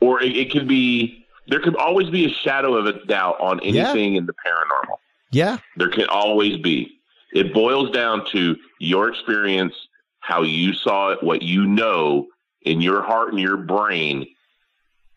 or 0.00 0.20
it, 0.22 0.36
it 0.36 0.50
could 0.50 0.66
be 0.66 1.24
there 1.46 1.60
could 1.60 1.76
always 1.76 2.10
be 2.10 2.24
a 2.26 2.30
shadow 2.30 2.74
of 2.74 2.86
a 2.86 3.04
doubt 3.06 3.40
on 3.40 3.60
anything 3.60 4.12
yeah. 4.12 4.18
in 4.18 4.26
the 4.26 4.32
paranormal. 4.32 4.96
Yeah, 5.30 5.58
there 5.76 5.90
can 5.90 6.08
always 6.08 6.56
be. 6.58 7.00
It 7.34 7.52
boils 7.52 7.90
down 7.90 8.24
to 8.32 8.56
your 8.78 9.10
experience, 9.10 9.74
how 10.20 10.42
you 10.42 10.72
saw 10.72 11.10
it, 11.10 11.22
what 11.22 11.42
you 11.42 11.66
know 11.66 12.28
in 12.62 12.80
your 12.80 13.02
heart 13.02 13.30
and 13.30 13.40
your 13.40 13.58
brain 13.58 14.26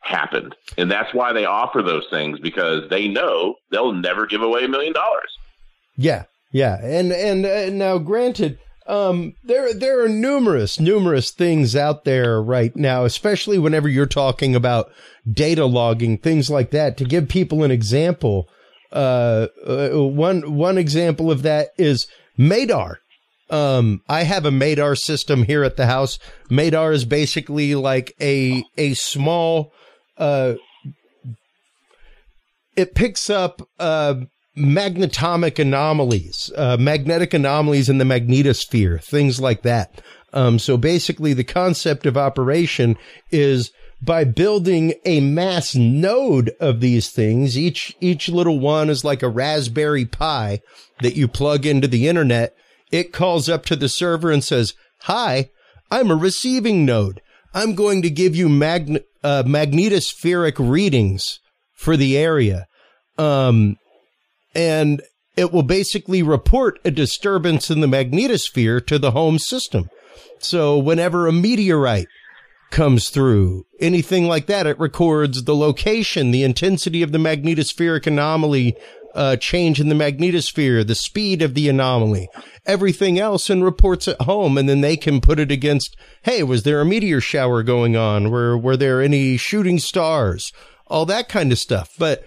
happened. 0.02 0.56
And 0.78 0.92
that's 0.92 1.14
why 1.14 1.32
they 1.34 1.46
offer 1.46 1.82
those 1.82 2.08
things 2.10 2.40
because 2.40 2.90
they 2.90 3.08
know 3.08 3.56
they'll 3.72 3.94
never 3.94 4.26
give 4.26 4.42
away 4.42 4.66
a 4.66 4.68
million 4.68 4.94
dollars. 4.94 5.32
Yeah. 5.96 6.26
Yeah. 6.52 6.78
And, 6.82 7.12
and, 7.12 7.46
uh, 7.46 7.70
now 7.70 7.98
granted, 7.98 8.60
Um, 8.88 9.34
there, 9.44 9.74
there 9.74 10.02
are 10.02 10.08
numerous, 10.08 10.80
numerous 10.80 11.32
things 11.32 11.76
out 11.76 12.06
there 12.06 12.42
right 12.42 12.74
now, 12.74 13.04
especially 13.04 13.60
whenever 13.60 13.90
you're 13.90 14.06
talking 14.06 14.56
about 14.56 14.90
data 15.30 15.66
logging, 15.66 16.18
things 16.18 16.50
like 16.50 16.72
that. 16.72 16.96
To 16.98 17.04
give 17.04 17.28
people 17.28 17.66
an 17.66 17.72
example, 17.72 18.48
uh, 18.92 19.48
uh 19.66 19.90
one, 19.90 20.56
one 20.56 20.78
example 20.78 21.32
of 21.32 21.44
that 21.44 21.70
is 21.78 22.08
Madar. 22.38 23.00
Um, 23.50 24.02
I 24.10 24.24
have 24.24 24.46
a 24.46 24.52
Madar 24.52 24.96
system 24.96 25.44
here 25.44 25.64
at 25.64 25.78
the 25.78 25.86
house. 25.86 26.20
Madar 26.50 26.92
is 26.92 27.06
basically 27.06 27.76
like 27.76 28.14
a, 28.20 28.64
a 28.78 28.94
small, 28.94 29.72
uh, 30.18 30.56
it 32.76 32.94
picks 32.94 33.30
up, 33.30 33.62
uh, 33.80 34.16
magnetomic 34.58 35.60
anomalies, 35.60 36.52
uh, 36.58 36.78
magnetic 36.78 37.34
anomalies 37.34 37.90
in 37.90 38.00
the 38.00 38.06
magnetosphere, 38.06 39.02
things 39.04 39.40
like 39.40 39.62
that. 39.62 40.02
Um, 40.34 40.60
so 40.60 40.78
basically 40.78 41.34
the 41.34 41.44
concept 41.44 42.06
of 42.06 42.18
operation 42.18 42.98
is 43.32 43.72
by 44.02 44.24
building 44.24 44.94
a 45.06 45.20
mass 45.20 45.76
node 45.76 46.52
of 46.60 46.80
these 46.80 47.10
things. 47.10 47.58
Each, 47.58 47.96
each 48.00 48.30
little 48.30 48.60
one 48.60 48.90
is 48.90 49.04
like 49.04 49.24
a 49.24 49.30
Raspberry 49.30 50.06
Pi 50.06 50.60
that 51.02 51.16
you 51.16 51.28
plug 51.28 51.66
into 51.66 51.88
the 51.88 52.08
internet. 52.08 52.56
It 52.92 53.12
calls 53.12 53.50
up 53.50 53.66
to 53.66 53.76
the 53.76 53.90
server 53.90 54.32
and 54.32 54.44
says, 54.44 54.74
hi, 55.02 55.50
I'm 55.90 56.12
a 56.12 56.16
receiving 56.16 56.86
node. 56.86 57.22
I'm 57.54 57.76
going 57.76 58.02
to 58.04 58.10
give 58.10 58.36
you 58.36 58.50
magn- 58.50 59.04
uh, 59.24 59.44
magnetospheric 59.44 60.56
readings 60.58 61.40
for 61.74 61.98
the 61.98 62.18
area. 62.18 62.68
Um, 63.18 63.78
and 64.54 65.02
it 65.36 65.52
will 65.52 65.64
basically 65.64 66.22
report 66.22 66.80
a 66.86 66.92
disturbance 66.92 67.72
in 67.72 67.80
the 67.80 67.88
magnetosphere 67.88 68.86
to 68.88 69.00
the 69.00 69.12
home 69.12 69.40
system. 69.40 69.90
So 70.40 70.78
whenever 70.78 71.28
a 71.28 71.32
meteorite 71.32 72.08
comes 72.70 73.10
through, 73.10 73.66
anything 73.80 74.28
like 74.28 74.46
that, 74.48 74.68
it 74.68 74.80
records 74.80 75.44
the 75.44 75.56
location, 75.56 76.32
the 76.32 76.44
intensity 76.44 77.02
of 77.02 77.12
the 77.12 77.18
magnetospheric 77.18 78.08
anomaly 78.08 78.76
uh, 79.16 79.36
change 79.36 79.80
in 79.80 79.90
the 79.90 79.96
magnetosphere, 79.96 80.86
the 80.86 80.94
speed 80.94 81.42
of 81.42 81.56
the 81.56 81.68
anomaly, 81.68 82.30
everything 82.66 83.20
else, 83.20 83.50
and 83.50 83.64
reports 83.64 84.08
at 84.08 84.22
home. 84.22 84.58
And 84.58 84.70
then 84.70 84.82
they 84.82 84.96
can 84.96 85.22
put 85.22 85.40
it 85.40 85.52
against, 85.52 85.98
hey, 86.24 86.44
was 86.44 86.64
there 86.64 86.82
a 86.82 86.86
meteor 86.86 87.20
shower 87.20 87.64
going 87.64 87.96
on? 87.96 88.30
Were, 88.30 88.58
were 88.58 88.78
there 88.78 89.02
any 89.02 89.38
shooting 89.38 89.80
stars? 89.80 90.52
All 90.86 91.06
that 91.08 91.30
kind 91.30 91.52
of 91.52 91.58
stuff. 91.58 91.90
But 91.98 92.24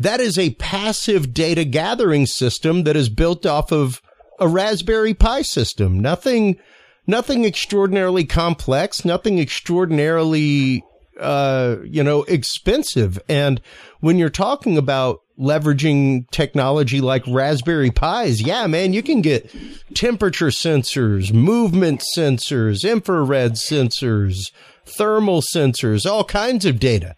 that 0.00 0.20
is 0.20 0.36
a 0.36 0.54
passive 0.54 1.32
data 1.32 1.64
gathering 1.64 2.26
system 2.26 2.82
that 2.84 2.96
is 2.96 3.08
built 3.08 3.46
off 3.46 3.70
of 3.70 4.02
a 4.40 4.48
Raspberry 4.48 5.14
Pi 5.14 5.42
system. 5.42 6.00
Nothing, 6.00 6.58
nothing 7.06 7.44
extraordinarily 7.44 8.24
complex, 8.24 9.04
nothing 9.04 9.38
extraordinarily, 9.38 10.84
uh, 11.18 11.76
you 11.84 12.02
know, 12.02 12.22
expensive. 12.24 13.20
And 13.28 13.60
when 14.00 14.18
you're 14.18 14.30
talking 14.30 14.76
about 14.76 15.20
leveraging 15.38 16.28
technology 16.30 17.00
like 17.00 17.24
Raspberry 17.26 17.90
Pis, 17.90 18.42
yeah, 18.42 18.66
man, 18.66 18.92
you 18.92 19.02
can 19.02 19.20
get 19.22 19.50
temperature 19.94 20.48
sensors, 20.48 21.32
movement 21.32 22.02
sensors, 22.16 22.88
infrared 22.88 23.52
sensors, 23.52 24.52
thermal 24.84 25.42
sensors, 25.54 26.06
all 26.06 26.24
kinds 26.24 26.64
of 26.64 26.78
data 26.78 27.16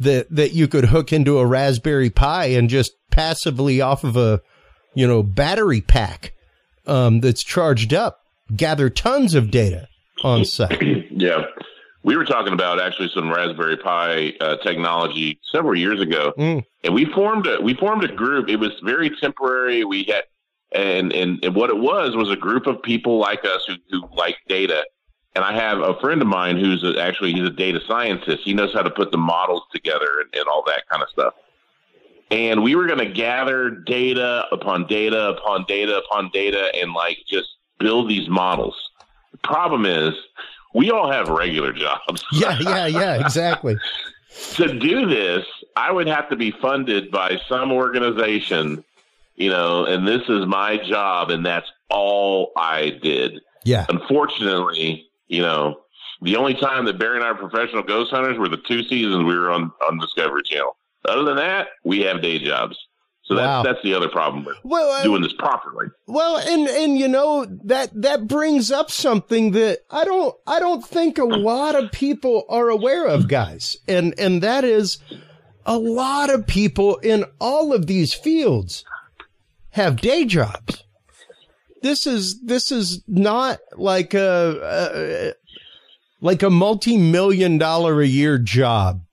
that 0.00 0.28
that 0.30 0.52
you 0.52 0.66
could 0.66 0.86
hook 0.86 1.12
into 1.12 1.38
a 1.38 1.46
Raspberry 1.46 2.10
Pi 2.10 2.46
and 2.46 2.68
just 2.68 2.92
passively 3.10 3.80
off 3.80 4.02
of 4.02 4.16
a 4.16 4.42
you 4.94 5.06
know 5.06 5.22
battery 5.22 5.80
pack 5.80 6.32
um, 6.86 7.20
that's 7.20 7.44
charged 7.44 7.94
up 7.94 8.23
gather 8.54 8.90
tons 8.90 9.34
of 9.34 9.50
data 9.50 9.88
on 10.22 10.44
site. 10.44 11.10
yeah. 11.10 11.44
We 12.02 12.16
were 12.16 12.24
talking 12.26 12.52
about 12.52 12.80
actually 12.80 13.08
some 13.14 13.30
Raspberry 13.30 13.78
Pi 13.78 14.34
uh, 14.38 14.56
technology 14.58 15.40
several 15.50 15.74
years 15.74 16.02
ago, 16.02 16.34
mm. 16.36 16.62
and 16.82 16.94
we 16.94 17.06
formed 17.06 17.46
a 17.46 17.62
we 17.62 17.72
formed 17.72 18.04
a 18.04 18.12
group. 18.12 18.50
It 18.50 18.56
was 18.56 18.72
very 18.84 19.08
temporary. 19.08 19.84
We 19.84 20.04
had 20.04 20.24
and, 20.72 21.14
and 21.14 21.42
and 21.42 21.54
what 21.54 21.70
it 21.70 21.78
was 21.78 22.14
was 22.14 22.30
a 22.30 22.36
group 22.36 22.66
of 22.66 22.82
people 22.82 23.18
like 23.18 23.44
us 23.46 23.64
who 23.66 23.76
who 23.90 24.06
like 24.14 24.36
data, 24.48 24.84
and 25.34 25.44
I 25.44 25.54
have 25.54 25.78
a 25.78 25.98
friend 26.00 26.20
of 26.20 26.28
mine 26.28 26.58
who's 26.58 26.84
a, 26.84 27.00
actually 27.00 27.32
he's 27.32 27.46
a 27.46 27.50
data 27.50 27.80
scientist. 27.86 28.42
He 28.44 28.52
knows 28.52 28.74
how 28.74 28.82
to 28.82 28.90
put 28.90 29.10
the 29.10 29.18
models 29.18 29.62
together 29.72 30.20
and, 30.20 30.28
and 30.34 30.46
all 30.46 30.62
that 30.66 30.86
kind 30.90 31.02
of 31.02 31.08
stuff. 31.08 31.32
And 32.30 32.62
we 32.62 32.74
were 32.74 32.86
going 32.86 32.98
to 32.98 33.10
gather 33.10 33.70
data 33.70 34.44
upon 34.50 34.86
data 34.86 35.28
upon 35.28 35.64
data 35.68 35.98
upon 35.98 36.30
data 36.32 36.70
and 36.74 36.92
like 36.92 37.18
just 37.26 37.48
build 37.84 38.08
these 38.08 38.30
models. 38.30 38.74
The 39.32 39.38
problem 39.38 39.84
is 39.84 40.14
we 40.74 40.90
all 40.90 41.12
have 41.12 41.28
regular 41.28 41.72
jobs. 41.72 42.24
Yeah, 42.32 42.58
yeah, 42.60 42.86
yeah, 42.86 43.20
exactly. 43.20 43.76
to 44.54 44.78
do 44.78 45.06
this, 45.06 45.44
I 45.76 45.92
would 45.92 46.06
have 46.06 46.30
to 46.30 46.36
be 46.36 46.50
funded 46.50 47.10
by 47.10 47.38
some 47.46 47.70
organization, 47.70 48.82
you 49.36 49.50
know, 49.50 49.84
and 49.84 50.08
this 50.08 50.22
is 50.30 50.46
my 50.46 50.78
job 50.78 51.30
and 51.30 51.44
that's 51.44 51.70
all 51.90 52.52
I 52.56 52.98
did. 53.02 53.40
Yeah. 53.64 53.84
Unfortunately, 53.90 55.06
you 55.28 55.42
know, 55.42 55.80
the 56.22 56.36
only 56.36 56.54
time 56.54 56.86
that 56.86 56.98
Barry 56.98 57.16
and 57.16 57.24
I 57.24 57.32
were 57.32 57.48
professional 57.48 57.82
ghost 57.82 58.10
hunters 58.10 58.38
were 58.38 58.48
the 58.48 58.62
two 58.66 58.82
seasons 58.84 59.24
we 59.24 59.36
were 59.36 59.50
on, 59.50 59.70
on 59.86 59.98
Discovery 59.98 60.42
Channel. 60.44 60.74
Other 61.06 61.24
than 61.24 61.36
that, 61.36 61.68
we 61.84 62.00
have 62.00 62.22
day 62.22 62.38
jobs. 62.38 62.78
So 63.26 63.36
wow. 63.36 63.62
that's 63.62 63.74
that's 63.74 63.84
the 63.84 63.94
other 63.94 64.08
problem 64.08 64.44
with 64.44 64.56
well, 64.62 65.02
doing 65.02 65.22
this 65.22 65.32
properly. 65.32 65.86
Well, 66.06 66.36
and 66.38 66.68
and 66.68 66.98
you 66.98 67.08
know 67.08 67.46
that 67.64 67.90
that 68.02 68.28
brings 68.28 68.70
up 68.70 68.90
something 68.90 69.52
that 69.52 69.80
I 69.90 70.04
don't 70.04 70.34
I 70.46 70.60
don't 70.60 70.84
think 70.84 71.18
a 71.18 71.24
lot 71.24 71.74
of 71.74 71.90
people 71.90 72.44
are 72.48 72.68
aware 72.68 73.06
of, 73.06 73.28
guys, 73.28 73.78
and 73.88 74.14
and 74.18 74.42
that 74.42 74.64
is 74.64 74.98
a 75.64 75.78
lot 75.78 76.28
of 76.28 76.46
people 76.46 76.96
in 76.98 77.24
all 77.40 77.72
of 77.72 77.86
these 77.86 78.12
fields 78.12 78.84
have 79.70 80.00
day 80.00 80.26
jobs 80.26 80.84
this 81.84 82.06
is 82.06 82.40
this 82.40 82.72
is 82.72 83.02
not 83.06 83.60
like 83.76 84.14
a, 84.14 84.58
a 84.62 85.32
like 86.20 86.42
a 86.42 86.48
multi-million 86.48 87.58
dollar 87.58 88.00
a 88.00 88.06
year 88.06 88.38
job. 88.38 89.03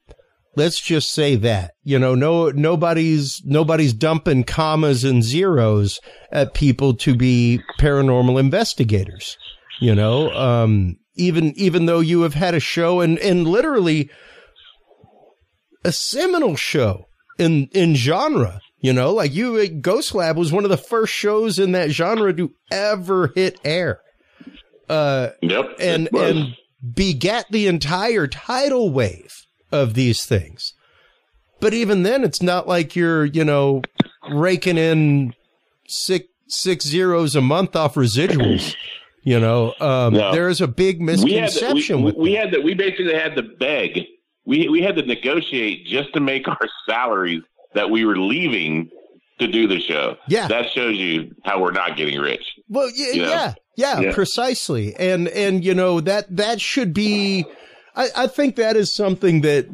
Let's 0.56 0.80
just 0.82 1.14
say 1.14 1.36
that. 1.38 1.72
You 1.84 1.98
know, 1.98 2.14
no 2.16 2.50
nobody's 2.50 3.42
nobody's 3.46 3.94
dumping 3.94 4.44
commas 4.44 5.04
and 5.04 5.24
zeros 5.24 6.00
at 6.32 6.54
people 6.54 6.94
to 6.96 7.16
be 7.16 7.62
paranormal 7.80 8.40
investigators. 8.40 9.38
You 9.80 9.96
know, 9.96 10.32
um, 10.32 10.98
even 11.16 11.54
even 11.56 11.86
though 11.86 12.02
you 12.02 12.22
have 12.22 12.34
had 12.34 12.54
a 12.54 12.60
show 12.60 13.00
and 13.00 13.18
and 13.20 13.48
literally 13.48 14.10
a 15.86 15.92
seminal 15.92 16.56
show 16.56 17.06
in 17.40 17.68
in 17.72 17.96
genre 17.96 18.60
you 18.82 18.94
know, 18.94 19.14
like 19.14 19.32
you, 19.32 19.68
Ghost 19.70 20.16
Lab 20.16 20.38
was 20.38 20.52
one 20.52 20.64
of 20.64 20.72
the 20.72 20.78
first 20.78 21.14
shows 21.14 21.60
in 21.60 21.74
that 21.74 21.92
genre 21.92 22.34
to 22.34 22.52
ever 22.72 23.32
hit 23.36 23.60
air. 23.64 24.02
Uh, 24.90 25.30
yep. 25.42 25.76
And, 25.80 26.10
and 26.16 26.56
begat 26.96 27.46
the 27.52 27.68
entire 27.68 28.26
tidal 28.26 28.90
wave 28.90 29.46
of 29.72 29.94
these 29.94 30.26
things. 30.26 30.74
But 31.60 31.74
even 31.74 32.04
then, 32.04 32.24
it's 32.24 32.42
not 32.42 32.68
like 32.68 32.96
you're, 32.96 33.26
you 33.26 33.46
know, 33.46 33.84
raking 34.32 34.78
in 34.78 35.34
six, 35.88 36.26
six 36.48 36.86
zeros 36.86 37.36
a 37.36 37.42
month 37.42 37.76
off 37.76 37.96
residuals. 37.96 38.76
You 39.24 39.40
know, 39.40 39.76
um, 39.80 40.16
no. 40.16 40.32
there 40.32 40.50
is 40.50 40.62
a 40.62 40.68
big 40.68 41.00
misconception. 41.00 42.02
We 42.02 42.08
had, 42.08 42.16
we, 42.18 42.24
we 42.24 42.34
had 42.34 42.52
that. 42.54 42.64
We 42.64 42.74
basically 42.74 43.14
had 43.14 43.36
to 43.36 43.44
beg. 43.44 44.08
We 44.46 44.68
we 44.68 44.82
had 44.82 44.96
to 44.96 45.04
negotiate 45.04 45.86
just 45.86 46.12
to 46.14 46.20
make 46.20 46.48
our 46.48 46.58
salaries 46.88 47.44
that 47.76 47.92
we 47.92 48.04
were 48.04 48.18
leaving 48.18 48.90
to 49.42 49.48
do 49.48 49.68
the 49.68 49.80
show. 49.80 50.18
Yeah. 50.28 50.48
That 50.48 50.72
shows 50.72 50.98
you 50.98 51.36
how 51.44 51.62
we're 51.62 51.72
not 51.72 51.98
getting 51.98 52.20
rich. 52.20 52.44
Well, 52.70 52.90
yeah, 52.96 53.12
you 53.12 53.22
know? 53.24 53.30
yeah, 53.30 53.54
yeah, 53.76 54.00
yeah, 54.00 54.14
precisely. 54.14 54.96
And, 54.96 55.28
and, 55.30 55.66
you 55.66 55.74
know, 55.74 56.00
that, 56.02 56.36
that 56.36 56.62
should 56.62 56.94
be, 56.94 57.46
I, 57.96 58.10
I 58.16 58.28
think 58.28 58.56
that 58.56 58.76
is 58.76 58.94
something 58.94 59.42
that 59.42 59.68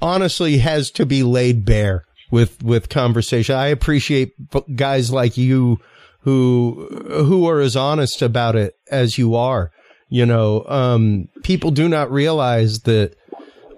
honestly 0.00 0.58
has 0.58 0.90
to 0.92 1.06
be 1.06 1.22
laid 1.22 1.64
bare 1.64 2.04
with, 2.30 2.62
with 2.62 2.88
conversation. 2.88 3.54
I 3.54 3.68
appreciate 3.68 4.32
guys 4.76 5.10
like 5.10 5.36
you 5.36 5.80
who, 6.20 6.88
who 7.08 7.48
are 7.48 7.60
as 7.60 7.76
honest 7.76 8.22
about 8.22 8.56
it 8.56 8.76
as 8.90 9.18
you 9.18 9.34
are. 9.34 9.70
You 10.08 10.26
know, 10.26 10.64
um, 10.66 11.28
people 11.42 11.70
do 11.70 11.88
not 11.88 12.10
realize 12.10 12.80
that, 12.80 13.16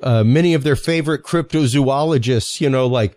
uh, 0.03 0.22
many 0.22 0.55
of 0.55 0.62
their 0.62 0.77
favorite 0.77 1.22
cryptozoologists, 1.22 2.61
you 2.61 2.68
know, 2.68 2.87
like 2.87 3.16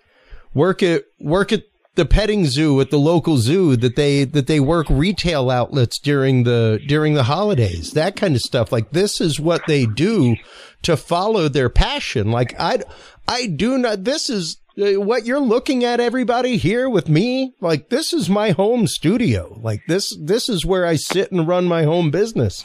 work 0.53 0.82
at 0.82 1.03
work 1.20 1.51
at 1.51 1.64
the 1.99 2.05
petting 2.05 2.45
zoo 2.45 2.79
at 2.79 2.91
the 2.91 2.97
local 2.97 3.35
zoo 3.37 3.75
that 3.75 3.97
they 3.97 4.23
that 4.23 4.47
they 4.47 4.61
work 4.61 4.87
retail 4.89 5.49
outlets 5.49 5.99
during 5.99 6.43
the 6.45 6.79
during 6.87 7.13
the 7.13 7.23
holidays 7.23 7.91
that 7.91 8.15
kind 8.15 8.35
of 8.37 8.41
stuff 8.41 8.71
like 8.71 8.91
this 8.91 9.19
is 9.19 9.37
what 9.37 9.61
they 9.67 9.85
do 9.85 10.37
to 10.81 10.95
follow 10.95 11.49
their 11.49 11.69
passion 11.69 12.31
like 12.31 12.57
i 12.57 12.79
i 13.27 13.47
do 13.47 13.77
not 13.77 14.05
this 14.05 14.29
is 14.29 14.57
Uh, 14.79 15.01
what 15.01 15.25
you're 15.25 15.41
looking 15.55 15.83
at, 15.83 15.99
everybody 15.99 16.55
here 16.55 16.87
with 16.89 17.09
me, 17.09 17.53
like 17.59 17.89
this 17.89 18.13
is 18.13 18.29
my 18.29 18.51
home 18.51 18.87
studio. 18.87 19.59
Like 19.61 19.81
this, 19.89 20.15
this 20.15 20.47
is 20.47 20.63
where 20.65 20.85
I 20.85 20.95
sit 20.95 21.31
and 21.33 21.45
run 21.45 21.65
my 21.65 21.83
home 21.83 22.11
business. 22.11 22.63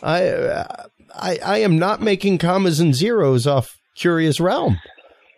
I, 0.00 0.64
I, 1.12 1.32
I 1.54 1.58
am 1.66 1.76
not 1.76 2.00
making 2.00 2.38
commas 2.38 2.78
and 2.78 2.94
zeros 2.94 3.48
off 3.48 3.74
Curious 3.96 4.38
Realm 4.38 4.78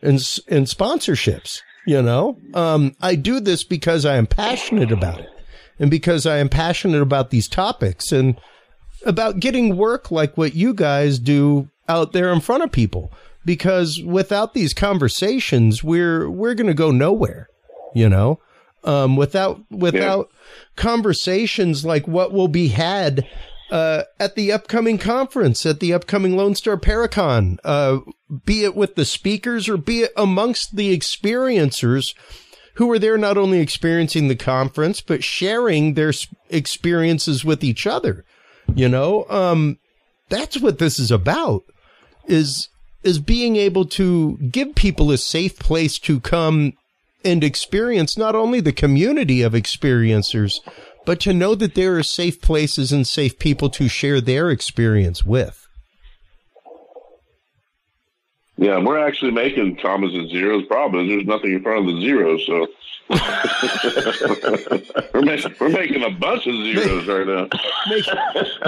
and 0.03 0.21
and 0.49 0.67
sponsorships. 0.67 1.63
You 1.89 2.03
know, 2.03 2.39
um, 2.53 2.95
I 3.01 3.15
do 3.15 3.41
this 3.41 3.65
because 3.65 4.05
I 4.05 4.17
am 4.17 4.27
passionate 4.27 4.93
about 4.93 5.21
it, 5.21 5.31
and 5.79 5.91
because 5.91 6.27
I 6.27 6.37
am 6.37 6.51
passionate 6.51 7.01
about 7.01 7.31
these 7.31 7.49
topics 7.49 8.13
and 8.13 8.39
about 9.07 9.41
getting 9.41 9.75
work 9.75 10.11
like 10.11 10.37
what 10.37 10.55
you 10.55 10.75
guys 10.75 11.19
do 11.19 11.71
out 11.89 12.13
there 12.13 12.31
in 12.31 12.41
front 12.41 12.63
of 12.63 12.71
people 12.71 13.11
because 13.43 14.03
without 14.05 14.53
these 14.53 14.75
conversations, 14.75 15.83
we're 15.83 16.29
we're 16.29 16.53
going 16.53 16.67
to 16.67 16.75
go 16.75 16.91
nowhere. 16.91 17.49
You 17.95 18.11
know, 18.11 18.39
um, 18.85 19.17
without 19.17 19.63
without 19.71 20.29
yeah. 20.31 20.39
conversations 20.77 21.87
like 21.87 22.07
what 22.07 22.35
will 22.35 22.49
be 22.49 22.69
had 22.69 23.27
uh, 23.71 24.05
at 24.19 24.35
the 24.35 24.53
upcoming 24.53 24.99
conference, 24.99 25.65
at 25.67 25.81
the 25.81 25.93
upcoming 25.93 26.37
Lone 26.37 26.55
Star 26.55 26.77
Paracon, 26.77 27.59
uh, 27.65 27.99
be 28.45 28.65
it 28.65 28.75
with 28.75 28.95
the 28.95 29.05
speakers 29.05 29.69
or 29.69 29.77
be 29.77 30.03
it 30.03 30.13
amongst 30.17 30.77
the 30.77 30.97
experiencers 30.97 32.15
who 32.75 32.91
are 32.91 32.99
there 32.99 33.19
not 33.19 33.37
only 33.37 33.59
experiencing 33.59 34.29
the 34.29 34.37
conference 34.37 35.01
but 35.01 35.25
sharing 35.25 35.95
their 35.95 36.13
experiences 36.49 37.45
with 37.45 37.65
each 37.65 37.87
other. 37.87 38.25
You 38.75 38.89
know, 38.89 39.27
um, 39.29 39.79
that's 40.29 40.61
what 40.61 40.79
this 40.79 40.99
is 40.99 41.11
about. 41.11 41.65
Is 42.27 42.69
is 43.03 43.19
being 43.19 43.57
able 43.57 43.85
to 43.87 44.37
give 44.51 44.75
people 44.75 45.11
a 45.11 45.19
safe 45.19 45.59
place 45.59 45.99
to 46.01 46.21
come 46.21 46.75
and 47.25 47.43
experience 47.43 48.17
not 48.17 48.35
only 48.35 48.61
the 48.61 48.73
community 48.73 49.43
of 49.43 49.53
experiencers, 49.53 50.61
but 51.09 51.21
to 51.21 51.33
know 51.33 51.55
that 51.55 51.75
there 51.75 51.97
are 51.97 52.03
safe 52.03 52.39
places 52.39 52.93
and 52.93 53.07
safe 53.07 53.39
people 53.39 53.71
to 53.71 53.89
share 53.89 54.21
their 54.21 54.51
experience 54.51 55.25
with. 55.25 55.67
Yeah, 58.59 58.79
we're 58.79 58.99
actually 58.99 59.31
making 59.31 59.77
commas 59.77 60.13
and 60.13 60.29
zeros. 60.29 60.67
Problem 60.67 61.07
is, 61.07 61.11
there's 61.11 61.25
nothing 61.25 61.55
in 61.55 61.63
front 61.63 61.89
of 61.89 61.95
the 61.95 62.03
zeros, 62.03 62.45
so 62.45 62.67
we're, 65.15 65.23
making, 65.23 65.55
we're 65.59 65.71
making 65.71 66.05
a 66.05 66.11
bunch 66.11 66.47
of 66.47 66.55
zeros 66.57 67.07
right 67.07 67.27
now. 67.27 67.49
Make, 67.89 68.05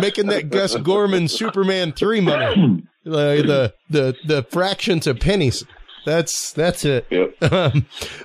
making 0.01 0.29
that 0.29 0.49
Gus 0.49 0.75
Gorman 0.77 1.29
Superman 1.29 1.93
three 1.93 2.23
money, 2.23 2.87
uh, 3.07 3.11
the 3.11 3.75
the 3.91 4.17
the 4.25 4.45
fractions 4.45 5.07
of 5.07 5.21
pennies. 5.21 5.67
That's 6.07 6.55
that's 6.55 6.87
it. 6.87 7.07
Yep. 7.11 7.35
Um, 7.53 7.85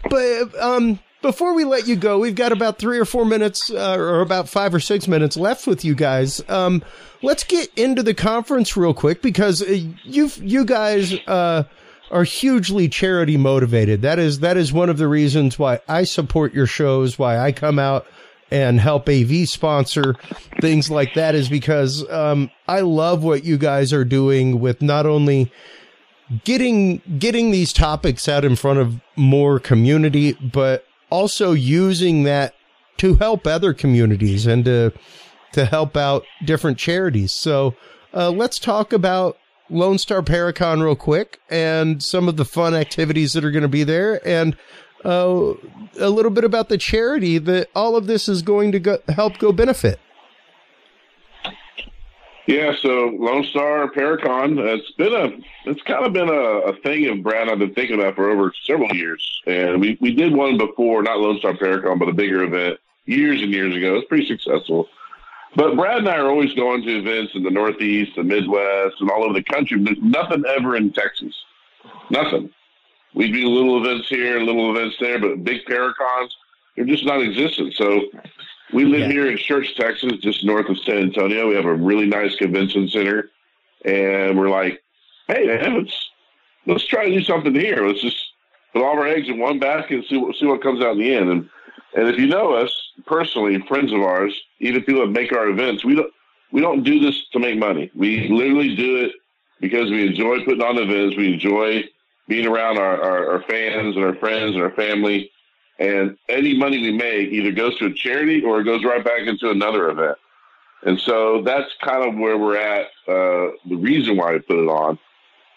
but 0.10 0.62
um, 0.62 1.00
before 1.26 1.56
we 1.56 1.66
let 1.66 1.88
you 1.88 1.96
go, 1.96 2.20
we've 2.20 2.36
got 2.36 2.52
about 2.52 2.78
three 2.78 3.00
or 3.00 3.06
four 3.06 3.26
minutes, 3.26 3.72
uh, 3.72 3.96
or 3.98 4.22
about 4.22 4.48
five 4.48 4.76
or 4.76 4.80
six 4.80 5.08
minutes 5.08 5.36
left 5.36 5.66
with 5.66 5.84
you 5.84 5.96
guys. 5.96 6.40
Um, 6.48 6.84
let's 7.24 7.44
get 7.44 7.74
into 7.76 8.04
the 8.04 8.14
conference 8.14 8.78
real 8.78 8.94
quick 8.94 9.24
because 9.24 9.62
uh, 9.62 9.80
you 10.04 10.30
you 10.38 10.66
guys. 10.66 11.14
Uh, 11.28 11.64
are 12.12 12.24
hugely 12.24 12.88
charity 12.88 13.36
motivated. 13.36 14.04
That 14.04 14.20
is 14.20 14.42
that 14.42 14.58
is 14.58 14.72
one 14.72 14.92
of 14.92 15.00
the 15.00 15.08
reasons 15.08 15.58
why 15.58 15.80
I 15.88 16.04
support 16.04 16.54
your 16.54 16.68
shows, 16.68 17.18
why 17.18 17.40
I 17.40 17.52
come 17.52 17.80
out 17.80 18.06
and 18.52 18.80
help 18.80 19.10
AV 19.10 19.50
sponsor 19.50 20.14
things 20.62 20.92
like 20.92 21.16
that 21.16 21.34
is 21.34 21.50
because 21.50 22.08
um, 22.12 22.52
I 22.68 22.82
love 22.82 23.24
what 23.24 23.44
you 23.44 23.58
guys 23.58 23.92
are 23.92 24.06
doing 24.06 24.60
with 24.60 24.84
not 24.84 25.08
only 25.08 25.52
getting 26.44 27.02
getting 27.18 27.50
these 27.50 27.74
topics 27.74 28.30
out 28.30 28.46
in 28.46 28.56
front 28.56 28.78
of 28.78 29.02
more 29.16 29.60
community, 29.60 30.34
but 30.34 30.86
also 31.16 31.54
using 31.54 32.24
that 32.24 32.54
to 32.98 33.16
help 33.16 33.48
other 33.48 33.74
communities 33.74 34.46
and 34.46 34.66
to 34.66 34.92
to 35.54 35.64
help 35.64 35.96
out 35.96 36.26
different 36.44 36.78
charities. 36.78 37.32
So 37.32 37.76
uh, 38.14 38.30
let's 38.32 38.60
talk 38.60 38.92
about 38.92 39.38
Lone 39.70 39.98
Star 39.98 40.22
Paracon 40.22 40.84
real 40.84 40.98
quick 40.98 41.40
and 41.50 42.04
some 42.04 42.28
of 42.28 42.36
the 42.36 42.44
fun 42.44 42.74
activities 42.74 43.32
that 43.34 43.46
are 43.46 43.52
going 43.52 43.62
to 43.62 43.70
be 43.70 43.86
there 43.86 44.20
and 44.28 44.58
uh, 45.06 45.54
a 45.98 46.10
little 46.10 46.32
bit 46.32 46.44
about 46.44 46.68
the 46.68 46.78
charity 46.78 47.38
that 47.38 47.70
all 47.74 47.96
of 47.96 48.08
this 48.08 48.28
is 48.28 48.42
going 48.42 48.74
to 48.74 48.80
go, 48.80 48.98
help 49.08 49.38
go 49.38 49.54
benefit. 49.54 50.00
Yeah, 52.48 52.74
so 52.80 53.08
Lone 53.20 53.44
Star 53.46 53.90
Paracon, 53.90 54.60
it's 54.60 54.92
been 54.92 55.14
a, 55.14 55.70
it's 55.70 55.82
kind 55.82 56.06
of 56.06 56.14
been 56.14 56.30
a, 56.30 56.32
a 56.32 56.76
thing 56.82 57.08
of 57.08 57.24
Brad 57.24 57.50
I've 57.50 57.58
been 57.58 57.74
thinking 57.74 58.00
about 58.00 58.16
for 58.16 58.30
over 58.30 58.54
several 58.66 58.94
years. 58.96 59.42
And 59.48 59.82
we, 59.82 59.98
we 60.00 60.14
did 60.14 60.32
one 60.32 60.58
before, 60.58 61.02
not 61.02 61.20
Lone 61.20 61.40
Star 61.40 61.54
Paracon, 61.54 61.98
but 61.98 62.08
a 62.08 62.14
bigger 62.14 62.44
event 62.44 62.80
years 63.06 63.42
and 63.42 63.52
years 63.52 63.76
ago. 63.76 63.96
It's 63.96 64.08
pretty 64.08 64.28
successful. 64.28 64.88
But 65.56 65.76
Brad 65.76 66.00
and 66.00 66.10
I 66.10 66.18
are 66.18 66.30
always 66.30 66.54
going 66.54 66.84
to 66.84 67.00
events 67.00 67.34
in 67.34 67.44
the 67.44 67.50
Northeast, 67.50 68.12
the 68.16 68.24
Midwest, 68.24 68.96
and 69.00 69.10
all 69.10 69.24
over 69.24 69.34
the 69.34 69.44
country. 69.44 69.82
There's 69.84 69.98
nothing 70.02 70.44
ever 70.46 70.76
in 70.76 70.92
Texas. 70.92 71.34
Nothing. 72.12 72.52
We 73.16 73.32
do 73.32 73.48
little 73.48 73.84
events 73.84 74.10
here, 74.10 74.40
little 74.40 74.76
events 74.76 74.98
there, 75.00 75.20
but 75.20 75.44
big 75.44 75.66
paracons, 75.66 76.30
they're 76.76 76.86
just 76.86 77.06
not 77.06 77.22
existent. 77.22 77.74
So 77.76 78.02
we 78.74 78.86
live 78.86 79.02
yeah. 79.02 79.10
here 79.10 79.28
in 79.28 79.38
Schertz, 79.38 79.76
Texas, 79.76 80.14
just 80.22 80.44
north 80.44 80.70
of 80.70 80.80
San 80.80 80.98
Antonio. 80.98 81.50
We 81.50 81.56
have 81.56 81.66
a 81.66 81.74
really 81.74 82.08
nice 82.08 82.36
convention 82.36 82.88
center. 82.90 83.30
And 83.84 84.38
we're 84.38 84.50
like, 84.50 84.82
hey, 85.28 85.46
man, 85.46 85.78
let's, 85.78 86.10
let's 86.66 86.88
try 86.88 87.06
to 87.06 87.12
do 87.12 87.24
something 87.24 87.54
here. 87.54 87.86
Let's 87.88 88.02
just 88.02 88.18
put 88.74 88.84
all 88.84 88.94
of 88.94 89.00
our 89.00 89.08
eggs 89.08 89.30
in 89.30 89.40
one 89.40 89.60
basket 89.60 89.98
and 89.98 90.06
see 90.06 90.18
what, 90.18 90.36
see 90.36 90.46
what 90.46 90.64
comes 90.64 90.82
out 90.82 90.94
in 90.94 91.00
the 91.00 91.14
end. 91.14 91.30
And, 91.30 91.50
and 91.96 92.08
if 92.10 92.18
you 92.18 92.28
know 92.28 92.54
us, 92.54 92.72
personally, 93.06 93.60
friends 93.68 93.94
of 93.94 94.02
ours, 94.02 94.34
even 94.60 94.84
people 94.84 95.02
that 95.02 95.12
make 95.12 95.32
our 95.32 95.48
events, 95.48 95.86
we 95.86 95.96
don't 95.96 96.12
we 96.52 96.62
don't 96.62 96.84
do 96.84 97.00
this 97.00 97.28
to 97.34 97.40
make 97.40 97.58
money. 97.58 97.92
We 97.96 98.30
literally 98.30 98.76
do 98.76 99.04
it 99.04 99.12
because 99.60 99.90
we 99.90 100.08
enjoy 100.08 100.46
putting 100.46 100.62
on 100.62 100.78
events. 100.78 101.18
We 101.18 101.34
enjoy 101.34 101.84
being 102.28 102.48
around 102.48 102.78
our, 102.78 103.02
our, 103.02 103.32
our 103.34 103.42
fans 103.44 103.96
and 103.96 104.06
our 104.06 104.16
friends 104.16 104.56
and 104.56 104.64
our 104.64 104.72
family. 104.72 105.32
And 105.78 106.18
any 106.30 106.58
money 106.58 106.82
we 106.82 106.94
make 106.94 107.30
either 107.30 107.52
goes 107.52 107.78
to 107.80 107.88
a 107.88 107.94
charity 107.94 108.44
or 108.44 108.62
it 108.62 108.64
goes 108.64 108.84
right 108.84 109.04
back 109.04 109.22
into 109.22 109.50
another 109.50 109.90
event. 109.90 110.18
And 110.84 111.00
so 111.00 111.42
that's 111.42 111.70
kind 111.82 112.08
of 112.08 112.16
where 112.16 112.38
we're 112.38 112.58
at. 112.58 112.86
Uh, 113.08 113.52
the 113.68 113.76
reason 113.78 114.18
why 114.18 114.34
we 114.34 114.40
put 114.40 114.58
it 114.58 114.70
on. 114.70 115.00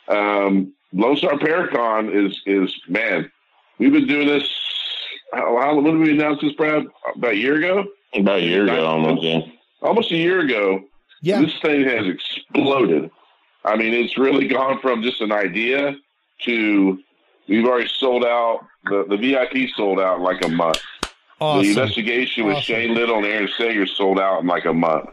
Um, 0.09 0.73
Lone 0.93 1.17
Star 1.17 1.35
Paracon 1.35 2.13
is 2.13 2.41
is 2.47 2.75
man. 2.89 3.31
We've 3.79 3.93
been 3.93 4.07
doing 4.07 4.27
this 4.27 4.49
how, 5.33 5.61
how, 5.61 5.75
when 5.81 5.99
did 5.99 6.07
we 6.07 6.13
announce 6.13 6.41
this, 6.41 6.53
Brad? 6.53 6.87
About 7.15 7.33
a 7.33 7.37
year 7.37 7.57
ago? 7.57 7.85
About 8.15 8.39
a 8.39 8.43
year 8.43 8.65
ago, 8.65 8.87
almost. 8.87 9.23
Yeah. 9.23 9.41
Almost 9.83 10.11
a 10.11 10.17
year 10.17 10.41
ago. 10.41 10.85
Yeah. 11.21 11.43
This 11.43 11.59
thing 11.61 11.85
has 11.85 12.07
exploded. 12.07 13.11
I 13.65 13.77
mean, 13.77 13.93
it's 13.93 14.17
really 14.17 14.49
gone 14.49 14.81
from 14.81 15.03
just 15.03 15.21
an 15.21 15.33
idea 15.33 15.97
to 16.45 16.99
we've 17.49 17.65
already 17.65 17.89
sold 17.89 18.25
out. 18.25 18.61
The, 18.85 19.05
the 19.09 19.17
VIP 19.17 19.71
sold 19.75 19.99
out 20.01 20.19
in 20.19 20.23
like 20.23 20.45
a 20.45 20.49
month. 20.49 20.81
Awesome. 21.41 21.63
The 21.63 21.69
investigation 21.69 22.47
with 22.47 22.57
awesome. 22.57 22.75
Shane 22.75 22.95
Little 22.95 23.19
and 23.19 23.27
Aaron 23.27 23.49
Sagers 23.59 23.91
sold 23.91 24.19
out 24.19 24.41
in 24.41 24.47
like 24.47 24.65
a 24.65 24.73
month. 24.73 25.11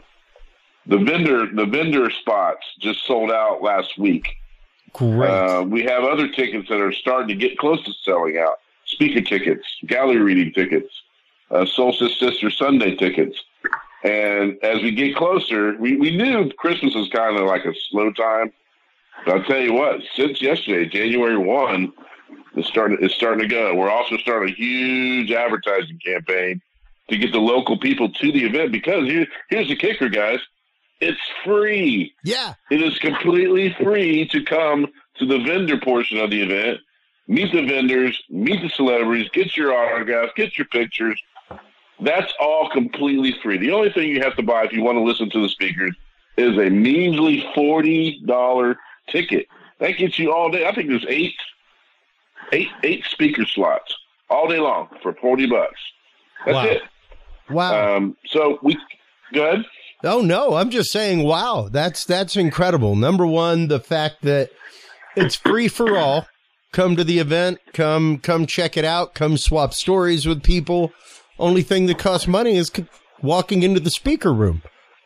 The 0.87 0.97
vendor, 0.97 1.47
the 1.51 1.65
vendor 1.65 2.09
spots 2.11 2.65
just 2.79 3.05
sold 3.05 3.31
out 3.31 3.61
last 3.61 3.97
week. 3.97 4.37
Great. 4.93 5.29
Uh, 5.29 5.63
we 5.63 5.83
have 5.83 6.03
other 6.03 6.27
tickets 6.27 6.69
that 6.69 6.79
are 6.79 6.91
starting 6.91 7.27
to 7.27 7.35
get 7.35 7.57
close 7.57 7.83
to 7.85 7.93
selling 8.03 8.37
out 8.37 8.59
speaker 8.85 9.21
tickets, 9.21 9.65
gallery 9.85 10.21
reading 10.21 10.53
tickets, 10.53 10.89
uh, 11.51 11.65
Solstice 11.65 12.17
Sister 12.19 12.49
Sunday 12.49 12.95
tickets. 12.95 13.37
And 14.03 14.57
as 14.63 14.81
we 14.83 14.91
get 14.91 15.15
closer, 15.15 15.75
we, 15.77 15.97
we 15.97 16.15
knew 16.15 16.51
Christmas 16.51 16.93
was 16.93 17.09
kind 17.09 17.37
of 17.37 17.47
like 17.47 17.65
a 17.65 17.73
slow 17.89 18.11
time. 18.11 18.53
But 19.25 19.37
I'll 19.37 19.43
tell 19.43 19.59
you 19.59 19.73
what, 19.73 20.01
since 20.15 20.41
yesterday, 20.41 20.87
January 20.87 21.37
1, 21.37 21.91
it's 22.55 22.67
starting, 22.67 22.97
it's 23.01 23.15
starting 23.15 23.41
to 23.41 23.47
go. 23.47 23.75
We're 23.75 23.89
also 23.89 24.17
starting 24.17 24.53
a 24.53 24.55
huge 24.55 25.31
advertising 25.31 25.99
campaign 26.03 26.61
to 27.09 27.17
get 27.17 27.31
the 27.31 27.39
local 27.39 27.77
people 27.77 28.09
to 28.09 28.31
the 28.31 28.45
event 28.45 28.71
because 28.71 29.05
here, 29.05 29.27
here's 29.49 29.67
the 29.67 29.75
kicker, 29.75 30.09
guys. 30.09 30.39
It's 31.01 31.19
free. 31.43 32.13
Yeah. 32.23 32.53
It 32.71 32.81
is 32.81 32.97
completely 32.99 33.75
free 33.81 34.27
to 34.29 34.43
come 34.43 34.87
to 35.17 35.25
the 35.25 35.39
vendor 35.39 35.77
portion 35.79 36.17
of 36.17 36.29
the 36.29 36.41
event 36.41 36.79
meet 37.27 37.51
the 37.51 37.65
vendors, 37.65 38.21
meet 38.29 38.61
the 38.61 38.69
celebrities, 38.69 39.29
get 39.33 39.55
your 39.57 39.73
autographs, 39.73 40.33
get 40.35 40.57
your 40.57 40.65
pictures. 40.67 41.21
That's 41.99 42.33
all 42.39 42.69
completely 42.69 43.35
free. 43.41 43.57
The 43.57 43.71
only 43.71 43.91
thing 43.91 44.09
you 44.09 44.21
have 44.21 44.35
to 44.35 44.43
buy 44.43 44.65
if 44.65 44.73
you 44.73 44.83
want 44.83 44.97
to 44.97 45.03
listen 45.03 45.29
to 45.31 45.41
the 45.41 45.49
speakers 45.49 45.95
is 46.37 46.57
a 46.57 46.69
measly 46.69 47.47
forty 47.55 48.21
dollar 48.25 48.77
ticket. 49.09 49.47
That 49.79 49.97
gets 49.97 50.19
you 50.19 50.33
all 50.33 50.51
day. 50.51 50.67
I 50.67 50.75
think 50.75 50.89
there's 50.89 51.05
eight, 51.07 51.35
eight, 52.51 52.69
eight 52.83 53.03
speaker 53.05 53.45
slots 53.45 53.95
all 54.29 54.47
day 54.47 54.59
long 54.59 54.89
for 55.01 55.13
forty 55.13 55.45
bucks. 55.45 55.79
That's 56.45 56.55
wow. 56.55 56.65
it. 56.65 56.81
Wow. 57.49 57.95
Um, 57.97 58.17
so 58.27 58.59
we 58.63 58.77
good. 59.33 59.65
Oh 60.03 60.21
no, 60.21 60.55
I'm 60.55 60.69
just 60.69 60.91
saying. 60.91 61.23
Wow, 61.23 61.69
that's 61.71 62.05
that's 62.05 62.35
incredible. 62.35 62.95
Number 62.95 63.25
one, 63.25 63.67
the 63.67 63.79
fact 63.79 64.21
that 64.23 64.49
it's 65.15 65.35
free 65.35 65.67
for 65.67 65.97
all 65.97 66.27
come 66.71 66.97
to 66.97 67.03
the 67.03 67.19
event, 67.19 67.59
come 67.73 68.19
come 68.19 68.45
check 68.45 68.77
it 68.77 68.85
out, 68.85 69.15
come 69.15 69.37
swap 69.37 69.73
stories 69.73 70.25
with 70.25 70.43
people. 70.43 70.91
Only 71.39 71.63
thing 71.63 71.85
that 71.87 71.97
costs 71.97 72.27
money 72.27 72.55
is 72.55 72.71
walking 73.21 73.63
into 73.63 73.79
the 73.79 73.89
speaker 73.89 74.33
room. 74.33 74.61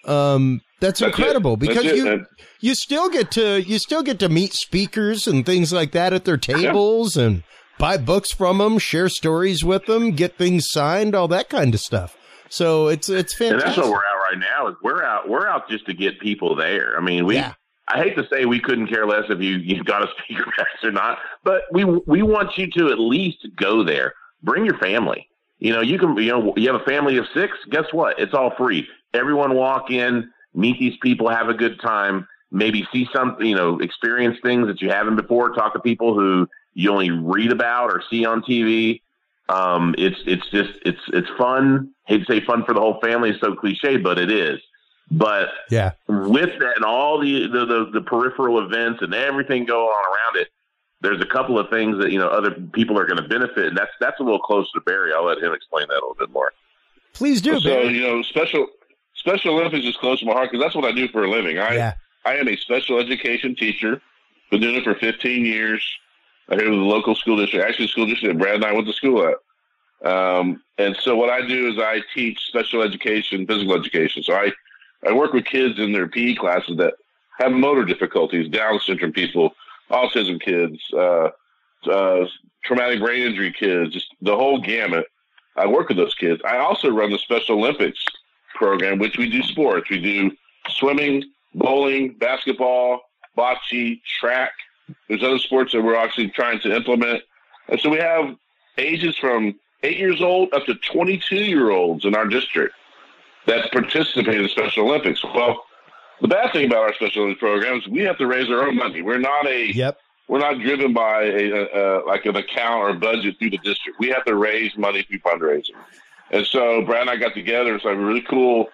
Um, 0.06 0.62
that's, 0.80 1.00
That's 1.00 1.02
incredible 1.02 1.54
it. 1.54 1.60
That's 1.62 1.70
because 1.74 1.86
it, 1.92 1.96
you 1.98 2.26
you 2.62 2.76
still 2.76 3.10
get 3.10 3.32
to 3.32 3.62
you 3.62 3.80
still 3.80 4.04
get 4.04 4.20
to 4.20 4.30
meet 4.30 4.54
speakers 4.54 5.28
and 5.28 5.46
things 5.46 5.72
like 5.74 5.92
that 5.94 6.14
at 6.14 6.26
their 6.26 6.38
tables 6.38 7.16
and 7.18 7.44
buy 7.78 7.98
books 7.98 8.32
from 8.34 8.58
them, 8.60 8.78
share 8.80 9.10
stories 9.10 9.64
with 9.64 9.86
them, 9.86 10.12
get 10.12 10.38
things 10.38 10.66
signed, 10.70 11.16
all 11.16 11.28
that 11.30 11.50
kind 11.50 11.74
of 11.74 11.80
stuff. 11.80 12.16
So 12.50 12.88
it's 12.88 13.10
it's 13.10 13.34
And 13.40 13.52
fantastic. 13.62 13.66
that's 13.76 13.78
what 13.78 13.90
we're 13.92 13.98
out 13.98 14.32
right 14.32 14.40
now. 14.40 14.68
Is 14.70 14.76
we're 14.84 15.04
out 15.04 15.30
we're 15.30 15.48
out 15.48 15.70
just 15.70 15.86
to 15.86 15.94
get 15.94 16.20
people 16.20 16.56
there. 16.56 16.96
I 16.98 17.02
mean, 17.02 17.26
we 17.26 17.36
Yeah. 17.36 17.54
I 17.92 17.98
hate 18.04 18.16
to 18.18 18.28
say 18.32 18.46
we 18.46 18.60
couldn't 18.60 18.86
care 18.88 19.08
less 19.08 19.24
if 19.30 19.42
you 19.42 19.58
you 19.58 19.84
got 19.84 20.04
a 20.04 20.08
speaker 20.24 20.46
pass 20.58 20.68
or 20.84 20.92
not, 20.92 21.18
but 21.44 21.64
we 21.72 21.86
we 21.86 22.22
want 22.22 22.58
you 22.58 22.70
to 22.78 22.90
at 22.90 23.00
least 23.00 23.48
go 23.56 23.84
there. 23.84 24.14
Bring 24.44 24.64
your 24.66 24.78
family. 24.78 25.28
You 25.58 25.74
know, 25.74 25.82
you 25.82 25.98
can 26.00 26.16
you 26.18 26.28
know 26.32 26.54
you 26.56 26.72
have 26.72 26.80
a 26.80 26.86
family 26.86 27.18
of 27.18 27.26
six. 27.34 27.58
Guess 27.72 27.86
what? 27.92 28.20
It's 28.20 28.34
all 28.34 28.54
free. 28.58 28.88
Everyone 29.14 29.56
walk 29.56 29.90
in, 29.90 30.30
meet 30.60 30.80
these 30.80 30.98
people, 31.02 31.30
have 31.30 31.50
a 31.50 31.54
good 31.54 31.80
time. 31.80 32.28
Maybe 32.52 32.88
see 32.92 33.08
something, 33.14 33.46
you 33.46 33.56
know, 33.56 33.80
experience 33.80 34.38
things 34.42 34.68
that 34.68 34.82
you 34.82 34.90
haven't 34.90 35.16
before. 35.16 35.54
Talk 35.54 35.74
to 35.74 35.80
people 35.80 36.14
who 36.14 36.48
you 36.74 36.92
only 36.92 37.12
read 37.12 37.52
about 37.52 37.92
or 37.92 38.02
see 38.10 38.26
on 38.26 38.42
TV. 38.42 39.02
Um, 39.50 39.96
it's 39.98 40.20
it's 40.26 40.48
just 40.50 40.72
it's 40.86 41.02
it's 41.14 41.30
fun. 41.38 41.92
Hate 42.06 42.26
to 42.26 42.34
say 42.34 42.46
fun 42.46 42.66
for 42.66 42.74
the 42.74 42.80
whole 42.80 43.00
family. 43.02 43.30
It's 43.30 43.40
so 43.40 43.56
cliche, 43.56 43.98
but 43.98 44.18
it 44.18 44.32
is. 44.32 44.60
But 45.12 45.50
yeah. 45.70 45.92
with 46.08 46.60
that 46.60 46.74
and 46.76 46.86
all 46.86 47.20
the, 47.20 47.48
the, 47.48 47.66
the, 47.66 47.90
the 47.94 48.02
peripheral 48.02 48.60
events 48.60 49.02
and 49.02 49.14
everything 49.14 49.66
going 49.66 49.88
on 49.88 50.06
around 50.06 50.42
it, 50.42 50.50
there's 51.02 51.22
a 51.22 51.26
couple 51.26 51.58
of 51.58 51.70
things 51.70 51.98
that, 52.00 52.12
you 52.12 52.20
know, 52.20 52.28
other 52.28 52.52
people 52.52 53.00
are 53.00 53.06
going 53.06 53.22
to 53.22 53.28
benefit. 53.28 53.68
And 53.68 53.78
that's, 53.78 53.92
that's 54.00 54.20
a 54.20 54.24
little 54.24 54.40
closer 54.40 54.70
to 54.76 54.82
Barry. 54.82 55.14
I'll 55.14 55.26
let 55.26 55.40
him 55.40 55.54
explain 55.54 55.88
that 55.88 55.94
a 55.94 56.02
little 56.06 56.16
bit 56.20 56.30
more. 56.30 56.52
Please 57.14 57.42
do. 57.42 57.60
So 57.60 57.70
Barry. 57.70 57.96
you 57.96 58.02
know, 58.02 58.22
special 58.22 58.68
Special 59.20 59.60
Olympics 59.60 59.86
is 59.86 59.98
close 59.98 60.22
to 60.22 60.26
my 60.26 60.32
heart 60.32 60.50
because 60.50 60.64
that's 60.64 60.76
what 60.76 60.86
I 60.86 60.94
do 60.94 61.10
for 61.10 61.26
a 61.26 61.30
living. 61.30 61.60
I 61.60 61.76
yeah. 61.76 61.94
I 62.26 62.36
am 62.36 62.48
a 62.48 62.56
special 62.56 63.00
education 63.00 63.54
teacher. 63.54 64.02
Been 64.50 64.62
doing 64.62 64.76
it 64.76 64.84
for 64.84 64.96
15 64.96 65.46
years. 65.46 65.84
I 66.50 66.56
here 66.56 66.70
with 66.70 66.80
the 66.80 66.86
local 66.86 67.16
school 67.16 67.38
district, 67.38 67.66
actually 67.66 67.86
the 67.86 67.92
school 67.92 68.06
district 68.08 68.34
that 68.34 68.42
Brad 68.42 68.56
and 68.56 68.66
I 68.66 68.72
went 68.72 68.88
to 68.88 68.94
school 68.94 69.28
at. 69.28 70.10
Um, 70.10 70.64
and 70.78 70.96
so 70.96 71.16
what 71.18 71.30
I 71.30 71.46
do 71.46 71.68
is 71.68 71.78
I 71.78 72.02
teach 72.14 72.40
special 72.48 72.82
education, 72.82 73.46
physical 73.46 73.76
education. 73.76 74.24
So 74.24 74.34
I, 74.34 74.52
I 75.06 75.12
work 75.12 75.34
with 75.34 75.46
kids 75.46 75.78
in 75.80 75.92
their 75.92 76.08
PE 76.08 76.36
classes 76.36 76.78
that 76.78 76.94
have 77.40 77.52
motor 77.52 77.84
difficulties, 77.84 78.50
Down 78.50 78.80
syndrome 78.80 79.12
people, 79.12 79.54
autism 79.92 80.42
kids, 80.42 80.80
uh, 80.94 81.30
uh, 81.92 82.26
traumatic 82.64 83.02
brain 83.02 83.24
injury 83.24 83.52
kids, 83.52 83.94
just 83.94 84.16
the 84.22 84.36
whole 84.36 84.60
gamut. 84.62 85.06
I 85.56 85.68
work 85.68 85.90
with 85.90 85.98
those 85.98 86.16
kids. 86.16 86.42
I 86.46 86.58
also 86.58 86.90
run 86.90 87.12
the 87.12 87.20
Special 87.20 87.58
Olympics 87.58 88.04
program, 88.56 89.00
which 89.00 89.18
we 89.18 89.30
do 89.30 89.42
sports. 89.44 89.90
We 89.90 90.00
do 90.00 90.32
swimming, 90.70 91.24
bowling, 91.54 92.16
basketball, 92.20 93.02
bocce, 93.38 94.02
track. 94.20 94.52
There's 95.08 95.24
other 95.24 95.40
sports 95.40 95.72
that 95.74 95.82
we're 95.82 95.96
actually 95.96 96.30
trying 96.30 96.60
to 96.62 96.76
implement. 96.76 97.24
And 97.68 97.80
so 97.80 97.90
we 97.90 97.98
have 97.98 98.36
ages 98.78 99.16
from 99.18 99.60
eight 99.84 99.98
years 99.98 100.22
old 100.22 100.54
up 100.54 100.66
to 100.66 100.76
22 100.76 101.36
year 101.36 101.70
olds 101.72 102.06
in 102.06 102.16
our 102.16 102.26
district 102.28 102.76
that 103.46 103.72
participate 103.72 104.36
in 104.36 104.44
the 104.44 104.50
Special 104.50 104.88
Olympics. 104.88 105.24
Well, 105.24 105.64
the 106.22 106.28
bad 106.28 106.52
thing 106.52 106.66
about 106.66 106.80
our 106.84 106.94
Special 106.96 107.24
Olympics 107.24 107.40
program 107.40 107.78
is 107.80 107.88
we 107.88 108.02
have 108.02 108.18
to 108.18 108.28
raise 108.28 108.50
our 108.50 108.68
own 108.68 108.76
money. 108.76 109.02
We're 109.02 109.20
not 109.20 109.48
a 109.48 109.72
Yep. 109.74 109.98
we're 110.28 110.40
not 110.40 110.60
driven 110.60 110.94
by 110.94 111.24
a, 111.24 111.50
a, 111.52 111.64
a 111.64 112.06
like 112.06 112.26
an 112.26 112.36
account 112.36 112.82
or 112.82 112.94
budget 112.94 113.38
through 113.40 113.52
the 113.52 113.58
district. 113.60 114.00
We 114.00 114.10
have 114.10 114.26
to 114.26 114.36
raise 114.36 114.76
money 114.78 115.04
through 115.04 115.20
fundraising. 115.20 115.76
And 116.32 116.46
so 116.46 116.82
Brad 116.84 117.02
and 117.02 117.10
I 117.10 117.16
got 117.16 117.34
together 117.34 117.74
and 117.74 117.82
said, 117.82 117.98
really 117.98 118.22
cool. 118.22 118.70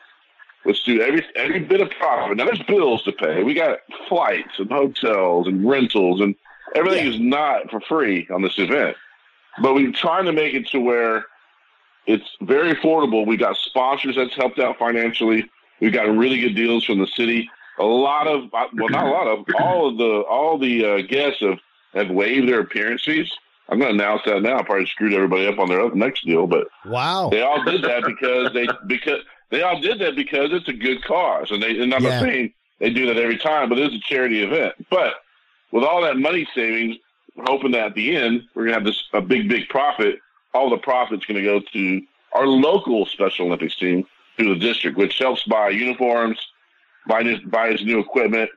Let's 0.66 0.84
do 0.84 1.00
every 1.02 1.24
every 1.36 1.60
bit 1.60 1.80
of 1.80 1.92
profit. 1.92 2.38
Now 2.38 2.46
there's 2.46 2.62
bills 2.64 3.04
to 3.04 3.12
pay. 3.12 3.44
We 3.44 3.54
got 3.54 3.80
flights 4.10 4.58
and 4.58 4.70
hotels 4.72 5.48
and 5.48 5.68
rentals 5.68 6.22
and 6.22 6.36
everything 6.74 7.06
Yeah. 7.06 7.12
is 7.14 7.20
not 7.20 7.70
for 7.70 7.80
free 7.82 8.28
on 8.34 8.42
this 8.42 8.58
event. 8.58 8.98
But 9.62 9.76
we're 9.76 9.92
trying 9.92 10.26
to 10.26 10.34
make 10.34 10.54
it 10.56 10.68
to 10.70 10.80
where 10.80 11.26
it's 12.08 12.28
very 12.42 12.74
affordable. 12.74 13.26
We 13.28 13.38
got 13.38 13.58
sponsors 13.58 14.16
that's 14.16 14.36
helped 14.36 14.60
out 14.60 14.78
financially. 14.80 15.50
We've 15.80 15.94
got 15.94 16.08
really 16.10 16.40
good 16.42 16.56
deals 16.56 16.84
from 16.84 17.00
the 17.00 17.08
city. 17.08 17.50
A 17.78 17.84
lot 17.86 18.26
of 18.28 18.50
well, 18.52 18.90
not 18.90 19.06
a 19.06 19.10
lot 19.10 19.28
of 19.28 19.46
all 19.60 19.90
of 19.90 19.98
the 19.98 20.22
all 20.22 20.58
the 20.58 20.86
uh, 20.86 21.02
guests 21.02 21.42
have 21.42 21.60
have 21.94 22.10
waived 22.10 22.48
their 22.50 22.62
appearance 22.62 23.04
fees. 23.04 23.32
I'm 23.70 23.80
going 23.80 23.98
to 23.98 24.04
announce 24.04 24.22
that 24.26 24.42
now. 24.42 24.60
I 24.60 24.64
probably 24.64 24.86
screwed 24.86 25.14
everybody 25.14 25.48
up 25.48 25.58
on 25.60 25.70
their 25.70 25.90
next 25.96 26.26
deal, 26.26 26.46
but 26.48 26.68
Wow. 26.86 27.30
they 27.30 27.42
all 27.42 27.64
did 27.64 27.82
that 27.84 28.04
because 28.06 28.54
they 28.54 28.68
because 28.88 29.22
they 29.50 29.62
all 29.64 29.80
did 29.80 30.00
that 30.00 30.16
because 30.16 30.52
it's 30.54 30.68
a 30.68 30.74
good 30.74 31.04
cause, 31.04 31.52
and 31.52 31.62
they 31.62 31.80
and 31.82 31.94
I'm 31.94 32.04
Yeah. 32.04 32.20
not 32.20 32.22
saying 32.22 32.54
they 32.80 32.90
do 32.92 33.06
that 33.08 33.18
every 33.18 33.38
time, 33.38 33.70
but 33.70 33.78
it 33.80 33.92
is 33.92 33.96
a 34.00 34.02
charity 34.02 34.44
event. 34.44 34.76
But 34.90 35.16
with 35.72 35.84
all 35.84 36.02
that 36.02 36.18
money 36.18 36.48
savings, 36.54 36.98
we're 37.36 37.46
hoping 37.48 37.72
that 37.72 37.88
at 37.88 37.96
the 37.96 38.16
end 38.16 38.44
we're 38.54 38.66
gonna 38.66 38.76
have 38.76 38.86
this 38.86 39.04
a 39.14 39.22
big 39.22 39.50
big 39.50 39.68
profit. 39.70 40.20
All 40.54 40.70
the 40.70 40.78
profit's 40.78 41.26
going 41.26 41.36
to 41.36 41.44
go 41.44 41.60
to 41.60 42.02
our 42.32 42.48
local 42.48 43.06
Special 43.08 43.48
Olympics 43.48 43.76
team 43.76 44.06
through 44.38 44.54
the 44.54 44.60
district, 44.60 44.98
which 44.98 45.18
helps 45.20 45.44
buy 45.44 45.68
uniforms, 45.70 46.40
buy 47.08 47.24
new, 47.24 47.46
buys 47.48 47.84
new 47.84 48.00
equipment. 48.00 48.50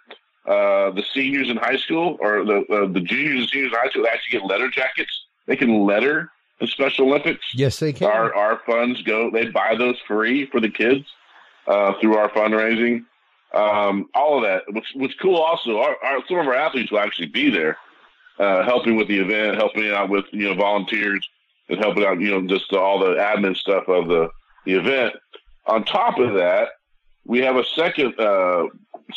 Uh, 0.49 0.91
the 0.93 1.05
seniors 1.13 1.51
in 1.51 1.59
high 1.59 1.77
school 1.77 2.17
or 2.21 2.43
the 2.43 2.65
uh, 2.71 2.91
the 2.91 3.01
juniors 3.01 3.41
and 3.41 3.49
seniors 3.51 3.73
in 3.73 3.79
high 3.79 3.91
school 3.91 4.07
actually 4.07 4.39
get 4.39 4.47
letter 4.47 4.71
jackets. 4.71 5.27
They 5.47 5.57
can 5.57 5.85
letter 5.85 6.31
the 6.61 6.67
Special 6.67 7.07
Olympics 7.07 7.45
Yes, 7.55 7.79
they 7.79 7.93
can. 7.93 8.09
our 8.09 8.35
our 8.35 8.61
funds 8.67 9.03
go 9.03 9.31
they 9.31 9.47
buy 9.47 9.75
those 9.77 9.97
free 10.07 10.47
for 10.47 10.61
the 10.61 10.71
kids 10.71 11.05
uh, 11.67 11.93
through 12.01 12.17
our 12.17 12.31
fundraising 12.31 13.05
um, 13.55 14.09
all 14.15 14.39
of 14.39 14.43
that 14.45 14.63
what's 14.73 14.95
what's 14.95 15.15
cool 15.15 15.37
also 15.37 15.79
our, 15.79 15.97
our, 16.03 16.23
some 16.27 16.39
of 16.39 16.47
our 16.47 16.55
athletes 16.55 16.91
will 16.91 16.99
actually 16.99 17.29
be 17.29 17.51
there 17.51 17.77
uh, 18.39 18.65
helping 18.65 18.97
with 18.97 19.09
the 19.09 19.19
event 19.19 19.57
helping 19.57 19.91
out 19.91 20.09
with 20.09 20.25
you 20.33 20.49
know 20.49 20.55
volunteers 20.55 21.29
and 21.69 21.79
helping 21.79 22.05
out 22.05 22.21
you 22.21 22.31
know 22.31 22.47
just 22.47 22.73
all 22.73 22.99
the 22.99 23.15
admin 23.15 23.57
stuff 23.57 23.89
of 23.89 24.09
the 24.09 24.29
the 24.65 24.75
event 24.75 25.15
on 25.67 25.85
top 25.85 26.19
of 26.19 26.35
that 26.35 26.69
we 27.29 27.39
have 27.39 27.55
a 27.57 27.65
second 27.77 28.19
uh, 28.19 28.65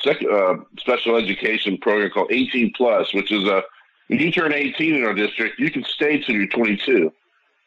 second 0.04 0.32
uh, 0.32 0.58
special 0.78 1.16
education 1.16 1.80
program 1.80 2.12
called 2.12 2.32
18 2.32 2.74
plus 2.78 3.14
which 3.14 3.32
is 3.32 3.44
a 3.46 3.64
when 4.08 4.20
you 4.20 4.32
turn 4.32 4.54
18 4.54 4.94
in 4.96 5.04
our 5.04 5.14
district 5.14 5.60
you 5.60 5.72
can 5.72 5.84
stay 5.84 6.22
till 6.22 6.36
you're 6.36 6.48
22 6.48 7.12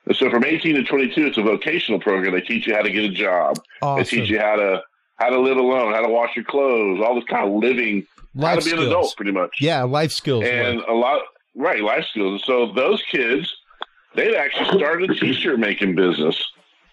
and 0.07 0.17
so 0.17 0.31
from 0.31 0.45
18 0.45 0.75
to 0.77 0.85
22, 0.85 1.27
it's 1.27 1.39
a 1.39 1.43
vocational 1.43 2.01
program. 2.01 2.35
They 2.35 2.41
teach 2.41 2.67
you 2.67 2.75
how 2.75 2.83
to 2.83 2.91
get 2.91 3.05
a 3.05 3.09
job. 3.09 3.59
awesome. 3.81 4.05
They 4.05 4.05
teach 4.05 4.31
you 4.31 4.39
how 4.39 4.57
to 4.57 4.83
how 5.17 5.31
to 5.31 5.41
live 5.41 5.57
alone, 5.57 5.93
how 5.93 6.03
to 6.03 6.09
wash 6.09 6.35
your 6.35 6.45
clothes, 6.45 7.01
all 7.01 7.15
this 7.15 7.25
kind 7.25 7.49
of 7.49 7.55
living, 7.55 8.07
how 8.37 8.43
life 8.43 8.59
to 8.59 8.65
be 8.65 8.71
skills. 8.71 8.85
an 8.85 8.89
adult, 8.89 9.17
pretty 9.17 9.33
much. 9.33 9.59
Yeah, 9.61 9.85
life 9.85 10.13
skills. 10.13 10.45
And 10.45 10.79
work. 10.79 10.89
a 10.89 10.93
lot, 10.93 11.23
right, 11.55 11.83
life 11.83 12.05
skills. 12.11 12.43
So 12.45 12.73
those 12.73 13.03
kids, 13.11 13.55
they've 14.17 14.35
actually 14.35 14.77
started 14.79 15.11
a 15.11 15.15
t-shirt 15.15 15.59
making 15.59 15.95
business. 15.95 16.45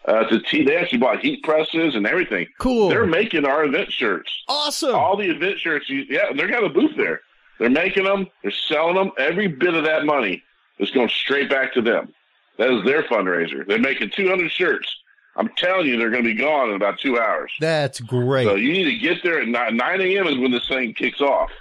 Uh, 0.05 0.23
to 0.23 0.39
te- 0.39 0.63
they 0.65 0.75
actually 0.77 0.97
bought 0.97 1.19
heat 1.19 1.43
presses 1.43 1.93
and 1.95 2.07
everything. 2.07 2.47
cool. 2.57 2.89
They're 2.89 3.05
making 3.05 3.45
our 3.45 3.63
event 3.65 3.91
shirts. 3.91 4.31
awesome. 4.47 4.95
All 4.95 5.15
the 5.15 5.29
event 5.29 5.59
shirts, 5.59 5.89
you, 5.89 6.05
yeah, 6.09 6.33
they're 6.35 6.47
got 6.47 6.63
a 6.63 6.69
booth 6.69 6.97
there. 6.97 7.21
They're 7.59 7.69
making 7.69 8.05
them. 8.05 8.25
They're 8.41 8.51
selling 8.51 8.95
them. 8.95 9.11
Every 9.19 9.47
bit 9.47 9.75
of 9.75 9.83
that 9.83 10.05
money 10.05 10.41
is 10.79 10.89
going 10.89 11.09
straight 11.09 11.49
back 11.51 11.73
to 11.75 11.81
them. 11.83 12.13
That 12.57 12.71
is 12.71 12.83
their 12.83 13.03
fundraiser. 13.03 13.65
They're 13.67 13.77
making 13.79 14.09
200 14.15 14.49
shirts. 14.51 14.87
I'm 15.35 15.49
telling 15.55 15.85
you, 15.85 15.97
they're 15.97 16.09
going 16.09 16.23
to 16.23 16.29
be 16.33 16.35
gone 16.35 16.69
in 16.69 16.75
about 16.75 16.99
two 16.99 17.19
hours. 17.19 17.53
That's 17.59 17.99
great. 18.01 18.45
So 18.47 18.55
you 18.55 18.71
need 18.73 18.85
to 18.85 18.97
get 18.97 19.21
there 19.23 19.39
at 19.39 19.47
9, 19.47 19.77
9 19.77 20.01
a.m. 20.01 20.27
is 20.27 20.37
when 20.39 20.51
this 20.51 20.67
thing 20.67 20.93
kicks 20.95 21.21
off 21.21 21.51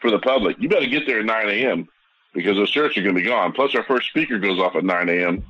for 0.00 0.10
the 0.10 0.18
public. 0.18 0.56
You 0.58 0.68
better 0.70 0.86
get 0.86 1.06
there 1.06 1.20
at 1.20 1.26
9 1.26 1.48
a.m. 1.50 1.86
because 2.32 2.56
those 2.56 2.70
shirts 2.70 2.96
are 2.96 3.02
going 3.02 3.14
to 3.14 3.20
be 3.20 3.26
gone. 3.28 3.52
Plus, 3.52 3.74
our 3.74 3.84
first 3.84 4.08
speaker 4.08 4.38
goes 4.38 4.58
off 4.58 4.74
at 4.74 4.84
9 4.84 5.08
a.m. 5.10 5.44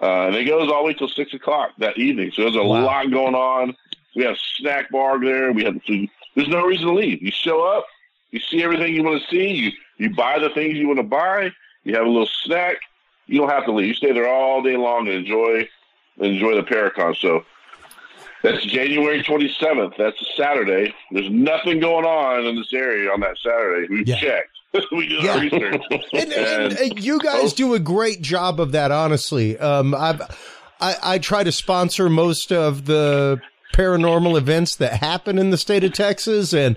Uh, 0.00 0.26
and 0.26 0.36
it 0.36 0.44
goes 0.44 0.70
all 0.70 0.82
the 0.82 0.86
way 0.88 0.94
till 0.94 1.08
6 1.08 1.34
o'clock 1.34 1.70
that 1.78 1.96
evening. 1.98 2.30
So 2.32 2.42
there's 2.42 2.54
a 2.56 2.62
Wow. 2.62 2.84
lot 2.84 3.10
going 3.10 3.34
on. 3.34 3.74
We 4.14 4.24
have 4.24 4.36
snack 4.56 4.90
bar 4.90 5.18
there. 5.22 5.52
We 5.52 5.64
have 5.64 5.82
food. 5.86 6.08
There's 6.34 6.48
no 6.48 6.64
reason 6.64 6.86
to 6.86 6.92
leave. 6.92 7.22
You 7.22 7.30
show 7.30 7.62
up, 7.62 7.86
you 8.30 8.40
see 8.40 8.62
everything 8.62 8.94
you 8.94 9.02
want 9.02 9.22
to 9.22 9.28
see, 9.28 9.48
you, 9.52 9.72
you 9.98 10.14
buy 10.14 10.38
the 10.38 10.50
things 10.50 10.76
you 10.76 10.86
want 10.86 10.98
to 10.98 11.02
buy, 11.02 11.50
you 11.84 11.94
have 11.94 12.04
a 12.06 12.08
little 12.10 12.28
snack. 12.44 12.76
You 13.26 13.40
don't 13.40 13.48
have 13.50 13.64
to 13.64 13.72
leave. 13.72 13.88
You 13.88 13.94
stay 13.94 14.12
there 14.12 14.28
all 14.28 14.62
day 14.62 14.76
long 14.76 15.08
and 15.08 15.16
enjoy 15.16 15.68
enjoy 16.18 16.54
the 16.54 16.62
Paracon. 16.62 17.16
So 17.16 17.44
that's 18.42 18.64
January 18.64 19.22
27th. 19.22 19.96
That's 19.98 20.20
a 20.20 20.24
Saturday. 20.36 20.94
There's 21.10 21.28
nothing 21.30 21.80
going 21.80 22.04
on 22.04 22.46
in 22.46 22.56
this 22.56 22.72
area 22.72 23.10
on 23.12 23.20
that 23.20 23.36
Saturday. 23.38 23.88
We've 23.88 24.06
Yeah. 24.06 24.16
checked. 24.20 24.55
we 24.92 25.18
Yeah. 25.20 25.38
research. 25.40 25.82
and, 26.12 26.32
and, 26.32 26.72
and 26.72 27.04
you 27.04 27.18
guys 27.18 27.52
do 27.52 27.74
a 27.74 27.78
great 27.78 28.20
job 28.22 28.60
of 28.60 28.72
that. 28.72 28.90
Honestly, 28.90 29.58
um, 29.58 29.94
I've 29.94 30.20
I, 30.80 30.96
I 31.02 31.18
try 31.18 31.44
to 31.44 31.52
sponsor 31.52 32.08
most 32.10 32.52
of 32.52 32.84
the 32.86 33.40
paranormal 33.74 34.36
events 34.36 34.76
that 34.76 34.94
happen 34.94 35.38
in 35.38 35.50
the 35.50 35.56
state 35.56 35.84
of 35.84 35.92
Texas, 35.92 36.52
and 36.52 36.76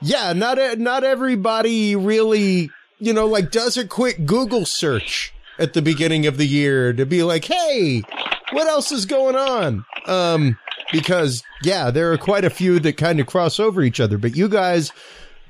yeah, 0.00 0.32
not 0.32 0.58
not 0.78 1.04
everybody 1.04 1.96
really 1.96 2.70
you 2.98 3.12
know, 3.12 3.26
like 3.26 3.50
does 3.50 3.76
a 3.76 3.86
quick 3.86 4.24
Google 4.24 4.64
search 4.64 5.32
at 5.58 5.72
the 5.72 5.82
beginning 5.82 6.26
of 6.26 6.36
the 6.36 6.46
year 6.46 6.92
to 6.92 7.04
be 7.04 7.22
like, 7.22 7.44
hey, 7.44 8.02
what 8.52 8.66
else 8.66 8.90
is 8.90 9.06
going 9.06 9.36
on? 9.36 9.84
Um, 10.06 10.58
because 10.92 11.42
yeah, 11.62 11.90
there 11.90 12.12
are 12.12 12.18
quite 12.18 12.44
a 12.44 12.50
few 12.50 12.78
that 12.80 12.96
kind 12.96 13.20
of 13.20 13.26
cross 13.26 13.60
over 13.60 13.82
each 13.82 14.00
other, 14.00 14.18
but 14.18 14.36
you 14.36 14.48
guys 14.48 14.92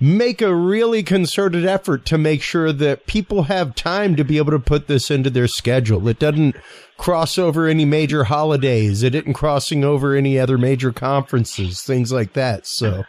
make 0.01 0.43
a 0.43 0.55
really 0.55 1.03
concerted 1.03 1.65
effort 1.65 2.05
to 2.07 2.19
make 2.19 2.43
sure 2.43 2.73
that 2.73 3.07
people 3.07 3.45
have 3.45 3.75
time 3.75 4.17
to 4.17 4.25
be 4.25 4.37
able 4.39 4.51
to 4.53 4.59
put 4.59 4.87
this 4.87 5.11
into 5.11 5.31
their 5.31 5.47
schedule. 5.49 6.07
It 6.09 6.19
doesn't 6.19 6.57
cross 6.99 7.39
over 7.39 7.67
any 7.67 7.85
major 7.85 8.25
holidays. 8.25 9.03
It 9.03 9.15
isn't 9.15 9.35
crossing 9.35 9.85
over 9.85 10.15
any 10.15 10.39
other 10.39 10.59
major 10.59 10.93
conferences, 10.93 11.83
things 11.83 12.13
like 12.13 12.33
that. 12.35 12.67
So, 12.67 13.05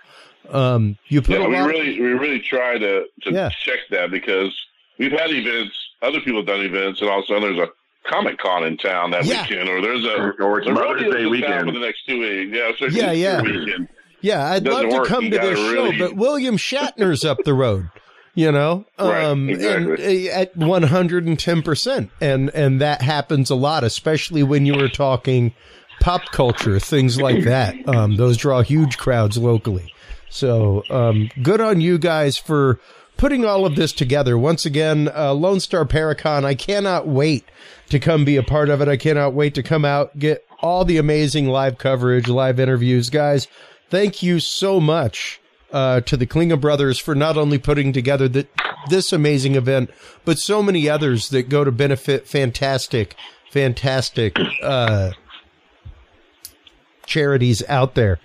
um, 0.49 0.97
you 1.07 1.21
put 1.21 1.39
yeah, 1.39 1.47
we 1.47 1.55
lot- 1.55 1.67
really 1.67 1.99
we 1.99 2.07
really 2.13 2.39
try 2.39 2.77
to 2.77 3.05
to 3.23 3.31
Yeah. 3.31 3.49
check 3.63 3.79
that 3.91 4.11
because 4.11 4.55
we've 4.99 5.11
had 5.11 5.31
events, 5.31 5.75
other 6.01 6.19
people 6.21 6.39
have 6.41 6.47
done 6.47 6.61
events, 6.61 7.01
and 7.01 7.09
all 7.09 7.19
of 7.19 7.25
a 7.25 7.27
sudden 7.27 7.43
there's 7.55 7.67
a 7.67 7.71
Comic 8.07 8.37
Con 8.37 8.63
in 8.63 8.77
town 8.77 9.09
that 9.11 9.25
Yeah. 9.25 9.41
weekend, 9.41 9.67
or 9.67 9.81
there's 9.81 10.05
a 10.05 10.15
Or- 10.15 10.33
or 10.43 10.57
it's 10.59 10.67
the 10.67 10.73
Mother's 10.73 11.01
Day 11.01 11.07
in 11.07 11.13
town 11.23 11.29
weekend. 11.31 11.65
for 11.65 11.71
the 11.71 11.79
next 11.79 12.05
two 12.07 12.19
weeks. 12.19 12.55
Yeah, 12.55 12.71
so 12.77 12.85
it's 12.85 12.95
Yeah, 12.95 13.11
Easter 13.13 13.15
yeah. 13.15 13.41
Weekend. 13.41 13.87
Yeah, 14.25 14.45
I'd 14.51 14.65
love 14.65 14.89
to 14.89 14.97
work. 14.97 15.07
come 15.07 15.25
You 15.25 15.29
to 15.31 15.37
this 15.37 15.59
gotta 15.59 15.75
show, 15.75 15.99
but 15.99 16.15
William 16.15 16.57
Shatner's 16.57 17.23
up 17.23 17.43
the 17.45 17.53
road, 17.53 17.89
you 18.33 18.51
know, 18.51 18.85
Right, 18.99 19.23
um, 19.23 19.49
exactly. 19.49 20.29
and 20.29 20.35
uh, 20.35 20.39
at 20.41 20.57
one 20.57 20.83
hundred 20.83 21.25
and 21.25 21.37
ten 21.39 21.61
percent, 21.61 22.09
and 22.19 22.49
and 22.55 22.81
that 22.81 23.01
happens 23.01 23.49
a 23.49 23.55
lot, 23.55 23.83
especially 23.83 24.43
when 24.43 24.65
you 24.65 24.75
were 24.75 24.89
talking 24.89 25.53
pop 25.99 26.23
culture, 26.31 26.79
things 26.79 27.19
like 27.21 27.43
that. 27.45 27.75
Um, 27.87 28.15
those 28.15 28.37
draw 28.37 28.61
huge 28.61 28.97
crowds 28.97 29.37
locally. 29.37 29.93
So, 30.29 30.83
um, 30.89 31.29
good 31.41 31.61
on 31.61 31.79
you 31.79 31.97
guys 31.97 32.37
for 32.37 32.79
putting 33.17 33.45
all 33.45 33.65
of 33.65 33.75
this 33.75 33.93
together. 33.93 34.37
Once 34.37 34.65
again, 34.65 35.09
uh, 35.15 35.33
Lone 35.33 35.59
Star 35.61 35.85
Paracon, 35.85 36.43
I 36.43 36.55
cannot 36.55 37.07
wait 37.07 37.45
to 37.89 37.99
come 37.99 38.25
be 38.25 38.35
a 38.35 38.43
part 38.43 38.69
of 38.69 38.81
it. 38.81 38.87
I 38.89 38.97
cannot 38.97 39.33
wait 39.33 39.53
to 39.55 39.63
come 39.63 39.85
out, 39.85 40.17
get 40.19 40.45
all 40.61 40.83
the 40.83 40.97
amazing 40.97 41.47
live 41.47 41.77
coverage, 41.77 42.27
live 42.27 42.59
interviews. 42.59 43.09
Guys, 43.09 43.47
thank 43.89 44.23
you 44.23 44.39
so 44.39 44.79
much 44.79 45.39
uh, 45.71 46.01
to 46.01 46.17
the 46.17 46.25
Klinge 46.25 46.59
brothers 46.59 46.99
for 46.99 47.15
not 47.15 47.37
only 47.37 47.57
putting 47.57 47.91
together 47.93 48.27
the, 48.27 48.47
this 48.89 49.11
amazing 49.11 49.55
event, 49.55 49.89
but 50.23 50.37
so 50.37 50.63
many 50.63 50.89
others 50.89 51.29
that 51.29 51.49
go 51.49 51.63
to 51.63 51.71
benefit 51.71 52.27
fantastic, 52.27 53.15
fantastic 53.51 54.37
uh, 54.63 55.11
charities 57.05 57.63
out 57.67 57.95
there. 57.95 58.19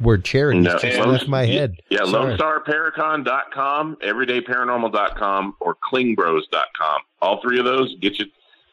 Word 0.00 0.24
charities 0.24 0.64
No, 0.64 0.78
just 0.78 0.98
left 1.06 1.26
my 1.28 1.46
head. 1.46 1.76
Yeah, 1.88 2.04
Sorry. 2.04 2.36
LoneStarParacon.com, 2.36 3.96
EverydayParanormal.com, 4.02 5.56
or 5.60 5.76
KlingBros.com. 5.90 7.00
All 7.22 7.40
three 7.40 7.58
of 7.58 7.64
those 7.64 7.96
get 8.00 8.18
you 8.18 8.26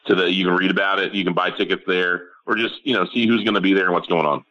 to 0.06 0.14
the. 0.14 0.30
You 0.30 0.44
can 0.44 0.54
read 0.54 0.70
about 0.70 0.98
it. 0.98 1.14
You 1.14 1.24
can 1.24 1.32
buy 1.32 1.50
tickets 1.50 1.82
there, 1.86 2.28
or 2.46 2.56
just 2.56 2.74
you 2.84 2.92
know 2.92 3.06
see 3.06 3.26
who's 3.26 3.42
going 3.42 3.54
to 3.54 3.62
be 3.62 3.72
there 3.72 3.84
and 3.84 3.94
what's 3.94 4.06
going 4.06 4.26
on. 4.26 4.44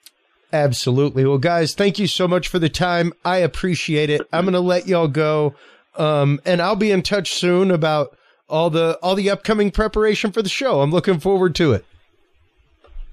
Absolutely. 0.53 1.25
Well, 1.25 1.39
guys, 1.39 1.73
thank 1.73 1.97
you 1.97 2.05
so 2.05 2.27
much 2.27 2.47
for 2.47 2.59
the 2.59 2.69
time. 2.69 3.11
I 3.25 3.37
appreciate 3.37 4.11
it. 4.11 4.21
I'm 4.31 4.45
going 4.45 4.53
to 4.53 4.59
let 4.59 4.87
y'all 4.87 5.07
go. 5.07 5.55
Um, 5.97 6.39
and 6.45 6.61
I'll 6.61 6.75
be 6.75 6.91
in 6.91 7.01
touch 7.01 7.33
soon 7.33 7.71
about 7.71 8.15
all 8.47 8.69
the, 8.69 8.99
all 9.01 9.15
the 9.15 9.31
upcoming 9.31 9.71
preparation 9.71 10.31
for 10.31 10.43
the 10.43 10.49
show. 10.49 10.81
I'm 10.81 10.91
looking 10.91 11.19
forward 11.19 11.55
to 11.55 11.73
it. 11.73 11.85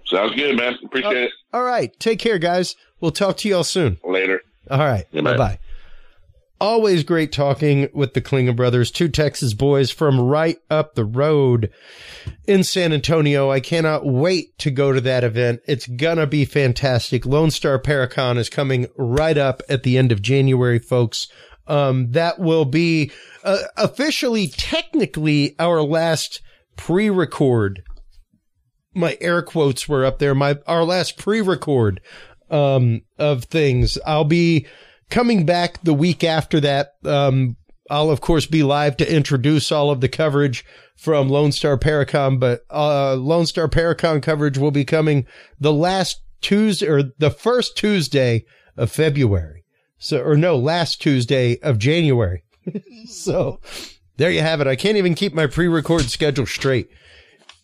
Sounds 0.05 0.35
good, 0.35 0.57
man. 0.57 0.77
Appreciate 0.85 1.17
it. 1.17 1.33
All 1.53 1.63
right. 1.63 1.99
Take 1.99 2.19
care, 2.19 2.39
guys. 2.39 2.77
We'll 3.01 3.11
talk 3.11 3.39
to 3.39 3.49
y'all 3.49 3.65
soon. 3.65 3.99
Later. 4.05 4.43
All 4.71 4.79
right. 4.79 5.07
Bye 5.13 5.37
bye. 5.37 5.59
Always 6.61 7.05
great 7.05 7.33
talking 7.33 7.89
with 7.95 8.13
the 8.13 8.21
Klinge 8.21 8.55
brothers, 8.55 8.91
two 8.91 9.09
Texas 9.09 9.55
boys 9.55 9.91
from 9.91 10.21
right 10.21 10.59
up 10.69 10.95
the 10.95 11.07
road 11.07 11.71
in 12.47 12.65
San 12.65 12.93
Antonio. 12.93 13.51
I 13.51 13.61
cannot 13.61 14.05
wait 14.05 14.59
to 14.59 14.71
go 14.71 14.93
to 14.93 15.01
that 15.01 15.25
event. 15.25 15.61
It's 15.67 15.87
gonna 15.87 16.27
be 16.27 16.45
fantastic. 16.45 17.25
Lone 17.25 17.51
Star 17.51 17.81
Paracon 17.81 18.37
is 18.37 18.51
coming 18.51 18.89
right 18.99 19.39
up 19.39 19.63
at 19.71 19.85
the 19.85 19.97
end 19.97 20.13
of 20.13 20.21
January, 20.21 20.79
folks. 20.79 21.29
Um, 21.67 22.11
that 22.13 22.39
will 22.39 22.67
be 22.67 23.11
uh, 23.43 23.63
officially, 23.79 24.49
technically, 24.49 25.55
our 25.59 25.81
last 25.81 26.43
pre-record. 26.77 27.83
My 28.95 29.17
air 29.23 29.41
quotes 29.41 29.89
were 29.89 30.05
up 30.05 30.19
there. 30.19 30.35
My 30.35 30.59
our 30.67 30.85
last 30.85 31.17
pre-record 31.17 32.03
um, 32.51 33.01
of 33.19 33.45
things. 33.45 33.97
I'll 34.05 34.25
be 34.25 34.67
coming 35.11 35.45
back 35.45 35.83
the 35.83 35.95
week 35.95 36.25
after 36.25 36.61
that. 36.61 36.93
Um, 37.05 37.57
I'll 37.91 38.11
of 38.11 38.21
course 38.21 38.47
be 38.47 38.63
live 38.63 38.97
to 38.99 39.15
introduce 39.15 39.73
all 39.73 39.91
of 39.91 40.01
the 40.01 40.09
coverage 40.09 40.65
from 40.97 41.29
Lone 41.29 41.51
Star 41.53 41.77
Paracon, 41.77 42.39
but 42.39 42.61
uh, 42.71 43.15
Lone 43.15 43.47
Star 43.47 43.69
Paracon 43.69 44.23
coverage 44.23 44.59
will 44.59 44.71
be 44.71 44.85
coming 44.85 45.27
the 45.59 45.73
last 45.73 46.23
Tuesday 46.41 46.87
or 46.87 47.03
the 47.19 47.31
first 47.31 47.77
Tuesday 47.77 48.45
of 48.77 48.93
February. 48.93 49.65
So, 49.99 50.23
or 50.23 50.37
no, 50.37 50.57
last 50.57 51.03
Tuesday 51.03 51.59
of 51.61 51.79
January. 51.79 52.43
so 53.07 53.61
there 54.17 54.31
you 54.31 54.41
have 54.41 54.61
it. 54.61 54.67
I 54.67 54.77
can't 54.77 54.97
even 54.97 55.15
keep 55.15 55.35
my 55.35 55.47
pre-record 55.47 56.11
schedule 56.11 56.47
straight. 56.47 56.89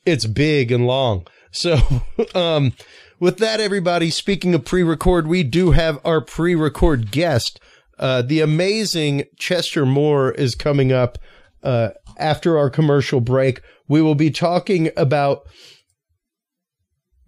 It's 0.04 0.26
big 0.26 0.70
and 0.72 0.86
long. 0.86 1.26
So, 1.50 1.78
um, 2.34 2.72
with 3.18 3.38
that, 3.38 3.60
everybody, 3.60 4.10
speaking 4.10 4.54
of 4.54 4.64
pre-record, 4.64 5.26
we 5.26 5.42
do 5.42 5.72
have 5.72 5.98
our 6.04 6.20
pre-record 6.20 7.10
guest. 7.10 7.60
Uh, 7.98 8.22
the 8.22 8.40
amazing 8.40 9.24
Chester 9.38 9.86
Moore 9.86 10.32
is 10.32 10.54
coming 10.54 10.92
up, 10.92 11.18
uh, 11.62 11.90
after 12.18 12.58
our 12.58 12.70
commercial 12.70 13.20
break. 13.20 13.60
We 13.88 14.02
will 14.02 14.14
be 14.14 14.30
talking 14.30 14.90
about 14.96 15.42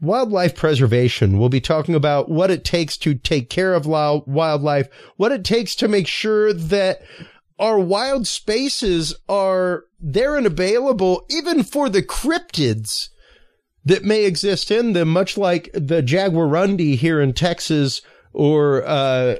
wildlife 0.00 0.54
preservation. 0.54 1.38
We'll 1.38 1.48
be 1.48 1.60
talking 1.60 1.94
about 1.94 2.28
what 2.28 2.50
it 2.50 2.64
takes 2.64 2.96
to 2.98 3.14
take 3.14 3.50
care 3.50 3.74
of 3.74 3.86
wild- 3.86 4.26
wildlife, 4.26 4.88
what 5.16 5.32
it 5.32 5.44
takes 5.44 5.74
to 5.76 5.88
make 5.88 6.06
sure 6.06 6.52
that 6.52 7.00
our 7.58 7.78
wild 7.78 8.26
spaces 8.26 9.14
are 9.28 9.84
there 10.00 10.36
and 10.36 10.46
available 10.46 11.26
even 11.28 11.64
for 11.64 11.88
the 11.88 12.02
cryptids 12.02 13.08
that 13.88 14.04
may 14.04 14.24
exist 14.24 14.70
in 14.70 14.92
them, 14.92 15.08
much 15.08 15.36
like 15.36 15.70
the 15.72 16.02
jaguarundi 16.02 16.96
here 16.96 17.20
in 17.20 17.32
Texas 17.32 18.00
or, 18.32 18.84
uh, 18.86 19.36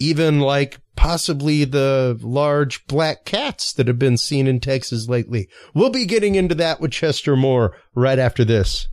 even 0.00 0.40
like 0.40 0.78
possibly 0.96 1.64
the 1.64 2.18
large 2.22 2.86
black 2.86 3.24
cats 3.24 3.72
that 3.74 3.86
have 3.86 3.98
been 3.98 4.16
seen 4.16 4.46
in 4.46 4.58
Texas 4.58 5.08
lately. 5.08 5.48
We'll 5.74 5.90
be 5.90 6.06
getting 6.06 6.34
into 6.34 6.54
that 6.56 6.80
with 6.80 6.92
Chester 6.92 7.36
Moore 7.36 7.76
right 7.94 8.18
after 8.18 8.44
this. 8.44 8.88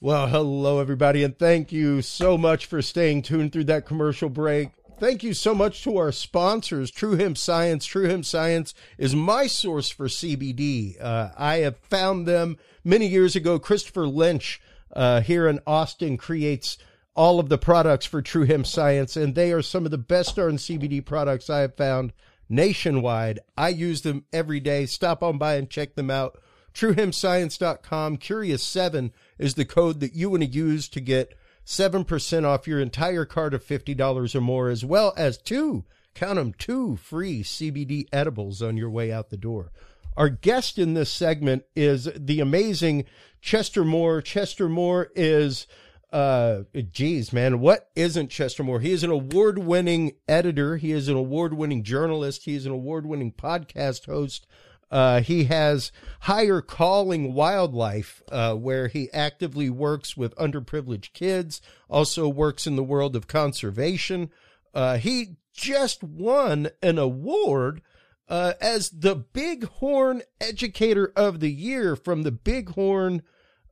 Well, 0.00 0.28
hello, 0.28 0.78
everybody, 0.78 1.24
and 1.24 1.38
thank 1.38 1.72
you 1.72 2.02
so 2.02 2.38
much 2.38 2.66
for 2.66 2.80
staying 2.80 3.22
tuned 3.22 3.52
through 3.52 3.64
that 3.64 3.84
commercial 3.84 4.28
break. 4.28 4.70
Thank 5.00 5.22
you 5.22 5.32
so 5.32 5.54
much 5.54 5.84
to 5.84 5.96
our 5.96 6.10
sponsors, 6.10 6.90
True 6.90 7.16
Hemp 7.16 7.38
Science. 7.38 7.86
True 7.86 8.08
Hemp 8.08 8.24
Science 8.24 8.74
is 8.96 9.14
my 9.14 9.46
source 9.46 9.90
for 9.90 10.06
CBD. 10.06 11.00
Uh, 11.00 11.30
I 11.36 11.58
have 11.58 11.78
found 11.78 12.26
them 12.26 12.58
many 12.88 13.06
years 13.06 13.36
ago. 13.36 13.58
Christopher 13.58 14.06
Lynch 14.06 14.60
uh, 14.94 15.20
here 15.20 15.46
in 15.46 15.60
Austin 15.66 16.16
creates 16.16 16.78
all 17.14 17.38
of 17.38 17.48
the 17.48 17.58
products 17.58 18.06
for 18.06 18.22
True 18.22 18.44
Hemp 18.44 18.66
Science, 18.66 19.16
and 19.16 19.34
they 19.34 19.52
are 19.52 19.62
some 19.62 19.84
of 19.84 19.90
the 19.90 19.98
best 19.98 20.36
darn 20.36 20.56
CBD 20.56 21.04
products 21.04 21.50
I 21.50 21.60
have 21.60 21.76
found 21.76 22.12
nationwide. 22.48 23.40
I 23.56 23.68
use 23.68 24.02
them 24.02 24.24
every 24.32 24.60
day. 24.60 24.86
Stop 24.86 25.22
on 25.22 25.36
by 25.36 25.56
and 25.56 25.68
check 25.68 25.94
them 25.94 26.10
out. 26.10 26.40
TrueHempScience.com. 26.74 28.18
Curious7 28.18 29.10
is 29.38 29.54
the 29.54 29.64
code 29.64 30.00
that 30.00 30.14
you 30.14 30.30
want 30.30 30.44
to 30.44 30.48
use 30.48 30.88
to 30.88 31.00
get 31.00 31.36
7% 31.66 32.44
off 32.44 32.66
your 32.66 32.80
entire 32.80 33.24
cart 33.26 33.52
of 33.52 33.64
$50 33.64 34.34
or 34.34 34.40
more, 34.40 34.68
as 34.70 34.84
well 34.84 35.12
as 35.16 35.36
two, 35.36 35.84
count 36.14 36.36
them, 36.36 36.54
two 36.56 36.96
free 36.96 37.42
CBD 37.42 38.06
edibles 38.12 38.62
on 38.62 38.76
your 38.76 38.90
way 38.90 39.12
out 39.12 39.28
the 39.28 39.36
door. 39.36 39.72
Our 40.18 40.30
guest 40.30 40.80
in 40.80 40.94
this 40.94 41.12
segment 41.12 41.62
is 41.76 42.10
the 42.16 42.40
amazing 42.40 43.04
Chester 43.40 43.84
Moore. 43.84 44.20
Chester 44.20 44.68
Moore 44.68 45.12
is, 45.14 45.68
uh, 46.12 46.62
geez, 46.90 47.32
man, 47.32 47.60
what 47.60 47.88
isn't 47.94 48.28
Chester 48.28 48.64
Moore? 48.64 48.80
He 48.80 48.90
is 48.90 49.04
an 49.04 49.10
award 49.10 49.58
winning 49.58 50.14
editor. 50.26 50.76
He 50.76 50.90
is 50.90 51.06
an 51.06 51.14
award 51.14 51.54
winning 51.54 51.84
journalist. 51.84 52.46
He 52.46 52.56
is 52.56 52.66
an 52.66 52.72
award 52.72 53.06
winning 53.06 53.30
podcast 53.30 54.06
host. 54.06 54.48
Uh, 54.90 55.20
he 55.20 55.44
has 55.44 55.92
higher 56.22 56.62
calling 56.62 57.32
wildlife, 57.32 58.20
uh, 58.32 58.54
where 58.54 58.88
he 58.88 59.08
actively 59.12 59.70
works 59.70 60.16
with 60.16 60.34
underprivileged 60.34 61.12
kids, 61.12 61.62
also 61.88 62.26
works 62.28 62.66
in 62.66 62.74
the 62.74 62.82
world 62.82 63.14
of 63.14 63.28
conservation. 63.28 64.30
Uh, 64.74 64.98
he 64.98 65.36
just 65.54 66.02
won 66.02 66.70
an 66.82 66.98
award 66.98 67.82
uh, 68.28 68.54
as 68.60 68.90
the 68.90 69.16
Bighorn 69.16 70.22
Educator 70.40 71.12
of 71.16 71.40
the 71.40 71.50
Year 71.50 71.96
from 71.96 72.22
the 72.22 72.32
Bighorn 72.32 73.22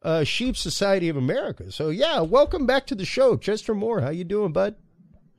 uh, 0.03 0.25
Sheep 0.25 0.57
Society 0.57 1.09
of 1.09 1.17
America. 1.17 1.71
So 1.73 1.91
yeah, 1.91 2.21
welcome 2.21 2.67
back 2.67 2.87
to 2.87 2.95
the 2.95 3.05
show, 3.05 3.37
Chester 3.37 3.75
Moore. 3.75 4.01
How 4.01 4.11
you 4.11 4.25
doing, 4.25 4.53
bud? 4.53 4.77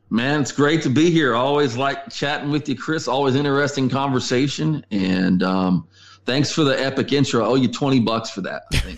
Man, 0.09 0.41
it's 0.41 0.51
great 0.53 0.83
to 0.83 0.89
be 0.89 1.11
here. 1.11 1.35
Always 1.35 1.75
like 1.75 2.09
chatting 2.09 2.49
with 2.49 2.69
you, 2.69 2.75
Chris. 2.75 3.07
Always 3.07 3.35
interesting 3.35 3.89
conversation. 3.89 4.85
And 4.89 5.43
um, 5.43 5.87
thanks 6.25 6.51
for 6.51 6.63
the 6.63 6.79
epic 6.79 7.11
intro. 7.11 7.43
I 7.43 7.47
owe 7.47 7.55
you 7.55 7.67
20 7.67 7.99
bucks 8.01 8.29
for 8.29 8.41
that. 8.41 8.63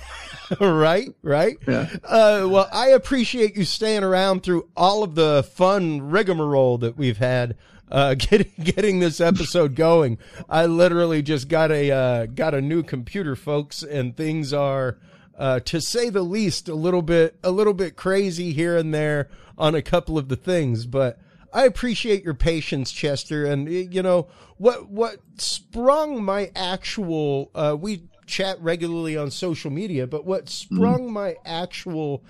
right, 0.59 1.09
right. 1.22 1.57
Yeah. 1.67 1.89
Uh, 2.03 2.47
well, 2.49 2.67
I 2.72 2.89
appreciate 2.89 3.55
you 3.55 3.65
staying 3.65 4.03
around 4.03 4.43
through 4.43 4.70
all 4.76 5.03
of 5.03 5.15
the 5.15 5.47
fun 5.53 6.09
rigmarole 6.09 6.80
that 6.80 6.97
we've 6.97 7.17
had 7.17 7.55
uh, 7.92 8.14
getting 8.18 8.52
getting 8.62 9.00
this 9.00 9.20
episode 9.22 9.76
going. 9.76 10.18
I 10.50 10.66
literally 10.66 11.22
just 11.22 11.48
got 11.48 11.72
a 11.72 11.92
uh, 11.92 12.26
got 12.28 12.54
a 12.54 12.62
new 12.62 12.84
computer, 12.84 13.36
folks, 13.36 13.84
and 13.84 14.16
things 14.16 14.54
are, 14.54 14.98
uh, 15.38 15.60
to 15.62 15.82
say 15.82 16.10
the 16.10 16.24
least, 16.24 16.70
a 16.70 16.76
little 16.76 17.02
bit 17.02 17.38
a 17.44 17.52
little 17.52 17.74
bit 17.74 17.96
crazy 17.96 18.54
here 18.54 18.78
and 18.78 18.94
there 18.94 19.30
on 19.58 19.76
a 19.76 19.82
couple 19.82 20.18
of 20.18 20.30
the 20.30 20.38
things, 20.38 20.86
but 20.86 21.20
I 21.52 21.66
appreciate 21.66 22.24
your 22.24 22.34
patience, 22.34 22.92
Chester. 22.92 23.46
And 23.46 23.70
you 23.70 24.02
know 24.02 24.28
what 24.58 24.90
what 24.90 25.18
sprung 25.38 26.24
my 26.24 26.52
actual 26.56 27.52
uh, 27.54 27.76
we 27.80 28.04
chat 28.26 28.62
regularly 28.62 29.18
on 29.18 29.32
social 29.32 29.72
media, 29.72 30.08
but 30.08 30.26
what 30.26 30.50
sprung 30.50 31.10
mm. 31.10 31.12
my 31.12 31.36
actual 31.46 32.24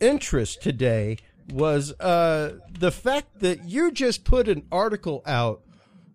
interest 0.00 0.62
today 0.62 1.16
was 1.52 1.92
uh, 2.00 2.58
the 2.78 2.90
fact 2.90 3.40
that 3.40 3.64
you 3.64 3.92
just 3.92 4.24
put 4.24 4.48
an 4.48 4.66
article 4.70 5.22
out 5.26 5.62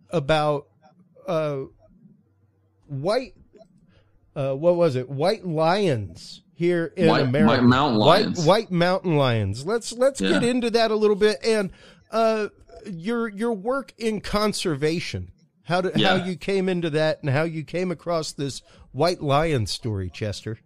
about 0.10 0.68
uh, 1.28 1.62
white. 2.88 3.34
Uh, 4.36 4.54
what 4.54 4.76
was 4.76 4.96
it? 4.96 5.10
White 5.10 5.46
lions 5.46 6.42
here 6.54 6.94
in 6.96 7.08
white, 7.08 7.24
America. 7.24 7.54
White 7.54 7.64
mountain 7.64 8.00
lions. 8.00 8.40
White, 8.40 8.48
white 8.48 8.72
mountain 8.72 9.18
lions. 9.18 9.66
Let's 9.66 9.92
let's 9.92 10.22
yeah. 10.22 10.30
get 10.30 10.44
into 10.44 10.70
that 10.72 10.92
a 10.92 10.96
little 10.96 11.16
bit 11.16 11.38
and 11.44 11.72
uh, 12.12 12.48
your 12.86 13.28
your 13.28 13.54
work 13.54 13.94
in 13.98 14.22
conservation. 14.22 15.32
How 15.64 15.82
did 15.82 15.98
yeah. 15.98 16.18
how 16.18 16.26
you 16.26 16.36
came 16.36 16.70
into 16.70 16.90
that 16.92 17.22
and 17.22 17.30
how 17.30 17.44
you 17.44 17.64
came 17.64 17.92
across 17.92 18.32
this 18.32 18.62
white 18.92 19.22
lion 19.22 19.68
story, 19.68 20.10
Chester. 20.10 20.60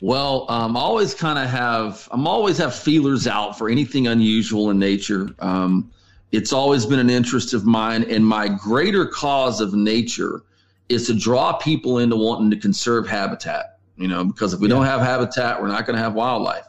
Well, 0.00 0.46
um, 0.50 0.76
I 0.76 0.80
always 0.80 1.14
kind 1.14 1.38
of 1.38 1.48
have 1.48 2.08
I'm 2.10 2.26
always 2.26 2.58
have 2.58 2.74
feelers 2.74 3.26
out 3.26 3.58
for 3.58 3.68
anything 3.68 4.06
unusual 4.06 4.70
in 4.70 4.78
nature. 4.78 5.28
Um, 5.38 5.90
it's 6.32 6.52
always 6.52 6.86
been 6.86 7.00
an 7.00 7.10
interest 7.10 7.54
of 7.54 7.66
mine, 7.66 8.04
and 8.04 8.24
my 8.24 8.48
greater 8.48 9.04
cause 9.04 9.60
of 9.60 9.74
nature 9.74 10.42
is 10.88 11.06
to 11.06 11.14
draw 11.14 11.52
people 11.54 11.98
into 11.98 12.16
wanting 12.16 12.50
to 12.50 12.56
conserve 12.56 13.08
habitat 13.08 13.80
you 14.00 14.08
know, 14.08 14.24
because 14.24 14.54
if 14.54 14.60
we 14.60 14.68
yeah. 14.68 14.76
don't 14.76 14.86
have 14.86 15.02
habitat, 15.02 15.60
we're 15.60 15.68
not 15.68 15.84
going 15.84 15.94
to 15.94 16.02
have 16.02 16.14
wildlife. 16.14 16.64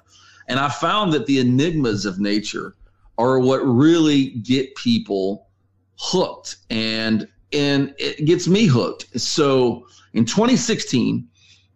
And 0.50 0.60
I 0.60 0.68
found 0.68 1.14
that 1.14 1.26
the 1.28 1.40
enigmas 1.40 2.06
of 2.06 2.20
nature 2.20 2.76
are 3.18 3.40
what 3.40 3.60
really 3.60 4.32
get 4.32 4.76
people 4.76 5.48
hooked 5.98 6.58
and 6.70 7.28
and 7.54 7.94
it 7.98 8.26
gets 8.26 8.48
me 8.48 8.66
hooked. 8.66 9.20
So 9.20 9.88
in 10.14 10.26
2016, 10.26 11.28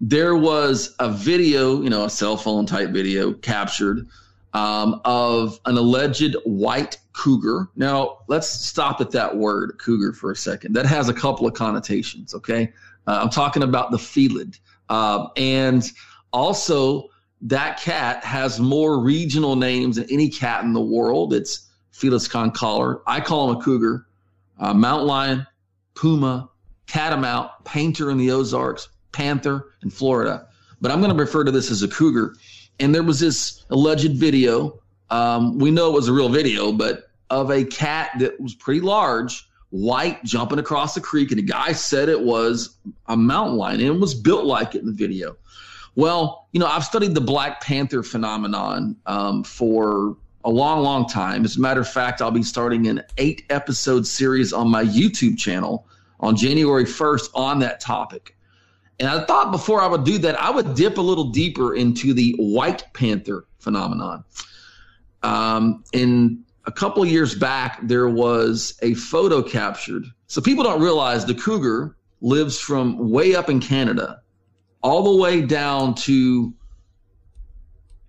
there 0.02 0.36
was 0.36 0.96
a 1.00 1.10
video, 1.10 1.82
you 1.82 1.90
know, 1.90 2.06
a 2.06 2.10
cell 2.10 2.38
phone 2.38 2.66
type 2.66 2.90
video 2.90 3.34
captured 3.34 4.08
um, 4.54 5.02
of 5.06 5.60
an 5.66 5.78
alleged 5.78 6.36
white 6.46 6.98
cougar. 7.14 7.70
Now, 7.76 8.20
let's 8.28 8.50
stop 8.50 9.02
at 9.02 9.12
that 9.12 9.36
word, 9.36 9.78
cougar, 9.80 10.14
for 10.14 10.32
a 10.32 10.36
second. 10.36 10.74
That 10.74 10.86
has 10.86 11.10
a 11.10 11.14
couple 11.14 11.48
of 11.48 11.54
connotations, 11.54 12.34
okay? 12.34 12.72
Uh, 13.08 13.20
I'm 13.22 13.30
talking 13.30 13.64
about 13.64 13.92
the 13.92 14.00
felid. 14.00 14.58
Um, 14.90 15.30
and 15.38 15.84
also, 16.32 17.10
that 17.42 17.80
cat 17.80 18.24
has 18.24 18.60
more 18.60 19.00
regional 19.00 19.56
names 19.56 19.98
than 19.98 20.10
any 20.10 20.30
cat 20.30 20.64
in 20.64 20.74
the 20.74 20.82
world. 20.82 21.34
It's 21.34 21.70
Felis 21.92 22.28
concolor. 22.28 23.02
I 23.08 23.22
call 23.22 23.50
him 23.50 23.58
a 23.58 23.62
cougar, 23.62 24.08
uh, 24.60 24.74
mountain 24.74 25.08
lion, 25.08 25.48
puma, 25.96 26.50
catamount, 26.88 27.52
painter 27.64 28.12
in 28.12 28.18
the 28.18 28.32
Ozarks, 28.32 28.90
panther 29.16 29.72
in 29.82 29.90
Florida. 29.90 30.48
But 30.82 30.92
I'm 30.92 31.00
going 31.00 31.16
to 31.16 31.18
refer 31.18 31.44
to 31.44 31.52
this 31.52 31.72
as 31.72 31.82
a 31.82 31.88
cougar. 31.88 32.36
And 32.80 32.94
there 32.94 33.04
was 33.04 33.20
this 33.20 33.66
alleged 33.70 34.18
video. 34.18 34.80
Um, 35.10 35.58
we 35.58 35.72
know 35.72 35.90
it 35.90 35.94
was 35.94 36.10
a 36.10 36.14
real 36.14 36.30
video, 36.30 36.72
but 36.72 37.10
of 37.30 37.50
a 37.50 37.64
cat 37.64 38.12
that 38.20 38.40
was 38.40 38.54
pretty 38.54 38.82
large 38.82 39.48
white 39.70 40.24
jumping 40.24 40.60
across 40.60 40.94
the 40.94 41.02
creek, 41.02 41.32
and 41.32 41.40
the 41.40 41.44
guy 41.44 41.72
said 41.72 42.08
it 42.08 42.22
was 42.22 42.78
a 43.08 43.18
mountain 43.18 43.58
lion, 43.58 43.80
and 43.80 43.90
it 43.90 44.00
was 44.00 44.14
built 44.14 44.46
like 44.46 44.76
it 44.76 44.80
in 44.80 44.86
the 44.86 44.94
video. 44.94 45.36
Well, 45.96 46.48
you 46.52 46.60
know, 46.60 46.68
I've 46.68 46.84
studied 46.84 47.16
the 47.16 47.22
Black 47.22 47.62
Panther 47.62 48.04
phenomenon 48.04 48.98
um, 49.06 49.44
for 49.44 50.18
a 50.44 50.50
long, 50.50 50.82
long 50.82 51.08
time. 51.08 51.44
As 51.44 51.58
a 51.58 51.62
matter 51.62 51.82
of 51.82 51.90
fact, 51.90 52.22
I'll 52.22 52.32
be 52.32 52.44
starting 52.44 52.88
an 52.88 53.02
eight 53.18 53.44
episode 53.50 54.06
series 54.06 54.54
on 54.54 54.70
my 54.70 54.84
YouTube 54.84 55.38
channel 55.38 55.88
on 56.20 56.36
January 56.36 56.86
1st 56.86 57.30
on 57.34 57.60
that 57.60 57.80
topic. 57.80 58.35
And 59.00 59.10
I 59.10 59.26
thought 59.26 59.52
before 59.52 59.82
I 59.82 59.88
would 59.88 60.04
do 60.04 60.18
that, 60.20 60.40
I 60.40 60.50
would 60.50 60.76
dip 60.76 60.98
a 60.98 61.02
little 61.02 61.26
deeper 61.26 61.76
into 61.76 62.14
the 62.14 62.36
White 62.38 62.86
Panther 62.94 63.46
phenomenon. 63.60 64.24
Um, 65.22 65.84
in 65.92 66.44
a 66.66 66.72
couple 66.72 67.04
of 67.04 67.10
years 67.10 67.36
back, 67.36 67.80
there 67.84 68.08
was 68.08 68.78
a 68.82 68.94
photo 68.94 69.42
captured. 69.42 70.06
So 70.28 70.42
people 70.42 70.64
don't 70.64 70.82
realize 70.82 71.26
the 71.26 71.36
cougar 71.36 71.98
lives 72.22 72.60
from 72.60 73.10
way 73.10 73.36
up 73.36 73.50
in 73.50 73.60
Canada 73.60 74.22
all 74.82 75.04
the 75.04 75.22
way 75.22 75.42
down 75.42 75.96
to 75.96 76.54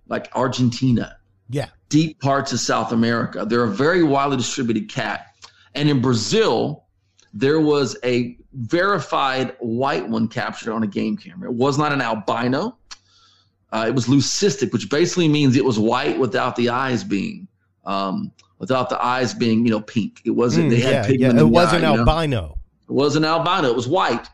like 0.07 0.29
Argentina. 0.35 1.17
Yeah. 1.49 1.69
Deep 1.89 2.19
parts 2.19 2.53
of 2.53 2.59
South 2.59 2.91
America. 2.91 3.45
They're 3.45 3.63
a 3.63 3.69
very 3.69 4.03
widely 4.03 4.37
distributed 4.37 4.89
cat. 4.89 5.27
And 5.73 5.89
in 5.89 6.01
Brazil, 6.01 6.85
there 7.33 7.59
was 7.59 7.97
a 8.03 8.37
verified 8.57 9.55
white 9.59 10.07
one 10.09 10.27
captured 10.27 10.73
on 10.73 10.83
a 10.83 10.87
game 10.87 11.15
camera. 11.15 11.49
It 11.49 11.55
was 11.55 11.77
not 11.77 11.93
an 11.93 12.01
albino. 12.01 12.75
Uh, 13.71 13.85
it 13.87 13.93
was 13.93 14.07
leucistic, 14.07 14.73
which 14.73 14.89
basically 14.89 15.27
means 15.27 15.55
it 15.55 15.65
was 15.65 15.77
white 15.77 16.17
without 16.17 16.55
the 16.55 16.69
eyes 16.69 17.03
being. 17.03 17.47
Um, 17.85 18.31
without 18.59 18.89
the 18.89 19.03
eyes 19.03 19.33
being, 19.33 19.65
you 19.65 19.71
know, 19.71 19.81
pink. 19.81 20.21
It 20.25 20.31
wasn't, 20.31 20.67
mm, 20.67 20.69
they 20.71 20.79
had 20.79 20.91
yeah, 20.91 21.05
pigment. 21.05 21.35
Yeah. 21.35 21.41
It 21.41 21.47
wasn't 21.47 21.83
eye, 21.83 21.95
albino. 21.95 22.23
You 22.23 22.27
know? 22.27 22.57
It 22.89 22.91
wasn't 22.91 23.25
albino. 23.25 23.69
It 23.69 23.75
was 23.75 23.87
white. 23.87 24.27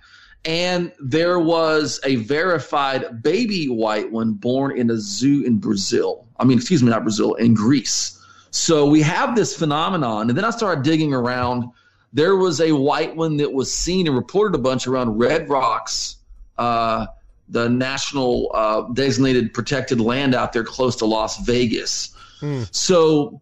And 0.45 0.91
there 0.99 1.39
was 1.39 1.99
a 2.03 2.17
verified 2.17 3.21
baby 3.21 3.67
white 3.67 4.11
one 4.11 4.33
born 4.33 4.77
in 4.77 4.89
a 4.89 4.97
zoo 4.97 5.43
in 5.43 5.57
Brazil. 5.57 6.27
I 6.37 6.45
mean, 6.45 6.57
excuse 6.57 6.81
me, 6.81 6.89
not 6.89 7.03
Brazil, 7.03 7.33
in 7.35 7.53
Greece. 7.53 8.19
So 8.51 8.85
we 8.85 9.01
have 9.01 9.35
this 9.35 9.55
phenomenon. 9.55 10.29
And 10.29 10.37
then 10.37 10.45
I 10.45 10.49
started 10.49 10.83
digging 10.83 11.13
around. 11.13 11.69
There 12.13 12.35
was 12.35 12.61
a 12.61 12.71
white 12.71 13.15
one 13.15 13.37
that 13.37 13.51
was 13.51 13.73
seen 13.73 14.07
and 14.07 14.15
reported 14.15 14.55
a 14.55 14.61
bunch 14.61 14.87
around 14.87 15.17
Red 15.17 15.49
Rocks, 15.49 16.17
uh, 16.57 17.07
the 17.49 17.67
national 17.69 18.51
uh, 18.53 18.81
designated 18.93 19.53
protected 19.53 19.99
land 19.99 20.35
out 20.35 20.53
there 20.53 20.63
close 20.63 20.95
to 20.97 21.05
Las 21.05 21.43
Vegas. 21.43 22.15
Hmm. 22.39 22.63
So 22.71 23.41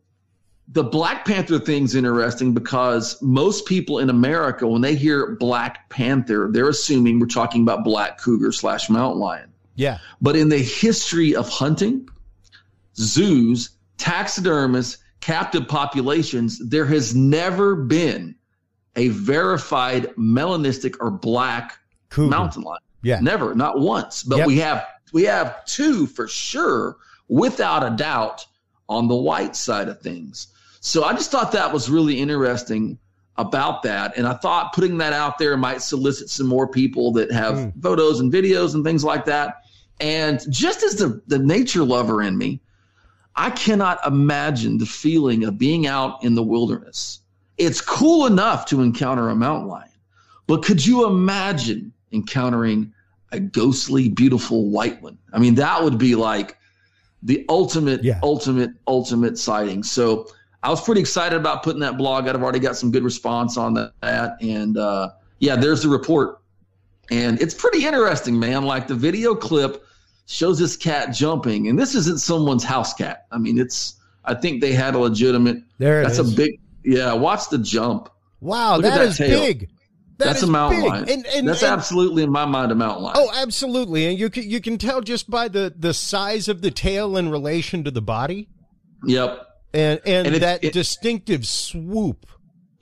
the 0.70 0.84
Black 0.84 1.26
Panther 1.26 1.60
thing's 1.60 1.96
interesting 1.96 2.54
because 2.54 3.22
most 3.22 3.66
people 3.66 4.00
in 4.00 4.10
America, 4.10 4.66
when 4.68 4.82
they 4.82 4.96
hear 4.96 5.36
Black 5.36 5.90
Panther, 5.90 6.50
they're 6.50 6.70
assuming 6.70 7.20
we're 7.20 7.26
talking 7.28 7.64
about 7.64 7.84
black 7.84 8.18
cougar 8.20 8.54
slash 8.54 8.90
mountain 8.90 9.20
lion. 9.20 9.52
Yeah. 9.76 9.98
But 10.22 10.38
in 10.38 10.48
the 10.48 10.60
history 10.60 11.36
of 11.36 11.50
hunting, 11.50 12.08
zoos, 12.96 13.72
taxidermists, 13.98 14.98
captive 15.20 15.68
populations, 15.68 16.58
there 16.60 16.86
has 16.86 17.14
never 17.14 17.76
been 17.76 18.36
a 18.96 19.10
verified 19.10 20.08
melanistic 20.16 20.96
or 21.00 21.12
black 21.12 21.78
cougar. 22.10 22.30
mountain 22.30 22.64
lion. 22.64 22.82
Yeah. 23.04 23.20
Never, 23.20 23.56
not 23.56 23.80
once. 23.80 24.24
But 24.24 24.40
yep. 24.40 24.48
we 24.48 24.58
have 24.60 24.86
we 25.14 25.24
have 25.24 25.66
two 25.66 26.08
for 26.08 26.28
sure, 26.28 26.98
without 27.28 27.86
a 27.86 27.96
doubt, 27.96 28.46
on 28.88 29.08
the 29.08 29.16
white 29.16 29.56
side 29.56 29.88
of 29.88 30.00
things. 30.02 30.48
So 30.80 31.04
I 31.04 31.14
just 31.14 31.32
thought 31.32 31.52
that 31.52 31.72
was 31.72 31.90
really 31.90 32.20
interesting 32.20 32.98
about 33.38 33.84
that. 33.84 34.18
And 34.18 34.28
I 34.28 34.34
thought 34.34 34.74
putting 34.74 34.98
that 34.98 35.14
out 35.14 35.38
there 35.38 35.56
might 35.58 35.82
solicit 35.82 36.30
some 36.30 36.48
more 36.48 36.68
people 36.68 37.12
that 37.14 37.32
have 37.32 37.56
mm. 37.56 37.82
photos 37.82 38.20
and 38.20 38.32
videos 38.32 38.76
and 38.76 38.84
things 38.84 39.04
like 39.04 39.26
that. 39.26 39.62
And 40.00 40.42
just 40.50 40.84
as 40.84 40.96
the, 40.96 41.22
the 41.28 41.40
nature 41.40 41.84
lover 41.84 42.22
in 42.22 42.38
me, 42.38 42.60
I 43.36 43.50
cannot 43.52 44.06
imagine 44.06 44.78
the 44.78 44.86
feeling 44.86 45.44
of 45.44 45.58
being 45.58 45.88
out 45.88 46.24
in 46.24 46.36
the 46.36 46.44
wilderness. 46.44 47.20
It's 47.58 47.82
cool 47.82 48.26
enough 48.26 48.66
to 48.68 48.82
encounter 48.82 49.30
a 49.30 49.36
mountain 49.36 49.68
lion, 49.68 49.90
but 50.48 50.64
could 50.64 50.86
you 50.86 51.06
imagine 51.08 51.94
encountering 52.12 52.94
a 53.32 53.40
ghostly, 53.40 54.10
beautiful 54.10 54.70
white 54.70 55.02
one? 55.02 55.18
I 55.34 55.40
mean, 55.40 55.56
that 55.56 55.84
would 55.84 55.98
be 55.98 56.16
like 56.16 56.58
the 57.24 57.46
ultimate, 57.50 58.04
yeah. 58.04 58.20
ultimate, 58.24 58.72
ultimate 58.88 59.38
sighting. 59.38 59.84
So 59.84 60.28
I 60.64 60.70
was 60.70 60.82
pretty 60.82 61.02
excited 61.02 61.38
about 61.38 61.64
putting 61.64 61.82
that 61.82 61.98
blog 61.98 62.28
out. 62.28 62.36
I've 62.36 62.44
already 62.44 62.60
got 62.60 62.76
some 62.76 62.92
good 62.92 63.04
response 63.04 63.58
on 63.58 63.74
that. 63.76 64.38
And 64.42 64.78
uh, 64.78 65.10
yeah, 65.40 65.56
there's 65.56 65.84
the 65.84 65.90
report. 65.90 66.40
And 67.10 67.42
it's 67.42 67.54
pretty 67.54 67.86
interesting, 67.86 68.40
man. 68.40 68.64
Like 68.64 68.88
the 68.88 68.96
video 68.96 69.36
clip 69.36 69.86
shows 70.28 70.58
this 70.58 70.78
cat 70.78 71.14
jumping, 71.14 71.68
and 71.68 71.78
this 71.78 71.94
isn't 71.94 72.22
someone's 72.22 72.64
house 72.64 72.94
cat. 72.94 73.26
I 73.32 73.38
mean, 73.38 73.60
it's 73.60 73.96
I 74.24 74.34
think 74.34 74.62
they 74.62 74.72
had 74.72 74.96
a 74.96 75.00
legitimate. 75.00 75.58
There 75.78 76.02
it 76.02 76.06
that's 76.06 76.20
is. 76.20 76.34
a 76.34 76.36
big. 76.36 76.60
Yeah, 76.84 77.14
watch 77.14 77.50
the 77.50 77.58
jump. 77.58 78.10
Wow, 78.40 78.80
that 78.82 78.96
that 78.96 79.08
is 79.08 79.18
tail. 79.18 79.40
big. 79.40 79.70
That 80.18 80.26
that's 80.26 80.44
a 80.44 80.48
mountain 80.48 80.82
big. 80.82 80.90
lion. 80.90 81.10
And, 81.10 81.26
and, 81.28 81.48
that's 81.48 81.64
and- 81.64 81.72
absolutely 81.74 82.24
in 82.24 82.32
my 82.32 82.46
mind 82.46 82.72
a 82.72 82.76
mountain 82.76 83.04
lion. 83.04 83.16
Oh, 83.20 83.32
absolutely. 83.34 84.06
And 84.08 84.20
you 84.20 84.30
can 84.30 84.50
you 84.50 84.62
can 84.62 84.78
tell 84.78 85.02
just 85.02 85.30
by 85.30 85.48
the 85.48 85.74
the 85.76 85.94
size 85.94 86.48
of 86.48 86.62
the 86.62 86.72
tail 86.72 87.18
in 87.18 87.30
relation 87.30 87.84
to 87.86 87.92
the 87.92 88.02
body 88.02 88.50
Yep. 89.06 89.48
and 89.74 90.00
and, 90.06 90.28
And 90.28 90.36
that 90.38 90.64
it- 90.64 90.74
distinctive 90.74 91.46
swoop. 91.46 92.26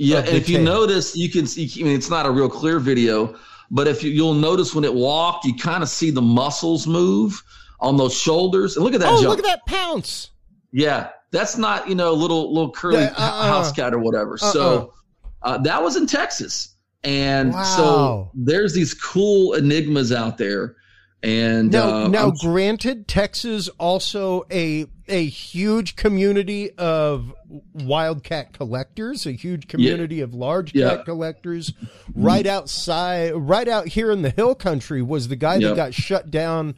Yeah, 0.01 0.19
and 0.19 0.29
if 0.29 0.47
you 0.47 0.59
notice, 0.59 1.15
you 1.17 1.29
can 1.29 1.45
see. 1.45 1.69
I 1.81 1.83
mean, 1.83 1.95
it's 1.97 2.09
not 2.09 2.25
a 2.25 2.31
real 2.31 2.47
clear 2.49 2.79
video, 2.79 3.35
but 3.69 3.85
if 3.87 4.01
you, 4.01 4.11
you'll 4.11 4.33
notice 4.33 4.73
when 4.73 4.85
it 4.85 4.93
walked, 4.93 5.43
you 5.43 5.53
kind 5.57 5.83
of 5.83 5.89
see 5.89 6.09
the 6.09 6.21
muscles 6.21 6.87
move 6.87 7.43
on 7.81 7.97
those 7.97 8.13
shoulders. 8.17 8.77
And 8.77 8.85
look 8.85 8.93
at 8.93 9.01
that 9.01 9.09
oh, 9.11 9.21
jump. 9.21 9.27
look 9.27 9.39
at 9.39 9.45
that 9.45 9.65
pounce. 9.65 10.31
Yeah, 10.71 11.09
that's 11.31 11.57
not 11.57 11.87
you 11.89 11.95
know 11.95 12.13
little 12.13 12.53
little 12.53 12.71
curly 12.71 12.99
Yeah, 13.01 13.13
uh-uh. 13.17 13.47
house 13.47 13.71
cat 13.71 13.93
or 13.93 13.99
whatever. 13.99 14.37
So 14.37 14.93
uh, 15.41 15.57
that 15.59 15.81
was 15.83 15.95
in 15.95 16.07
Texas, 16.07 16.75
and 17.03 17.53
Wow. 17.53 17.63
so 17.63 18.31
there's 18.33 18.73
these 18.73 18.93
cool 18.93 19.53
enigmas 19.53 20.11
out 20.11 20.37
there. 20.37 20.75
And 21.21 21.69
Now, 21.73 22.05
uh, 22.05 22.07
now, 22.07 22.25
I'm- 22.27 22.33
granted, 22.39 23.07
Texas 23.07 23.67
also 23.77 24.45
a 24.51 24.85
a 25.09 25.25
huge 25.25 25.95
community 25.97 26.71
of 26.77 27.33
wildcat 27.73 28.53
collectors, 28.53 29.25
a 29.25 29.31
huge 29.31 29.67
community 29.67 30.21
of 30.21 30.33
large 30.33 30.73
Yeah. 30.75 30.97
cat 30.97 31.05
collectors. 31.05 31.73
Right 32.15 32.45
outside, 32.45 33.33
right 33.35 33.67
out 33.67 33.87
here 33.87 34.11
in 34.11 34.21
the 34.21 34.29
hill 34.29 34.55
country, 34.55 35.01
was 35.01 35.27
the 35.27 35.35
guy 35.35 35.55
Yeah. 35.55 35.69
that 35.69 35.75
got 35.75 35.93
shut 35.93 36.29
down 36.31 36.75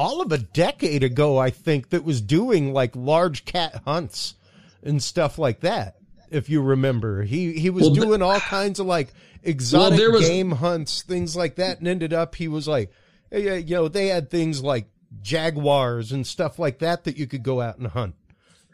all 0.00 0.22
of 0.22 0.32
a 0.32 0.38
decade 0.38 1.04
ago, 1.04 1.36
I 1.36 1.50
think, 1.50 1.90
that 1.90 2.04
was 2.04 2.20
doing 2.22 2.72
like 2.72 2.96
large 2.96 3.44
cat 3.44 3.82
hunts 3.84 4.34
and 4.82 5.02
stuff 5.02 5.38
like 5.38 5.60
that. 5.60 5.96
If 6.30 6.48
you 6.48 6.62
remember, 6.62 7.22
he 7.22 7.52
he 7.52 7.68
was 7.70 7.82
Well, 7.84 7.94
doing 7.94 8.22
all 8.22 8.40
kinds 8.40 8.80
of 8.80 8.86
like 8.86 9.12
exotic 9.42 9.98
there 9.98 10.10
was- 10.10 10.26
game 10.26 10.52
hunts, 10.52 11.02
things 11.02 11.36
like 11.36 11.56
that, 11.56 11.78
and 11.80 11.86
ended 11.88 12.12
up 12.14 12.34
he 12.34 12.48
was 12.48 12.66
like, 12.66 12.90
hey, 13.30 13.48
uh, 13.50 13.54
you 13.56 13.74
know, 13.74 13.88
they 13.88 14.06
had 14.08 14.30
things 14.30 14.62
like 14.62 14.86
jaguars 15.22 16.12
and 16.12 16.26
stuff 16.26 16.58
like 16.58 16.78
that 16.78 17.04
that 17.04 17.16
you 17.16 17.26
could 17.26 17.42
go 17.42 17.60
out 17.60 17.78
and 17.78 17.86
hunt. 17.88 18.14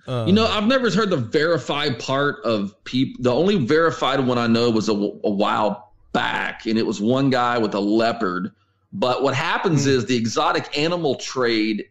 You 0.08 0.32
know, 0.32 0.46
I've 0.46 0.68
never 0.68 0.88
heard 0.88 1.10
the 1.10 1.16
verified 1.16 1.98
part 1.98 2.44
of 2.44 2.84
people. 2.84 3.24
The 3.24 3.34
only 3.34 3.56
verified 3.56 4.20
one 4.24 4.38
I 4.38 4.46
know 4.46 4.70
was 4.70 4.88
a, 4.88 4.92
a 4.92 4.94
while 5.30 5.92
back, 6.12 6.64
and 6.66 6.78
it 6.78 6.86
was 6.86 7.00
one 7.00 7.28
guy 7.30 7.58
with 7.58 7.74
a 7.74 7.80
leopard. 7.80 8.52
But 8.92 9.22
what 9.22 9.34
happens 9.34 9.84
Hmm. 9.84 9.90
is 9.90 10.06
the 10.06 10.16
exotic 10.16 10.76
animal 10.78 11.16
trade 11.16 11.84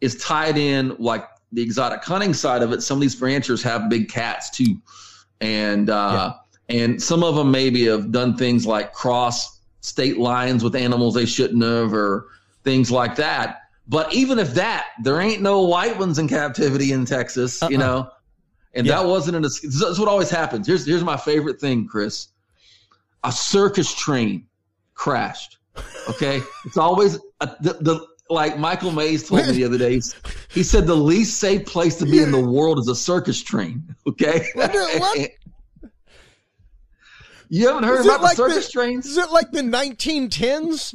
is 0.00 0.16
tied 0.16 0.56
in, 0.56 0.96
like 0.98 1.26
the 1.52 1.62
exotic 1.62 2.02
hunting 2.04 2.34
side 2.34 2.62
of 2.62 2.72
it. 2.72 2.82
Some 2.82 2.98
of 2.98 3.00
these 3.02 3.20
ranchers 3.20 3.62
have 3.62 3.88
big 3.88 4.08
cats 4.08 4.50
too, 4.50 4.76
and 5.40 5.90
uh, 5.90 6.34
and 6.68 7.02
some 7.02 7.22
of 7.22 7.34
them 7.36 7.50
maybe 7.50 7.86
have 7.86 8.10
done 8.12 8.36
things 8.36 8.66
like 8.66 8.92
cross 8.92 9.60
state 9.80 10.18
lines 10.18 10.64
with 10.64 10.74
animals 10.74 11.14
they 11.14 11.26
shouldn't 11.26 11.62
have, 11.62 11.92
or 11.92 12.26
things 12.62 12.90
like 12.90 13.16
that. 13.16 13.60
But 13.86 14.14
even 14.14 14.38
if 14.38 14.54
that, 14.54 14.86
there 15.02 15.20
ain't 15.20 15.42
no 15.42 15.60
white 15.62 15.98
ones 15.98 16.18
in 16.18 16.26
captivity 16.26 16.92
in 16.92 17.04
Texas, 17.04 17.60
you 17.68 17.76
Uh-uh. 17.76 17.86
know. 17.86 18.08
And 18.72 18.86
Yeah. 18.86 18.96
that 19.02 19.06
wasn't 19.06 19.36
an. 19.36 19.42
That's 19.42 19.98
what 19.98 20.08
always 20.08 20.30
happens. 20.30 20.66
Here's 20.66 20.86
here's 20.86 21.04
my 21.04 21.16
favorite 21.18 21.60
thing, 21.60 21.86
Chris. 21.86 22.28
A 23.24 23.30
circus 23.30 23.92
train 23.94 24.46
crashed. 24.94 25.58
Okay, 26.10 26.40
it's 26.64 26.76
always 26.76 27.18
a, 27.40 27.46
the, 27.60 27.72
the 27.80 28.06
like 28.30 28.58
Michael 28.58 28.92
Mays 28.92 29.28
told 29.28 29.46
me 29.46 29.52
the 29.52 29.64
other 29.64 29.78
day. 29.78 30.00
He 30.50 30.62
said 30.62 30.86
the 30.86 30.94
least 30.94 31.38
safe 31.38 31.66
place 31.66 31.96
to 31.96 32.06
be 32.06 32.22
in 32.22 32.30
the 32.30 32.40
world 32.40 32.78
is 32.78 32.88
a 32.88 32.94
circus 32.94 33.42
train. 33.42 33.94
Okay, 34.06 34.46
What 34.54 34.72
you 37.48 37.66
haven't 37.68 37.84
heard 37.84 38.00
Is 38.00 38.06
about 38.06 38.22
like 38.22 38.36
the 38.36 38.48
circus 38.48 38.66
the- 38.66 38.72
trains? 38.72 39.06
Is 39.06 39.18
it 39.18 39.30
like 39.30 39.50
the 39.50 39.60
1910s? 39.60 40.94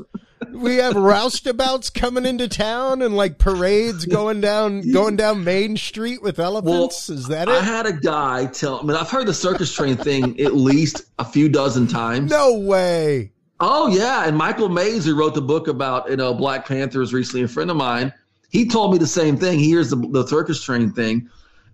We 0.52 0.78
have 0.78 0.94
roustabouts 0.94 1.94
coming 1.94 2.26
into 2.26 2.48
town 2.48 3.02
and 3.02 3.16
like 3.16 3.38
parades 3.38 4.06
going 4.06 4.40
down 4.40 4.90
going 4.94 5.18
down 5.18 5.44
Main 5.44 5.76
Street 5.76 6.22
with 6.22 6.40
elephants. 6.40 7.10
Is 7.10 7.28
that 7.28 7.50
it? 7.50 7.52
I 7.52 7.62
had 7.62 7.86
a 7.86 7.92
guy 7.94 8.46
tell. 8.46 8.80
I 8.80 8.84
mean, 8.84 8.96
I've 8.96 9.10
heard 9.10 9.28
the 9.28 9.34
circus 9.34 9.74
train 9.74 9.98
thing 9.98 10.40
at 10.40 10.56
least 10.56 11.04
a 11.20 11.26
few 11.26 11.50
dozen 11.50 11.88
times. 11.88 12.32
No 12.32 12.58
way. 12.58 13.34
Oh 13.60 13.88
yeah, 13.88 14.26
and 14.26 14.38
Michael 14.38 14.70
Mays, 14.70 15.06
who 15.06 15.16
wrote 15.16 15.34
the 15.34 15.42
book 15.42 15.68
about 15.68 16.10
you 16.10 16.16
know 16.16 16.34
Black 16.34 16.66
Panthers, 16.68 17.14
recently 17.14 17.44
a 17.44 17.48
friend 17.48 17.70
of 17.70 17.78
mine, 17.78 18.14
he 18.50 18.68
told 18.68 18.92
me 18.92 18.98
the 18.98 19.08
same 19.08 19.38
thing. 19.38 19.60
He 19.60 19.66
hears 19.66 19.90
the, 19.90 19.98
the 19.98 20.26
circus 20.26 20.64
train 20.64 20.92
thing, 20.92 21.30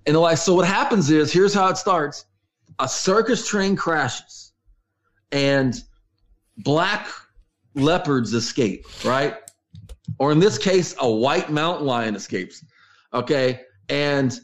and 0.05 0.17
like 0.17 0.37
so, 0.37 0.55
what 0.55 0.67
happens 0.67 1.11
is 1.11 1.31
here's 1.31 1.53
how 1.53 1.67
it 1.69 1.77
starts: 1.77 2.25
a 2.79 2.87
circus 2.87 3.47
train 3.47 3.75
crashes, 3.75 4.53
and 5.31 5.75
black 6.57 7.07
leopards 7.75 8.33
escape, 8.33 8.85
right? 9.05 9.35
Or 10.17 10.31
in 10.31 10.39
this 10.39 10.57
case, 10.57 10.95
a 10.99 11.09
white 11.09 11.51
mountain 11.51 11.85
lion 11.85 12.15
escapes. 12.15 12.65
Okay, 13.13 13.61
and 13.89 14.39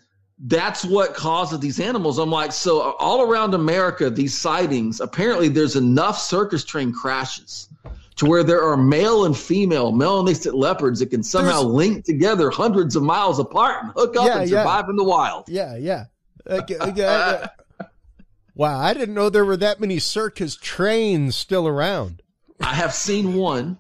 that's 0.45 0.83
what 0.83 1.13
causes 1.13 1.59
these 1.59 1.79
animals. 1.79 2.17
I'm 2.17 2.31
like, 2.31 2.51
so 2.51 2.93
all 2.99 3.21
around 3.21 3.53
America, 3.53 4.09
these 4.09 4.35
sightings, 4.37 4.99
apparently 4.99 5.47
there's 5.49 5.75
enough 5.75 6.19
circus 6.19 6.63
train 6.65 6.91
crashes 6.91 7.69
to 8.15 8.25
where 8.25 8.43
there 8.43 8.63
are 8.63 8.75
male 8.77 9.25
and 9.25 9.37
female 9.37 9.91
melanistic 9.93 10.53
leopards 10.53 10.99
that 10.99 11.07
can 11.11 11.23
somehow 11.23 11.61
There's- 11.61 11.65
link 11.73 12.05
together 12.05 12.49
hundreds 12.49 12.95
of 12.95 13.03
miles 13.03 13.39
apart 13.39 13.83
and 13.83 13.93
hook 13.95 14.15
up 14.17 14.25
Yeah, 14.25 14.39
and 14.41 14.49
yeah. 14.49 14.57
survive 14.63 14.89
in 14.89 14.95
the 14.95 15.03
wild. 15.03 15.45
Yeah, 15.47 15.75
yeah. 15.77 16.05
Okay, 16.47 16.77
okay, 16.79 17.03
uh, 17.05 17.47
wow, 18.55 18.79
I 18.79 18.93
didn't 18.93 19.13
know 19.15 19.29
there 19.29 19.45
were 19.45 19.57
that 19.57 19.79
many 19.79 19.99
circus 19.99 20.55
trains 20.55 21.35
still 21.35 21.67
around. 21.67 22.21
I 22.59 22.73
have 22.75 22.93
seen 22.93 23.35
one. 23.35 23.77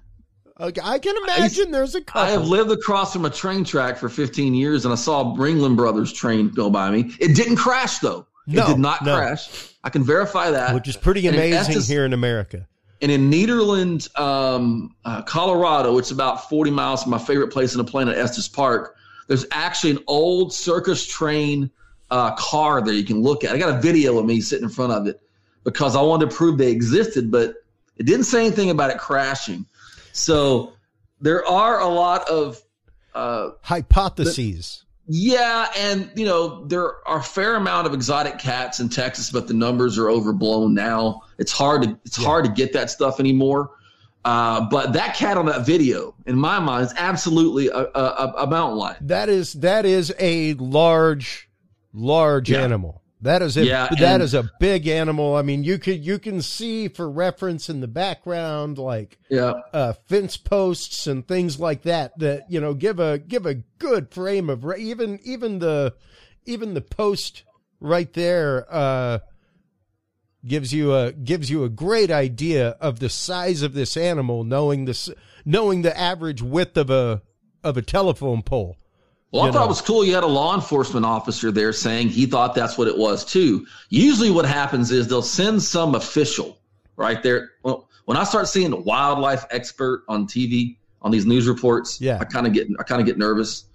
Okay, 0.61 0.81
I 0.83 0.99
can 0.99 1.15
imagine 1.23 1.71
there's 1.71 1.95
a 1.95 2.01
couple. 2.01 2.21
I 2.21 2.29
have 2.29 2.47
lived 2.47 2.71
across 2.71 3.13
from 3.13 3.25
a 3.25 3.31
train 3.31 3.63
track 3.63 3.97
for 3.97 4.09
15 4.09 4.53
years 4.53 4.85
and 4.85 4.93
I 4.93 4.95
saw 4.95 5.35
Ringling 5.35 5.75
Brothers 5.75 6.13
train 6.13 6.49
go 6.49 6.69
by 6.69 6.91
me. 6.91 7.15
It 7.19 7.35
didn't 7.35 7.55
crash 7.55 7.97
though. 7.97 8.27
No, 8.45 8.63
it 8.63 8.67
did 8.67 8.79
not 8.79 9.03
no. 9.03 9.17
crash. 9.17 9.73
I 9.83 9.89
can 9.89 10.03
verify 10.03 10.51
that. 10.51 10.75
which 10.75 10.87
is 10.87 10.95
pretty 10.95 11.25
And 11.25 11.35
in 11.35 11.41
amazing 11.41 11.75
Estes- 11.75 11.87
here 11.87 12.05
in 12.05 12.13
America. 12.13 12.67
And 13.01 13.11
in 13.11 13.31
Nederland, 13.31 14.07
um, 14.19 14.95
uh, 15.03 15.23
Colorado, 15.23 15.97
it's 15.97 16.11
about 16.11 16.47
40 16.47 16.69
miles 16.69 17.01
from 17.01 17.11
my 17.11 17.17
favorite 17.17 17.47
place 17.47 17.73
in 17.73 17.79
the 17.79 17.83
planet, 17.83 18.15
Estes 18.15 18.47
Park. 18.47 18.95
There's 19.27 19.47
actually 19.51 19.91
an 19.91 19.99
old 20.05 20.53
circus 20.53 21.03
train 21.07 21.71
uh, 22.11 22.35
car 22.35 22.81
there 22.81 22.93
you 22.93 23.03
can 23.03 23.23
look 23.23 23.43
at. 23.43 23.55
I 23.55 23.57
got 23.57 23.75
a 23.75 23.81
video 23.81 24.19
of 24.19 24.25
me 24.25 24.41
sitting 24.41 24.65
in 24.65 24.69
front 24.69 24.91
of 24.91 25.07
it 25.07 25.19
because 25.63 25.95
I 25.95 26.01
wanted 26.01 26.29
to 26.29 26.35
prove 26.35 26.59
they 26.59 26.71
existed, 26.71 27.31
but 27.31 27.55
it 27.97 28.05
didn't 28.05 28.25
say 28.25 28.45
anything 28.45 28.69
about 28.69 28.91
it 28.91 28.99
crashing. 28.99 29.65
So 30.13 30.73
there 31.19 31.45
are 31.45 31.79
a 31.79 31.87
lot 31.87 32.27
of 32.29 32.61
uh, 33.13 33.51
Hypotheses. 33.61 34.85
yeah, 35.07 35.69
and 35.77 36.09
you 36.15 36.25
know 36.25 36.65
there 36.65 37.05
are 37.07 37.19
a 37.19 37.23
fair 37.23 37.55
amount 37.55 37.87
of 37.87 37.93
exotic 37.93 38.39
cats 38.39 38.79
in 38.79 38.89
Texas, 38.89 39.31
but 39.31 39.47
the 39.47 39.53
numbers 39.53 39.97
are 39.97 40.09
overblown 40.09 40.73
now. 40.73 41.21
It's 41.37 41.51
hard 41.51 41.83
to 41.83 41.99
it's 42.05 42.15
hard 42.17 42.45
to 42.45 42.51
get 42.51 42.73
that 42.73 42.89
stuff 42.89 43.19
anymore. 43.19 43.71
Uh, 44.23 44.69
but 44.69 44.93
that 44.93 45.15
cat 45.15 45.35
on 45.35 45.47
that 45.47 45.65
video, 45.65 46.13
in 46.27 46.37
my 46.37 46.59
mind, 46.59 46.85
is 46.85 46.93
absolutely 46.95 47.69
a, 47.69 47.73
a, 47.79 47.87
a- 47.95 48.33
a 48.43 48.47
mountain 48.47 48.77
lion. 48.77 48.97
That 49.01 49.29
is 49.29 49.53
that 49.53 49.83
is 49.85 50.13
a 50.19 50.53
large, 50.53 51.49
large 51.91 52.49
Yeah. 52.51 52.61
animal. 52.61 53.00
That 53.23 53.41
is 53.43 53.55
a 53.55 53.65
Yeah, 53.65 53.87
that 53.89 54.01
and- 54.15 54.23
is 54.23 54.33
a 54.33 54.49
big 54.59 54.87
animal. 54.87 55.35
I 55.35 55.43
mean, 55.43 55.63
you 55.63 55.77
could 55.77 56.03
you 56.03 56.17
can 56.17 56.41
see 56.41 56.87
for 56.87 57.09
reference 57.09 57.69
in 57.69 57.79
the 57.79 57.87
background 57.87 58.77
like 58.79 59.19
Yeah, 59.29 59.53
uh, 59.73 59.93
fence 60.07 60.37
posts 60.37 61.05
and 61.05 61.27
things 61.27 61.59
like 61.59 61.83
that 61.83 62.17
that 62.19 62.49
you 62.49 62.59
know 62.59 62.73
give 62.73 62.99
a 62.99 63.19
give 63.19 63.45
a 63.45 63.55
good 63.77 64.09
frame 64.11 64.49
of 64.49 64.65
even 64.77 65.19
even 65.23 65.59
the 65.59 65.93
even 66.45 66.73
the 66.73 66.81
post 66.81 67.43
right 67.79 68.11
there 68.13 68.65
uh, 68.73 69.19
gives 70.45 70.73
you 70.73 70.95
a 70.95 71.11
gives 71.11 71.49
you 71.51 71.63
a 71.63 71.69
great 71.69 72.09
idea 72.09 72.69
of 72.81 72.99
the 72.99 73.09
size 73.09 73.61
of 73.61 73.73
this 73.73 73.95
animal 73.95 74.43
knowing 74.43 74.85
this 74.85 75.09
knowing 75.45 75.83
the 75.83 75.95
average 75.97 76.41
width 76.41 76.75
of 76.77 76.89
a 76.89 77.21
of 77.63 77.77
a 77.77 77.81
telephone 77.83 78.41
pole 78.41 78.75
Well, 79.31 79.43
I 79.43 79.45
You 79.47 79.53
thought 79.53 79.59
know. 79.59 79.65
it 79.65 79.69
was 79.69 79.81
cool. 79.81 80.03
You 80.03 80.13
had 80.13 80.23
a 80.23 80.27
law 80.27 80.55
enforcement 80.55 81.05
officer 81.05 81.51
there 81.51 81.71
saying 81.71 82.09
he 82.09 82.25
thought 82.25 82.53
that's 82.53 82.77
what 82.77 82.87
it 82.87 82.97
was 82.97 83.23
too. 83.23 83.65
Usually, 83.89 84.29
what 84.29 84.45
happens 84.45 84.91
is 84.91 85.07
they'll 85.07 85.21
send 85.21 85.61
some 85.63 85.95
official 85.95 86.57
right 86.97 87.23
there. 87.23 87.51
Well, 87.63 87.87
when 88.05 88.17
I 88.17 88.23
start 88.25 88.47
seeing 88.49 88.73
a 88.73 88.77
wildlife 88.77 89.45
expert 89.51 90.03
on 90.09 90.27
TV 90.27 90.75
on 91.01 91.11
these 91.11 91.25
news 91.25 91.47
reports, 91.47 91.99
Yeah. 92.01 92.17
I 92.19 92.25
kind 92.25 92.45
of 92.45 92.51
get 92.53 92.67
I 92.79 92.83
kind 92.83 92.99
of 92.99 93.07
get 93.07 93.17
nervous, 93.17 93.65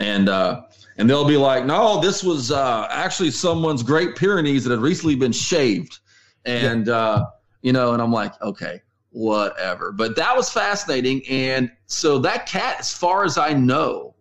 and 0.00 0.28
uh, 0.30 0.62
and 0.96 1.08
they'll 1.10 1.26
be 1.28 1.36
like, 1.36 1.66
"No, 1.66 2.00
this 2.00 2.24
was 2.24 2.50
uh, 2.50 2.86
actually 2.90 3.30
someone's 3.32 3.82
Great 3.82 4.16
Pyrenees 4.16 4.64
that 4.64 4.70
had 4.70 4.80
recently 4.80 5.14
been 5.14 5.32
shaved," 5.32 5.98
and 6.46 6.88
uh, 6.88 7.26
you 7.60 7.72
know, 7.74 7.92
and 7.92 8.00
I'm 8.00 8.12
like, 8.12 8.40
okay, 8.40 8.80
whatever. 9.10 9.92
But 9.92 10.16
that 10.16 10.34
was 10.34 10.50
fascinating, 10.50 11.22
and 11.28 11.70
so 11.86 12.18
that 12.20 12.46
cat, 12.46 12.76
as 12.80 12.94
far 12.94 13.24
as 13.24 13.36
I 13.36 13.52
know 13.52 14.14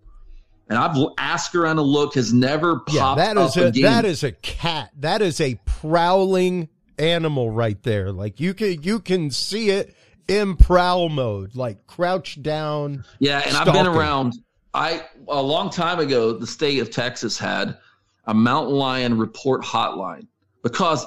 and 0.71 0.79
I've 0.79 0.97
asked 1.17 1.53
around 1.53 1.75
to 1.75 1.81
look, 1.81 2.15
has 2.15 2.31
never 2.31 2.79
popped 2.79 2.93
yeah, 2.93 3.15
that 3.15 3.37
is 3.37 3.57
up 3.57 3.63
a 3.63 3.67
again. 3.67 3.83
that 3.83 4.05
is 4.05 4.23
a 4.23 4.31
cat. 4.31 4.89
That 4.97 5.21
is 5.21 5.41
a 5.41 5.59
prowling 5.65 6.69
animal 6.97 7.49
right 7.49 7.81
there. 7.83 8.13
Like 8.13 8.39
you 8.39 8.53
can 8.53 8.81
you 8.81 9.01
can 9.01 9.31
see 9.31 9.69
it 9.69 9.93
in 10.29 10.55
prowl 10.55 11.09
mode, 11.09 11.55
like 11.55 11.87
crouched 11.87 12.41
down. 12.41 13.03
Yeah, 13.19 13.43
and 13.45 13.57
I've 13.57 13.65
been 13.65 13.85
around. 13.85 14.35
I 14.73 15.03
a 15.27 15.41
long 15.41 15.69
time 15.69 15.99
ago, 15.99 16.31
the 16.31 16.47
state 16.47 16.79
of 16.79 16.89
Texas 16.89 17.37
had 17.37 17.77
a 18.25 18.33
mountain 18.33 18.75
lion 18.75 19.17
report 19.17 19.63
hotline 19.63 20.25
because 20.63 21.05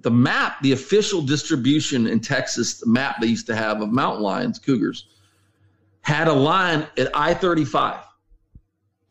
the 0.00 0.10
map, 0.10 0.60
the 0.62 0.72
official 0.72 1.20
distribution 1.20 2.06
in 2.06 2.18
Texas, 2.18 2.80
the 2.80 2.86
map 2.86 3.20
they 3.20 3.26
used 3.26 3.46
to 3.48 3.54
have 3.54 3.82
of 3.82 3.92
mountain 3.92 4.22
lions, 4.22 4.58
cougars, 4.58 5.08
had 6.00 6.28
a 6.28 6.32
line 6.32 6.86
at 6.96 7.14
I 7.14 7.34
thirty 7.34 7.66
five, 7.66 8.02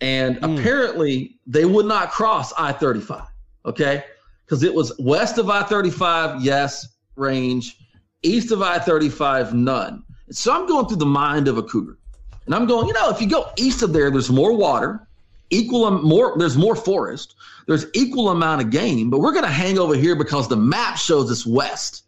and 0.02 0.38
Hmm. 0.38 0.58
apparently 0.58 1.38
they 1.48 1.66
would 1.66 1.86
not 1.86 2.12
cross 2.12 2.52
I 2.58 2.74
thirty 2.74 3.00
five. 3.02 3.28
Okay, 3.66 4.04
because 4.46 4.64
it 4.64 4.74
was 4.74 4.92
west 5.00 5.38
of 5.38 5.50
I 5.50 5.64
thirty 5.64 5.92
five, 5.92 6.44
yes, 6.44 6.88
range, 7.16 7.78
east 8.24 8.52
of 8.52 8.62
I 8.62 8.80
thirty 8.80 9.10
five, 9.10 9.54
none. 9.54 10.04
So 10.32 10.52
I'm 10.54 10.68
going 10.68 10.88
through 10.88 10.98
the 10.98 11.06
mind 11.06 11.48
of 11.48 11.58
a 11.58 11.64
cougar. 11.64 11.98
And 12.46 12.56
I'm 12.56 12.66
going, 12.66 12.88
you 12.88 12.94
know, 12.94 13.10
if 13.10 13.22
you 13.22 13.30
go 13.30 13.52
east 13.56 13.84
of 13.84 13.94
there, 13.94 14.10
there's 14.10 14.32
more 14.32 14.56
water, 14.58 15.08
equal 15.52 15.90
more. 15.92 16.36
There's 16.38 16.58
more 16.58 16.76
forest. 16.76 17.36
There's 17.68 17.86
equal 17.94 18.30
amount 18.30 18.62
of 18.62 18.72
game, 18.72 19.10
but 19.12 19.20
we're 19.20 19.32
going 19.32 19.46
to 19.46 19.52
hang 19.52 19.78
over 19.78 19.96
here 19.96 20.16
because 20.16 20.48
the 20.48 20.58
map 20.58 20.98
shows 20.98 21.32
us 21.32 21.46
west. 21.46 22.04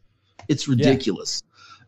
It's 0.49 0.67
ridiculous. 0.67 1.43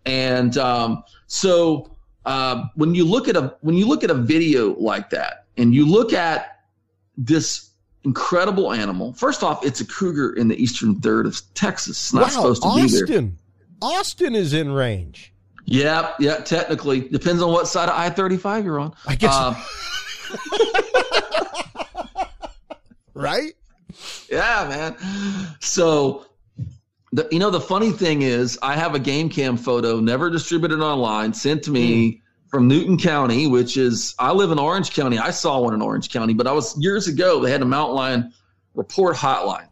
And 0.05 0.55
um, 0.57 1.03
so 1.25 1.89
uh, 2.25 2.65
when 2.75 2.93
you 2.93 3.03
look 3.03 3.27
at 3.27 3.35
a 3.35 3.55
when 3.61 3.75
you 3.75 3.87
look 3.87 4.03
at 4.03 4.11
a 4.11 4.15
video 4.15 4.75
like 4.75 5.09
that, 5.09 5.44
and 5.57 5.73
you 5.73 5.87
look 5.87 6.13
at 6.13 6.59
this 7.17 7.69
incredible 8.03 8.71
animal, 8.71 9.13
first 9.13 9.43
off, 9.43 9.65
it's 9.65 9.81
a 9.81 9.85
cougar 9.85 10.33
in 10.33 10.47
the 10.47 10.55
eastern 10.61 10.99
third 11.01 11.25
of 11.25 11.41
Texas. 11.53 11.97
It's 11.97 12.13
not 12.13 12.23
wow, 12.23 12.27
supposed 12.29 12.63
to 12.63 12.75
be 12.75 12.87
there. 12.87 13.03
Austin. 13.03 13.37
Austin 13.81 14.35
is 14.35 14.53
in 14.53 14.71
range. 14.71 15.33
Yeah, 15.65 16.13
yeah, 16.19 16.37
technically. 16.37 17.01
Depends 17.01 17.41
on 17.41 17.51
what 17.51 17.67
side 17.67 17.89
of 17.89 17.95
I 17.97 18.09
35 18.11 18.65
you're 18.65 18.79
on. 18.79 18.93
I 19.07 19.15
guess 19.15 19.33
Um, 19.33 19.55
right? 23.13 23.53
yeah, 24.29 24.65
man. 24.69 25.55
So, 25.59 26.25
the, 27.11 27.27
you 27.31 27.39
know, 27.39 27.49
the 27.49 27.61
funny 27.61 27.91
thing 27.91 28.21
is, 28.21 28.59
I 28.61 28.75
have 28.75 28.93
a 28.93 28.99
game 28.99 29.29
cam 29.29 29.57
photo, 29.57 29.99
never 29.99 30.29
distributed 30.29 30.81
online, 30.81 31.33
sent 31.33 31.63
to 31.63 31.71
me 31.71 32.21
from 32.55 32.69
Newton 32.69 32.97
County, 32.97 33.47
which 33.47 33.75
is, 33.75 34.15
I 34.17 34.31
live 34.31 34.49
in 34.49 34.59
Orange 34.59 34.91
County. 34.91 35.19
I 35.19 35.31
saw 35.31 35.59
one 35.59 35.73
in 35.73 35.81
Orange 35.81 36.09
County, 36.09 36.33
but 36.33 36.47
I 36.47 36.53
was 36.53 36.81
years 36.81 37.09
ago, 37.09 37.41
they 37.41 37.51
had 37.51 37.61
a 37.61 37.65
mountain 37.65 37.97
lion 37.97 38.33
report 38.75 39.17
hotline. 39.17 39.67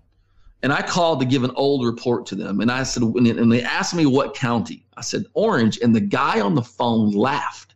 And 0.61 0.73
I 0.73 0.81
called 0.81 1.21
to 1.21 1.25
give 1.25 1.45
an 1.45 1.51
old 1.55 1.85
report 1.85 2.25
to 2.27 2.35
them. 2.35 2.59
And 2.59 2.69
I 2.69 2.83
said, 2.83 3.03
and 3.03 3.49
they 3.49 3.63
asked 3.63 3.95
me 3.95 4.05
what 4.05 4.35
county. 4.35 4.85
I 4.97 5.01
said, 5.01 5.23
Orange. 5.33 5.79
And 5.81 5.95
the 5.95 6.01
guy 6.01 6.41
on 6.41 6.55
the 6.55 6.61
phone 6.61 7.11
laughed. 7.11 7.73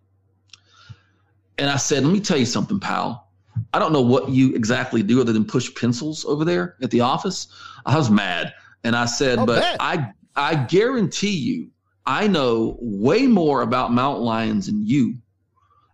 And 1.57 1.69
I 1.69 1.77
said, 1.77 2.03
let 2.03 2.11
me 2.11 2.19
tell 2.19 2.37
you 2.37 2.45
something, 2.45 2.77
pal. 2.77 3.29
I 3.71 3.79
don't 3.79 3.93
know 3.93 4.01
what 4.01 4.27
you 4.27 4.55
exactly 4.55 5.03
do 5.03 5.21
other 5.21 5.31
than 5.31 5.45
push 5.45 5.73
pencils 5.73 6.25
over 6.25 6.43
there 6.43 6.75
at 6.81 6.91
the 6.91 6.99
office. 6.99 7.47
I 7.85 7.95
was 7.95 8.09
mad. 8.09 8.53
And 8.83 8.93
I 8.93 9.05
said, 9.05 9.39
I'll 9.39 9.45
but 9.45 9.61
bet. 9.61 9.77
I, 9.79 10.11
I 10.35 10.55
guarantee 10.65 11.37
you, 11.37 11.71
I 12.07 12.27
know 12.27 12.77
way 12.79 13.27
more 13.27 13.61
about 13.61 13.91
mountain 13.91 14.23
lions 14.23 14.67
than 14.67 14.85
you. 14.85 15.15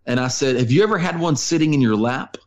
And 0.06 0.20
I 0.20 0.28
said, 0.28 0.58
have 0.58 0.72
you 0.72 0.84
ever 0.84 1.00
had 1.00 1.20
one 1.20 1.36
sitting 1.36 1.74
in 1.74 1.82
your 1.82 1.96
lap? 1.96 2.38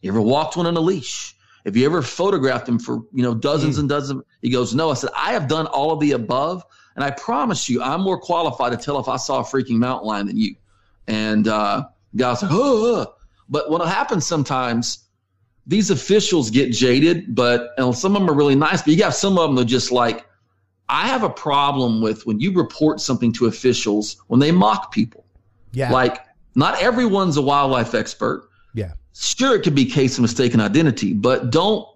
You 0.00 0.10
ever 0.10 0.20
walked 0.20 0.56
one 0.56 0.66
on 0.66 0.76
a 0.76 0.80
leash? 0.80 1.36
Have 1.66 1.76
you 1.76 1.84
ever 1.84 2.00
photographed 2.00 2.64
them 2.66 2.78
for, 2.78 3.02
you 3.12 3.22
know, 3.22 3.34
dozens 3.34 3.76
and 3.76 3.88
dozens? 3.88 4.22
He 4.40 4.50
goes, 4.50 4.74
no. 4.74 4.90
I 4.90 4.94
said, 4.94 5.10
I 5.14 5.32
have 5.32 5.46
done 5.46 5.66
all 5.66 5.92
of 5.92 6.00
the 6.00 6.12
above. 6.12 6.64
And 6.96 7.04
I 7.04 7.10
promise 7.10 7.68
you, 7.68 7.82
I'm 7.82 8.00
more 8.00 8.18
qualified 8.18 8.72
to 8.72 8.78
tell 8.78 8.98
if 8.98 9.08
I 9.08 9.16
saw 9.16 9.40
a 9.40 9.44
freaking 9.44 9.76
mountain 9.76 10.08
lion 10.08 10.26
than 10.26 10.38
you. 10.38 10.56
And 11.06 11.46
uh, 11.48 11.84
guys 12.16 12.42
like, 12.42 12.50
oh, 12.52 13.14
but 13.48 13.70
what 13.70 13.86
happens 13.86 14.26
sometimes, 14.26 15.04
these 15.66 15.90
officials 15.90 16.50
get 16.50 16.72
jaded, 16.72 17.34
but 17.34 17.70
and 17.76 17.96
some 17.96 18.16
of 18.16 18.22
them 18.22 18.30
are 18.30 18.34
really 18.34 18.54
nice, 18.56 18.82
but 18.82 18.88
you 18.88 18.98
got 18.98 19.14
some 19.14 19.38
of 19.38 19.48
them 19.48 19.56
that 19.56 19.66
just 19.66 19.92
like, 19.92 20.26
I 20.92 21.08
have 21.08 21.22
a 21.22 21.30
problem 21.30 22.02
with 22.02 22.26
when 22.26 22.38
you 22.38 22.52
report 22.52 23.00
something 23.00 23.32
to 23.32 23.46
officials 23.46 24.22
when 24.26 24.40
they 24.40 24.52
mock 24.52 24.92
people. 24.92 25.24
Yeah. 25.72 25.90
Like, 25.90 26.18
not 26.54 26.80
everyone's 26.82 27.38
a 27.38 27.42
wildlife 27.42 27.94
expert. 27.94 28.48
yeah. 28.74 28.92
Sure, 29.14 29.54
it 29.56 29.62
could 29.62 29.74
be 29.74 29.86
case 29.86 30.16
of 30.16 30.22
mistaken 30.22 30.60
identity, 30.60 31.12
but 31.12 31.50
don't 31.50 31.86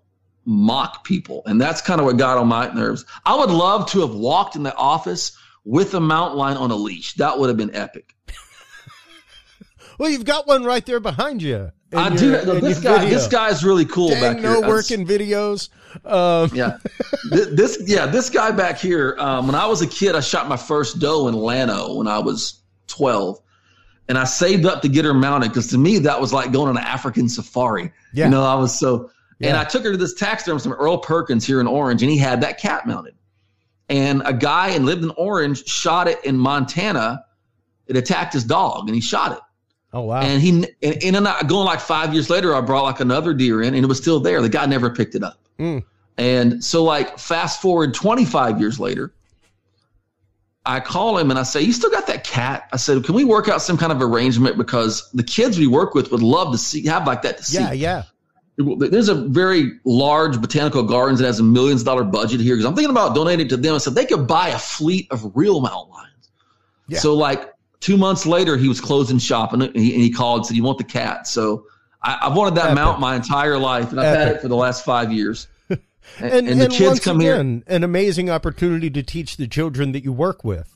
mock 0.44 1.05
people. 1.05 1.43
And 1.47 1.60
that's 1.60 1.81
kind 1.81 2.01
of 2.01 2.06
what 2.06 2.16
got 2.18 2.39
on 2.39 2.47
my 2.47 2.73
nerves. 2.73 3.05
I 3.24 3.35
would 3.36 3.51
love 3.51 3.90
to 3.90 4.01
have 4.01 4.14
walked 4.14 4.56
in 4.56 4.62
the 4.62 4.74
office 4.77 5.36
with 5.64 5.94
a 5.94 6.01
mountain 6.01 6.39
lion 6.39 6.56
on 6.56 6.70
a 6.70 6.77
leash. 6.77 7.14
That 7.14 7.39
would 7.39 7.48
have 7.48 7.56
been 7.56 7.74
epic. 7.74 8.14
Well, 9.98 10.10
you've 10.10 10.27
got 10.27 10.47
one 10.47 10.62
right 10.62 10.85
there 10.85 11.01
behind 11.01 11.40
you. 11.43 11.73
In 11.93 11.99
I 11.99 12.09
your- 12.09 12.45
do. 12.45 12.53
in 12.53 12.65
This 12.65 12.81
guy, 12.81 12.99
video. 12.99 13.15
this 13.17 13.29
guy's 13.29 13.65
really 13.65 13.85
cool 13.85 14.09
Dang, 14.11 14.21
back 14.21 14.39
no 14.43 14.61
here. 14.61 14.69
working 14.69 15.07
videos. 15.07 15.69
Um, 16.05 16.51
Yeah. 16.53 16.79
Th- 17.33 17.49
this, 17.53 17.83
yeah, 17.87 18.07
this 18.07 18.29
guy 18.29 18.51
back 18.51 18.79
here, 18.79 19.17
um, 19.19 19.47
when 19.47 19.55
I 19.55 19.67
was 19.67 19.83
a 19.83 19.87
kid, 19.87 20.15
I 20.17 20.21
shot 20.21 20.49
my 20.49 20.57
first 20.57 20.99
doe 20.99 21.29
in 21.29 21.35
Llano 21.35 21.95
when 21.95 22.09
I 22.09 22.19
was 22.19 22.61
12. 22.89 23.39
And 24.09 24.19
I 24.19 24.25
saved 24.25 24.67
up 24.67 24.83
to 24.83 24.89
get 24.89 25.05
her 25.05 25.15
mounted 25.15 25.49
because 25.49 25.69
to 25.69 25.79
me, 25.79 25.99
that 26.01 26.21
was 26.21 26.33
like 26.33 26.53
going 26.53 26.69
on 26.69 26.77
an 26.77 26.85
African 26.85 27.29
safari. 27.29 27.93
Yeah. 28.13 28.27
You 28.27 28.31
know, 28.33 28.45
I 28.45 28.55
was 28.55 28.77
so, 28.79 29.11
and 29.41 29.57
I 29.57 29.65
took 29.65 29.85
her 29.85 29.93
to 29.93 29.97
this 29.99 30.15
taxidermist 30.15 30.65
from 30.65 30.75
Earl 30.75 30.99
Perkins 30.99 31.45
here 31.47 31.61
in 31.61 31.67
Orange, 31.67 32.03
and 32.03 32.11
he 32.11 32.17
had 32.19 32.41
that 32.43 32.59
cat 32.61 32.87
mounted. 32.87 33.15
And 33.89 34.23
a 34.25 34.33
guy 34.33 34.69
and 34.71 34.87
lived 34.87 35.03
in 35.05 35.11
Orange 35.11 35.67
shot 35.67 36.09
it 36.09 36.25
in 36.25 36.37
Montana. 36.39 37.25
It 37.87 37.97
attacked 37.97 38.33
his 38.33 38.45
dog, 38.45 38.87
and 38.87 38.95
he 38.95 39.01
shot 39.01 39.33
it. 39.33 39.39
Oh 39.97 40.02
wow. 40.02 40.20
And 40.20 40.40
he, 40.40 40.51
and, 40.82 41.02
and 41.02 41.16
then 41.16 41.27
I, 41.27 41.43
going 41.43 41.66
like 41.66 41.81
five 41.81 42.12
years 42.12 42.31
later, 42.31 42.55
I 42.55 42.60
brought 42.60 42.85
like 42.85 43.01
another 43.01 43.35
deer 43.35 43.62
in, 43.62 43.74
and 43.74 43.85
it 43.85 43.89
was 43.89 43.98
still 43.98 44.20
there. 44.20 44.40
The 44.43 44.48
guy 44.48 44.66
never 44.66 44.90
picked 44.90 45.14
it 45.14 45.23
up. 45.23 45.39
Mm. 45.59 45.85
And 46.18 46.64
so, 46.64 46.82
like, 46.85 47.18
fast 47.18 47.60
forward 47.60 47.94
25 47.94 48.60
years 48.60 48.81
later, 48.81 49.12
I 50.64 50.81
call 50.81 51.18
him 51.18 51.31
and 51.31 51.39
I 51.39 51.43
say, 51.43 51.60
You 51.60 51.73
still 51.73 51.90
got 51.90 52.06
that 52.06 52.24
cat? 52.24 52.68
I 52.73 52.77
said, 52.77 53.05
Can 53.05 53.14
we 53.14 53.24
work 53.24 53.48
out 53.48 53.62
some 53.62 53.77
kind 53.77 53.93
of 53.93 54.02
arrangement? 54.02 54.56
Because 54.56 55.10
the 55.12 55.23
kids 55.23 55.59
we 55.59 55.66
work 55.66 55.94
with 55.94 56.10
would 56.12 56.23
love 56.23 56.52
to 56.52 56.59
see, 56.59 56.85
have 56.86 57.06
like 57.06 57.23
that 57.23 57.39
to 57.39 57.44
see. 57.44 57.59
yeah, 57.59 57.73
yeah. 57.73 58.02
There's 58.59 59.10
a 59.10 59.14
very 59.14 59.73
large 59.85 60.40
botanical 60.40 60.82
gardens 60.82 61.20
that 61.20 61.27
has 61.27 61.40
a 61.40 61.43
millions 61.43 61.82
dollar 61.82 62.05
budget 62.05 62.40
here. 62.40 62.55
Because 62.55 62.64
I'm 62.64 62.74
thinking 62.74 62.90
about 62.90 63.14
donating 63.14 63.48
to 63.48 63.56
them. 63.56 63.74
I 63.74 63.78
said, 63.78 63.94
They 63.94 64.06
could 64.06 64.27
buy 64.27 64.48
a 64.48 64.59
fleet 64.59 65.09
of 65.10 65.36
real 65.36 65.60
mountain 65.60 65.93
lions. 65.93 66.31
Yeah. 66.89 66.98
So, 66.98 67.14
like, 67.14 67.52
two 67.81 67.97
months 67.97 68.27
later, 68.27 68.57
he 68.57 68.69
was 68.69 68.81
closing 68.81 69.19
shop 69.19 69.53
and 69.53 69.62
he, 69.62 69.69
and 69.94 70.03
he 70.03 70.11
called 70.11 70.39
and 70.40 70.47
said, 70.47 70.57
You 70.57 70.62
want 70.65 70.78
the 70.78 70.85
cat? 70.85 71.27
So, 71.27 71.66
I, 72.03 72.19
I've 72.23 72.36
wanted 72.36 72.55
that 72.57 72.66
Epic. 72.66 72.74
mount 72.77 73.01
my 73.01 73.16
entire 73.16 73.59
life, 73.59 73.90
and 73.90 74.01
I've 74.01 74.16
had 74.16 74.28
it 74.28 74.40
for 74.40 74.48
the 74.48 74.57
last 74.57 74.85
five 74.85 75.12
years. 75.12 75.48
And, 76.20 76.32
And, 76.32 76.48
and 76.48 76.61
the 76.61 76.69
kids 76.69 76.81
once 76.89 77.01
come 77.01 77.19
here. 77.19 77.35
again, 77.35 77.65
an 77.66 77.82
amazing 77.82 78.31
opportunity 78.31 78.89
to 78.90 79.03
teach 79.03 79.36
the 79.39 79.48
children 79.48 79.90
that 79.90 80.05
you 80.05 80.12
work 80.12 80.44
with. 80.44 80.73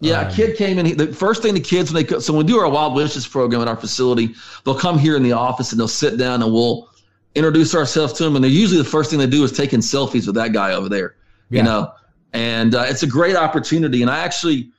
Yeah, 0.00 0.20
Um, 0.20 0.28
a 0.28 0.32
kid 0.34 0.56
came 0.58 0.78
in. 0.78 0.84
he- 0.84 0.92
The 0.92 1.06
first 1.12 1.40
thing 1.42 1.54
the 1.54 1.60
kids 1.60 1.90
when 1.90 2.04
they 2.04 2.20
so 2.20 2.34
when 2.34 2.44
we 2.44 2.52
do 2.52 2.58
our 2.58 2.68
Wild 2.68 2.94
Wishes 2.94 3.26
program 3.26 3.62
at 3.62 3.66
our 3.66 3.78
facility, 3.78 4.34
they'll 4.64 4.74
come 4.78 4.98
here 4.98 5.16
in 5.16 5.22
the 5.22 5.32
office 5.32 5.72
and 5.72 5.80
they'll 5.80 5.88
sit 5.88 6.18
down 6.18 6.42
and 6.42 6.52
we'll 6.52 6.90
introduce 7.34 7.74
ourselves 7.74 8.12
to 8.14 8.24
them. 8.24 8.36
And 8.36 8.44
they're 8.44 8.50
usually 8.50 8.76
the 8.82 8.88
first 8.88 9.08
thing 9.08 9.18
they 9.18 9.26
do 9.26 9.42
is 9.42 9.52
taking 9.52 9.80
selfies 9.80 10.26
with 10.26 10.34
that 10.36 10.52
guy 10.52 10.74
over 10.74 10.90
there. 10.90 11.16
Yeah. 11.48 11.58
You 11.60 11.62
know, 11.64 11.92
and 12.34 12.74
uh, 12.74 12.84
it's 12.86 13.02
a 13.02 13.06
great 13.08 13.36
opportunity. 13.36 14.02
And 14.02 14.10
I 14.10 14.18
actually, 14.18 14.70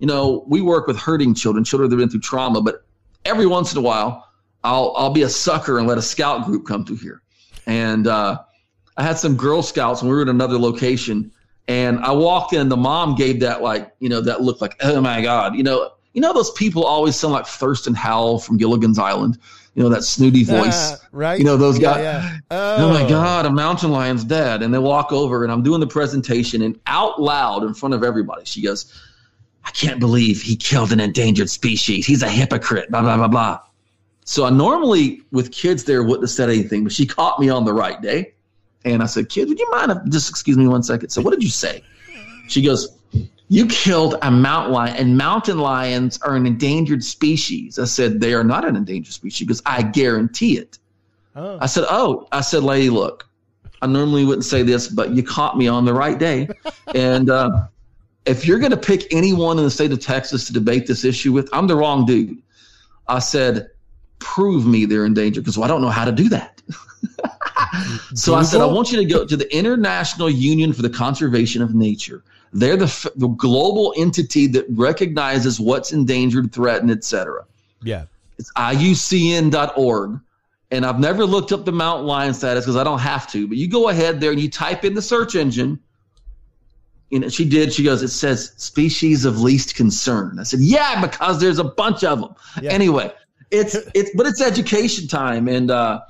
you 0.00 0.06
know, 0.06 0.44
we 0.48 0.60
work 0.60 0.86
with 0.86 0.98
hurting 0.98 1.34
children, 1.34 1.62
children 1.62 1.88
that 1.88 1.94
have 1.96 2.00
been 2.00 2.08
through 2.10 2.20
trauma. 2.20 2.60
But 2.60 2.84
every 3.24 3.46
once 3.46 3.70
in 3.72 3.78
a 3.78 3.82
while, 3.82 4.28
I'll 4.64 4.94
I'll 4.96 5.12
be 5.12 5.22
a 5.22 5.28
sucker 5.28 5.78
and 5.78 5.86
let 5.86 5.98
a 5.98 6.02
scout 6.02 6.46
group 6.46 6.66
come 6.66 6.84
through 6.84 6.96
here. 6.96 7.22
And 7.66 8.06
uh, 8.06 8.38
I 8.96 9.02
had 9.02 9.18
some 9.18 9.36
Girl 9.36 9.62
Scouts 9.62 10.02
when 10.02 10.10
we 10.10 10.16
were 10.16 10.22
in 10.22 10.28
another 10.28 10.58
location, 10.58 11.30
and 11.68 12.00
I 12.00 12.12
walked 12.12 12.52
in. 12.52 12.68
The 12.68 12.76
mom 12.76 13.14
gave 13.14 13.40
that 13.40 13.62
like 13.62 13.92
you 14.00 14.08
know 14.08 14.20
that 14.22 14.40
look 14.40 14.60
like 14.60 14.74
oh 14.82 15.00
my 15.00 15.22
god, 15.22 15.54
you 15.54 15.62
know 15.62 15.92
you 16.14 16.20
know 16.20 16.32
those 16.32 16.50
people 16.52 16.84
always 16.84 17.14
sound 17.14 17.32
like 17.34 17.46
Thurston 17.46 17.94
Howell 17.94 18.40
from 18.40 18.56
Gilligan's 18.56 18.98
Island, 18.98 19.38
you 19.74 19.82
know 19.82 19.88
that 19.90 20.02
snooty 20.02 20.44
voice. 20.44 20.92
Ah, 20.92 20.96
right? 21.12 21.38
You 21.38 21.44
know, 21.44 21.56
those 21.56 21.78
Yeah, 21.78 21.94
guys- 21.94 22.02
yeah. 22.02 22.38
Oh 22.50 22.90
my 22.90 23.08
God, 23.08 23.46
a 23.46 23.50
mountain 23.50 23.90
lion's 23.90 24.24
dead. 24.24 24.62
And 24.62 24.74
they 24.74 24.78
walk 24.78 25.12
over 25.12 25.44
and 25.44 25.52
I'm 25.52 25.62
doing 25.62 25.80
the 25.80 25.86
presentation 25.86 26.62
and 26.62 26.78
out 26.86 27.20
loud 27.22 27.62
in 27.62 27.74
front 27.74 27.94
of 27.94 28.02
everybody, 28.02 28.44
she 28.44 28.62
goes, 28.62 28.92
I 29.70 29.72
can't 29.72 30.00
believe 30.00 30.42
he 30.42 30.56
killed 30.56 30.90
an 30.90 30.98
endangered 30.98 31.48
species. 31.48 32.04
He's 32.04 32.22
a 32.22 32.28
hypocrite, 32.28 32.90
blah, 32.90 33.02
blah, 33.02 33.16
blah, 33.16 33.28
blah. 33.28 33.60
So 34.24 34.44
I 34.44 34.50
normally 34.50 35.22
with 35.30 35.52
kids 35.52 35.84
there 35.84 36.02
wouldn't 36.02 36.22
have 36.22 36.30
said 36.30 36.50
anything, 36.50 36.82
but 36.82 36.92
she 36.92 37.06
caught 37.06 37.38
me 37.38 37.48
on 37.50 37.64
the 37.64 37.72
right 37.72 38.02
day. 38.02 38.34
And 38.84 39.00
I 39.00 39.06
said, 39.06 39.28
Kid, 39.28 39.48
would 39.48 39.60
you 39.60 39.70
mind 39.70 39.92
if 39.92 39.98
just 40.10 40.28
excuse 40.28 40.56
me 40.56 40.66
one 40.66 40.82
second? 40.82 41.10
So 41.10 41.22
what 41.22 41.30
did 41.30 41.44
you 41.44 41.50
say? 41.50 41.84
She 42.48 42.62
goes, 42.62 42.98
You 43.48 43.66
killed 43.66 44.16
a 44.22 44.30
mountain 44.32 44.72
lion, 44.72 44.96
and 44.96 45.16
mountain 45.16 45.58
lions 45.58 46.20
are 46.22 46.34
an 46.34 46.46
endangered 46.46 47.04
species. 47.04 47.78
I 47.78 47.84
said, 47.84 48.20
They 48.20 48.34
are 48.34 48.42
not 48.42 48.64
an 48.64 48.74
endangered 48.74 49.14
species. 49.14 49.36
She 49.36 49.46
goes, 49.46 49.62
I 49.64 49.82
guarantee 49.82 50.58
it. 50.58 50.80
Oh. 51.36 51.58
I 51.60 51.66
said, 51.66 51.84
"Oh," 51.88 52.26
I 52.32 52.40
said, 52.40 52.64
"Lady, 52.64 52.90
look, 52.90 53.28
I 53.82 53.86
normally 53.86 54.24
wouldn't 54.24 54.44
say 54.44 54.62
this, 54.62 54.88
but 54.88 55.10
you 55.10 55.22
caught 55.22 55.56
me 55.56 55.68
on 55.68 55.84
the 55.84 55.94
right 55.94 56.18
day, 56.18 56.48
and 56.94 57.30
uh, 57.30 57.66
if 58.26 58.46
you're 58.46 58.58
going 58.58 58.70
to 58.70 58.76
pick 58.76 59.12
anyone 59.12 59.58
in 59.58 59.64
the 59.64 59.70
state 59.70 59.92
of 59.92 60.00
Texas 60.00 60.46
to 60.46 60.52
debate 60.52 60.86
this 60.86 61.04
issue 61.04 61.32
with, 61.32 61.48
I'm 61.52 61.66
the 61.66 61.76
wrong 61.76 62.06
dude." 62.06 62.42
I 63.08 63.18
said, 63.18 63.70
"Prove 64.18 64.66
me 64.66 64.84
they're 64.84 65.06
in 65.06 65.14
danger," 65.14 65.40
because 65.40 65.56
well, 65.56 65.64
I 65.64 65.68
don't 65.68 65.82
know 65.82 65.88
how 65.88 66.04
to 66.04 66.12
do 66.12 66.28
that. 66.28 66.60
so 68.14 68.34
I 68.34 68.42
said, 68.42 68.60
I 68.60 68.66
want 68.66 68.92
you 68.92 68.98
to 68.98 69.04
go 69.04 69.24
to 69.24 69.36
the 69.36 69.54
International 69.56 70.28
Union 70.28 70.72
for 70.72 70.82
the 70.82 70.90
Conservation 70.90 71.62
of 71.62 71.74
Nature. 71.74 72.22
They're 72.52 72.76
the, 72.76 73.10
the 73.16 73.28
global 73.28 73.94
entity 73.96 74.46
that 74.48 74.66
recognizes 74.70 75.60
what's 75.60 75.92
endangered, 75.92 76.52
threatened, 76.52 76.90
etc. 76.90 77.44
Yeah. 77.82 78.06
It's 78.38 78.52
IUCN.org. 78.54 80.20
And 80.72 80.86
I've 80.86 81.00
never 81.00 81.24
looked 81.24 81.52
up 81.52 81.64
the 81.64 81.72
mountain 81.72 82.06
lion 82.06 82.32
status 82.32 82.64
because 82.64 82.76
I 82.76 82.84
don't 82.84 83.00
have 83.00 83.30
to. 83.32 83.48
But 83.48 83.56
you 83.56 83.68
go 83.68 83.88
ahead 83.88 84.20
there 84.20 84.30
and 84.30 84.40
you 84.40 84.48
type 84.48 84.84
in 84.84 84.94
the 84.94 85.02
search 85.02 85.34
engine. 85.34 85.80
And 87.12 87.32
she 87.32 87.44
did. 87.44 87.72
She 87.72 87.82
goes, 87.82 88.02
it 88.02 88.08
says 88.08 88.52
species 88.56 89.24
of 89.24 89.40
least 89.40 89.74
concern. 89.74 90.38
I 90.38 90.44
said, 90.44 90.60
yeah, 90.60 91.00
because 91.00 91.40
there's 91.40 91.58
a 91.58 91.64
bunch 91.64 92.04
of 92.04 92.20
them. 92.20 92.34
Yeah. 92.62 92.70
Anyway, 92.70 93.12
it's 93.50 93.74
it's 93.94 94.10
but 94.14 94.26
it's 94.26 94.40
education 94.40 95.08
time 95.08 95.48
and 95.48 95.70
uh 95.70 96.00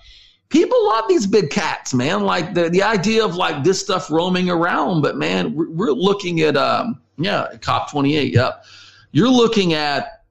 people 0.50 0.88
love 0.88 1.06
these 1.08 1.26
big 1.26 1.50
cats, 1.50 1.94
man. 1.94 2.22
Like 2.22 2.54
the 2.54 2.68
the 2.68 2.82
idea 2.82 3.24
of 3.24 3.36
like 3.36 3.64
this 3.64 3.80
stuff 3.80 4.10
roaming 4.10 4.50
around, 4.50 5.00
but 5.00 5.16
man, 5.16 5.54
we're, 5.54 5.70
we're 5.70 5.92
looking 5.92 6.42
at 6.42 6.56
um 6.56 7.00
yeah, 7.16 7.48
COP 7.60 7.90
twenty 7.90 8.16
eight. 8.16 8.34
Yep, 8.34 8.64
you're 9.12 9.30
looking 9.30 9.72
at 9.72 10.24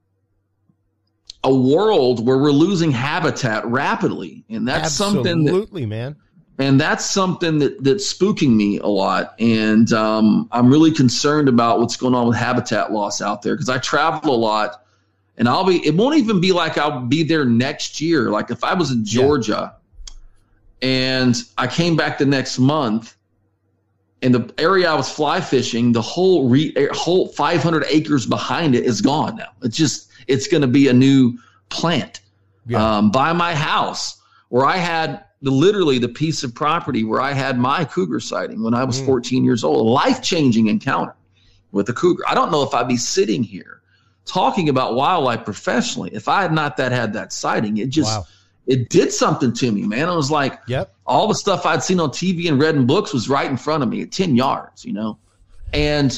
a 1.44 1.54
world 1.54 2.26
where 2.26 2.38
we're 2.38 2.52
losing 2.52 2.92
habitat 2.92 3.66
rapidly, 3.66 4.44
and 4.50 4.68
that's 4.68 5.00
Absolutely, 5.00 5.30
something 5.30 5.48
absolutely, 5.48 5.86
man. 5.86 6.16
And 6.60 6.80
that's 6.80 7.06
something 7.06 7.60
that 7.60 7.84
that's 7.84 8.14
spooking 8.14 8.56
me 8.56 8.80
a 8.80 8.88
lot, 8.88 9.34
and 9.40 9.92
um, 9.94 10.50
I'm 10.52 10.70
really 10.70 10.92
concerned 10.92 11.48
about 11.48 11.80
what's 11.80 11.96
going 11.96 12.14
on 12.14 12.28
with 12.28 12.36
habitat 12.36 12.92
loss 12.92 13.22
out 13.22 13.42
there 13.42 13.56
because 13.56 13.70
I 13.70 13.78
travel 13.78 14.36
a 14.36 14.38
lot, 14.38 14.84
and 15.38 15.48
I'll 15.48 15.66
be. 15.66 15.86
It 15.88 15.96
won't 15.96 16.18
even 16.18 16.42
be 16.42 16.52
like 16.52 16.78
I'll 16.78 17.00
be 17.00 17.24
there 17.24 17.46
next 17.46 18.02
year. 18.02 18.30
Like 18.30 18.52
if 18.52 18.64
I 18.64 18.74
was 18.74 18.92
in 18.92 19.06
Georgia. 19.06 19.72
Yeah 19.74 19.80
and 20.82 21.36
I 21.58 21.68
came 21.68 21.96
back 21.96 22.18
the 22.18 22.26
next 22.26 22.60
month, 22.60 23.16
and 24.22 24.34
the 24.34 24.54
area 24.58 24.90
I 24.90 24.96
was 24.96 25.10
fly 25.12 25.42
fishing, 25.42 25.92
the 25.92 26.02
whole 26.02 26.50
re, 26.50 26.74
whole 26.92 27.28
500 27.30 27.86
acres 27.88 28.26
behind 28.26 28.76
it 28.76 28.86
is 28.86 29.02
gone 29.02 29.38
now. 29.38 29.50
It's 29.62 29.78
just 29.78 30.10
it's 30.28 30.48
going 30.48 30.62
to 30.62 30.68
be 30.68 30.88
a 30.88 30.94
new 30.94 31.38
plant 31.70 32.22
yeah. 32.68 32.98
um, 32.98 33.12
by 33.12 33.34
my 33.34 33.56
house 33.56 34.22
where 34.50 34.66
I 34.66 34.78
had 34.78 35.24
the 35.42 35.52
literally 35.52 36.00
the 36.00 36.10
piece 36.10 36.44
of 36.44 36.54
property 36.54 37.04
where 37.04 37.22
I 37.22 37.34
had 37.34 37.58
my 37.58 37.86
cougar 37.86 38.20
sighting 38.20 38.62
when 38.62 38.74
I 38.74 38.84
was 38.84 39.02
mm. 39.02 39.06
14 39.06 39.44
years 39.44 39.64
old. 39.64 39.78
A 39.80 39.90
life 39.90 40.22
changing 40.22 40.68
encounter 40.68 41.16
with 41.72 41.88
a 41.90 41.94
cougar. 41.94 42.24
I 42.28 42.36
don't 42.36 42.52
know 42.52 42.64
if 42.64 42.74
I'd 42.74 42.88
be 42.88 42.98
sitting 42.98 43.44
here 43.44 43.82
talking 44.26 44.70
about 44.70 44.96
wildlife 44.96 45.46
professionally 45.46 46.12
if 46.14 46.28
I 46.28 46.42
had 46.42 46.54
not 46.54 46.78
that 46.78 46.92
had 46.92 47.14
that 47.14 47.34
sighting. 47.34 47.78
It 47.78 47.90
just 47.90 48.20
wow 48.20 48.26
it 48.70 48.90
did 48.90 49.12
something 49.12 49.52
to 49.52 49.72
me, 49.72 49.82
man. 49.84 50.08
I 50.08 50.16
was 50.16 50.30
like, 50.30 50.60
yep. 50.68 50.94
all 51.08 51.28
the 51.28 51.34
stuff 51.34 51.66
I'd 51.66 51.82
seen 51.82 52.00
on 52.00 52.12
TV 52.12 52.48
and 52.48 52.62
read 52.62 52.76
in 52.76 52.86
books 52.86 53.12
was 53.12 53.28
right 53.28 53.50
in 53.50 53.58
front 53.58 53.82
of 53.82 53.90
me 53.90 54.04
at 54.04 54.12
10 54.12 54.36
yards, 54.36 54.86
you 54.86 54.94
know? 54.94 55.18
And 55.74 56.12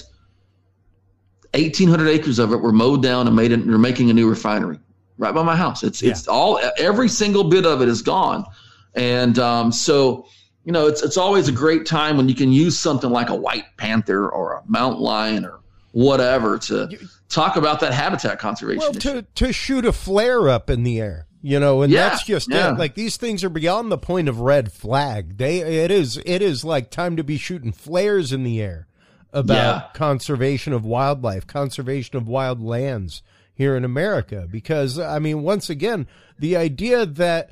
1,800 1.54 2.10
acres 2.10 2.40
of 2.40 2.52
it 2.52 2.58
were 2.58 2.74
mowed 2.74 3.02
down 3.02 3.26
and 3.26 3.36
made 3.38 3.54
it, 3.54 3.66
they're 3.66 3.78
making 3.78 4.10
a 4.10 4.14
new 4.14 4.30
refinery 4.30 4.80
right 5.18 5.34
by 5.34 5.44
my 5.44 5.56
house. 5.56 5.82
It's, 5.82 6.02
yeah. 6.02 6.12
it's 6.12 6.28
all, 6.28 6.60
every 6.78 7.08
single 7.08 7.46
bit 7.46 7.66
of 7.66 7.82
it 7.82 7.88
is 7.88 8.02
gone. 8.02 8.46
And 8.94 9.38
um, 9.40 9.72
so, 9.72 10.26
you 10.64 10.72
know, 10.72 10.88
it's, 10.88 11.02
it's 11.02 11.18
always 11.18 11.48
a 11.48 11.52
great 11.52 11.86
time 11.86 12.18
when 12.18 12.28
you 12.30 12.36
can 12.36 12.52
use 12.52 12.78
something 12.78 13.10
like 13.10 13.30
a 13.30 13.36
white 13.36 13.66
panther 13.78 14.30
or 14.30 14.54
a 14.54 14.64
mountain 14.68 15.02
lion 15.02 15.46
or 15.46 15.60
whatever 15.92 16.58
to 16.58 16.90
talk 17.30 17.56
about 17.56 17.80
that 17.82 17.94
habitat 17.94 18.40
conservation. 18.40 18.80
Well, 18.80 18.94
to, 18.94 19.22
to 19.36 19.54
shoot 19.54 19.86
a 19.86 19.92
flare 19.92 20.50
up 20.50 20.70
in 20.70 20.84
the 20.84 21.00
air 21.00 21.28
you 21.42 21.60
know 21.60 21.82
and 21.82 21.92
yeah, 21.92 22.10
that's 22.10 22.24
just 22.24 22.50
yeah. 22.50 22.72
it 22.72 22.78
like 22.78 22.96
these 22.96 23.18
things 23.18 23.44
are 23.44 23.50
beyond 23.50 23.92
the 23.92 23.98
point 23.98 24.30
of 24.30 24.40
red 24.40 24.72
flag 24.72 25.38
they 25.38 25.60
it 25.60 25.92
is 25.92 26.22
it 26.26 26.42
is 26.42 26.64
like 26.64 26.90
time 26.90 27.16
to 27.16 27.24
be 27.24 27.38
shooting 27.38 27.72
flares 27.72 28.32
in 28.32 28.44
the 28.44 28.62
air 28.62 28.88
about 29.34 29.54
yeah. 29.56 29.84
conservation 29.94 30.74
of 30.74 30.86
wildlife 30.86 31.48
conservation 31.48 32.16
of 32.16 32.28
wild 32.28 32.62
lands 32.62 33.24
here 33.54 33.76
in 33.76 33.84
america 33.84 34.48
because 34.50 35.00
i 35.00 35.18
mean 35.20 35.42
once 35.42 35.70
again 35.70 36.08
the 36.38 36.56
idea 36.56 37.06
that 37.06 37.52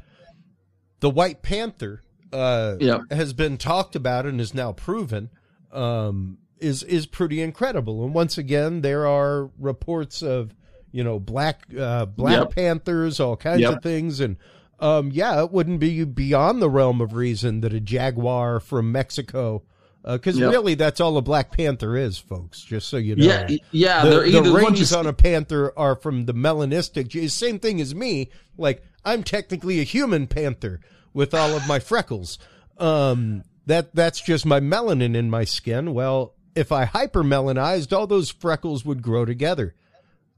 the 0.99 1.09
white 1.09 1.41
panther 1.41 2.03
uh, 2.31 2.75
has 3.11 3.33
been 3.33 3.57
talked 3.57 3.95
about 3.95 4.25
and 4.25 4.39
is 4.39 4.53
now 4.53 4.71
proven 4.71 5.29
um, 5.71 6.37
is 6.59 6.83
is 6.83 7.05
pretty 7.05 7.41
incredible 7.41 8.03
and 8.03 8.13
once 8.13 8.37
again 8.37 8.81
there 8.81 9.07
are 9.07 9.49
reports 9.57 10.21
of 10.21 10.53
you 10.91 11.03
know, 11.03 11.19
black 11.19 11.63
uh, 11.77 12.05
Black 12.05 12.37
yep. 12.37 12.55
Panthers, 12.55 13.19
all 13.19 13.37
kinds 13.37 13.61
yep. 13.61 13.77
of 13.77 13.83
things, 13.83 14.19
and 14.19 14.37
um, 14.79 15.11
yeah, 15.11 15.43
it 15.43 15.51
wouldn't 15.51 15.79
be 15.79 16.03
beyond 16.03 16.61
the 16.61 16.69
realm 16.69 17.01
of 17.01 17.13
reason 17.13 17.61
that 17.61 17.73
a 17.73 17.79
jaguar 17.79 18.59
from 18.59 18.91
Mexico, 18.91 19.63
because 20.03 20.37
uh, 20.37 20.45
yep. 20.45 20.51
really 20.51 20.75
that's 20.75 20.99
all 20.99 21.17
a 21.17 21.21
Black 21.21 21.51
Panther 21.51 21.95
is, 21.95 22.17
folks. 22.17 22.61
Just 22.61 22.87
so 22.87 22.97
you 22.97 23.15
know. 23.15 23.25
Yeah, 23.25 23.47
yeah. 23.71 24.05
The, 24.05 24.41
the 24.41 24.53
rings 24.53 24.93
on 24.93 25.05
a 25.05 25.13
panther 25.13 25.73
are 25.77 25.95
from 25.95 26.25
the 26.25 26.33
melanistic. 26.33 27.29
Same 27.29 27.59
thing 27.59 27.81
as 27.81 27.93
me. 27.93 28.29
Like 28.57 28.83
I'm 29.05 29.23
technically 29.23 29.79
a 29.79 29.83
human 29.83 30.27
panther 30.27 30.79
with 31.13 31.33
all 31.33 31.55
of 31.55 31.67
my 31.67 31.79
freckles. 31.79 32.37
Um, 32.77 33.43
that 33.65 33.93
that's 33.93 34.21
just 34.21 34.45
my 34.45 34.59
melanin 34.59 35.15
in 35.15 35.29
my 35.29 35.43
skin. 35.43 35.93
Well, 35.93 36.33
if 36.55 36.71
I 36.71 36.85
hypermelanized, 36.85 37.95
all 37.95 38.07
those 38.07 38.29
freckles 38.31 38.83
would 38.85 39.01
grow 39.01 39.25
together. 39.25 39.75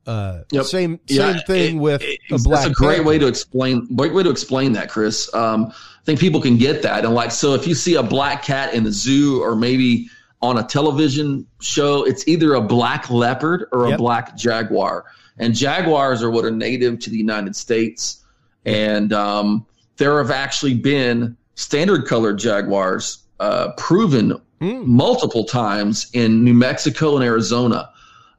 Uh, 0.06 0.42
yep. 0.52 0.66
Same 0.66 1.00
same 1.08 1.36
yeah, 1.36 1.42
thing 1.46 1.78
it, 1.78 1.80
with 1.80 2.02
it, 2.02 2.20
a 2.32 2.40
black. 2.40 2.64
That's 2.64 2.72
a 2.72 2.74
great 2.74 3.06
way 3.06 3.20
to 3.20 3.28
explain. 3.28 3.88
Great 3.96 4.14
way 4.14 4.24
to 4.24 4.30
explain 4.30 4.74
that, 4.74 4.90
Chris. 4.90 5.32
Um, 5.34 5.68
I 5.68 6.04
think 6.04 6.20
people 6.20 6.42
can 6.42 6.58
get 6.58 6.82
that. 6.82 7.06
And 7.06 7.14
like, 7.14 7.32
so 7.32 7.54
if 7.54 7.68
you 7.68 7.76
see 7.76 7.96
a 7.96 8.04
black 8.04 8.44
cat 8.44 8.74
in 8.74 8.84
the 8.84 8.92
zoo 8.92 9.42
or 9.44 9.56
maybe 9.56 10.10
on 10.42 10.58
a 10.58 10.64
television 10.64 11.46
show, 11.62 12.04
it's 12.04 12.28
either 12.28 12.56
a 12.56 12.62
black 12.62 13.12
leopard 13.12 13.68
or 13.72 13.86
a 13.86 13.90
yep. 13.90 14.00
black 14.00 14.36
jaguar. 14.36 15.06
And 15.38 15.54
jaguars 15.54 16.24
are 16.24 16.32
what 16.32 16.46
are 16.46 16.52
native 16.52 17.00
to 17.00 17.10
the 17.12 17.18
United 17.18 17.56
States. 17.56 18.21
And 18.66 19.12
um, 19.14 19.66
there 19.98 20.18
have 20.18 20.32
actually 20.32 20.76
been 20.76 21.38
standard 21.56 22.06
colored 22.06 22.40
jaguars 22.40 23.20
uh, 23.40 23.72
proven 23.78 24.40
mm. 24.60 24.86
multiple 24.86 25.44
times 25.44 26.10
in 26.14 26.44
New 26.44 26.54
Mexico 26.54 27.16
and 27.16 27.26
Arizona. 27.26 27.90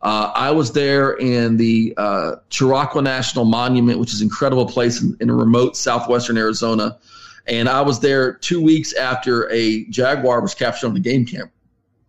Uh, 0.01 0.33
I 0.35 0.51
was 0.51 0.73
there 0.73 1.13
in 1.13 1.57
the 1.57 1.95
uh, 1.97 2.37
National 2.51 3.45
Monument, 3.45 3.99
which 3.99 4.13
is 4.13 4.21
an 4.21 4.27
incredible 4.27 4.67
place 4.67 5.01
in, 5.01 5.17
in 5.21 5.31
remote 5.31 5.77
southwestern 5.77 6.37
Arizona. 6.37 6.99
And 7.47 7.69
I 7.69 7.83
was 7.83 8.01
there 8.01 8.35
two 8.35 8.61
weeks 8.61 8.93
after 8.95 9.51
a 9.51 9.85
jaguar 9.87 10.41
was 10.41 10.55
captured 10.55 10.89
on 10.89 10.95
the 10.95 11.01
game 11.01 11.25
camera. 11.25 11.51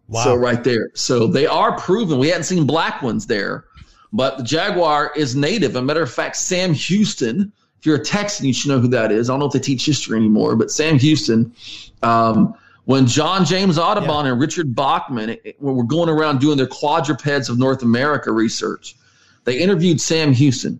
Wow. 0.07 0.23
So 0.23 0.35
right 0.35 0.64
there. 0.64 0.91
So 0.95 1.27
they 1.27 1.48
are 1.48 1.77
proven. 1.77 2.19
We 2.19 2.27
hadn't 2.30 2.44
seen 2.44 2.65
black 2.65 3.02
ones 3.02 3.27
there, 3.27 3.65
but 4.11 4.38
the 4.38 4.44
jaguar 4.44 5.11
is 5.15 5.35
native. 5.35 5.72
As 5.72 5.77
a 5.77 5.81
matter 5.81 6.03
of 6.03 6.11
fact, 6.11 6.35
Sam 6.35 6.73
Houston, 6.73 7.52
if 7.84 7.88
you're 7.88 7.97
a 7.97 7.99
Texan, 7.99 8.45
you 8.45 8.53
should 8.53 8.69
know 8.69 8.80
who 8.80 8.88
that 8.88 9.11
is. 9.11 9.30
I 9.30 9.34
don't 9.34 9.41
know 9.41 9.47
if 9.47 9.51
they 9.51 9.60
teach 9.60 9.85
history 9.85 10.18
anymore, 10.18 10.55
but 10.55 10.72
Sam 10.72 10.97
Houston, 10.99 11.53
um, 12.01 12.55
when 12.85 13.07
John 13.07 13.43
James 13.43 13.77
Audubon 13.77 14.23
yeah. 14.23 14.31
and 14.31 14.39
Richard 14.39 14.73
Bachman 14.73 15.35
were 15.60 15.84
going 15.84 16.07
around 16.07 16.39
doing 16.39 16.55
their 16.55 16.65
quadrupeds 16.65 17.49
of 17.49 17.60
North 17.60 17.84
America 17.84 18.31
research, 18.31 18.95
they 19.43 19.60
interviewed 19.60 19.99
Sam 19.99 20.31
Houston, 20.31 20.80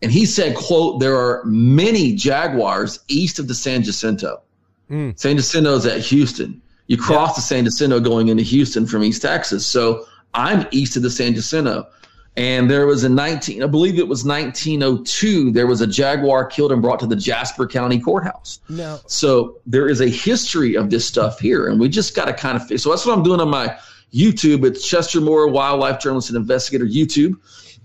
and 0.00 0.12
he 0.12 0.24
said, 0.24 0.54
"quote 0.54 1.00
There 1.00 1.16
are 1.16 1.42
many 1.44 2.14
jaguars 2.14 3.00
east 3.08 3.40
of 3.40 3.48
the 3.48 3.54
San 3.54 3.82
Jacinto. 3.82 4.40
Mm. 4.88 5.18
San 5.18 5.36
Jacinto 5.36 5.74
is 5.74 5.86
at 5.86 6.02
Houston. 6.02 6.62
You 6.86 6.98
cross 6.98 7.30
yeah. 7.30 7.34
the 7.34 7.40
San 7.40 7.64
Jacinto 7.64 7.98
going 7.98 8.28
into 8.28 8.44
Houston 8.44 8.86
from 8.86 9.02
East 9.02 9.22
Texas. 9.22 9.66
So 9.66 10.06
I'm 10.34 10.68
east 10.70 10.96
of 10.96 11.02
the 11.02 11.10
San 11.10 11.34
Jacinto." 11.34 11.88
And 12.36 12.68
there 12.68 12.86
was 12.86 13.04
a 13.04 13.08
19, 13.08 13.62
I 13.62 13.66
believe 13.66 13.98
it 13.98 14.08
was 14.08 14.24
1902, 14.24 15.52
there 15.52 15.68
was 15.68 15.80
a 15.80 15.86
jaguar 15.86 16.44
killed 16.44 16.72
and 16.72 16.82
brought 16.82 16.98
to 17.00 17.06
the 17.06 17.14
Jasper 17.14 17.64
County 17.66 18.00
Courthouse. 18.00 18.60
No. 18.68 18.98
So 19.06 19.58
there 19.66 19.88
is 19.88 20.00
a 20.00 20.08
history 20.08 20.74
of 20.74 20.90
this 20.90 21.06
stuff 21.06 21.38
here, 21.38 21.68
and 21.68 21.78
we 21.78 21.88
just 21.88 22.16
got 22.16 22.24
to 22.24 22.32
kind 22.32 22.56
of, 22.56 22.80
so 22.80 22.90
that's 22.90 23.06
what 23.06 23.16
I'm 23.16 23.22
doing 23.22 23.40
on 23.40 23.50
my 23.50 23.78
YouTube. 24.12 24.64
It's 24.64 24.86
Chester 24.86 25.20
Moore, 25.20 25.46
wildlife 25.48 26.00
journalist 26.00 26.30
and 26.30 26.36
investigator 26.36 26.86
YouTube. 26.86 27.34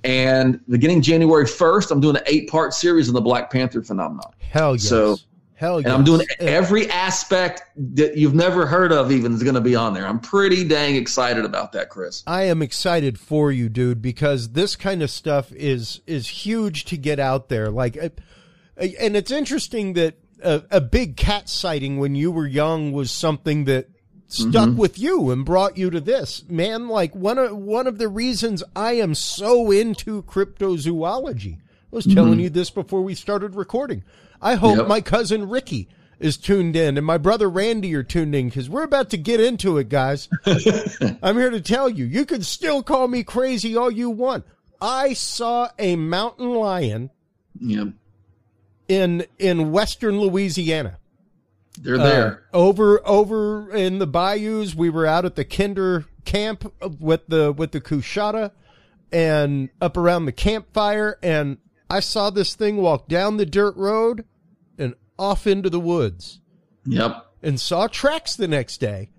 And 0.04 0.60
beginning 0.68 1.02
January 1.02 1.46
1st, 1.46 1.92
I'm 1.92 2.00
doing 2.00 2.16
an 2.16 2.24
eight 2.26 2.50
part 2.50 2.74
series 2.74 3.08
on 3.08 3.14
the 3.14 3.22
Black 3.22 3.52
Panther 3.52 3.84
phenomenon. 3.84 4.32
Hell 4.40 4.76
yes. 4.76 4.84
So 4.84 5.18
Hell 5.60 5.82
yes. 5.82 5.88
And 5.88 5.94
I'm 5.94 6.06
doing 6.06 6.26
every 6.40 6.90
aspect 6.90 7.64
that 7.76 8.16
you've 8.16 8.34
never 8.34 8.66
heard 8.66 8.94
of, 8.94 9.12
even 9.12 9.34
is 9.34 9.44
going 9.44 9.56
to 9.56 9.62
be 9.62 9.76
on 9.76 9.94
there. 9.94 10.08
I'm 10.08 10.22
pretty 10.22 10.64
dang 10.64 10.96
excited 10.96 11.44
about 11.44 11.74
that, 11.74 11.90
Chris. 11.90 12.24
I 12.26 12.44
am 12.44 12.62
excited 12.62 13.20
for 13.20 13.52
you, 13.52 13.68
dude, 13.68 14.02
because 14.02 14.54
this 14.54 14.78
kind 14.78 15.04
of 15.04 15.12
stuff 15.12 15.52
is 15.52 16.00
is 16.08 16.30
huge 16.30 16.86
to 16.86 16.98
get 16.98 17.20
out 17.20 17.50
there. 17.50 17.70
Like, 17.72 17.98
uh, 17.98 18.08
uh, 18.80 18.88
and 19.02 19.18
it's 19.18 19.32
interesting 19.32 19.94
that 19.94 20.16
a, 20.42 20.64
a 20.72 20.80
big 20.80 21.18
cat 21.18 21.50
sighting 21.50 22.00
when 22.00 22.16
you 22.16 22.32
were 22.32 22.48
young 22.48 22.94
was 22.94 23.12
something 23.12 23.66
that 23.66 23.90
stuck 24.30 24.70
mm-hmm. 24.70 24.78
with 24.78 24.98
you 24.98 25.30
and 25.30 25.44
brought 25.44 25.78
you 25.78 25.90
to 25.90 26.00
this 26.00 26.48
man 26.48 26.88
like 26.88 27.16
one 27.16 27.40
of 27.40 27.58
one 27.58 27.88
of 27.88 27.98
the 27.98 28.08
reasons 28.08 28.64
i 28.76 28.92
am 28.92 29.16
so 29.16 29.72
into 29.72 30.22
cryptozoology 30.22 31.56
i 31.58 31.62
was 31.90 32.06
telling 32.06 32.34
mm-hmm. 32.34 32.42
you 32.42 32.50
this 32.52 32.70
before 32.70 33.02
we 33.02 33.16
started 33.16 33.56
recording 33.56 34.04
i 34.42 34.56
hope 34.56 34.78
Yep. 34.78 34.88
my 34.88 35.02
cousin 35.02 35.50
ricky 35.50 35.88
is 36.20 36.36
tuned 36.38 36.76
in 36.76 36.98
and 36.98 37.06
my 37.06 37.18
brother 37.18 37.50
randy 37.50 37.94
are 37.96 38.04
tuned 38.04 38.36
in 38.36 38.50
because 38.50 38.70
we're 38.70 38.84
about 38.84 39.10
to 39.12 39.18
get 39.18 39.40
into 39.40 39.78
it 39.78 39.90
guys 39.90 40.28
i'm 41.24 41.38
here 41.38 41.50
to 41.50 41.62
tell 41.62 41.88
you 41.90 42.06
you 42.06 42.26
can 42.26 42.42
still 42.44 42.84
call 42.84 43.08
me 43.08 43.24
crazy 43.24 43.76
all 43.78 43.90
you 43.92 44.10
want 44.10 44.46
i 44.82 45.14
saw 45.14 45.70
a 45.80 45.96
mountain 45.96 46.50
lion 46.54 47.10
Yeah, 47.60 47.86
in 48.88 49.26
in 49.38 49.72
western 49.72 50.20
louisiana 50.20 50.98
they're 51.82 51.98
there. 51.98 52.44
uh, 52.54 52.58
over 52.58 53.00
over 53.08 53.74
in 53.74 54.00
the 54.00 54.08
bayous. 54.08 54.76
We 54.76 54.90
were 54.90 55.06
out 55.06 55.24
at 55.24 55.36
the 55.38 55.46
Kinder 55.46 56.04
camp 56.26 56.74
with 57.00 57.28
the 57.28 57.54
with 57.54 57.72
the 57.72 57.80
Coushatta 57.80 58.52
and 59.14 59.70
up 59.80 59.96
around 59.96 60.26
the 60.26 60.34
campfire, 60.34 61.18
and 61.24 61.58
I 61.90 62.00
saw 62.00 62.30
this 62.30 62.56
thing 62.56 62.78
walk 62.78 63.08
down 63.08 63.38
the 63.38 63.46
dirt 63.46 63.76
road 63.76 64.26
and 64.78 64.94
off 65.18 65.48
into 65.48 65.70
the 65.70 65.80
woods, 65.80 66.40
yep. 66.86 67.26
and 67.42 67.60
saw 67.60 67.88
tracks 67.88 68.36
the 68.36 68.48
next 68.48 68.78
day. 68.78 69.10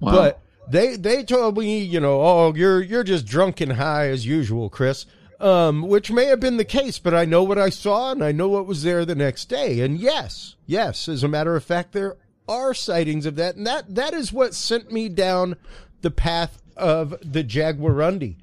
Wow. 0.00 0.12
But 0.12 0.42
they 0.70 0.96
they 0.96 1.24
told 1.24 1.58
me, 1.58 1.78
you 1.78 2.00
know, 2.00 2.20
oh, 2.20 2.54
you're 2.54 2.82
you're 2.82 3.04
just 3.04 3.26
drunk 3.26 3.60
and 3.60 3.72
high 3.72 4.08
as 4.08 4.26
usual, 4.26 4.68
Chris. 4.68 5.06
Um, 5.40 5.88
which 5.88 6.08
may 6.08 6.26
have 6.26 6.38
been 6.38 6.56
the 6.56 6.64
case, 6.64 7.00
but 7.00 7.14
I 7.14 7.24
know 7.24 7.42
what 7.42 7.58
I 7.58 7.68
saw 7.68 8.12
and 8.12 8.22
I 8.22 8.30
know 8.30 8.48
what 8.48 8.64
was 8.64 8.84
there 8.84 9.04
the 9.04 9.16
next 9.16 9.46
day. 9.46 9.80
And 9.80 9.98
yes, 9.98 10.54
yes, 10.66 11.08
as 11.08 11.24
a 11.24 11.28
matter 11.28 11.56
of 11.56 11.64
fact, 11.64 11.90
there 11.90 12.16
are 12.46 12.72
sightings 12.72 13.26
of 13.26 13.34
that, 13.36 13.56
and 13.56 13.66
that 13.66 13.92
that 13.92 14.14
is 14.14 14.32
what 14.32 14.54
sent 14.54 14.92
me 14.92 15.08
down 15.08 15.56
the 16.00 16.12
path 16.12 16.62
of 16.76 17.16
the 17.24 17.42
Jaguarundi. 17.42 18.36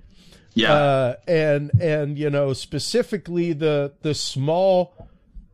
Yeah. 0.59 0.73
Uh, 0.73 1.15
and 1.27 1.71
and 1.81 2.17
you 2.17 2.29
know 2.29 2.53
specifically 2.53 3.53
the 3.53 3.93
the 4.01 4.13
small 4.13 4.95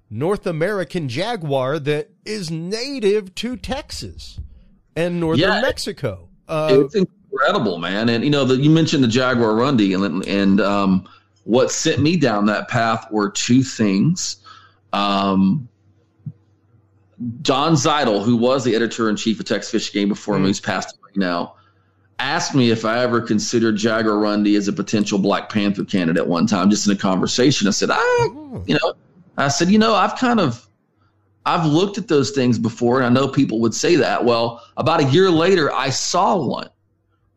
North 0.10 0.45
American 0.48 1.10
jaguar 1.10 1.80
that 1.80 2.10
is 2.26 2.52
native 2.52 3.34
to 3.36 3.57
Texas 3.57 4.40
and 4.95 5.19
northern 5.19 5.41
Yeah. 5.49 5.61
Mexico. 5.61 6.30
Uh, 6.48 6.84
it's 6.86 6.95
incredible, 6.95 7.80
man. 7.80 8.07
And 8.10 8.23
you 8.23 8.30
know, 8.30 8.45
the, 8.45 8.56
you 8.56 8.69
mentioned 8.69 9.03
the 9.03 9.07
jaguarundi, 9.07 9.95
and 9.95 10.26
and 10.26 10.61
um, 10.61 11.10
what 11.44 11.72
sent 11.72 12.02
me 12.02 12.18
down 12.18 12.45
that 12.45 12.68
path 12.68 13.07
were 13.11 13.30
two 13.30 13.64
things. 13.64 14.38
Um, 14.94 15.68
John 17.41 17.73
Zeidel, 17.73 18.23
who 18.23 18.36
was 18.36 18.64
the 18.64 18.76
editor 18.76 19.10
in 19.10 19.15
chief 19.15 19.40
of 19.40 19.45
Texas 19.45 19.72
Fish 19.72 19.94
Game 19.94 20.10
before 20.10 20.38
me, 20.38 20.48
who's 20.48 20.60
passed 20.60 20.98
away 20.98 21.11
now, 21.15 21.55
asked 22.20 22.56
me 22.56 22.72
if 22.72 22.86
I 22.86 23.00
ever 23.00 23.22
considered 23.22 23.76
jaguarundi 23.76 24.58
as 24.58 24.68
a 24.68 24.74
potential 24.74 25.20
Black 25.20 25.50
Panther 25.50 25.86
candidate 25.86 26.28
one 26.28 26.48
time, 26.48 26.70
just 26.70 26.88
in 26.88 26.94
a 26.94 26.98
conversation. 26.98 27.68
I 27.68 27.72
said, 27.72 27.90
I, 27.92 28.30
you 28.66 28.78
know, 28.82 28.94
I 29.38 29.50
said, 29.50 29.70
you 29.70 29.80
know, 29.80 29.94
I've 29.94 30.16
kind 30.16 30.40
of 30.40 30.68
I've 31.46 31.66
looked 31.66 31.98
at 31.98 32.08
those 32.08 32.32
things 32.32 32.58
before, 32.58 32.98
and 32.98 33.06
I 33.06 33.10
know 33.10 33.28
people 33.28 33.60
would 33.62 33.74
say 33.74 33.96
that. 33.98 34.26
Well, 34.26 34.64
about 34.78 35.02
a 35.02 35.06
year 35.06 35.30
later, 35.30 35.72
I 35.72 35.90
saw 35.90 36.38
one. 36.38 36.70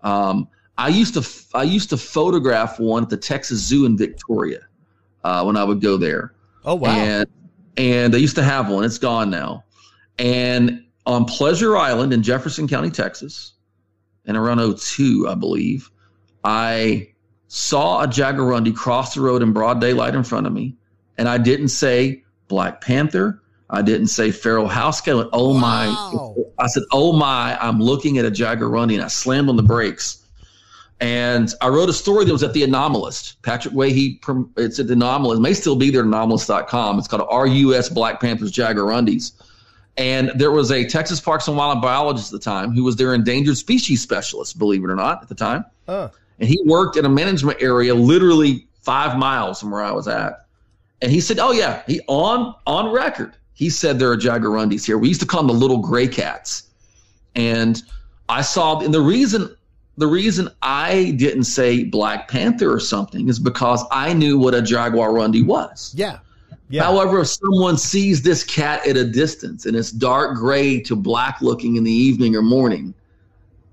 Um, 0.02 0.48
I 0.78 0.88
used 0.88 1.14
to 1.14 1.56
I 1.56 1.64
used 1.64 1.90
to 1.90 1.96
photograph 1.96 2.78
one 2.78 3.02
at 3.02 3.10
the 3.10 3.16
Texas 3.16 3.60
Zoo 3.60 3.84
in 3.84 3.98
Victoria 3.98 4.60
uh, 5.24 5.42
when 5.44 5.56
I 5.56 5.64
would 5.64 5.80
go 5.80 5.96
there, 5.96 6.34
oh 6.64 6.76
wow! 6.76 6.90
and 6.90 7.26
and 7.76 8.14
they 8.14 8.18
used 8.18 8.36
to 8.36 8.44
have 8.44 8.70
one. 8.70 8.84
It's 8.84 8.98
gone 8.98 9.28
now. 9.28 9.64
And 10.18 10.84
on 11.04 11.24
Pleasure 11.24 11.76
Island 11.76 12.12
in 12.12 12.22
Jefferson 12.22 12.66
County, 12.66 12.90
Texas, 12.90 13.54
in 14.28 14.36
around 14.36 14.78
02, 14.78 15.26
I 15.28 15.34
believe, 15.34 15.90
I 16.44 17.08
saw 17.48 18.02
a 18.02 18.06
jaguarundi 18.06 18.76
cross 18.76 19.14
the 19.14 19.20
road 19.22 19.42
in 19.42 19.52
broad 19.52 19.80
daylight 19.80 20.14
in 20.14 20.22
front 20.22 20.46
of 20.46 20.52
me, 20.52 20.76
and 21.16 21.28
I 21.28 21.38
didn't 21.38 21.68
say 21.68 22.22
Black 22.46 22.80
Panther. 22.80 23.42
I 23.70 23.82
didn't 23.82 24.06
say 24.08 24.30
feral 24.30 24.68
house 24.68 25.00
cat. 25.00 25.28
Oh 25.32 25.52
Wow. 25.54 25.58
my! 25.58 26.64
I 26.64 26.66
said, 26.68 26.84
"Oh 26.92 27.12
my!" 27.12 27.58
I'm 27.60 27.80
looking 27.80 28.16
at 28.18 28.24
a 28.24 28.30
jaguarundi, 28.30 28.94
and 28.94 29.02
I 29.02 29.08
slammed 29.08 29.48
on 29.48 29.56
the 29.56 29.62
brakes. 29.62 30.24
And 31.00 31.52
I 31.60 31.68
wrote 31.68 31.88
a 31.88 31.92
story 31.92 32.24
that 32.24 32.32
was 32.32 32.42
at 32.42 32.54
the 32.54 32.62
Anomalist. 32.62 33.36
Patrick 33.42 33.72
Way, 33.74 33.92
he 33.92 34.20
it's 34.56 34.78
at 34.80 34.88
the 34.88 34.94
Anomalist. 34.94 35.36
It 35.36 35.40
may 35.40 35.54
still 35.54 35.76
be 35.76 35.90
there 35.90 36.00
at 36.00 36.06
anomalist.com. 36.06 36.98
It's 36.98 37.06
called 37.08 37.28
RUS 37.30 37.88
Black 37.88 38.20
Panthers 38.20 38.50
Jaguarundis. 38.52 39.32
And 39.98 40.30
there 40.36 40.52
was 40.52 40.70
a 40.70 40.86
Texas 40.86 41.20
Parks 41.20 41.48
and 41.48 41.56
Wildlife 41.56 41.82
biologist 41.82 42.32
at 42.32 42.40
the 42.40 42.44
time 42.44 42.72
who 42.72 42.84
was 42.84 42.96
their 42.96 43.14
endangered 43.14 43.56
species 43.58 44.00
specialist, 44.00 44.56
believe 44.58 44.84
it 44.84 44.88
or 44.90 44.94
not, 44.94 45.22
at 45.22 45.28
the 45.28 45.34
time. 45.34 45.64
Uh, 45.88 46.08
And 46.38 46.48
he 46.48 46.60
worked 46.64 46.96
in 46.96 47.04
a 47.04 47.08
management 47.08 47.60
area 47.60 47.94
literally 47.94 48.68
five 48.82 49.18
miles 49.18 49.60
from 49.60 49.72
where 49.72 49.82
I 49.82 49.90
was 49.90 50.06
at. 50.06 50.46
And 51.02 51.10
he 51.10 51.20
said, 51.20 51.38
Oh 51.40 51.50
yeah, 51.52 51.82
he 51.86 52.00
on 52.06 52.54
on 52.66 52.92
record. 52.92 53.34
He 53.54 53.70
said 53.70 53.98
there 53.98 54.12
are 54.12 54.16
jaguarundis 54.16 54.86
here. 54.86 54.98
We 54.98 55.08
used 55.08 55.20
to 55.20 55.26
call 55.26 55.40
them 55.42 55.48
the 55.48 55.60
little 55.60 55.78
gray 55.78 56.06
cats. 56.06 56.62
And 57.34 57.82
I 58.28 58.42
saw 58.42 58.78
and 58.80 58.94
the 58.94 59.00
reason 59.00 59.54
the 59.96 60.06
reason 60.06 60.48
I 60.62 61.12
didn't 61.16 61.44
say 61.44 61.82
Black 61.82 62.28
Panther 62.28 62.72
or 62.72 62.78
something 62.78 63.28
is 63.28 63.40
because 63.40 63.84
I 63.90 64.12
knew 64.12 64.38
what 64.38 64.54
a 64.54 64.62
jaguarundi 64.62 65.44
was. 65.44 65.92
yeah, 65.96 66.18
yeah. 66.68 66.82
However, 66.84 67.20
if 67.20 67.28
someone 67.28 67.76
sees 67.78 68.22
this 68.22 68.44
cat 68.44 68.86
at 68.86 68.96
a 68.96 69.04
distance 69.04 69.66
and 69.66 69.76
it's 69.76 69.90
dark 69.90 70.36
gray 70.36 70.80
to 70.82 70.94
black 70.96 71.40
looking 71.40 71.76
in 71.76 71.84
the 71.84 71.92
evening 71.92 72.36
or 72.36 72.42
morning, 72.42 72.94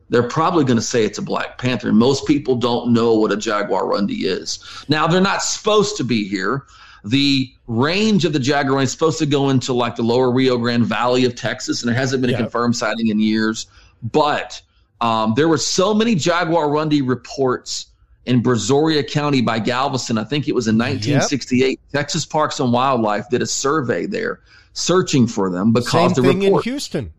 they're 0.10 0.28
probably 0.28 0.64
going 0.64 0.78
to 0.78 0.84
say 0.84 1.04
it's 1.04 1.18
a 1.18 1.22
black 1.22 1.58
panther. 1.58 1.92
Most 1.92 2.28
people 2.28 2.56
don't 2.56 2.94
know 2.94 3.16
what 3.16 3.32
a 3.32 3.36
jaguarundi 3.36 4.24
is. 4.26 4.60
Now, 4.88 5.08
they're 5.08 5.20
not 5.22 5.42
supposed 5.42 5.98
to 5.98 6.04
be 6.04 6.28
here. 6.28 6.66
The 7.04 7.52
range 7.68 8.24
of 8.26 8.34
the 8.34 8.40
jaguarundi 8.40 8.84
is 8.84 8.92
supposed 8.92 9.20
to 9.20 9.26
go 9.26 9.50
into 9.50 9.74
like 9.74 9.96
the 9.96 10.04
lower 10.04 10.32
Rio 10.32 10.58
Grande 10.58 10.86
Valley 10.86 11.26
of 11.26 11.36
Texas, 11.36 11.82
and 11.82 11.90
there 11.90 11.98
hasn't 11.98 12.22
been 12.22 12.32
Yeah. 12.32 12.38
a 12.38 12.42
confirmed 12.42 12.76
sighting 12.76 13.08
in 13.08 13.20
years. 13.20 13.68
But 14.04 14.62
um, 15.02 15.34
there 15.36 15.48
were 15.50 15.58
so 15.58 15.94
many 15.94 16.16
jaguarundi 16.16 17.08
reports 17.08 17.88
in 18.26 18.42
Brazoria 18.42 19.08
County 19.10 19.42
by 19.42 19.60
Galveston. 19.60 20.18
I 20.18 20.24
think 20.24 20.48
it 20.48 20.56
was 20.56 20.68
in 20.68 20.78
1968. 20.78 21.80
Texas 21.94 22.26
Parks 22.26 22.60
and 22.60 22.72
Wildlife 22.74 23.30
did 23.30 23.42
a 23.42 23.48
survey 23.48 24.06
there, 24.06 24.40
searching 24.74 25.28
for 25.28 25.50
them 25.50 25.72
because 25.74 25.92
Same 25.92 26.14
the 26.14 26.22
thing 26.22 26.40
report. 26.42 26.66
in 26.66 26.72
Houston. 26.72 27.14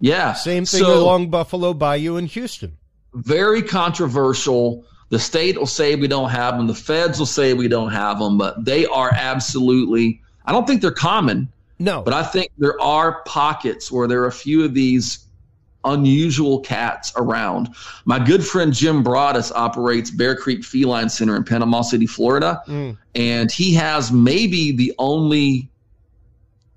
yeah, 0.00 0.32
Same 0.34 0.64
thing 0.64 0.80
So, 0.80 1.02
along 1.02 1.30
Buffalo 1.30 1.72
Bayou 1.74 2.16
in 2.16 2.26
Houston. 2.26 2.76
very 3.14 3.62
controversial. 3.62 4.84
The 5.10 5.18
state 5.18 5.58
will 5.58 5.66
say 5.66 5.94
we 5.94 6.08
don't 6.08 6.30
have 6.30 6.56
them. 6.56 6.66
The 6.66 6.74
feds 6.74 7.18
will 7.18 7.26
say 7.26 7.52
we 7.52 7.68
don't 7.68 7.92
have 7.92 8.18
them, 8.18 8.38
but 8.38 8.64
they 8.64 8.86
are 8.86 9.10
absolutely. 9.12 10.20
I 10.46 10.52
don't 10.52 10.66
think 10.66 10.80
they're 10.80 10.90
common, 10.90 11.52
No, 11.78 12.02
but 12.02 12.14
I 12.14 12.22
think 12.22 12.50
there 12.58 12.80
are 12.80 13.22
pockets 13.26 13.92
where 13.92 14.08
there 14.08 14.22
are 14.22 14.26
a 14.26 14.32
few 14.32 14.64
of 14.64 14.72
these 14.74 15.21
unusual 15.84 16.60
cats 16.60 17.12
around. 17.16 17.68
My 18.04 18.18
good 18.18 18.44
friend 18.44 18.72
Jim 18.72 19.02
Broadus 19.02 19.50
operates 19.52 20.10
Bear 20.10 20.36
Creek 20.36 20.64
Feline 20.64 21.08
Center 21.08 21.36
in 21.36 21.44
Panama 21.44 21.82
City, 21.82 22.06
Florida, 22.06 22.62
Mm. 22.68 22.96
and 23.14 23.50
he 23.50 23.74
has 23.74 24.12
maybe 24.12 24.72
the 24.72 24.94
only 24.98 25.68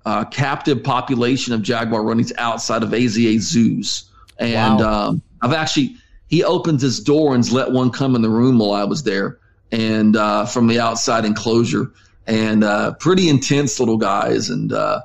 uh, 0.04 0.24
captive 0.26 0.82
population 0.84 1.52
of 1.52 1.62
jaguarundis 1.62 2.32
outside 2.38 2.82
of 2.82 2.90
AZA 2.94 3.40
zoos. 3.40 4.04
And 4.38 4.80
Wow. 4.80 5.08
um, 5.08 5.22
I've 5.42 5.52
actually 5.52 5.96
he 6.28 6.42
opens 6.42 6.82
his 6.82 6.98
door 7.00 7.34
and 7.34 7.50
let 7.52 7.70
one 7.72 7.90
come 7.90 8.16
in 8.16 8.22
the 8.22 8.28
room 8.30 8.58
while 8.58 8.72
I 8.72 8.84
was 8.84 9.02
there, 9.04 9.38
and 9.70 10.16
uh, 10.16 10.44
from 10.46 10.66
the 10.66 10.80
outside 10.80 11.24
enclosure, 11.24 11.90
and 12.26 12.64
uh, 12.64 12.92
pretty 12.94 13.28
intense 13.28 13.78
little 13.78 13.96
guys, 13.96 14.50
and 14.50 14.72
uh, 14.72 15.02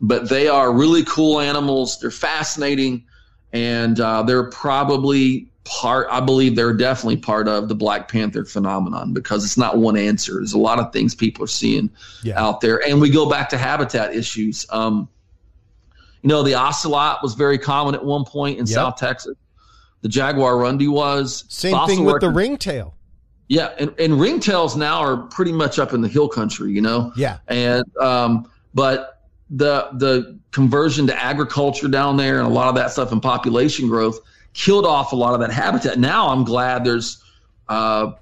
but 0.00 0.28
they 0.28 0.48
are 0.48 0.72
really 0.72 1.04
cool 1.04 1.40
animals. 1.40 1.98
They're 2.00 2.10
fascinating, 2.10 3.04
and 3.54 3.98
uh, 4.00 4.22
they're 4.24 4.50
probably 4.50 5.48
part. 5.64 6.08
I 6.10 6.20
believe 6.20 6.56
they're 6.56 6.74
definitely 6.74 7.16
part 7.16 7.48
of 7.48 7.68
the 7.68 7.74
Black 7.74 8.08
Panther 8.08 8.44
phenomenon 8.44 9.14
because 9.14 9.44
it's 9.44 9.56
not 9.56 9.78
one 9.78 9.96
answer. 9.96 10.34
There's 10.34 10.52
a 10.52 10.58
lot 10.58 10.78
of 10.78 10.92
things 10.92 11.14
people 11.14 11.42
are 11.44 11.48
seeing 11.48 11.88
Yeah. 12.22 12.38
out 12.42 12.60
there, 12.60 12.86
and 12.86 13.00
we 13.00 13.08
go 13.08 13.30
back 13.30 13.48
to 13.50 13.56
habitat 13.56 14.14
issues. 14.14 14.66
Um, 14.70 15.08
you 16.22 16.28
know, 16.28 16.42
the 16.42 16.54
ocelot 16.54 17.22
was 17.22 17.34
very 17.34 17.56
common 17.58 17.94
at 17.94 18.04
one 18.04 18.24
point 18.24 18.58
in 18.58 18.66
Yep. 18.66 18.74
South 18.74 18.96
Texas. 18.96 19.36
The 20.02 20.08
jaguar 20.08 20.54
jaguarundi 20.56 20.88
was 20.90 21.44
same 21.48 21.86
thing 21.86 22.04
with 22.04 22.20
the 22.20 22.28
ringtail. 22.30 22.94
yeah, 23.48 23.70
and, 23.78 23.94
and 23.98 24.14
ringtails 24.14 24.76
now 24.76 24.98
are 24.98 25.16
pretty 25.16 25.52
much 25.52 25.78
up 25.78 25.94
in 25.94 26.00
the 26.02 26.08
hill 26.08 26.28
country, 26.28 26.72
you 26.72 26.82
know. 26.82 27.12
Yeah, 27.16 27.38
And 27.48 27.84
um, 27.98 28.50
but 28.74 29.13
the 29.50 29.88
the 29.94 30.38
conversion 30.52 31.06
to 31.06 31.22
agriculture 31.22 31.88
down 31.88 32.16
there 32.16 32.38
and 32.38 32.46
a 32.46 32.50
lot 32.50 32.68
of 32.68 32.74
that 32.74 32.90
stuff 32.90 33.12
and 33.12 33.22
population 33.22 33.88
growth 33.88 34.18
killed 34.54 34.86
off 34.86 35.12
a 35.12 35.16
lot 35.16 35.34
of 35.34 35.40
that 35.40 35.50
habitat. 35.50 35.98
Now 35.98 36.28
I'm 36.28 36.44
glad 36.44 36.84
there's 36.84 37.22
uh, 37.68 38.12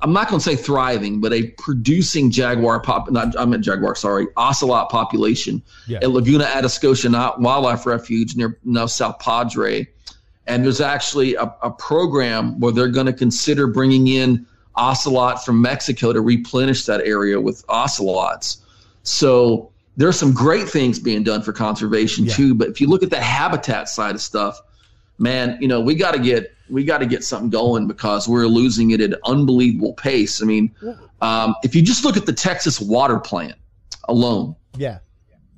I'm 0.00 0.12
not 0.12 0.28
going 0.28 0.38
to 0.38 0.44
say 0.44 0.54
thriving, 0.54 1.20
but 1.20 1.32
a 1.32 1.48
producing 1.58 2.30
jaguar 2.30 2.80
pop. 2.80 3.10
Not 3.10 3.38
I 3.38 3.44
meant 3.44 3.64
jaguar. 3.64 3.94
Sorry, 3.96 4.26
ocelot 4.36 4.90
population 4.90 5.60
Yeah. 5.86 5.98
at 6.02 6.10
Laguna 6.10 6.44
Atascosa 6.44 7.10
Not- 7.10 7.40
Wildlife 7.40 7.84
Refuge 7.84 8.36
near 8.36 8.58
now 8.64 8.86
South 8.86 9.18
Padre, 9.18 9.88
and 10.46 10.64
there's 10.64 10.80
actually 10.80 11.34
a, 11.34 11.52
a 11.62 11.70
program 11.70 12.58
where 12.60 12.72
they're 12.72 12.88
going 12.88 13.06
to 13.06 13.12
consider 13.12 13.66
bringing 13.66 14.06
in 14.06 14.46
ocelot 14.76 15.44
from 15.44 15.60
Mexico 15.60 16.12
to 16.12 16.20
replenish 16.20 16.84
that 16.86 17.00
area 17.00 17.40
with 17.40 17.64
ocelots. 17.68 18.58
So 19.02 19.72
there's 19.98 20.18
some 20.18 20.32
great 20.32 20.68
things 20.68 20.98
being 20.98 21.24
done 21.24 21.42
for 21.42 21.52
conservation 21.52 22.24
Yeah. 22.24 22.32
too. 22.34 22.54
But 22.54 22.68
if 22.68 22.80
you 22.80 22.86
look 22.88 23.02
at 23.02 23.10
the 23.10 23.20
habitat 23.20 23.88
side 23.88 24.14
of 24.14 24.22
stuff, 24.22 24.58
man, 25.18 25.58
you 25.60 25.68
know 25.68 25.80
we 25.80 25.94
got 25.94 26.12
to 26.14 26.20
get 26.20 26.54
we 26.70 26.84
got 26.84 26.98
to 26.98 27.06
get 27.06 27.24
something 27.24 27.50
going 27.50 27.86
because 27.86 28.28
we're 28.28 28.46
losing 28.46 28.92
it 28.92 29.00
at 29.00 29.10
an 29.12 29.18
unbelievable 29.24 29.94
pace. 29.94 30.40
I 30.42 30.46
mean, 30.46 30.74
um, 31.20 31.54
if 31.64 31.74
you 31.74 31.82
just 31.82 32.04
look 32.04 32.16
at 32.16 32.26
the 32.26 32.32
Texas 32.32 32.80
water 32.80 33.18
plant 33.18 33.54
alone, 34.08 34.54
Yeah. 34.76 34.98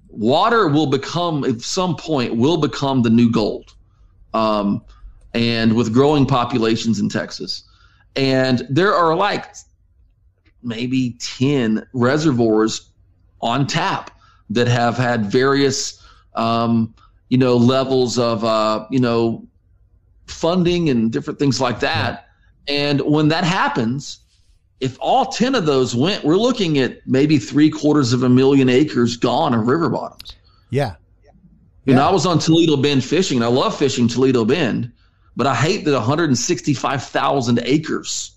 water 0.08 0.68
will 0.68 0.86
become 0.86 1.44
at 1.44 1.60
some 1.60 1.94
point 1.96 2.34
will 2.36 2.56
become 2.56 3.02
the 3.02 3.10
new 3.10 3.30
gold 3.30 3.74
um, 4.34 4.82
and 5.34 5.74
with 5.76 5.92
growing 5.92 6.26
populations 6.26 6.98
in 6.98 7.08
texas 7.08 7.62
and 8.16 8.66
there 8.68 8.92
are 8.92 9.14
like 9.14 9.46
maybe 10.64 11.16
10 11.38 11.86
reservoirs 11.92 12.90
on 13.40 13.66
tap 13.68 14.10
that 14.50 14.68
have 14.68 14.96
had 14.96 15.26
various 15.26 16.04
um, 16.34 16.94
you 17.28 17.38
know 17.38 17.56
levels 17.56 18.18
of 18.18 18.44
uh, 18.44 18.86
you 18.90 19.00
know 19.00 19.46
funding 20.26 20.90
and 20.90 21.10
different 21.10 21.38
things 21.38 21.60
like 21.60 21.80
that 21.80 22.28
and 22.68 23.00
when 23.00 23.28
that 23.28 23.44
happens 23.44 24.20
if 24.80 24.96
all 24.98 25.26
10 25.26 25.54
of 25.54 25.66
those 25.66 25.94
went, 25.94 26.24
we're 26.24 26.36
looking 26.36 26.78
at 26.78 27.06
maybe 27.06 27.38
three 27.38 27.70
quarters 27.70 28.12
of 28.12 28.22
a 28.22 28.28
million 28.28 28.68
acres 28.68 29.16
gone 29.16 29.52
of 29.52 29.66
river 29.66 29.90
bottoms. 29.90 30.36
Yeah. 30.70 30.94
You 31.84 31.94
know, 31.94 32.06
I 32.06 32.10
was 32.10 32.24
on 32.24 32.38
Toledo 32.38 32.76
Bend 32.76 33.04
fishing, 33.04 33.38
and 33.38 33.44
I 33.44 33.48
love 33.48 33.76
fishing 33.76 34.06
Toledo 34.06 34.44
Bend, 34.44 34.92
but 35.36 35.46
I 35.46 35.54
hate 35.54 35.84
that 35.84 35.92
165,000 35.92 37.60
acres 37.64 38.32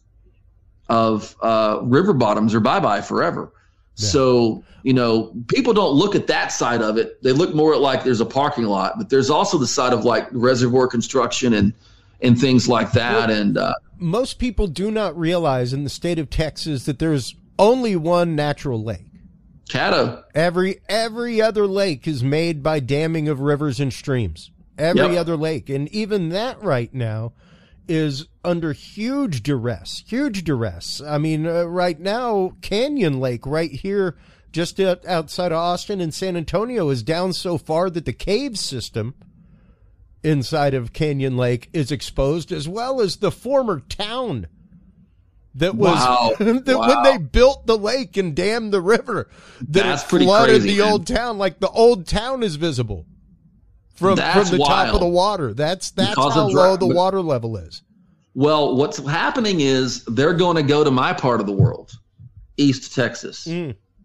of 0.90 1.36
uh, 1.42 1.80
river 1.84 2.14
bottoms 2.14 2.56
are 2.56 2.60
bye 2.60 2.80
bye 2.80 3.02
forever. 3.02 3.52
Yeah. 3.96 4.08
So, 4.10 4.64
you 4.84 4.94
know, 4.94 5.34
people 5.48 5.74
don't 5.74 5.94
look 5.94 6.16
at 6.16 6.28
that 6.28 6.52
side 6.52 6.82
of 6.82 6.98
it. 6.98 7.22
They 7.24 7.32
look 7.32 7.54
more 7.54 7.74
at 7.74 7.80
like 7.82 8.04
there's 8.04 8.22
a 8.22 8.26
parking 8.26 8.66
lot, 8.66 8.94
but 8.98 9.10
there's 9.10 9.30
also 9.30 9.58
the 9.58 9.68
side 9.68 9.94
of 9.94 10.04
like 10.04 10.28
reservoir 10.32 10.88
construction 10.88 11.54
and 11.54 11.74
and 12.22 12.40
things 12.40 12.68
like 12.70 12.92
that. 12.94 13.30
And 13.30 13.58
uh, 13.58 13.74
Most 13.98 14.40
people 14.40 14.68
do 14.68 14.90
not 14.92 15.18
realize 15.18 15.74
in 15.74 15.84
the 15.84 15.90
state 15.90 16.18
of 16.20 16.30
Texas 16.30 16.86
that 16.86 16.98
there's 17.00 17.36
only 17.60 17.96
one 17.96 18.36
natural 18.36 18.82
lake. 18.84 19.06
Caddo, 19.70 20.24
Every 20.36 20.82
every 20.90 21.42
other 21.42 21.68
lake 21.68 22.08
is 22.08 22.24
made 22.24 22.62
by 22.64 22.80
damming 22.80 23.28
of 23.30 23.40
rivers 23.40 23.80
and 23.80 23.94
streams. 23.94 24.52
Every 24.78 25.02
Yep. 25.02 25.18
other 25.20 25.38
lake, 25.38 25.70
and 25.70 25.88
even 25.90 26.30
that 26.30 26.62
right 26.64 26.92
now 26.94 27.34
is 27.88 28.26
under 28.44 28.74
huge 28.74 29.44
duress. 29.44 30.04
Huge 30.08 30.44
duress. 30.44 31.02
I 31.02 31.18
mean, 31.18 31.46
uh, 31.48 31.64
right 31.64 32.00
now, 32.00 32.54
Canyon 32.62 33.20
Lake, 33.20 33.46
right 33.46 33.72
here, 33.72 34.16
just 34.52 34.80
out, 34.80 35.06
outside 35.06 35.52
of 35.52 35.58
Austin 35.58 36.02
and 36.02 36.14
San 36.14 36.36
Antonio, 36.38 36.90
is 36.90 37.04
down 37.04 37.34
so 37.34 37.58
far 37.58 37.90
that 37.90 38.06
the 38.06 38.14
cave 38.14 38.58
system 38.60 39.16
inside 40.24 40.74
of 40.74 40.94
Canyon 40.94 41.36
Lake 41.38 41.70
is 41.74 41.92
exposed, 41.92 42.52
as 42.52 42.68
well 42.68 43.02
as 43.02 43.18
the 43.18 43.32
former 43.32 43.80
town 43.82 44.48
that 45.56 45.76
was 45.76 45.96
Wow. 45.96 46.32
that 46.40 46.78
Wow. 46.78 46.88
when 46.88 47.04
they 47.04 47.18
built 47.18 47.68
the 47.68 47.78
lake 47.78 48.18
and 48.18 48.36
dammed 48.36 48.74
the 48.74 48.82
river 48.82 49.30
that 49.60 49.84
That's 49.84 50.04
flooded 50.04 50.62
crazy, 50.62 50.78
the 50.78 50.84
man. 50.84 50.92
old 50.92 51.08
town 51.08 51.38
like 51.38 51.60
the 51.60 51.70
old 51.70 52.08
town 52.08 52.42
is 52.42 52.56
visible 52.56 53.06
from 53.94 54.16
That's 54.16 54.50
from 54.50 54.58
the 54.58 54.64
top 54.66 54.94
of 54.96 55.00
the 55.00 55.06
water 55.08 55.54
that's 55.54 55.92
that's 55.92 56.10
Because 56.10 56.34
how 56.34 56.48
low 56.48 56.76
the 56.76 56.88
water 56.88 57.22
level 57.22 57.56
is 57.58 57.84
Well, 58.36 58.76
what's 58.76 58.98
happening 58.98 59.62
is 59.62 60.04
they're 60.06 60.34
going 60.34 60.56
to 60.56 60.64
go 60.64 60.84
to 60.84 60.92
my 60.92 61.14
part 61.14 61.40
of 61.40 61.46
the 61.46 61.54
world, 61.54 61.92
East 62.58 62.96
Texas, 62.96 63.46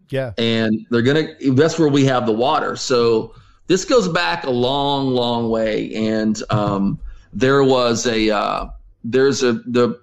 yeah 0.09 0.33
and 0.37 0.85
they're 0.89 1.01
going 1.01 1.35
to. 1.39 1.53
That's 1.53 1.79
where 1.79 1.87
we 1.87 2.05
have 2.05 2.25
the 2.25 2.33
water. 2.33 2.75
So 2.75 3.33
this 3.67 3.85
goes 3.85 4.07
back 4.07 4.43
a 4.43 4.49
long, 4.49 5.07
long 5.07 5.49
way. 5.49 5.93
And 5.93 6.41
um, 6.49 6.99
there 7.31 7.63
was 7.63 8.05
a 8.05 8.29
uh, 8.29 8.67
there's 9.03 9.43
a 9.43 9.53
the. 9.53 9.99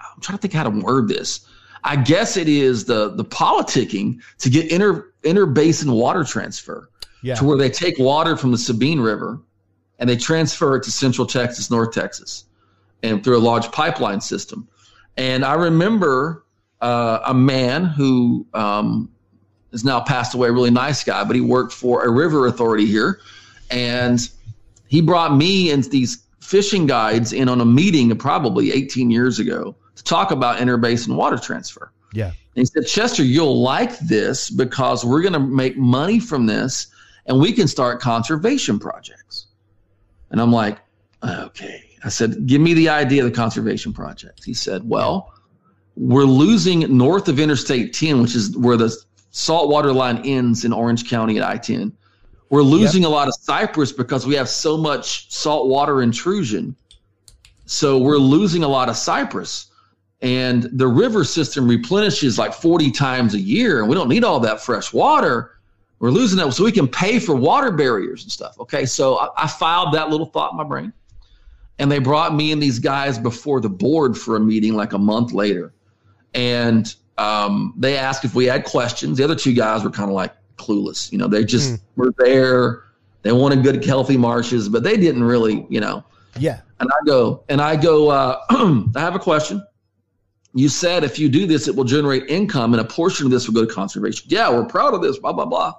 I'm 0.00 0.20
trying 0.20 0.38
to 0.38 0.42
think 0.42 0.54
how 0.54 0.64
to 0.64 0.70
word 0.70 1.08
this. 1.08 1.46
I 1.84 1.96
guess 1.96 2.36
it 2.36 2.48
is 2.48 2.84
the 2.84 3.10
the 3.10 3.24
politicking 3.24 4.20
to 4.38 4.50
get 4.50 4.70
inter 4.70 5.12
interbasin 5.22 5.94
water 5.94 6.24
transfer 6.24 6.90
yeah 7.22 7.34
to 7.34 7.44
where 7.44 7.56
they 7.56 7.70
take 7.70 7.98
water 7.98 8.36
from 8.36 8.52
the 8.52 8.58
Sabine 8.58 9.00
River 9.00 9.40
and 9.98 10.08
they 10.08 10.16
transfer 10.16 10.76
it 10.76 10.82
to 10.84 10.90
Central 10.90 11.26
Texas, 11.26 11.70
North 11.70 11.92
Texas, 11.92 12.44
and 13.02 13.22
through 13.22 13.38
a 13.38 13.40
large 13.40 13.70
pipeline 13.72 14.20
system. 14.20 14.68
And 15.16 15.44
I 15.44 15.54
remember 15.54 16.44
uh, 16.80 17.20
a 17.24 17.34
man 17.34 17.84
who 17.84 18.46
um, 18.52 19.10
is 19.72 19.84
now 19.84 20.00
passed 20.00 20.34
away, 20.34 20.48
a 20.48 20.52
really 20.52 20.70
nice 20.70 21.02
guy, 21.04 21.24
but 21.24 21.34
he 21.34 21.42
worked 21.42 21.72
for 21.72 22.04
a 22.04 22.10
river 22.10 22.46
authority 22.46 22.86
here, 22.86 23.20
and 23.70 24.28
he 24.88 25.00
brought 25.00 25.34
me 25.34 25.70
and 25.70 25.84
these 25.84 26.22
fishing 26.40 26.86
guides 26.86 27.32
in 27.32 27.48
on 27.48 27.60
a 27.60 27.64
meeting 27.64 28.16
probably 28.16 28.72
18 28.72 29.10
years 29.10 29.38
ago 29.38 29.74
to 29.96 30.04
talk 30.04 30.30
about 30.30 30.58
interbasin 30.58 31.16
water 31.16 31.38
transfer. 31.38 31.90
yeah 32.12 32.26
And 32.26 32.34
he 32.54 32.64
said, 32.64 32.86
Chester, 32.86 33.24
you'll 33.24 33.60
like 33.60 33.98
this 33.98 34.48
because 34.48 35.04
we're 35.04 35.22
going 35.22 35.32
to 35.32 35.40
make 35.40 35.76
money 35.76 36.20
from 36.20 36.46
this 36.46 36.86
and 37.26 37.40
we 37.40 37.52
can 37.52 37.66
start 37.66 38.00
conservation 38.00 38.78
projects. 38.78 39.35
And 40.36 40.42
I'm 40.42 40.52
like, 40.52 40.80
okay. 41.26 41.82
I 42.04 42.10
said, 42.10 42.46
give 42.46 42.60
me 42.60 42.74
the 42.74 42.90
idea 42.90 43.24
of 43.24 43.30
the 43.30 43.34
conservation 43.34 43.94
project. 43.94 44.44
He 44.44 44.52
said, 44.52 44.86
well, 44.86 45.32
we're 45.96 46.24
losing 46.24 46.94
north 46.94 47.28
of 47.28 47.40
Interstate 47.40 47.94
10, 47.94 48.20
which 48.20 48.36
is 48.36 48.54
where 48.54 48.76
the 48.76 48.94
saltwater 49.30 49.94
line 49.94 50.18
ends 50.26 50.66
in 50.66 50.74
Orange 50.74 51.08
County 51.08 51.38
at 51.38 51.42
I 51.42 51.56
10. 51.56 51.90
We're 52.50 52.60
losing 52.60 53.06
a 53.06 53.08
lot 53.08 53.28
of 53.28 53.34
cypress 53.34 53.92
because 53.92 54.26
we 54.26 54.34
have 54.34 54.50
so 54.50 54.76
much 54.76 55.32
saltwater 55.32 56.02
intrusion. 56.02 56.76
So 57.64 57.96
we're 57.96 58.18
losing 58.18 58.62
a 58.62 58.68
lot 58.68 58.90
of 58.90 58.96
cypress 58.98 59.70
and 60.20 60.64
the 60.64 60.86
river 60.86 61.24
system 61.24 61.66
replenishes 61.66 62.38
like 62.38 62.52
40 62.52 62.90
times 62.90 63.32
a 63.32 63.40
year 63.40 63.80
and 63.80 63.88
we 63.88 63.94
don't 63.94 64.10
need 64.10 64.22
all 64.22 64.40
that 64.40 64.60
fresh 64.60 64.92
water 64.92 65.55
we're 65.98 66.10
losing 66.10 66.38
that 66.38 66.52
so 66.52 66.64
we 66.64 66.72
can 66.72 66.86
pay 66.86 67.18
for 67.18 67.34
water 67.34 67.70
barriers 67.72 68.22
and 68.22 68.32
stuff 68.32 68.58
okay? 68.60 68.86
So 68.86 69.18
I, 69.18 69.28
I 69.36 69.46
filed 69.46 69.94
that 69.94 70.10
little 70.10 70.26
thought 70.26 70.52
in 70.52 70.56
my 70.56 70.64
brain 70.64 70.92
and 71.78 71.90
they 71.90 71.98
brought 71.98 72.34
me 72.34 72.52
and 72.52 72.62
these 72.62 72.78
guys 72.78 73.18
before 73.18 73.60
the 73.60 73.68
board 73.68 74.16
for 74.16 74.36
a 74.36 74.40
meeting 74.40 74.74
like 74.74 74.92
a 74.92 74.98
month 74.98 75.32
later. 75.32 75.74
And 76.34 76.94
um, 77.18 77.74
they 77.76 77.96
asked 77.96 78.24
if 78.24 78.34
we 78.34 78.44
had 78.46 78.64
questions. 78.64 79.18
The 79.18 79.24
other 79.24 79.34
two 79.34 79.52
guys 79.52 79.84
were 79.84 79.90
kind 79.90 80.10
of 80.10 80.14
like 80.14 80.34
clueless 80.56 81.12
you 81.12 81.18
know? 81.18 81.28
They 81.28 81.44
just 81.44 81.80
were 81.96 82.12
there. 82.18 82.84
They 83.22 83.32
wanted 83.32 83.62
good 83.62 83.84
healthy 83.84 84.16
marshes 84.16 84.68
but 84.68 84.82
they 84.82 84.96
didn't 84.96 85.24
really 85.24 85.66
you 85.68 85.80
know? 85.80 86.04
Yeah. 86.38 86.60
And 86.78 86.90
I 86.90 87.06
go, 87.06 87.42
and 87.48 87.60
I 87.60 87.76
go, 87.76 88.10
uh, 88.10 88.38
I 88.50 89.00
have 89.00 89.14
a 89.14 89.18
question. 89.18 89.64
You 90.56 90.70
said 90.70 91.04
if 91.04 91.18
you 91.18 91.28
do 91.28 91.46
this, 91.46 91.68
it 91.68 91.76
will 91.76 91.84
generate 91.84 92.30
income, 92.30 92.72
and 92.72 92.80
a 92.80 92.84
portion 92.84 93.26
of 93.26 93.30
this 93.30 93.46
will 93.46 93.54
go 93.54 93.66
to 93.66 93.72
conservation. 93.72 94.26
Yeah, 94.30 94.50
we're 94.50 94.64
proud 94.64 94.94
of 94.94 95.02
this, 95.02 95.18
blah, 95.18 95.34
blah, 95.34 95.44
blah. 95.44 95.74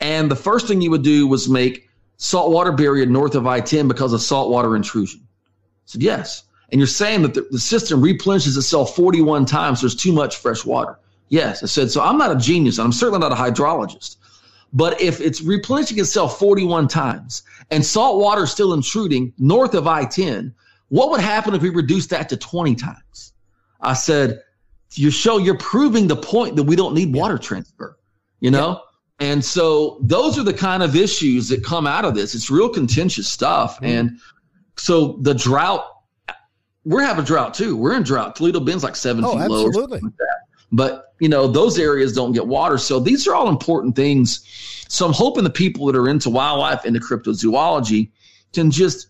And 0.00 0.28
the 0.28 0.36
first 0.36 0.66
thing 0.66 0.80
you 0.80 0.90
would 0.90 1.02
do 1.02 1.28
was 1.28 1.48
make 1.48 1.88
saltwater 2.16 2.72
barrier 2.72 3.06
north 3.06 3.36
of 3.36 3.46
I 3.46 3.60
10 3.60 3.86
because 3.86 4.12
of 4.12 4.20
saltwater 4.20 4.74
intrusion. 4.74 5.20
Said, 5.84 6.02
yes. 6.02 6.42
And 6.70 6.80
you're 6.80 6.88
saying 6.88 7.22
that 7.22 7.34
the, 7.34 7.46
the 7.52 7.60
system 7.60 8.00
replenishes 8.00 8.56
itself 8.56 8.96
41 8.96 9.46
times, 9.46 9.78
so 9.78 9.86
there's 9.86 9.94
too 9.94 10.12
much 10.12 10.36
fresh 10.36 10.64
water. 10.64 10.98
Yes. 11.28 11.62
I 11.62 11.66
said, 11.66 11.88
so 11.88 12.02
I'm 12.02 12.18
not 12.18 12.32
a 12.32 12.36
genius, 12.36 12.78
and 12.78 12.86
I'm 12.86 12.92
certainly 12.92 13.20
not 13.20 13.30
a 13.30 13.36
hydrologist. 13.36 14.16
But 14.72 15.00
if 15.00 15.20
it's 15.20 15.40
replenishing 15.42 16.00
itself 16.00 16.40
41 16.40 16.88
times 16.88 17.44
and 17.70 17.86
salt 17.86 18.20
water 18.20 18.42
is 18.42 18.50
still 18.50 18.74
intruding 18.74 19.32
north 19.38 19.74
of 19.74 19.86
I 19.86 20.04
10, 20.04 20.52
what 20.88 21.10
would 21.10 21.20
happen 21.20 21.54
if 21.54 21.62
we 21.62 21.70
reduced 21.70 22.10
that 22.10 22.28
to 22.30 22.36
20 22.36 22.74
times? 22.74 23.32
I 23.80 23.94
said, 23.94 24.42
you 24.92 25.10
show 25.10 25.38
you're 25.38 25.58
proving 25.58 26.06
the 26.06 26.16
point 26.16 26.56
that 26.56 26.62
we 26.64 26.76
don't 26.76 26.94
need 26.94 27.14
water 27.14 27.38
transfer, 27.38 27.98
you 28.40 28.50
know? 28.50 28.82
And 29.20 29.44
so 29.44 29.98
those 30.00 30.38
are 30.38 30.44
the 30.44 30.54
kind 30.54 30.82
of 30.82 30.94
issues 30.94 31.48
that 31.48 31.64
come 31.64 31.86
out 31.86 32.04
of 32.04 32.14
this. 32.14 32.34
It's 32.34 32.50
real 32.50 32.68
contentious 32.68 33.28
stuff. 33.28 33.76
Mm-hmm. 33.76 33.84
And 33.84 34.18
so 34.76 35.18
the 35.22 35.34
drought, 35.34 35.84
we're 36.84 37.02
having 37.02 37.24
drought 37.24 37.52
too. 37.54 37.76
We're 37.76 37.96
in 37.96 38.02
drought. 38.04 38.36
Toledo 38.36 38.60
Bend's 38.60 38.84
like 38.84 38.96
seven 38.96 39.24
Oh, 39.24 39.32
feet 39.32 39.40
absolutely. 39.40 40.00
like. 40.00 40.12
But 40.70 41.14
you 41.18 41.28
know, 41.28 41.48
those 41.48 41.78
areas 41.78 42.12
don't 42.12 42.32
get 42.32 42.46
water. 42.46 42.78
So 42.78 43.00
these 43.00 43.26
are 43.26 43.34
all 43.34 43.48
important 43.48 43.96
things. 43.96 44.44
So 44.88 45.04
I'm 45.06 45.12
hoping 45.12 45.44
the 45.44 45.50
people 45.50 45.86
that 45.86 45.96
are 45.96 46.08
into 46.08 46.30
wildlife, 46.30 46.84
into 46.84 47.00
cryptozoology, 47.00 48.10
can 48.52 48.70
just 48.70 49.08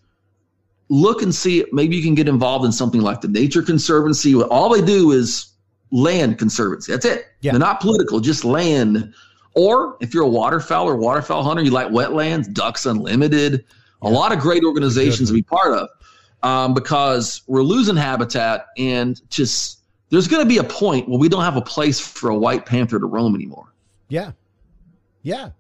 look 0.89 1.23
and 1.23 1.35
see 1.35 1.65
maybe 1.73 1.97
you 1.97 2.03
can 2.03 2.15
get 2.15 2.29
involved 2.29 2.65
in 2.65 2.73
something 2.73 3.01
like 3.01 3.21
the 3.21 3.29
Nature 3.29 3.63
Conservancy. 3.63 4.35
All 4.35 4.69
they 4.69 4.85
do 4.85 5.13
is 5.13 5.53
land 5.91 6.39
conservancy. 6.39 6.93
That's 6.93 7.05
it. 7.05 7.27
Yeah. 7.41 7.53
They're 7.53 7.61
not 7.61 7.81
political, 7.81 8.21
just 8.21 8.45
land. 8.45 9.15
Or 9.55 9.97
if 10.01 10.15
you're 10.15 10.25
a 10.25 10.29
waterfowl 10.29 10.89
or 10.89 10.97
waterfowl 10.97 11.43
hunter, 11.43 11.63
you 11.63 11.71
like 11.71 11.89
wetlands, 11.89 12.53
Ducks 12.53 12.87
Unlimited, 12.87 13.65
a 14.03 14.09
lot 14.09 14.33
of 14.33 14.39
great 14.39 14.63
organizations 14.65 15.29
to 15.31 15.35
be 15.35 15.43
part 15.43 15.75
of 15.75 15.89
um, 16.43 16.75
because 16.75 17.43
we're 17.47 17.63
losing 17.63 17.97
habitat 17.97 18.67
and 18.77 19.21
just 19.31 19.81
there's 20.11 20.29
going 20.29 20.43
to 20.43 20.49
be 20.49 20.59
a 20.59 20.65
point 20.65 21.09
where 21.09 21.19
we 21.19 21.29
don't 21.29 21.43
have 21.43 21.57
a 21.57 21.63
place 21.63 22.01
for 22.01 22.31
a 22.31 22.37
white 22.37 22.67
panther 22.67 22.99
to 22.99 23.07
roam 23.07 23.35
anymore. 23.35 23.73
Yeah. 24.09 24.33
Yeah. 25.23 25.51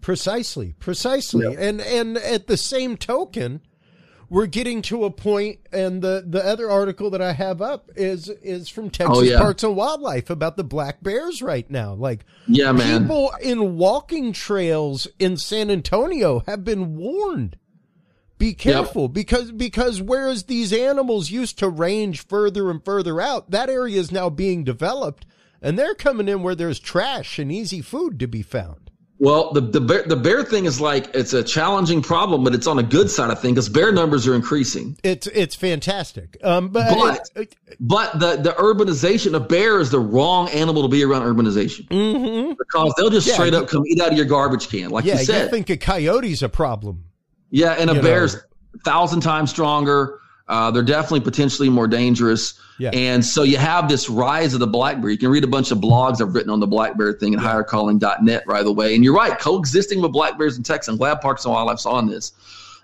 Precisely. 0.00 0.74
Precisely. 0.78 1.46
Yeah. 1.52 1.60
And 1.60 1.80
and 1.80 2.18
at 2.18 2.46
the 2.46 2.56
same 2.56 2.96
token, 2.96 3.62
we're 4.28 4.46
getting 4.46 4.82
to 4.82 5.04
a 5.04 5.10
point 5.10 5.60
and 5.72 6.02
the 6.02 6.24
the 6.26 6.44
other 6.44 6.70
article 6.70 7.10
that 7.10 7.22
I 7.22 7.32
have 7.32 7.62
up 7.62 7.90
is 7.96 8.28
is 8.28 8.68
from 8.68 8.86
oh, 8.86 8.88
Texas 8.88 9.18
Oh, 9.18 9.22
yeah. 9.22 9.38
Parks 9.38 9.62
and 9.62 9.76
Wildlife 9.76 10.30
about 10.30 10.56
the 10.56 10.64
black 10.64 11.02
bears 11.02 11.42
right 11.42 11.68
now. 11.70 11.94
Like 11.94 12.24
Yeah, 12.46 12.72
man. 12.72 13.02
people 13.02 13.32
in 13.40 13.76
walking 13.76 14.32
trails 14.32 15.06
in 15.18 15.36
San 15.36 15.70
Antonio 15.70 16.42
have 16.46 16.64
been 16.64 16.96
warned. 16.96 17.56
Be 18.38 18.52
careful 18.52 19.08
because 19.08 19.50
because 19.50 20.02
whereas 20.02 20.44
these 20.44 20.72
animals 20.72 21.30
used 21.30 21.58
to 21.60 21.68
range 21.68 22.26
further 22.26 22.70
and 22.70 22.84
further 22.84 23.20
out, 23.20 23.50
that 23.50 23.70
area 23.70 23.98
is 23.98 24.12
now 24.12 24.28
being 24.28 24.62
developed 24.62 25.24
and 25.62 25.78
they're 25.78 25.94
coming 25.94 26.28
in 26.28 26.42
where 26.42 26.54
there's 26.54 26.78
trash 26.78 27.38
and 27.38 27.50
easy 27.50 27.80
food 27.80 28.18
to 28.20 28.26
be 28.26 28.42
found. 28.42 28.85
Well, 29.18 29.52
the 29.54 29.62
the 29.62 29.80
bear, 29.80 30.02
the 30.02 30.16
bear 30.16 30.44
thing 30.44 30.66
is 30.66 30.78
like 30.78 31.14
it's 31.14 31.32
a 31.32 31.42
challenging 31.42 32.02
problem, 32.02 32.44
but 32.44 32.54
it's 32.54 32.66
on 32.66 32.78
a 32.78 32.82
good 32.82 33.10
side 33.10 33.30
of 33.30 33.40
things 33.40 33.54
because 33.54 33.68
bear 33.70 33.90
numbers 33.90 34.26
are 34.26 34.34
increasing. 34.34 34.98
It's 35.02 35.26
it's 35.28 35.54
fantastic. 35.54 36.36
Um, 36.44 36.68
but, 36.68 36.94
But- 36.94 37.30
it- 37.34 37.56
But 37.80 38.18
the 38.20 38.36
the 38.36 38.50
urbanization 38.52 39.34
of 39.34 39.48
bear 39.48 39.80
is 39.80 39.90
the 39.90 40.00
wrong 40.00 40.50
animal 40.50 40.82
to 40.82 40.88
be 40.88 41.02
around 41.02 41.22
urbanization 41.22 41.88
mhm. 41.88 42.56
because 42.58 42.92
they'll 42.98 43.08
just 43.10 43.26
Yeah, 43.26 43.34
straight 43.34 43.54
up 43.54 43.68
come 43.68 43.84
eat 43.86 44.00
out 44.02 44.10
of 44.12 44.16
your 44.18 44.26
garbage 44.26 44.68
can, 44.68 44.90
like 44.90 45.04
yeah, 45.06 45.14
you 45.20 45.32
you 45.34 45.48
think 45.48 45.70
a 45.70 45.76
coyote's 45.78 46.42
a 46.42 46.48
problem? 46.50 47.04
yeah, 47.50 47.72
and 47.72 47.88
a 47.88 48.02
bear's 48.02 48.34
know. 48.34 48.40
thousand 48.84 49.20
times 49.20 49.48
stronger. 49.50 50.20
Uh, 50.48 50.70
they're 50.70 50.82
definitely 50.82 51.20
potentially 51.20 51.68
more 51.68 51.88
dangerous. 51.88 52.60
Yeah. 52.78 52.90
And 52.90 53.24
so 53.24 53.42
you 53.42 53.56
have 53.56 53.88
this 53.88 54.08
rise 54.08 54.54
of 54.54 54.60
the 54.60 54.66
black 54.66 55.00
bear. 55.00 55.10
You 55.10 55.18
can 55.18 55.30
read 55.30 55.44
a 55.44 55.48
bunch 55.48 55.70
of 55.70 55.78
blogs 55.78 56.20
I've 56.20 56.34
written 56.34 56.50
on 56.50 56.60
the 56.60 56.66
black 56.66 56.96
bear 56.96 57.12
thing 57.12 57.34
at 57.34 57.40
highercalling.net, 57.40 58.46
by 58.46 58.62
the 58.62 58.72
way. 58.72 58.94
And 58.94 59.02
you're 59.02 59.14
right, 59.14 59.36
coexisting 59.38 60.00
with 60.00 60.12
black 60.12 60.38
bears 60.38 60.56
in 60.56 60.62
Texas. 60.62 60.88
I'm 60.88 60.96
glad 60.96 61.20
Parks 61.20 61.44
and 61.44 61.54
Wildlife's 61.54 61.86
on 61.86 62.06
this 62.06 62.32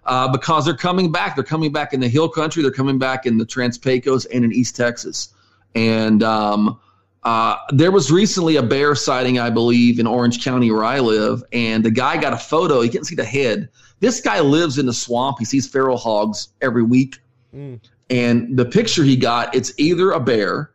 uh, 0.07 0.31
because 0.33 0.65
they're 0.65 0.75
coming 0.75 1.13
back. 1.13 1.37
They're 1.37 1.45
coming 1.45 1.73
back 1.73 1.93
in 1.93 2.01
the 2.01 2.09
hill 2.09 2.29
country. 2.29 2.63
They're 2.63 2.73
coming 2.73 2.99
back 2.99 3.27
in 3.27 3.39
the 3.39 3.47
Trans 3.47 3.79
Pecos 3.79 4.25
and 4.27 4.45
in 4.45 4.53
East 4.53 4.75
Texas. 4.75 5.33
And 5.75 6.23
um, 6.23 6.81
uh, 7.23 7.57
there 7.71 7.93
was 7.93 8.11
recently 8.11 8.57
a 8.57 8.63
bear 8.63 8.95
sighting, 8.95 9.39
I 9.39 9.51
believe, 9.51 10.01
in 10.01 10.07
Orange 10.07 10.45
County 10.45 10.71
where 10.73 10.85
I 10.85 10.99
live. 10.99 11.45
And 11.53 11.85
the 11.85 11.91
guy 11.91 12.17
got 12.21 12.33
a 12.33 12.39
photo. 12.39 12.81
He 12.81 12.89
couldn't 12.89 13.05
see 13.05 13.15
the 13.15 13.25
head. 13.25 13.69
This 14.01 14.21
guy 14.21 14.41
lives 14.41 14.79
in 14.79 14.87
the 14.87 14.93
swamp. 14.93 15.39
He 15.39 15.45
sees 15.45 15.69
feral 15.69 15.97
hogs 15.97 16.49
every 16.61 16.83
week. 16.83 17.19
Mm. 17.55 17.81
And 18.11 18.57
the 18.57 18.65
picture 18.65 19.05
he 19.05 19.17
got, 19.17 19.55
it's 19.55 19.73
either 19.79 20.13
a 20.13 20.21
bear 20.21 20.71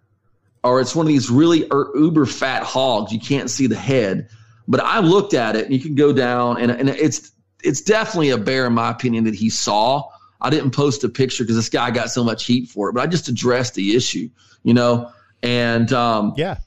or 0.64 0.82
it's 0.82 0.96
one 0.96 1.06
of 1.06 1.08
these 1.08 1.30
really 1.30 1.66
ur- 1.72 1.92
uber 1.96 2.26
fat 2.26 2.64
hogs. 2.64 3.12
You 3.12 3.20
can't 3.20 3.50
see 3.50 3.68
the 3.68 3.76
head. 3.76 4.30
But 4.68 4.82
I 4.82 5.00
looked 5.00 5.34
at 5.34 5.56
it 5.56 5.66
and 5.66 5.74
you 5.74 5.80
can 5.80 5.96
go 5.96 6.12
down 6.12 6.60
and, 6.60 6.72
and 6.72 6.90
it's 6.90 7.32
it's 7.64 7.82
definitely 7.82 8.30
a 8.30 8.38
bear 8.38 8.68
in 8.68 8.74
my 8.74 8.92
opinion 8.92 9.24
that 9.24 9.36
he 9.36 9.50
saw. 9.50 10.04
I 10.40 10.50
didn't 10.50 10.72
post 10.72 11.04
a 11.04 11.10
picture 11.10 11.44
because 11.44 11.56
this 11.56 11.70
guy 11.70 11.90
got 11.90 12.12
so 12.12 12.24
much 12.24 12.46
heat 12.46 12.70
for 12.70 12.90
it, 12.90 12.94
but 12.94 13.02
I 13.02 13.08
just 13.08 13.28
addressed 13.28 13.74
the 13.74 13.96
issue, 13.96 14.30
you 14.64 14.74
know. 14.74 15.12
And 15.42 15.92
um, 15.94 16.34
Yeah, 16.38 16.58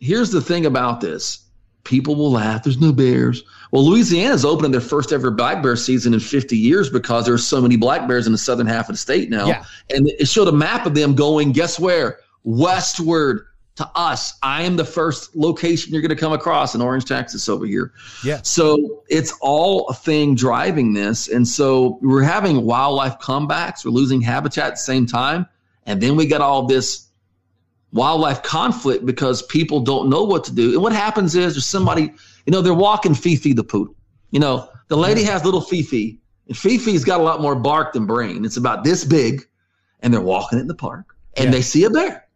here's 0.00 0.30
the 0.30 0.40
thing 0.40 0.66
about 0.66 1.00
this 1.00 1.43
people 1.84 2.16
will 2.16 2.32
laugh. 2.32 2.64
There's 2.64 2.80
no 2.80 2.92
bears. 2.92 3.42
Well 3.70 3.84
louisiana's 3.84 4.44
opening 4.44 4.72
their 4.72 4.80
first 4.80 5.12
ever 5.12 5.30
black 5.30 5.62
bear 5.62 5.76
season 5.76 6.14
in 6.14 6.20
50 6.20 6.56
years 6.56 6.90
because 6.90 7.26
there's 7.26 7.46
so 7.46 7.60
many 7.60 7.76
black 7.76 8.08
bears 8.08 8.26
in 8.26 8.32
the 8.32 8.38
southern 8.38 8.66
half 8.66 8.88
of 8.88 8.94
the 8.94 8.98
state 8.98 9.30
now. 9.30 9.46
Yeah. 9.46 9.64
and 9.90 10.08
it 10.08 10.26
showed 10.26 10.48
a 10.48 10.52
map 10.52 10.86
of 10.86 10.94
them 10.94 11.14
going 11.14 11.52
guess 11.52 11.78
where? 11.78 12.18
Westward 12.44 13.46
to 13.76 13.90
us. 13.94 14.34
I 14.42 14.62
am 14.62 14.76
the 14.76 14.84
first 14.84 15.34
location 15.34 15.92
you're 15.92 16.02
going 16.02 16.10
to 16.10 16.16
come 16.16 16.32
across 16.32 16.74
in 16.74 16.80
orange 16.80 17.06
texas 17.06 17.48
over 17.48 17.66
here. 17.66 17.92
Yeah, 18.24 18.40
so 18.42 19.02
it's 19.08 19.34
all 19.40 19.88
a 19.88 19.94
thing 19.94 20.34
driving 20.34 20.92
this. 20.92 21.28
And 21.28 21.46
so 21.46 21.98
we're 22.00 22.22
having 22.22 22.64
wildlife 22.64 23.18
comebacks, 23.18 23.84
we're 23.84 23.90
losing 23.90 24.20
habitat 24.20 24.66
at 24.66 24.70
the 24.72 24.76
same 24.76 25.06
time. 25.06 25.46
And 25.86 26.00
then 26.00 26.16
we 26.16 26.26
got 26.26 26.40
all 26.40 26.66
this 26.66 27.08
wildlife 27.94 28.42
conflict 28.42 29.06
because 29.06 29.40
people 29.42 29.80
don't 29.80 30.10
know 30.10 30.22
what 30.24 30.44
to 30.44 30.52
do. 30.52 30.72
And 30.74 30.82
what 30.82 30.92
happens 30.92 31.34
is 31.34 31.54
there's 31.54 31.64
somebody, 31.64 32.12
you 32.44 32.50
know, 32.50 32.60
they're 32.60 32.74
walking 32.74 33.14
Fifi 33.14 33.54
the 33.54 33.64
poodle. 33.64 33.94
You 34.30 34.40
know, 34.40 34.68
the 34.88 34.96
lady 34.96 35.22
has 35.22 35.44
little 35.44 35.60
Fifi, 35.62 36.18
and 36.48 36.56
Fifi's 36.56 37.04
got 37.04 37.20
a 37.20 37.22
lot 37.22 37.40
more 37.40 37.54
bark 37.54 37.92
than 37.94 38.04
brain. 38.04 38.44
It's 38.44 38.56
about 38.58 38.84
this 38.84 39.04
big, 39.04 39.42
and 40.00 40.12
they're 40.12 40.20
walking 40.20 40.58
in 40.58 40.66
the 40.66 40.74
park, 40.74 41.16
and 41.36 41.46
Yeah. 41.46 41.50
they 41.52 41.62
see 41.62 41.84
a 41.84 41.90
bear. 41.90 42.26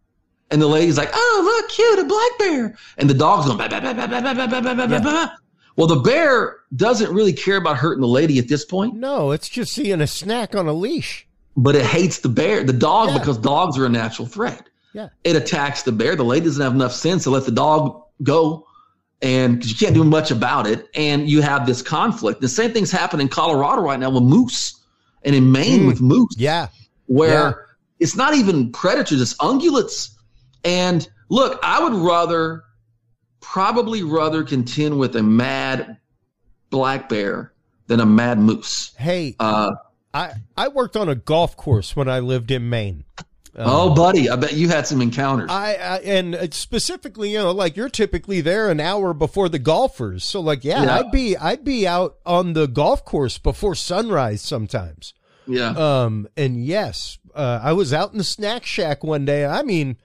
And 0.50 0.62
the 0.62 0.66
lady's 0.66 0.96
like, 0.96 1.10
"Oh, 1.12 1.42
look, 1.60 1.70
cute, 1.70 1.98
a 1.98 2.04
black 2.04 2.38
bear." 2.38 2.74
And 2.96 3.10
the 3.10 3.14
dog's 3.14 3.44
going, 3.46 3.58
bah, 3.58 3.68
bah, 3.68 3.80
bah, 3.80 3.92
bah, 3.92 4.06
bah, 4.06 4.34
bah, 4.34 4.74
bah, 4.74 4.86
bah, 4.86 5.00
bah. 5.02 5.28
Well, 5.76 5.88
the 5.88 5.96
bear 5.96 6.56
doesn't 6.74 7.12
really 7.12 7.34
care 7.34 7.56
about 7.56 7.76
hurting 7.76 8.00
the 8.00 8.08
lady 8.08 8.38
at 8.38 8.48
this 8.48 8.64
point, 8.64 8.94
no, 8.94 9.30
it's 9.32 9.48
just 9.48 9.72
seeing 9.74 10.00
a 10.00 10.06
snack 10.06 10.54
on 10.54 10.66
a 10.68 10.72
leash. 10.72 11.26
but 11.56 11.74
it 11.74 11.84
hates 11.84 12.20
the 12.20 12.28
bear, 12.28 12.62
the 12.64 12.72
dog, 12.72 13.08
Yeah. 13.10 13.18
because 13.18 13.36
dogs 13.38 13.76
are 13.76 13.84
a 13.84 13.88
natural 13.88 14.26
threat. 14.28 14.68
Yeah, 14.94 15.08
It 15.24 15.36
attacks 15.36 15.82
the 15.82 15.92
bear. 15.92 16.16
The 16.16 16.24
lady 16.24 16.46
doesn't 16.46 16.62
have 16.62 16.74
enough 16.74 16.92
sense 16.92 17.24
to 17.24 17.30
let 17.30 17.44
the 17.44 17.50
dog 17.52 18.02
go, 18.22 18.66
and 19.20 19.64
you 19.64 19.74
can't 19.76 19.94
do 19.94 20.02
much 20.04 20.30
about 20.30 20.66
it. 20.66 20.88
And 20.94 21.28
you 21.28 21.42
have 21.42 21.66
this 21.66 21.82
conflict. 21.82 22.40
The 22.40 22.48
same 22.48 22.72
thing's 22.72 22.90
happening 22.90 23.26
in 23.26 23.28
Colorado 23.28 23.82
right 23.82 24.00
now 24.00 24.10
with 24.10 24.22
moose, 24.22 24.74
and 25.22 25.34
in 25.34 25.52
Maine 25.52 25.82
Mm. 25.82 25.86
with 25.88 26.00
moose. 26.00 26.34
yeah, 26.38 26.68
where 27.06 27.30
Yeah. 27.48 27.52
it's 28.00 28.16
not 28.16 28.34
even 28.34 28.72
predators, 28.72 29.20
it's 29.20 29.34
ungulates. 29.34 30.10
And 30.64 31.06
look, 31.28 31.58
I 31.62 31.82
would 31.82 31.94
rather, 31.94 32.62
probably 33.40 34.02
rather 34.02 34.42
contend 34.42 34.98
with 34.98 35.14
a 35.16 35.22
mad 35.22 35.98
black 36.70 37.08
bear 37.08 37.52
than 37.86 38.00
a 38.00 38.06
mad 38.06 38.38
moose. 38.38 38.92
Hey, 38.96 39.36
Uh, 39.38 39.72
I 40.14 40.32
I 40.56 40.68
worked 40.68 40.96
on 40.96 41.08
a 41.08 41.14
golf 41.14 41.56
course 41.56 41.94
when 41.94 42.08
I 42.08 42.20
lived 42.20 42.50
in 42.50 42.68
Maine. 42.70 43.04
Um, 43.58 43.66
oh, 43.68 43.94
buddy, 43.94 44.30
I 44.30 44.36
bet 44.36 44.54
you 44.54 44.68
had 44.68 44.86
some 44.86 45.02
encounters. 45.02 45.50
I, 45.50 45.74
I 45.74 45.96
and 45.98 46.54
specifically, 46.54 47.32
you 47.32 47.38
know, 47.38 47.50
like 47.50 47.76
you're 47.76 47.88
typically 47.88 48.40
there 48.40 48.70
an 48.70 48.78
hour 48.80 49.12
before 49.12 49.48
the 49.48 49.58
golfers. 49.58 50.22
So 50.24 50.40
like, 50.40 50.64
yeah, 50.64 50.84
Yeah. 50.84 50.98
I'd 50.98 51.10
be 51.10 51.36
I'd 51.36 51.64
be 51.64 51.86
out 51.86 52.18
on 52.24 52.52
the 52.52 52.66
golf 52.68 53.04
course 53.04 53.36
before 53.38 53.74
sunrise 53.74 54.42
sometimes. 54.42 55.12
yeah. 55.46 55.70
Um, 55.70 56.28
and 56.36 56.64
yes, 56.64 57.18
uh, 57.34 57.58
I 57.62 57.72
was 57.72 57.92
out 57.92 58.12
in 58.12 58.18
the 58.18 58.24
snack 58.24 58.64
shack 58.64 59.02
one 59.02 59.24
day. 59.24 59.44
I 59.44 59.62
mean, 59.62 59.96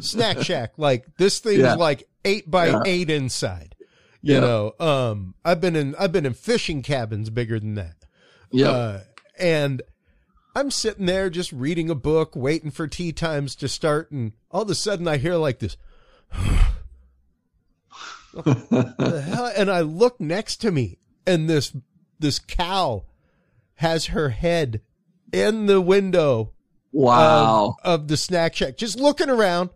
snack 0.00 0.40
shack, 0.42 0.72
like 0.76 1.06
this 1.16 1.38
thing's 1.38 1.58
Yeah. 1.60 1.74
like 1.76 2.06
eight 2.24 2.50
by 2.50 2.66
Yeah. 2.68 2.80
eight 2.84 3.08
inside. 3.08 3.76
You 4.20 4.34
Yeah. 4.34 4.40
know, 4.40 4.72
um, 4.78 5.34
I've 5.42 5.60
been 5.62 5.74
in 5.74 5.94
I've 5.98 6.12
been 6.12 6.26
in 6.26 6.34
fishing 6.34 6.82
cabins 6.82 7.30
bigger 7.30 7.58
than 7.58 7.76
that. 7.76 7.96
yeah. 8.52 8.68
Uh, 8.68 9.00
and 9.38 9.80
I'm 10.54 10.70
sitting 10.70 11.06
there 11.06 11.30
just 11.30 11.52
reading 11.52 11.90
a 11.90 11.94
book, 11.94 12.34
waiting 12.34 12.70
for 12.70 12.88
tea 12.88 13.12
times 13.12 13.54
to 13.56 13.68
start, 13.68 14.10
and 14.10 14.32
all 14.50 14.62
of 14.62 14.70
a 14.70 14.74
sudden 14.74 15.06
I 15.06 15.16
hear 15.16 15.36
like 15.36 15.58
this. 15.58 15.76
And 18.36 19.68
I 19.68 19.80
look 19.80 20.20
next 20.20 20.58
to 20.58 20.70
me, 20.70 20.98
and 21.26 21.50
this 21.50 21.74
this 22.20 22.38
cow 22.38 23.04
has 23.74 24.06
her 24.06 24.28
head 24.28 24.82
in 25.32 25.66
the 25.66 25.80
window 25.80 26.52
wow. 26.92 27.76
of, 27.82 28.02
of 28.02 28.08
the 28.08 28.16
snack 28.16 28.54
shack, 28.54 28.76
just 28.76 28.98
looking 28.98 29.30
around, 29.30 29.70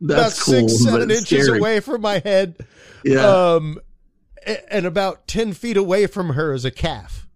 That's 0.00 0.36
about 0.36 0.44
cool. 0.44 0.68
six, 0.68 0.84
seven 0.84 1.10
inches 1.10 1.44
scary. 1.44 1.58
away 1.58 1.80
from 1.80 2.02
my 2.02 2.18
head. 2.18 2.56
Yeah. 3.04 3.54
Um, 3.54 3.80
and 4.70 4.86
about 4.86 5.26
10 5.26 5.54
feet 5.54 5.76
away 5.76 6.06
from 6.06 6.30
her 6.30 6.52
is 6.52 6.64
a 6.64 6.70
calf. 6.70 7.26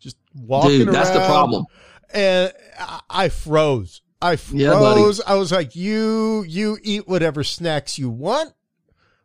Just 0.00 0.16
walking 0.34 0.86
Dude, 0.86 0.88
that's 0.88 1.10
the 1.10 1.24
problem. 1.26 1.66
And 2.12 2.52
I, 2.78 3.00
I 3.10 3.28
froze. 3.28 4.02
I 4.20 4.38
Yeah, 4.52 4.72
froze. 4.72 5.20
I 5.20 5.34
was 5.34 5.52
like, 5.52 5.76
you, 5.76 6.44
you 6.48 6.78
eat 6.82 7.06
whatever 7.06 7.44
snacks 7.44 7.98
you 7.98 8.08
want. 8.08 8.52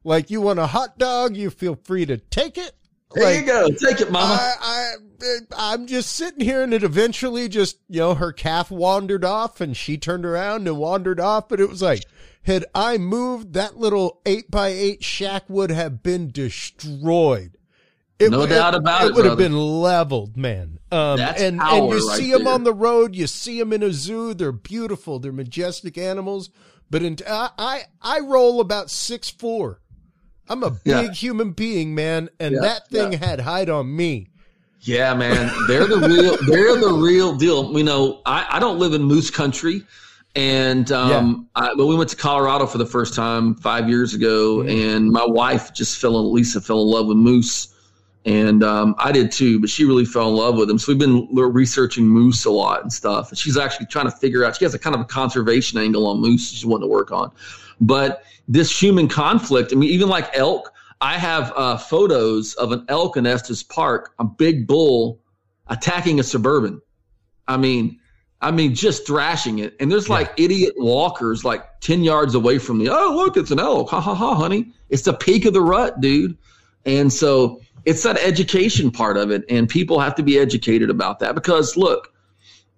Like 0.04 0.30
you 0.30 0.42
want 0.42 0.60
a 0.60 0.68
hot 0.68 0.98
dog, 0.98 1.38
you 1.38 1.50
feel 1.50 1.80
free 1.84 2.06
to 2.08 2.18
take 2.18 2.58
it. 2.58 2.74
There 3.14 3.24
like, 3.24 3.42
you 3.42 3.46
go. 3.46 3.70
Take 3.70 4.02
it, 4.02 4.12
mama. 4.12 4.34
I, 4.34 4.94
I, 5.22 5.38
I'm 5.56 5.86
just 5.86 6.12
sitting 6.12 6.44
here 6.44 6.64
and 6.64 6.74
it 6.74 6.84
eventually 6.84 7.50
just, 7.50 7.78
you 7.88 8.00
know, 8.00 8.16
her 8.16 8.32
calf 8.32 8.72
wandered 8.72 9.26
off 9.26 9.62
and 9.62 9.76
she 9.76 9.98
turned 9.98 10.26
around 10.26 10.68
and 10.68 10.78
wandered 10.78 11.20
off. 11.20 11.50
But 11.50 11.60
it 11.60 11.70
was 11.70 11.82
like, 11.82 12.06
had 12.44 12.66
I 12.74 12.98
moved, 12.98 13.54
that 13.54 13.78
little 13.78 14.22
eight 14.26 14.50
by 14.50 14.70
eight 14.70 15.04
shack 15.04 15.44
would 15.50 15.72
have 15.72 16.02
been 16.02 16.32
destroyed. 16.32 17.58
It, 18.22 18.30
no 18.30 18.46
doubt 18.46 18.76
about 18.76 19.04
it. 19.04 19.08
It 19.08 19.16
would 19.16 19.26
have 19.26 19.38
been 19.38 19.58
leveled, 19.58 20.38
man. 20.38 20.80
Um, 20.92 21.18
That's 21.18 21.42
and 21.42 21.62
and 21.62 21.90
you 21.90 22.08
right 22.08 22.18
see 22.18 22.32
them 22.32 22.48
on 22.48 22.64
the 22.64 22.74
road, 22.74 23.16
you 23.16 23.26
see 23.28 23.58
them 23.60 23.74
in 23.74 23.82
a 23.82 23.92
zoo. 23.92 24.34
They're 24.34 24.52
beautiful. 24.52 25.20
They're 25.20 25.32
majestic 25.32 25.98
animals. 25.98 26.50
But 26.90 27.04
in, 27.04 27.18
I, 27.28 27.50
I, 27.58 27.82
I 28.02 28.20
roll 28.20 28.60
about 28.60 28.92
six 28.92 29.30
four. 29.30 29.80
I'm 30.50 30.64
a 30.64 30.70
big 30.84 30.86
yeah. 30.86 31.12
human 31.12 31.52
being, 31.52 31.96
man, 31.96 32.30
and 32.40 32.56
yeah, 32.56 32.62
that 32.62 32.90
thing 32.90 33.14
yeah. 33.14 33.26
had 33.26 33.40
height 33.40 33.70
on 33.70 33.96
me. 33.96 34.28
Yeah, 34.82 35.14
man, 35.14 35.52
they're 35.68 35.88
the 35.88 35.98
real. 35.98 36.38
they're 36.48 36.76
the 36.76 36.94
real 36.94 37.36
deal. 37.36 37.78
You 37.78 37.84
know, 37.84 38.22
I, 38.26 38.46
I 38.50 38.60
don't 38.60 38.80
live 38.80 38.94
in 38.94 39.04
moose 39.04 39.32
country, 39.32 39.84
and 40.36 40.92
um, 40.92 41.48
I, 41.56 41.74
but 41.76 41.86
we 41.86 41.96
went 41.96 42.10
to 42.10 42.18
Colorado 42.18 42.66
for 42.66 42.80
the 42.80 42.86
first 42.86 43.14
time 43.14 43.56
five 43.56 43.88
years 43.88 44.14
ago, 44.14 44.58
mm-hmm. 44.58 44.70
and 44.70 45.12
my 45.12 45.26
wife 45.26 45.74
just 45.74 46.00
fell. 46.00 46.20
in 46.20 46.34
Lisa 46.34 46.60
fell 46.60 46.82
in 46.82 46.88
love 46.90 47.08
with 47.08 47.18
moose 47.18 47.74
and 48.26 48.64
um, 48.64 48.96
I 48.98 49.12
did 49.12 49.32
too. 49.32 49.60
But 49.60 49.70
she 49.70 49.86
really 49.86 50.06
fell 50.06 50.30
in 50.30 50.36
love 50.36 50.56
with 50.56 50.70
him. 50.70 50.78
So 50.78 50.92
we've 50.92 51.00
been 51.00 51.28
researching 51.34 52.08
moose 52.08 52.46
a 52.46 52.52
lot 52.52 52.82
and 52.82 52.94
stuff. 52.94 53.30
And 53.30 53.38
she's 53.38 53.58
actually 53.58 53.88
trying 53.88 54.06
to 54.06 54.12
figure 54.12 54.46
out. 54.46 54.56
She 54.56 54.66
has 54.66 54.74
a 54.74 54.80
kind 54.80 54.96
of 54.96 55.02
a 55.02 55.06
conservation 55.06 55.80
angle 55.80 56.06
on 56.08 56.20
moose. 56.20 56.52
She's 56.52 56.66
wanting 56.66 56.88
to 56.88 56.92
work 56.92 57.12
on, 57.12 57.32
but 57.80 58.24
this 58.48 58.72
human 58.80 59.08
conflict. 59.08 59.72
I 59.74 59.76
mean, 59.76 59.90
even 59.90 60.10
like 60.10 60.30
elk. 60.34 60.74
I 61.04 61.18
have 61.18 61.52
uh, 61.56 61.78
photos 61.78 62.54
of 62.54 62.72
an 62.72 62.86
elk 62.88 63.18
in 63.18 63.26
Estes 63.26 63.64
Park, 63.64 64.14
a 64.20 64.24
big 64.24 64.68
bull 64.68 65.20
attacking 65.68 66.20
a 66.20 66.24
suburban. 66.24 66.80
I 67.48 67.58
mean, 67.58 68.00
I 68.40 68.52
mean, 68.52 68.76
just 68.76 69.08
thrashing 69.08 69.60
it. 69.60 69.76
And 69.80 69.92
there's 69.92 70.10
like 70.10 70.32
idiot 70.38 70.74
walkers 70.78 71.44
like 71.44 71.80
10 71.82 72.04
yards 72.04 72.36
away 72.36 72.58
from 72.58 72.80
me. 72.80 72.90
Oh, 72.90 73.14
look, 73.16 73.38
it's 73.38 73.52
an 73.52 73.60
elk. 73.60 73.90
Ha 73.90 74.00
ha 74.00 74.14
ha, 74.14 74.36
honey. 74.36 74.74
It's 74.90 75.04
the 75.04 75.14
peak 75.14 75.46
of 75.46 75.54
the 75.54 75.62
rut, 75.62 76.02
dude. 76.02 76.38
And 76.86 77.14
so 77.14 77.62
it's 77.86 78.04
that 78.04 78.18
education 78.18 78.92
part 78.92 79.18
of 79.18 79.32
it, 79.32 79.44
and 79.50 79.68
people 79.68 80.00
have 80.00 80.16
to 80.16 80.24
be 80.24 80.38
educated 80.38 80.90
about 80.90 81.20
that 81.20 81.36
because 81.36 81.76
look, 81.76 82.14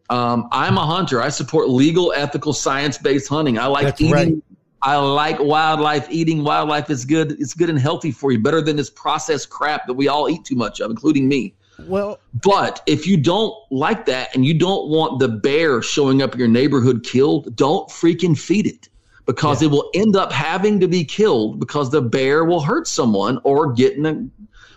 um, 0.09 0.47
I'm 0.51 0.77
a 0.77 0.85
hunter. 0.85 1.21
I 1.21 1.29
support 1.29 1.69
legal, 1.69 2.13
ethical, 2.15 2.53
science 2.53 2.97
based 2.97 3.29
hunting. 3.29 3.57
I 3.57 3.67
like 3.67 3.85
That's 3.85 4.01
eating. 4.01 4.13
Right. 4.13 4.35
I 4.81 4.97
like 4.97 5.39
wildlife. 5.39 6.07
Eating 6.09 6.43
wildlife 6.43 6.89
is 6.89 7.05
good. 7.05 7.31
It's 7.39 7.53
good 7.53 7.69
and 7.69 7.79
healthy 7.79 8.11
for 8.11 8.31
you, 8.31 8.39
better 8.39 8.61
than 8.61 8.75
this 8.75 8.89
processed 8.89 9.49
crap 9.49 9.87
that 9.87 9.93
we 9.93 10.09
all 10.09 10.29
eat 10.29 10.43
too 10.43 10.55
much 10.55 10.81
of, 10.81 10.91
including 10.91 11.27
me. 11.27 11.55
Well, 11.87 12.19
but 12.43 12.83
if 12.85 13.07
you 13.07 13.17
don't 13.17 13.55
like 13.71 14.05
that 14.05 14.35
and 14.35 14.45
you 14.45 14.53
don't 14.53 14.89
want 14.89 15.19
the 15.19 15.27
bear 15.27 15.81
showing 15.81 16.21
up 16.21 16.33
in 16.33 16.39
your 16.39 16.47
neighborhood 16.47 17.03
killed, 17.03 17.55
don't 17.55 17.89
freaking 17.89 18.37
feed 18.37 18.67
it 18.67 18.89
because 19.25 19.61
yeah. 19.61 19.67
it 19.67 19.71
will 19.71 19.89
end 19.93 20.15
up 20.15 20.31
having 20.31 20.79
to 20.81 20.87
be 20.87 21.03
killed 21.03 21.59
because 21.59 21.89
the 21.89 22.01
bear 22.01 22.43
will 22.43 22.61
hurt 22.61 22.87
someone 22.87 23.39
or 23.43 23.73
get 23.73 23.97
in 23.97 24.05
a 24.05 24.27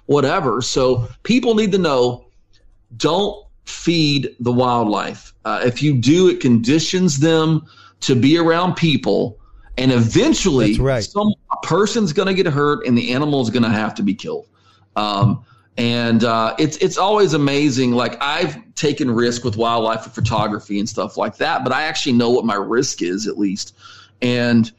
whatever. 0.06 0.62
So 0.62 1.08
people 1.22 1.54
need 1.54 1.72
to 1.72 1.78
know 1.78 2.26
don't 2.96 3.44
feed 3.64 4.34
the 4.40 4.52
wildlife. 4.52 5.34
Uh, 5.44 5.62
if 5.64 5.82
you 5.82 5.94
do, 5.94 6.28
it 6.28 6.40
conditions 6.40 7.18
them 7.18 7.66
to 8.00 8.14
be 8.14 8.38
around 8.38 8.74
people. 8.74 9.38
And 9.78 9.92
eventually, 9.92 10.78
right. 10.78 11.04
some 11.04 11.34
person's 11.62 12.12
going 12.12 12.28
to 12.28 12.34
get 12.34 12.46
hurt 12.46 12.86
and 12.86 12.96
the 12.96 13.12
animal 13.12 13.42
is 13.42 13.50
going 13.50 13.64
to 13.64 13.68
have 13.68 13.94
to 13.96 14.02
be 14.02 14.14
killed. 14.14 14.46
Um, 14.94 15.44
and 15.76 16.24
uh, 16.24 16.54
it's 16.58 16.78
it's 16.78 16.96
always 16.96 17.34
amazing. 17.34 17.92
Like 17.92 18.16
I've 18.22 18.56
taken 18.74 19.10
risk 19.10 19.44
with 19.44 19.56
wildlife 19.56 20.04
photography 20.04 20.78
and 20.78 20.88
stuff 20.88 21.18
like 21.18 21.36
that, 21.36 21.64
but 21.64 21.72
I 21.72 21.82
actually 21.82 22.12
know 22.12 22.30
what 22.30 22.46
my 22.46 22.54
risk 22.54 23.02
is 23.02 23.26
at 23.26 23.38
least. 23.38 23.76
And 24.22 24.72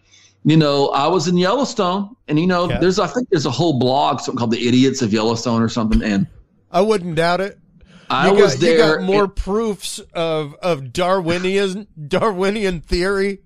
you 0.43 0.57
know, 0.57 0.89
I 0.89 1.07
was 1.07 1.27
in 1.27 1.37
Yellowstone, 1.37 2.15
and 2.27 2.39
you 2.39 2.47
know, 2.47 2.69
yeah. 2.69 2.79
there's 2.79 2.99
I 2.99 3.07
think 3.07 3.29
there's 3.29 3.45
a 3.45 3.51
whole 3.51 3.79
blog, 3.79 4.19
something 4.19 4.37
called 4.37 4.51
the 4.51 4.67
Idiots 4.67 5.01
of 5.01 5.13
Yellowstone 5.13 5.61
or 5.61 5.69
something, 5.69 6.01
and 6.01 6.27
I 6.71 6.81
wouldn't 6.81 7.15
doubt 7.15 7.41
it. 7.41 7.59
I 8.09 8.31
was 8.31 8.59
there. 8.59 8.71
You 8.71 8.97
got 8.97 9.03
more 9.03 9.25
and, 9.25 9.35
proofs 9.35 9.99
of 10.13 10.55
of 10.55 10.93
Darwinian 10.93 11.87
Darwinian 12.07 12.81
theory. 12.81 13.39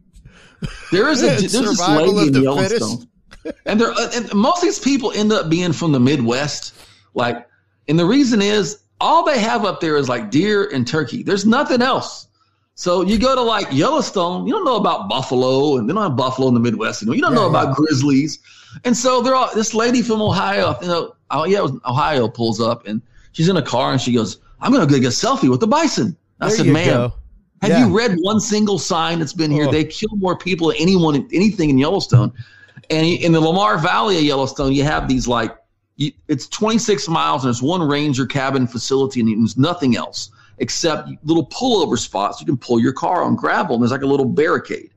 There 0.91 1.09
is 1.09 1.23
a 1.23 1.27
there's 1.27 1.51
this 1.51 1.89
lady 1.89 2.27
in 2.27 2.43
Yellowstone, 2.43 3.07
and 3.65 3.81
there 3.81 3.91
uh, 3.91 4.11
and 4.13 4.33
most 4.33 4.57
of 4.57 4.63
these 4.63 4.79
people 4.79 5.11
end 5.11 5.31
up 5.31 5.49
being 5.49 5.73
from 5.73 5.91
the 5.91 5.99
Midwest, 5.99 6.75
like, 7.13 7.47
and 7.87 7.97
the 7.97 8.05
reason 8.05 8.41
is 8.41 8.81
all 8.99 9.25
they 9.25 9.39
have 9.39 9.65
up 9.65 9.81
there 9.81 9.97
is 9.97 10.07
like 10.07 10.29
deer 10.29 10.69
and 10.71 10.87
turkey. 10.87 11.23
There's 11.23 11.45
nothing 11.45 11.81
else. 11.81 12.27
So 12.75 13.01
you 13.03 13.19
go 13.19 13.35
to 13.35 13.41
like 13.41 13.67
Yellowstone, 13.71 14.47
you 14.47 14.53
don't 14.53 14.65
know 14.65 14.77
about 14.77 15.07
buffalo, 15.09 15.77
and 15.77 15.89
they 15.89 15.93
don't 15.93 16.01
have 16.01 16.15
buffalo 16.15 16.47
in 16.47 16.53
the 16.53 16.59
Midwest. 16.59 17.01
You 17.01 17.07
know, 17.07 17.13
you 17.13 17.21
don't 17.21 17.35
know 17.35 17.49
about 17.49 17.75
grizzlies. 17.75 18.39
And 18.85 18.95
so 18.95 19.21
they're 19.21 19.35
all 19.35 19.53
this 19.53 19.73
lady 19.73 20.01
from 20.01 20.21
Ohio, 20.21 20.77
you 20.81 20.87
know, 20.87 21.15
oh 21.29 21.45
yeah, 21.45 21.67
Ohio 21.85 22.27
pulls 22.27 22.61
up 22.61 22.87
and 22.87 23.01
she's 23.33 23.49
in 23.49 23.57
a 23.57 23.61
car 23.61 23.91
and 23.91 23.99
she 23.99 24.13
goes, 24.13 24.39
"I'm 24.61 24.71
gonna 24.71 24.87
go 24.87 24.97
get 24.97 25.05
a 25.05 25.09
selfie 25.09 25.49
with 25.49 25.59
the 25.59 25.67
bison." 25.67 26.15
I 26.39 26.47
there 26.47 26.57
said, 26.57 26.67
"Man, 26.67 27.11
have 27.61 27.69
yeah. 27.69 27.85
you 27.85 27.95
read 27.95 28.17
one 28.21 28.39
single 28.39 28.79
sign 28.79 29.19
that's 29.19 29.33
been 29.33 29.51
here? 29.51 29.67
Oh. 29.67 29.71
They 29.71 29.83
kill 29.83 30.15
more 30.15 30.35
people 30.35 30.69
than 30.69 30.77
anyone, 30.79 31.27
anything 31.31 31.69
in 31.69 31.77
Yellowstone. 31.77 32.33
And 32.89 33.05
in 33.05 33.31
the 33.31 33.39
Lamar 33.39 33.77
Valley 33.77 34.17
of 34.17 34.23
Yellowstone, 34.23 34.73
you 34.73 34.83
have 34.83 35.07
these 35.07 35.27
like, 35.27 35.55
it's 36.27 36.47
26 36.47 37.07
miles 37.07 37.43
and 37.43 37.49
there's 37.49 37.61
one 37.61 37.83
ranger 37.83 38.25
cabin 38.25 38.65
facility 38.65 39.19
and 39.19 39.29
there's 39.39 39.57
nothing 39.57 39.95
else 39.95 40.31
except 40.57 41.09
little 41.23 41.47
pullover 41.47 41.97
spots 41.97 42.39
you 42.39 42.45
can 42.45 42.57
pull 42.57 42.79
your 42.79 42.93
car 42.93 43.23
on 43.23 43.35
gravel, 43.35 43.75
and 43.75 43.83
there's 43.83 43.91
like 43.91 44.01
a 44.01 44.07
little 44.07 44.25
barricade. 44.25 44.91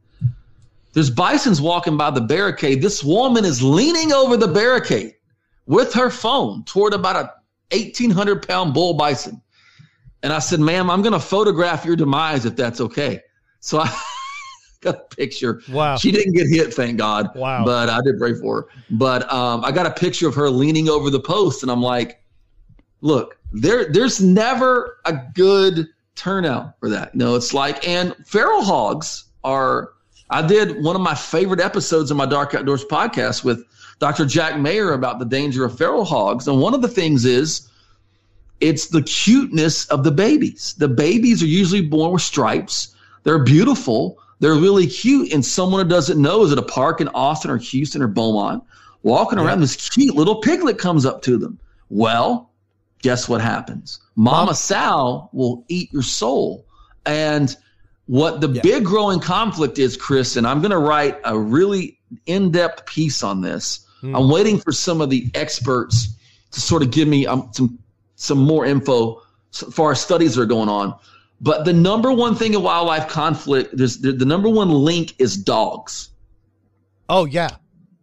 There's 0.93 1.11
bisons 1.11 1.61
walking 1.61 1.97
by 1.97 2.11
the 2.11 2.21
barricade. 2.21 2.81
This 2.81 3.03
woman 3.03 3.45
is 3.45 3.63
leaning 3.63 4.13
over 4.13 4.37
the 4.37 4.47
barricade 4.47 5.15
with 5.67 5.93
her 5.95 6.09
phone 6.09 6.63
toward 6.65 6.95
about 6.95 7.17
a 7.17 7.77
1,800 7.77 8.47
pound 8.47 8.75
bull 8.75 8.95
bison. 8.95 9.43
And 10.23 10.33
I 10.33 10.39
said, 10.39 10.61
ma'am, 10.61 10.89
I'm 10.91 11.03
going 11.03 11.13
to 11.13 11.21
photograph 11.21 11.85
your 11.85 11.97
demise 11.97 12.47
if 12.47 12.55
that's 12.57 12.81
okay. 12.81 13.21
So 13.61 13.81
I 13.81 13.95
got 14.81 14.95
a 14.95 15.17
picture. 15.17 15.61
Wow. 15.69 15.97
She 15.97 16.13
didn't 16.13 16.35
get 16.35 16.47
hit, 16.47 16.73
thank 16.73 16.97
God. 16.97 17.35
Wow. 17.35 17.65
But 17.65 17.91
I 17.91 18.01
did 18.03 18.19
pray 18.19 18.35
for 18.35 18.63
her. 18.63 18.69
But 18.91 19.31
um, 19.33 19.65
I 19.65 19.73
got 19.73 19.87
a 19.87 19.91
picture 19.91 20.29
of 20.29 20.35
her 20.37 20.49
leaning 20.49 20.89
over 20.89 21.11
the 21.11 21.21
post, 21.21 21.63
and 21.63 21.71
I'm 21.71 21.83
like, 21.83 22.23
look, 23.05 23.39
there 23.53 23.93
there's 23.93 24.21
never 24.21 24.99
a 25.05 25.13
good 25.35 25.87
turnout 26.17 26.79
for 26.81 26.89
that. 26.89 27.15
No, 27.15 27.37
it's 27.37 27.55
like 27.55 27.87
and 27.87 28.17
feral 28.27 28.65
hogs 28.65 29.25
are. 29.45 29.93
I 30.31 30.45
did 30.45 30.83
one 30.83 30.97
of 30.97 31.03
my 31.03 31.15
favorite 31.15 31.61
episodes 31.61 32.11
of 32.11 32.17
my 32.17 32.25
Dark 32.25 32.55
Outdoors 32.55 32.85
podcast 32.87 33.45
with 33.45 33.63
Dr. 33.99 34.25
Jack 34.25 34.59
Mayer 34.59 34.93
about 34.93 35.19
the 35.19 35.27
danger 35.27 35.65
of 35.65 35.77
feral 35.77 36.05
hogs, 36.05 36.49
and 36.49 36.61
one 36.61 36.75
of 36.75 36.81
the 36.81 36.89
things 36.89 37.27
is 37.27 37.69
it's 38.61 38.89
the 38.89 39.03
cuteness 39.03 39.87
of 39.87 40.03
the 40.03 40.11
babies. 40.11 40.75
The 40.79 40.89
babies 40.89 41.43
are 41.43 41.47
usually 41.47 41.83
born 41.83 42.13
with 42.13 42.23
stripes. 42.23 42.97
They're 43.23 43.45
beautiful. 43.45 44.19
They're 44.41 44.55
really 44.55 44.87
cute. 44.87 45.33
And 45.33 45.45
someone 45.45 45.83
who 45.83 45.89
doesn't 45.89 46.21
know 46.21 46.43
is 46.45 46.53
at 46.53 46.59
a 46.59 46.63
park 46.63 47.03
in 47.03 47.09
Austin 47.09 47.51
or 47.51 47.59
Houston 47.59 48.03
or 48.03 48.09
Beaumont, 48.09 48.65
walking 49.03 49.39
around, 49.39 49.61
this 49.61 49.91
cute 49.91 50.15
little 50.15 50.41
piglet 50.41 50.79
comes 50.79 51.05
up 51.05 51.21
to 51.23 51.37
them. 51.37 51.59
Well, 51.91 52.51
guess 53.05 53.29
what 53.29 53.43
happens? 53.43 54.01
Mama. 54.17 54.55
Sal 54.55 55.29
will 55.35 55.63
eat 55.69 55.93
your 55.93 56.03
soul. 56.03 56.67
And 57.05 57.55
what 58.07 58.41
the 58.41 58.49
yeah. 58.49 58.63
big 58.63 58.85
growing 58.87 59.21
conflict 59.21 59.79
is, 59.79 59.95
Chris, 59.95 60.37
and 60.37 60.47
I'm 60.47 60.61
going 60.63 60.71
to 60.71 60.79
write 60.79 61.19
a 61.25 61.39
really 61.39 61.99
in 62.25 62.51
depth 62.51 62.87
piece 62.87 63.23
on 63.23 63.43
this. 63.43 63.87
Hmm. 64.01 64.17
I'm 64.17 64.31
waiting 64.31 64.59
for 64.59 64.73
some 64.73 65.03
of 65.03 65.11
the 65.11 65.31
experts 65.35 66.17
to 66.53 66.61
sort 66.63 66.83
of 66.83 66.91
give 66.91 67.07
me 67.07 67.27
um, 67.27 67.51
some 67.53 67.79
some 68.17 68.39
more 68.39 68.65
info 68.65 69.21
so 69.51 69.71
far 69.71 69.93
as 69.93 70.01
studies 70.01 70.39
are 70.39 70.47
going 70.47 70.71
on. 70.71 70.99
But 71.43 71.67
the 71.67 71.75
number 71.75 72.11
one 72.11 72.35
thing 72.35 72.55
in 72.55 72.63
wildlife 72.63 73.09
conflict, 73.09 73.77
there's 73.77 73.99
the, 73.99 74.13
the 74.13 74.25
number 74.25 74.49
one 74.49 74.71
link 74.71 75.15
is 75.19 75.37
dogs. 75.37 76.09
Oh 77.11 77.27
yeah. 77.27 77.51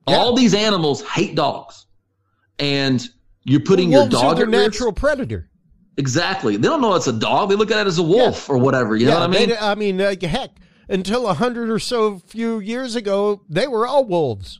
yeah. 0.07 0.15
All 0.15 0.35
these 0.35 0.53
animals 0.53 1.01
hate 1.01 1.33
dogs, 1.33 1.87
and 2.59 3.03
you're 3.43 3.59
putting 3.61 3.91
well, 3.91 4.01
your 4.01 4.09
dog 4.09 4.34
are 4.34 4.45
their 4.45 4.47
natural 4.47 4.93
predator. 4.93 5.49
Exactly. 5.97 6.57
They 6.57 6.68
don't 6.68 6.81
know 6.81 6.95
it's 6.95 7.07
a 7.07 7.13
dog. 7.13 7.49
They 7.49 7.55
look 7.55 7.72
at 7.72 7.85
it 7.85 7.88
as 7.88 7.97
a 7.97 8.03
wolf 8.03 8.47
yeah. 8.47 8.55
or 8.55 8.57
whatever. 8.57 8.95
You 8.95 9.07
yeah, 9.07 9.13
know 9.13 9.19
what 9.22 9.30
I 9.30 9.39
mean? 9.39 9.49
They, 9.49 9.57
I 9.57 9.76
mean, 9.76 10.01
uh, 10.01 10.15
heck, 10.22 10.51
until 10.89 11.27
a 11.27 11.34
hundred 11.34 11.69
or 11.69 11.80
so 11.80 12.19
few 12.19 12.59
years 12.59 12.95
ago, 12.95 13.41
they 13.49 13.68
were 13.68 13.85
all 13.85 14.05
wolves. 14.05 14.59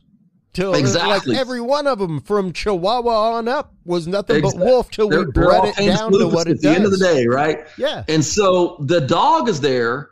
Till 0.52 0.74
exactly. 0.74 1.32
like 1.32 1.40
every 1.40 1.62
one 1.62 1.86
of 1.86 1.98
them 1.98 2.20
from 2.20 2.52
Chihuahua 2.52 3.36
on 3.36 3.48
up 3.48 3.72
was 3.86 4.06
nothing 4.06 4.36
exactly. 4.36 4.58
but 4.58 4.66
wolf 4.66 4.90
till 4.90 5.08
they're, 5.08 5.24
we 5.24 5.32
bred 5.32 5.64
it 5.64 5.76
down 5.76 6.12
to 6.12 6.28
what 6.28 6.46
it 6.46 6.56
at 6.56 6.60
the 6.60 6.68
end 6.68 6.84
of 6.84 6.90
the 6.90 6.98
day, 6.98 7.26
right? 7.26 7.66
Yeah. 7.78 8.04
And 8.06 8.22
so 8.22 8.76
the 8.80 9.00
dog 9.00 9.48
is 9.48 9.62
there, 9.62 10.10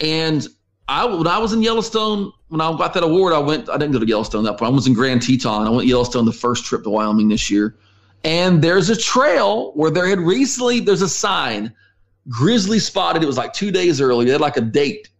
and 0.00 0.44
I 0.88 1.04
when 1.04 1.28
I 1.28 1.38
was 1.38 1.52
in 1.52 1.62
Yellowstone 1.62 2.32
when 2.48 2.60
I 2.60 2.76
got 2.76 2.94
that 2.94 3.04
award, 3.04 3.32
I 3.32 3.38
went. 3.38 3.70
I 3.70 3.76
didn't 3.76 3.92
go 3.92 4.00
to 4.00 4.06
Yellowstone 4.06 4.42
that 4.42 4.58
point. 4.58 4.72
I 4.72 4.74
was 4.74 4.88
in 4.88 4.94
Grand 4.94 5.22
Teton. 5.22 5.68
I 5.68 5.70
went 5.70 5.82
to 5.82 5.88
Yellowstone 5.88 6.24
the 6.24 6.32
first 6.32 6.64
trip 6.64 6.82
to 6.82 6.90
Wyoming 6.90 7.28
this 7.28 7.48
year 7.48 7.76
and 8.26 8.60
there's 8.60 8.90
a 8.90 8.96
trail 8.96 9.70
where 9.74 9.90
there 9.90 10.08
had 10.08 10.18
recently, 10.18 10.80
there's 10.80 11.00
a 11.00 11.08
sign, 11.08 11.72
grizzly 12.28 12.80
spotted. 12.80 13.22
It 13.22 13.26
was 13.26 13.36
like 13.36 13.52
two 13.52 13.70
days 13.70 14.00
earlier. 14.00 14.26
They 14.26 14.32
had 14.32 14.40
like 14.40 14.56
a 14.56 14.62
date 14.62 15.10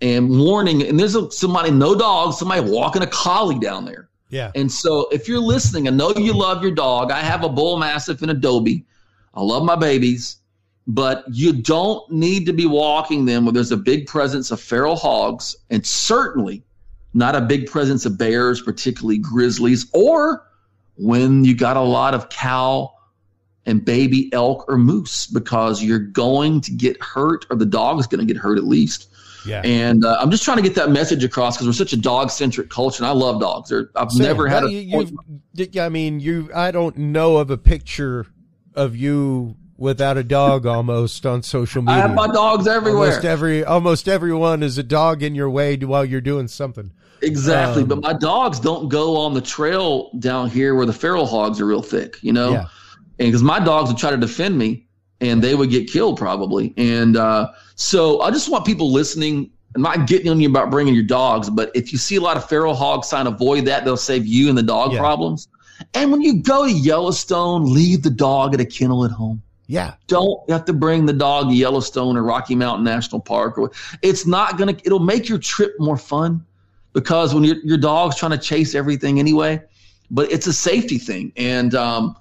and 0.00 0.28
warning. 0.28 0.82
And 0.82 0.98
there's 0.98 1.14
a, 1.14 1.30
somebody, 1.30 1.70
no 1.70 1.94
dog, 1.94 2.34
somebody 2.34 2.68
walking 2.68 3.02
a 3.02 3.06
collie 3.06 3.60
down 3.60 3.84
there. 3.84 4.08
Yeah. 4.30 4.50
And 4.56 4.70
so 4.70 5.08
if 5.12 5.28
you're 5.28 5.38
listening, 5.38 5.86
I 5.86 5.92
know 5.92 6.12
you 6.16 6.32
love 6.32 6.60
your 6.60 6.72
dog. 6.72 7.12
I 7.12 7.20
have 7.20 7.44
a 7.44 7.48
bull 7.48 7.78
mastiff 7.78 8.20
in 8.20 8.30
Adobe. 8.30 8.84
I 9.32 9.42
love 9.42 9.62
my 9.62 9.76
babies, 9.76 10.38
but 10.88 11.22
you 11.30 11.52
don't 11.52 12.10
need 12.10 12.46
to 12.46 12.52
be 12.52 12.66
walking 12.66 13.26
them 13.26 13.44
where 13.44 13.52
there's 13.52 13.70
a 13.70 13.76
big 13.76 14.08
presence 14.08 14.50
of 14.50 14.60
feral 14.60 14.96
hogs 14.96 15.54
and 15.70 15.86
certainly 15.86 16.64
not 17.14 17.36
a 17.36 17.40
big 17.42 17.68
presence 17.68 18.06
of 18.06 18.18
bears, 18.18 18.60
particularly 18.60 19.18
grizzlies, 19.18 19.86
or 19.94 20.49
when 21.00 21.44
you 21.44 21.54
got 21.56 21.76
a 21.76 21.82
lot 21.82 22.14
of 22.14 22.28
cow 22.28 22.92
and 23.66 23.84
baby 23.84 24.30
elk 24.32 24.64
or 24.68 24.76
moose 24.76 25.26
because 25.26 25.82
you're 25.82 25.98
going 25.98 26.60
to 26.60 26.72
get 26.72 27.00
hurt 27.02 27.46
or 27.50 27.56
the 27.56 27.66
dog 27.66 27.98
is 27.98 28.06
going 28.06 28.26
to 28.26 28.32
get 28.32 28.40
hurt 28.40 28.58
at 28.58 28.64
least. 28.64 29.08
Yeah. 29.46 29.62
And 29.64 30.04
uh, 30.04 30.18
I'm 30.20 30.30
just 30.30 30.44
trying 30.44 30.58
to 30.58 30.62
get 30.62 30.74
that 30.74 30.90
message 30.90 31.24
across 31.24 31.56
because 31.56 31.66
we're 31.66 31.72
such 31.72 31.94
a 31.94 31.96
dog 31.96 32.30
centric 32.30 32.68
culture, 32.68 33.02
and 33.02 33.06
I 33.08 33.12
love 33.12 33.40
dogs. 33.40 33.70
They're, 33.70 33.90
I've 33.96 34.10
Same. 34.10 34.26
never 34.26 34.46
had 34.46 34.64
a. 34.64 34.70
you, 34.70 35.80
I 35.80 35.88
mean, 35.88 36.20
you. 36.20 36.50
I 36.54 36.70
don't 36.70 36.96
know 36.98 37.38
of 37.38 37.50
a 37.50 37.56
picture 37.56 38.26
of 38.74 38.94
you 38.94 39.56
without 39.78 40.18
a 40.18 40.22
dog 40.22 40.66
almost 40.66 41.24
on 41.24 41.42
social 41.42 41.80
media. 41.80 41.96
I 41.96 42.00
have 42.00 42.14
my 42.14 42.26
dogs 42.26 42.66
everywhere. 42.66 43.06
Almost 43.06 43.24
every, 43.24 43.64
almost 43.64 44.08
everyone 44.08 44.62
is 44.62 44.76
a 44.76 44.82
dog 44.82 45.22
in 45.22 45.34
your 45.34 45.48
way 45.48 45.76
while 45.76 46.04
you're 46.04 46.20
doing 46.20 46.48
something. 46.48 46.92
Exactly, 47.22 47.82
um, 47.82 47.88
but 47.88 48.00
my 48.00 48.12
dogs 48.12 48.60
don't 48.60 48.88
go 48.88 49.16
on 49.16 49.34
the 49.34 49.40
trail 49.40 50.10
down 50.18 50.48
here 50.50 50.74
where 50.74 50.86
the 50.86 50.92
feral 50.92 51.26
hogs 51.26 51.60
are 51.60 51.66
real 51.66 51.82
thick. 51.82 52.16
You 52.22 52.32
know, 52.32 52.52
Yeah. 52.52 52.60
and 53.18 53.28
because 53.28 53.42
my 53.42 53.60
dogs 53.60 53.88
would 53.90 53.98
try 53.98 54.10
to 54.10 54.16
defend 54.16 54.56
me, 54.58 54.86
and 55.20 55.42
they 55.42 55.54
would 55.54 55.70
get 55.70 55.90
killed 55.90 56.16
probably. 56.18 56.72
And 56.76 57.16
uh, 57.16 57.48
so 57.74 58.20
I 58.22 58.30
just 58.30 58.48
want 58.50 58.64
people 58.64 58.90
listening. 58.92 59.50
I'm 59.76 59.82
not 59.82 60.06
getting 60.08 60.28
on 60.30 60.40
you 60.40 60.48
about 60.48 60.70
bringing 60.70 60.94
your 60.94 61.04
dogs, 61.04 61.48
but 61.50 61.70
if 61.74 61.92
you 61.92 61.98
see 61.98 62.16
a 62.16 62.20
lot 62.20 62.36
of 62.36 62.48
feral 62.48 62.74
hog 62.74 63.04
sign, 63.04 63.26
avoid 63.26 63.66
that. 63.66 63.84
They'll 63.84 63.96
save 63.96 64.26
you 64.26 64.48
and 64.48 64.58
the 64.58 64.62
dog 64.62 64.92
Yeah. 64.92 64.98
problems. 64.98 65.46
And 65.94 66.10
when 66.10 66.22
you 66.22 66.42
go 66.42 66.66
to 66.66 66.72
Yellowstone, 66.72 67.72
leave 67.72 68.02
the 68.02 68.10
dog 68.10 68.52
at 68.54 68.60
a 68.60 68.64
kennel 68.64 69.04
at 69.04 69.10
home. 69.12 69.42
Yeah. 69.66 69.92
don't 70.08 70.40
have 70.50 70.64
to 70.64 70.72
bring 70.72 71.06
the 71.06 71.12
dog 71.12 71.50
to 71.50 71.54
Yellowstone 71.54 72.16
or 72.16 72.24
Rocky 72.24 72.56
Mountain 72.56 72.84
National 72.84 73.20
Park. 73.20 73.56
Or 73.56 73.70
it's 74.02 74.26
not 74.26 74.58
gonna. 74.58 74.74
It'll 74.82 74.98
make 74.98 75.28
your 75.28 75.38
trip 75.38 75.74
more 75.78 75.96
fun 75.96 76.44
because 76.92 77.34
when 77.34 77.44
your 77.44 77.56
your 77.64 77.78
dog's 77.78 78.16
trying 78.16 78.32
to 78.32 78.38
chase 78.38 78.74
everything 78.74 79.18
anyway. 79.18 79.62
But 80.12 80.32
it's 80.32 80.48
a 80.48 80.52
safety 80.52 80.98
thing, 80.98 81.32
and 81.36 81.72
um, 81.74 82.16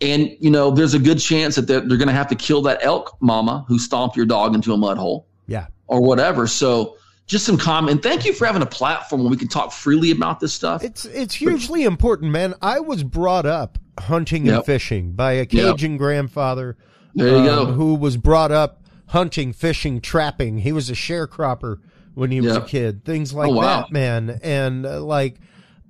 and 0.00 0.36
you 0.40 0.50
know 0.50 0.70
there's 0.70 0.94
a 0.94 0.98
good 0.98 1.20
chance 1.20 1.54
that 1.54 1.68
they're, 1.68 1.80
they're 1.80 1.98
gonna 1.98 2.12
have 2.12 2.28
to 2.28 2.34
kill 2.34 2.62
that 2.62 2.80
elk 2.82 3.16
mama 3.20 3.64
who 3.68 3.78
stomped 3.78 4.16
your 4.16 4.26
dog 4.26 4.54
into 4.54 4.72
a 4.72 4.76
mud 4.76 4.98
hole 4.98 5.28
Yeah. 5.46 5.66
or 5.86 6.00
whatever. 6.00 6.48
So 6.48 6.96
just 7.26 7.46
some 7.46 7.56
comment. 7.56 7.92
And 7.92 8.02
thank 8.02 8.24
you 8.24 8.32
for 8.32 8.46
having 8.46 8.62
a 8.62 8.66
platform 8.66 9.22
where 9.22 9.30
we 9.30 9.36
can 9.36 9.46
talk 9.46 9.70
freely 9.70 10.10
about 10.10 10.40
this 10.40 10.52
stuff. 10.52 10.82
It's 10.82 11.04
it's 11.04 11.34
hugely 11.34 11.84
important, 11.84 12.32
man. 12.32 12.54
I 12.60 12.80
was 12.80 13.04
brought 13.04 13.46
up 13.46 13.78
hunting 13.98 14.48
and 14.48 14.64
fishing 14.64 15.12
by 15.12 15.32
a 15.34 15.46
Cajun 15.46 15.96
grandfather. 15.96 16.76
There 17.14 17.28
you 17.28 17.36
um, 17.36 17.44
go. 17.44 17.66
Who 17.66 17.94
was 17.94 18.16
brought 18.16 18.50
up 18.50 18.82
hunting, 19.06 19.52
fishing, 19.52 20.00
trapping. 20.00 20.58
He 20.58 20.72
was 20.72 20.90
a 20.90 20.94
sharecropper 20.94 21.78
when 22.14 22.30
he 22.30 22.40
was 22.40 22.56
a 22.56 22.60
kid. 22.62 23.04
Things 23.04 23.32
like 23.32 23.48
Oh, 23.48 23.54
wow. 23.54 23.82
that, 23.82 23.92
man. 23.92 24.40
And 24.42 24.84
uh, 24.86 25.00
like, 25.02 25.36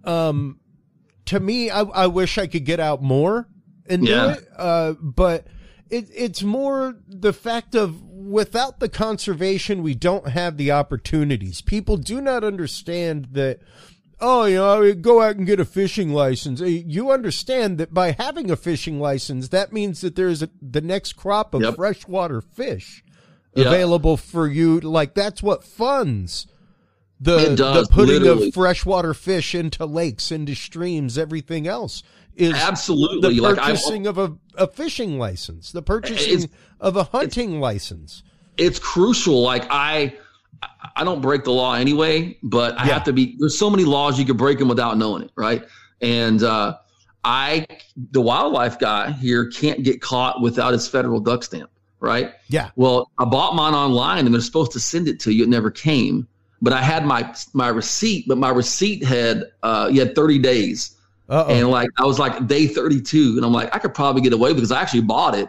um, 0.04 0.58
to 1.26 1.40
me, 1.40 1.70
I, 1.70 1.80
I 1.82 2.06
wish 2.06 2.38
I 2.38 2.46
could 2.46 2.64
get 2.64 2.80
out 2.80 3.02
more 3.02 3.48
and 3.86 4.06
Yeah. 4.06 4.22
do 4.24 4.28
it. 4.40 4.48
Uh, 4.56 4.92
but 5.00 5.46
it, 5.88 6.08
it's 6.14 6.42
more 6.42 6.96
the 7.08 7.32
fact 7.32 7.74
of 7.74 8.02
without 8.02 8.80
the 8.80 8.88
conservation, 8.88 9.82
we 9.82 9.94
don't 9.94 10.28
have 10.28 10.56
the 10.56 10.70
opportunities. 10.70 11.60
People 11.60 11.96
do 11.96 12.20
not 12.20 12.44
understand 12.44 13.28
that. 13.32 13.58
Oh, 14.22 14.44
you 14.44 14.56
know, 14.56 14.82
I 14.82 14.92
go 14.92 15.22
out 15.22 15.36
and 15.36 15.46
get 15.46 15.60
a 15.60 15.64
fishing 15.64 16.12
license. 16.12 16.60
Uh, 16.60 16.66
You 16.66 17.10
understand 17.10 17.78
that 17.78 17.94
by 17.94 18.10
having 18.12 18.50
a 18.50 18.56
fishing 18.56 19.00
license, 19.00 19.48
that 19.48 19.72
means 19.72 20.02
that 20.02 20.14
there's 20.14 20.42
a, 20.42 20.50
the 20.60 20.82
next 20.82 21.14
crop 21.14 21.54
of 21.54 21.62
Yep. 21.62 21.76
freshwater 21.76 22.42
fish 22.42 23.02
Yeah. 23.54 23.66
available 23.66 24.16
for 24.16 24.46
you. 24.46 24.80
Like 24.80 25.14
that's 25.14 25.42
what 25.42 25.64
funds 25.64 26.46
the 27.20 27.54
does, 27.54 27.86
the 27.88 27.92
putting 27.92 28.22
literally. 28.22 28.48
of 28.48 28.54
freshwater 28.54 29.12
fish 29.14 29.54
into 29.54 29.84
lakes, 29.84 30.30
into 30.32 30.54
streams, 30.54 31.18
everything 31.18 31.66
else 31.66 32.02
is 32.36 32.54
Absolutely. 32.54 33.34
the 33.34 33.40
Like, 33.42 33.56
purchasing 33.56 34.06
of 34.06 34.16
a, 34.16 34.34
a 34.54 34.66
fishing 34.66 35.18
license, 35.18 35.72
the 35.72 35.82
purchasing 35.82 36.48
of 36.80 36.96
a 36.96 37.04
hunting 37.04 37.60
license. 37.60 38.22
it's 38.56 38.78
crucial. 38.78 39.42
Like 39.42 39.66
I, 39.68 40.14
I 40.96 41.04
don't 41.04 41.20
break 41.20 41.44
the 41.44 41.52
law 41.52 41.74
anyway, 41.74 42.38
but 42.42 42.78
I 42.78 42.86
Yeah. 42.86 42.94
have 42.94 43.04
to 43.04 43.12
be. 43.12 43.36
There's 43.38 43.58
so 43.58 43.68
many 43.68 43.84
laws 43.84 44.18
you 44.18 44.24
can 44.24 44.36
break 44.36 44.58
them 44.58 44.68
without 44.68 44.96
knowing 44.96 45.22
it, 45.24 45.30
right? 45.36 45.64
And 46.00 46.42
uh, 46.42 46.76
I, 47.24 47.66
the 48.12 48.20
wildlife 48.22 48.78
guy 48.78 49.10
here, 49.12 49.46
can't 49.50 49.82
get 49.82 50.00
caught 50.00 50.40
without 50.40 50.72
his 50.72 50.86
federal 50.88 51.20
duck 51.20 51.42
stamp, 51.42 51.70
right? 52.00 52.32
Yeah, 52.48 52.70
Well, 52.76 53.10
I 53.18 53.24
bought 53.24 53.54
mine 53.54 53.74
online, 53.74 54.24
and 54.26 54.34
they're 54.34 54.40
supposed 54.40 54.72
to 54.72 54.80
send 54.80 55.06
it 55.08 55.20
to 55.20 55.32
you. 55.32 55.44
It 55.44 55.48
never 55.48 55.70
came, 55.70 56.26
but 56.62 56.72
I 56.72 56.82
had 56.82 57.04
my 57.06 57.34
my 57.52 57.68
receipt, 57.68 58.26
but 58.28 58.38
my 58.38 58.50
receipt 58.50 59.04
had 59.04 59.44
uh, 59.62 59.88
you 59.92 60.00
had 60.00 60.14
30 60.14 60.38
days. 60.38 60.96
uh 61.28 61.44
oh, 61.46 61.50
And 61.54 61.70
like 61.70 61.88
I 61.98 62.04
was 62.04 62.18
like 62.18 62.46
day 62.46 62.66
32, 62.66 63.34
and 63.36 63.44
I'm 63.44 63.52
like, 63.52 63.74
I 63.74 63.78
could 63.78 63.94
probably 63.94 64.22
get 64.22 64.32
away 64.32 64.52
because 64.54 64.72
I 64.72 64.80
actually 64.82 65.02
bought 65.02 65.34
it, 65.34 65.48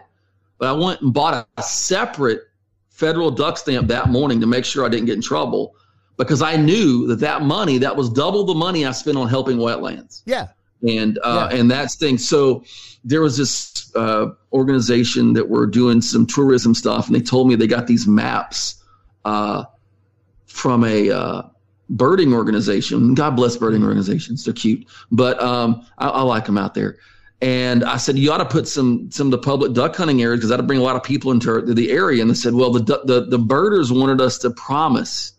but 0.58 0.68
I 0.68 0.72
went 0.72 1.00
and 1.00 1.12
bought 1.12 1.46
a, 1.58 1.62
separate 1.62 2.42
federal 2.90 3.30
duck 3.30 3.56
stamp 3.58 3.88
that 3.88 4.10
morning 4.10 4.40
to 4.40 4.46
make 4.46 4.64
sure 4.64 4.84
I 4.84 4.88
didn't 4.88 5.06
get 5.06 5.16
in 5.16 5.22
trouble 5.22 5.74
because 6.16 6.42
I 6.42 6.56
knew 6.56 7.06
that 7.08 7.18
that 7.20 7.42
money 7.42 7.78
that 7.78 7.96
was 7.96 8.08
double 8.10 8.44
the 8.44 8.54
money 8.54 8.84
I 8.86 8.92
spent 8.92 9.16
on 9.16 9.28
helping 9.28 9.56
wetlands, 9.58 10.22
yeah, 10.26 10.48
and 10.86 11.18
uh, 11.24 11.48
Yeah. 11.50 11.58
and 11.58 11.70
that's 11.70 11.96
thing. 11.96 12.18
So 12.18 12.62
there 13.04 13.20
was 13.22 13.36
this 13.36 13.90
uh, 13.96 14.26
organization 14.52 15.32
that 15.34 15.48
were 15.48 15.66
doing 15.66 16.00
some 16.00 16.26
tourism 16.26 16.74
stuff, 16.74 17.06
and 17.06 17.16
they 17.16 17.20
told 17.20 17.48
me 17.48 17.54
they 17.54 17.66
got 17.66 17.86
these 17.86 18.06
maps 18.06 18.82
uh, 19.24 19.64
from 20.46 20.84
a 20.84 21.10
uh, 21.10 21.42
birding 21.88 22.32
organization. 22.32 23.14
God 23.14 23.36
bless 23.36 23.56
birding 23.56 23.82
organizations; 23.82 24.44
they're 24.44 24.54
cute, 24.54 24.86
but 25.10 25.40
um, 25.42 25.86
I, 25.98 26.08
I 26.08 26.22
like 26.22 26.46
them 26.46 26.58
out 26.58 26.74
there. 26.74 26.98
And 27.40 27.82
I 27.82 27.96
said, 27.96 28.16
you 28.16 28.30
ought 28.30 28.38
to 28.38 28.44
put 28.44 28.68
some 28.68 29.10
some 29.10 29.26
of 29.26 29.30
the 29.32 29.38
public 29.38 29.72
duck 29.72 29.96
hunting 29.96 30.22
areas 30.22 30.38
because 30.38 30.50
that'll 30.50 30.64
bring 30.64 30.78
a 30.78 30.84
lot 30.84 30.94
of 30.94 31.02
people 31.02 31.32
into 31.32 31.60
the 31.60 31.90
area. 31.90 32.22
And 32.22 32.30
they 32.30 32.34
said, 32.34 32.54
well, 32.54 32.70
the 32.70 33.02
the 33.04 33.26
the 33.28 33.38
birders 33.38 33.90
wanted 33.90 34.20
us 34.20 34.38
to 34.38 34.50
promise 34.50 35.32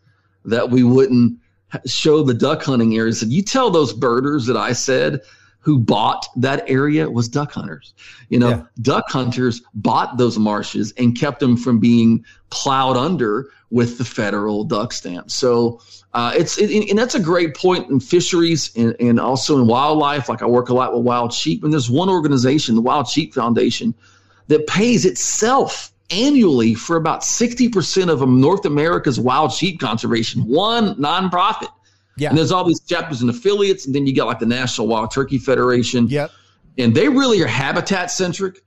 that 0.44 0.69
we 0.69 0.84
wouldn't 0.84 1.40
show 1.85 2.22
the 2.22 2.34
duck 2.34 2.61
hunting 2.61 2.98
areas. 2.98 3.23
And 3.23 3.31
you 3.31 3.41
tell 3.41 3.69
those 3.69 3.94
birders 3.94 4.45
that 4.48 4.57
I 4.57 4.73
said 4.73 5.22
who 5.64 5.80
bought 5.80 6.27
that 6.35 6.64
area 6.68 7.10
was 7.10 7.30
duck 7.30 7.53
hunters. 7.53 7.94
You 8.30 8.38
know, 8.38 8.49
Yeah. 8.49 8.61
duck 8.81 9.10
hunters 9.10 9.61
bought 9.73 10.18
those 10.18 10.38
marshes 10.38 10.94
and 10.98 11.18
kept 11.18 11.40
them 11.40 11.56
from 11.56 11.80
being 11.80 12.26
plowed 12.49 12.98
under 12.98 13.48
with 13.72 13.98
the 13.98 14.03
federal 14.03 14.65
duck 14.65 14.91
stamp. 14.91 15.31
So 15.31 15.80
uh, 16.14 16.34
it's 16.35 16.57
it, 16.57 16.90
and 16.90 16.99
that's 16.99 17.15
a 17.15 17.19
great 17.19 17.56
point 17.56 17.90
in 17.90 17.99
fisheries 17.99 18.72
and, 18.76 18.94
and 18.99 19.19
also 19.19 19.57
in 19.57 19.65
wildlife. 19.65 20.27
Like 20.30 20.41
I 20.44 20.45
work 20.45 20.68
a 20.69 20.73
lot 20.73 20.94
with 20.94 21.03
wild 21.03 21.34
sheep, 21.34 21.64
and 21.64 21.72
there's 21.72 21.90
one 21.90 22.10
organization, 22.10 22.76
the 22.76 22.81
Wild 22.81 23.07
Sheep 23.07 23.34
Foundation, 23.34 23.95
that 24.48 24.68
pays 24.68 25.06
itself 25.06 25.91
annually 26.11 26.76
for 26.76 26.98
about 26.98 27.22
60% 27.22 28.10
of 28.10 28.27
North 28.27 28.65
America's 28.65 29.19
wild 29.19 29.52
sheep 29.53 29.80
conservation. 29.80 30.41
One 30.44 30.95
nonprofit. 30.95 31.69
Yeah, 32.15 32.30
And 32.30 32.38
there's 32.38 32.52
all 32.52 32.64
these 32.64 32.81
chapters 32.81 33.22
and 33.22 33.30
affiliates, 33.30 33.85
and 33.85 33.95
then 33.95 34.06
you 34.06 34.15
got 34.15 34.27
like 34.27 34.40
the 34.40 34.45
National 34.45 34.88
Wild 34.88 35.11
Turkey 35.11 35.38
Federation 35.38 36.07
yep, 36.07 36.31
and 36.77 36.94
they 36.94 37.10
really 37.10 37.41
are 37.41 37.48
habitat 37.48 38.11
centric. 38.11 38.61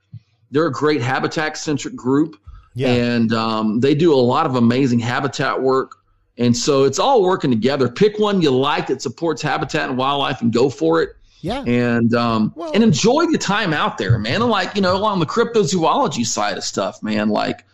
They're 0.50 0.66
a 0.66 0.72
great 0.72 1.00
habitat 1.00 1.56
centric 1.56 1.94
group, 1.94 2.36
yeah. 2.74 2.88
and 2.88 3.32
um, 3.32 3.80
they 3.80 3.94
do 3.94 4.12
a 4.12 4.16
lot 4.16 4.46
of 4.46 4.56
amazing 4.56 4.98
habitat 4.98 5.60
work. 5.60 5.96
And 6.38 6.54
so 6.54 6.84
it's 6.84 6.98
all 6.98 7.22
working 7.22 7.50
together. 7.50 7.88
Pick 7.88 8.18
one 8.18 8.42
you 8.42 8.50
like 8.50 8.88
that 8.88 9.00
supports 9.00 9.40
habitat 9.40 9.88
and 9.88 9.98
wildlife, 9.98 10.42
and 10.42 10.52
go 10.52 10.68
for 10.68 11.02
it. 11.02 11.16
Yeah. 11.40 11.62
And 11.66 12.14
um, 12.14 12.52
Well- 12.56 12.72
and 12.74 12.82
enjoy 12.82 13.26
the 13.26 13.38
time 13.38 13.72
out 13.72 13.98
there, 13.98 14.18
man. 14.18 14.42
And 14.42 14.50
like 14.50 14.74
you 14.74 14.82
know, 14.82 14.96
along 14.96 15.20
the 15.20 15.26
cryptozoology 15.26 16.26
side 16.26 16.56
of 16.56 16.64
stuff, 16.64 17.02
man. 17.02 17.28
Like 17.28 17.64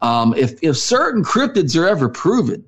um, 0.00 0.34
if 0.34 0.58
if 0.62 0.76
certain 0.76 1.22
cryptids 1.22 1.78
are 1.78 1.86
ever 1.86 2.08
proven, 2.08 2.64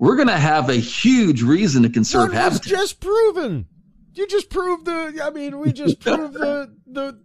we're 0.00 0.16
gonna 0.16 0.36
have 0.36 0.68
a 0.70 0.74
huge 0.74 1.42
reason 1.42 1.82
to 1.84 1.90
conserve 1.90 2.30
What 2.30 2.36
habitat. 2.38 2.62
just 2.64 2.98
proven? 3.00 3.66
You 4.14 4.26
just 4.26 4.50
proved 4.50 4.86
the. 4.86 5.20
I 5.22 5.30
mean, 5.30 5.58
we 5.60 5.72
just 5.72 6.00
proved 6.04 6.34
the 6.34 6.74
the 6.86 7.20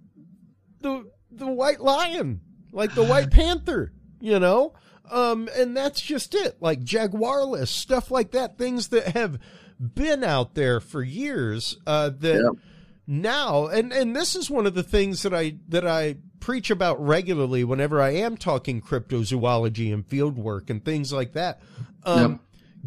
the 0.82 1.10
the 1.32 1.48
white 1.48 1.82
lion, 1.82 2.42
like 2.72 2.94
the 2.94 3.04
white 3.04 3.32
panther. 3.32 3.92
You 4.20 4.40
know, 4.40 4.74
um, 5.10 5.50
and 5.56 5.76
that's 5.76 6.02
just 6.02 6.36
it. 6.36 6.58
Like 6.62 6.82
jaguarundis 6.82 7.68
stuff 7.70 8.12
like 8.12 8.32
that. 8.32 8.58
Things 8.58 8.90
that 8.90 9.08
have 9.10 9.40
been 9.80 10.24
out 10.24 10.54
there 10.56 10.80
for 10.80 11.02
years. 11.04 11.78
Uh, 11.88 12.10
that 12.20 12.36
Yep. 12.44 12.64
now, 13.08 13.68
and 13.68 13.92
and 13.94 14.16
this 14.16 14.36
is 14.36 14.50
one 14.50 14.66
of 14.68 14.74
the 14.74 14.84
things 14.84 15.24
that 15.24 15.34
I 15.34 15.58
that 15.70 15.88
I 15.88 16.18
preach 16.40 16.70
about 16.70 17.04
regularly 17.04 17.64
whenever 17.64 18.00
I 18.02 18.12
am 18.12 18.38
talking 18.38 18.80
cryptozoology 18.82 19.92
and 19.94 20.06
field 20.06 20.38
work 20.38 20.70
and 20.70 20.84
things 20.86 21.12
like 21.12 21.34
that. 21.34 21.60
Um, 22.04 22.40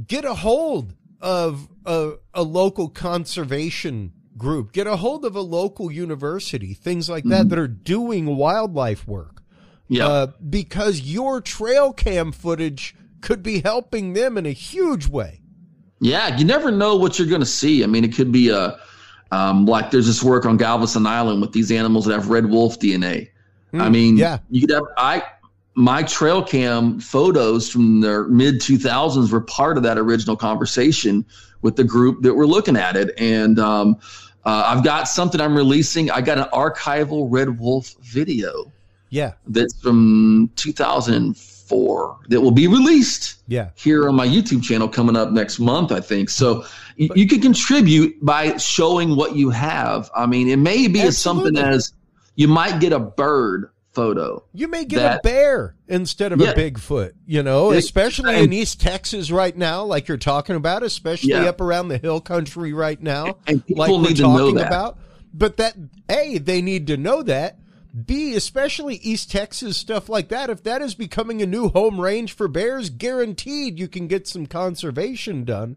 Get 0.07 0.25
a 0.25 0.35
hold 0.35 0.95
of 1.21 1.69
a, 1.85 2.13
a 2.35 2.43
local 2.43 2.89
conservation 2.89 4.13
group. 4.37 4.73
Get 4.73 4.87
a 4.87 4.97
hold 4.97 5.25
of 5.25 5.35
a 5.35 5.41
local 5.41 5.91
university, 5.91 6.75
things 6.75 7.09
like 7.11 7.25
that, 7.25 7.49
that 7.49 7.59
are 7.59 7.69
doing 7.69 8.37
wildlife 8.37 9.07
work. 9.07 9.43
Yeah. 9.89 10.07
Uh, 10.07 10.27
because 10.49 11.01
your 11.01 11.41
trail 11.41 11.93
cam 11.93 12.31
footage 12.33 12.95
could 13.21 13.43
be 13.43 13.61
helping 13.61 14.13
them 14.13 14.39
in 14.39 14.47
a 14.47 14.53
huge 14.53 15.09
way. 15.09 15.41
Yeah, 16.01 16.37
you 16.37 16.45
never 16.45 16.71
know 16.71 16.97
what 16.97 17.19
you're 17.19 17.29
going 17.29 17.41
to 17.41 17.47
see. 17.47 17.83
I 17.83 17.87
mean, 17.87 18.05
it 18.05 18.15
could 18.15 18.31
be 18.31 18.51
a 18.51 18.79
um, 19.31 19.67
like 19.67 19.91
there's 19.91 20.07
this 20.07 20.23
work 20.23 20.47
on 20.47 20.57
Galveston 20.57 21.07
Island 21.07 21.41
with 21.41 21.53
these 21.53 21.71
animals 21.73 22.07
that 22.07 22.15
have 22.15 22.29
red 22.29 22.47
wolf 22.47 22.79
DNA. 22.79 23.29
I 23.75 23.91
mean, 23.91 24.17
yeah. 24.17 24.39
you 24.49 24.63
could 24.63 24.71
have 24.71 24.85
I 24.97 25.23
my 25.79 26.03
trail 26.03 26.43
cam 26.43 26.99
photos 26.99 27.71
from 27.71 28.01
the 28.01 28.25
mid 28.29 28.57
2000s 28.57 29.31
were 29.31 29.41
part 29.41 29.77
of 29.77 29.85
that 29.85 29.97
original 29.97 30.35
conversation 30.37 31.25
with 31.63 31.77
the 31.77 31.85
group 31.85 32.21
that 32.23 32.35
were 32.35 32.49
looking 32.49 32.77
at 32.77 32.97
it, 32.97 33.15
and 33.17 33.61
um, 33.61 33.97
uh, 34.45 34.65
I've 34.67 34.83
got 34.83 35.05
something 35.05 35.41
I'm 35.41 35.55
releasing. 35.57 36.11
I 36.11 36.21
got 36.21 36.37
an 36.39 36.47
archival 36.53 37.29
red 37.31 37.61
wolf 37.61 37.95
video 38.03 38.73
Yeah. 39.11 39.35
that's 39.47 39.81
from 39.81 40.51
2004 40.57 42.17
that 42.29 42.41
will 42.41 42.51
be 42.51 42.67
released 42.67 43.37
Yeah. 43.47 43.71
here 43.77 44.09
on 44.09 44.17
my 44.17 44.27
YouTube 44.27 44.65
channel 44.65 44.89
coming 44.89 45.17
up 45.17 45.31
next 45.31 45.61
month, 45.61 45.93
I 45.93 46.01
think. 46.01 46.29
So 46.29 46.65
you, 46.97 47.09
you 47.15 47.29
can 47.29 47.41
contribute 47.41 48.17
by 48.25 48.57
showing 48.57 49.15
what 49.15 49.37
you 49.37 49.51
have. 49.51 50.11
I 50.17 50.27
mean, 50.27 50.49
it 50.49 50.59
may 50.59 50.89
be 50.89 51.03
as 51.03 51.19
something 51.19 51.57
as 51.57 51.93
you 52.35 52.49
might 52.49 52.81
get 52.81 52.93
a 52.93 52.99
bird 52.99 53.71
photo. 53.99 54.45
You 54.55 54.69
may 54.69 54.85
get 54.85 55.03
a 55.17 55.21
bear 55.25 55.75
instead 55.89 56.31
of 56.33 56.41
Yeah. 56.41 56.51
a 56.51 56.55
Bigfoot, 56.55 57.13
you 57.27 57.43
know, 57.43 57.73
Yeah, 57.73 57.79
especially 57.79 58.35
and- 58.35 58.45
in 58.45 58.53
East 58.53 58.81
Texas 58.81 59.31
right 59.33 59.57
now, 59.57 59.83
like 59.85 60.07
you're 60.07 60.17
talking 60.17 60.55
about, 60.55 60.85
especially 60.85 61.31
Yeah. 61.31 61.49
up 61.49 61.61
around 61.61 61.89
the 61.89 61.99
hill 61.99 62.21
country 62.21 62.73
right 62.73 63.03
now, 63.03 63.39
And 63.49 63.67
people 63.67 63.81
like 63.83 63.91
we're 63.91 64.03
need 64.09 64.17
to 64.19 64.23
know 64.23 64.39
talking 64.39 64.55
that. 64.55 64.67
about. 64.69 64.99
But 65.35 65.57
that, 65.57 65.75
A, 66.09 66.39
they 66.39 66.63
need 66.63 66.87
to 66.87 66.97
know 66.97 67.23
that. 67.25 67.59
B, 68.07 68.35
especially 68.37 68.97
East 68.97 69.33
Texas 69.33 69.77
stuff 69.77 70.09
like 70.09 70.29
that, 70.29 70.49
if 70.49 70.63
that 70.63 70.81
is 70.81 70.95
becoming 70.95 71.43
a 71.43 71.47
new 71.47 71.69
home 71.71 72.01
range 72.01 72.33
for 72.35 72.47
bears, 72.47 72.91
guaranteed 72.91 73.81
you 73.81 73.89
can 73.89 74.07
get 74.07 74.29
some 74.29 74.47
conservation 74.47 75.45
done 75.45 75.77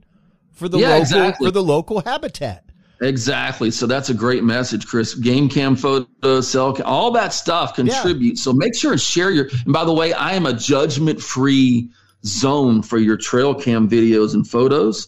for 0.51 0.69
the 0.69 0.77
Yeah, 0.77 0.89
local 0.89 1.01
exactly. 1.01 1.47
for 1.47 1.51
the 1.51 1.63
local 1.63 2.01
habitat. 2.01 2.65
Exactly. 3.01 3.71
So 3.71 3.87
that's 3.87 4.09
a 4.09 4.13
great 4.13 4.43
message, 4.43 4.85
Chris. 4.85 5.15
Game 5.15 5.49
cam 5.49 5.75
photos, 5.75 6.47
cell 6.47 6.73
cam, 6.73 6.85
all 6.85 7.11
that 7.11 7.33
stuff 7.33 7.73
contributes. 7.73 8.43
So 8.43 8.53
make 8.53 8.75
sure 8.75 8.91
and 8.91 9.01
share 9.01 9.31
your. 9.31 9.49
And 9.65 9.73
by 9.73 9.85
the 9.85 9.93
way, 9.93 10.13
I 10.13 10.33
am 10.33 10.45
a 10.45 10.53
judgment 10.53 11.19
free 11.19 11.89
zone 12.23 12.83
for 12.83 12.99
your 12.99 13.17
trail 13.17 13.55
cam 13.55 13.89
videos 13.89 14.35
and 14.35 14.47
photos. 14.47 15.07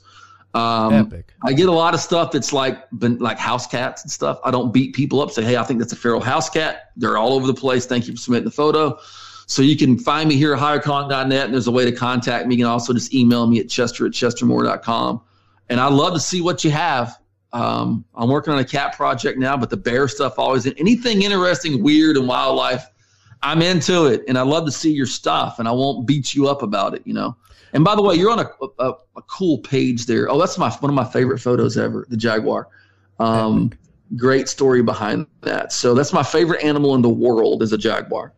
Um, 0.56 0.94
Epic. 0.94 1.34
I 1.44 1.54
get 1.54 1.70
a 1.70 1.72
lot 1.72 1.94
of 1.94 2.00
stuff 2.00 2.32
that's 2.32 2.52
like 2.52 2.90
been 2.92 3.18
like 3.20 3.38
house 3.38 3.68
cats 3.68 4.04
and 4.04 4.12
stuff. 4.12 4.40
I 4.44 4.50
don't 4.50 4.74
beat 4.74 4.96
people 4.96 5.22
up. 5.22 5.30
Say, 5.30 5.44
hey, 5.44 5.58
I 5.58 5.64
think 5.64 5.80
that's 5.80 5.94
a 5.94 5.96
feral 5.96 6.20
house 6.20 6.50
cat. 6.50 6.92
They're 6.96 7.18
all 7.18 7.34
over 7.34 7.46
the 7.46 7.54
place. 7.54 7.86
Thank 7.86 8.08
you 8.08 8.14
for 8.14 8.20
submitting 8.20 8.46
the 8.46 8.52
photo. 8.52 9.00
So 9.46 9.62
you 9.62 9.78
can 9.78 10.00
find 10.00 10.30
me 10.30 10.36
here 10.36 10.54
at 10.56 10.60
highcon.net, 10.60 11.46
and 11.46 11.54
there's 11.54 11.68
a 11.68 11.72
way 11.72 11.86
to 11.86 11.92
contact 11.92 12.48
me. 12.48 12.56
You 12.56 12.64
can 12.64 12.72
also 12.72 12.94
just 12.94 13.14
email 13.14 13.46
me 13.46 13.60
at 13.60 13.70
chester 13.70 14.06
at 14.06 14.14
chestermoore.com. 14.14 15.22
And 15.70 15.80
I 15.80 15.90
love 15.90 16.14
to 16.14 16.20
see 16.20 16.42
what 16.42 16.64
you 16.64 16.72
have. 16.72 17.20
Um, 17.54 18.04
I'm 18.16 18.30
working 18.30 18.52
on 18.52 18.60
a 18.60 18.66
cat 18.66 18.96
project 18.96 19.38
now, 19.38 19.56
but 19.56 19.70
the 19.70 19.78
bear 19.78 20.08
stuff 20.08 20.40
always 20.40 20.66
anything 20.66 21.22
interesting, 21.22 21.84
weird, 21.84 22.18
and 22.18 22.28
wildlife. 22.28 22.86
I'm 23.44 23.62
into 23.62 24.06
it, 24.06 24.24
and 24.28 24.38
I 24.38 24.42
love 24.42 24.66
to 24.66 24.72
see 24.72 24.92
your 24.92 25.06
stuff, 25.06 25.60
and 25.60 25.68
I 25.68 25.72
won't 25.72 26.08
beat 26.08 26.34
you 26.34 26.48
up 26.48 26.64
about 26.64 26.96
it, 26.96 27.04
you 27.06 27.14
know. 27.14 27.36
And 27.74 27.84
by 27.84 27.96
the 27.96 28.02
way, 28.02 28.16
you're 28.16 28.32
on 28.32 28.40
a, 28.40 28.50
a, 28.80 28.94
a 29.18 29.22
cool 29.24 29.60
page 29.60 30.06
there. 30.06 30.30
Oh, 30.30 30.40
that's 30.40 30.58
my 30.58 30.70
one 30.70 30.90
of 30.90 30.96
my 30.96 31.04
favorite 31.04 31.40
photos 31.40 31.78
ever, 31.78 32.06
the 32.10 32.18
jaguar. 32.18 32.70
Um, 33.20 33.72
great 34.16 34.48
story 34.48 34.82
behind 34.82 35.28
that. 35.42 35.72
So 35.72 35.94
that's 35.94 36.14
my 36.14 36.24
favorite 36.24 36.64
animal 36.64 36.96
in 36.96 37.02
the 37.02 37.10
world 37.10 37.62
is 37.64 37.74
a 37.74 37.78
jaguar. 37.78 38.34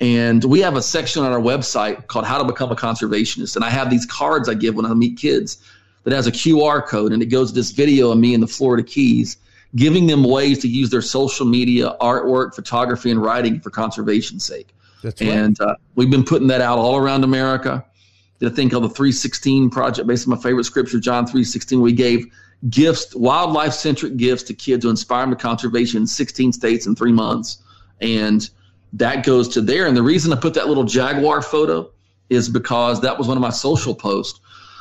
And 0.00 0.44
we 0.44 0.60
have 0.60 0.76
a 0.76 0.82
section 0.82 1.22
on 1.22 1.32
our 1.32 1.40
website 1.40 2.06
called 2.06 2.26
How 2.26 2.36
to 2.38 2.44
Become 2.44 2.70
a 2.70 2.76
Conservationist. 2.76 3.56
And 3.56 3.64
I 3.64 3.70
have 3.70 3.88
these 3.88 4.04
cards 4.04 4.48
I 4.48 4.54
give 4.54 4.74
when 4.74 4.84
I 4.84 4.92
meet 4.92 5.18
kids 5.18 5.62
that 6.06 6.14
has 6.14 6.28
a 6.28 6.32
QR 6.32 6.86
code, 6.86 7.12
and 7.12 7.20
it 7.20 7.26
goes 7.26 7.50
to 7.50 7.54
this 7.56 7.72
video 7.72 8.12
of 8.12 8.18
me 8.18 8.32
in 8.32 8.40
the 8.40 8.46
Florida 8.46 8.84
Keys, 8.84 9.38
giving 9.74 10.06
them 10.06 10.22
ways 10.22 10.60
to 10.60 10.68
use 10.68 10.88
their 10.88 11.02
social 11.02 11.44
media, 11.44 11.96
artwork, 12.00 12.54
photography, 12.54 13.10
and 13.10 13.20
writing 13.20 13.58
for 13.58 13.70
conservation's 13.70 14.44
sake. 14.44 14.72
That's 15.02 15.20
right. 15.20 15.30
And 15.30 15.60
uh, 15.60 15.74
we've 15.96 16.08
been 16.08 16.24
putting 16.24 16.46
that 16.46 16.60
out 16.60 16.78
all 16.78 16.96
around 16.96 17.24
America. 17.24 17.84
Did 18.38 18.52
a 18.52 18.54
thing 18.54 18.70
called 18.70 18.84
the 18.84 18.88
316 18.88 19.68
project 19.70 20.06
based 20.06 20.28
on 20.28 20.30
my 20.30 20.40
favorite 20.40 20.62
scripture, 20.62 21.00
John 21.00 21.26
316. 21.26 21.80
We 21.80 21.92
gave 21.92 22.26
gifts, 22.70 23.12
wildlife 23.16 23.72
centric 23.72 24.16
gifts 24.16 24.44
to 24.44 24.54
kids 24.54 24.84
to 24.84 24.90
inspire 24.90 25.22
them 25.22 25.30
to 25.30 25.36
conservation 25.36 26.02
in 26.02 26.06
16 26.06 26.52
states 26.52 26.86
in 26.86 26.94
three 26.94 27.12
months. 27.12 27.58
And 28.00 28.48
that 28.92 29.26
goes 29.26 29.48
to 29.48 29.60
there. 29.60 29.86
And 29.86 29.96
the 29.96 30.04
reason 30.04 30.32
I 30.32 30.36
put 30.36 30.54
that 30.54 30.68
little 30.68 30.84
jaguar 30.84 31.42
photo 31.42 31.90
is 32.30 32.48
because 32.48 33.00
that 33.00 33.18
was 33.18 33.26
one 33.26 33.36
of 33.36 33.40
my 33.40 33.50
social 33.50 33.94
posts. 33.94 34.38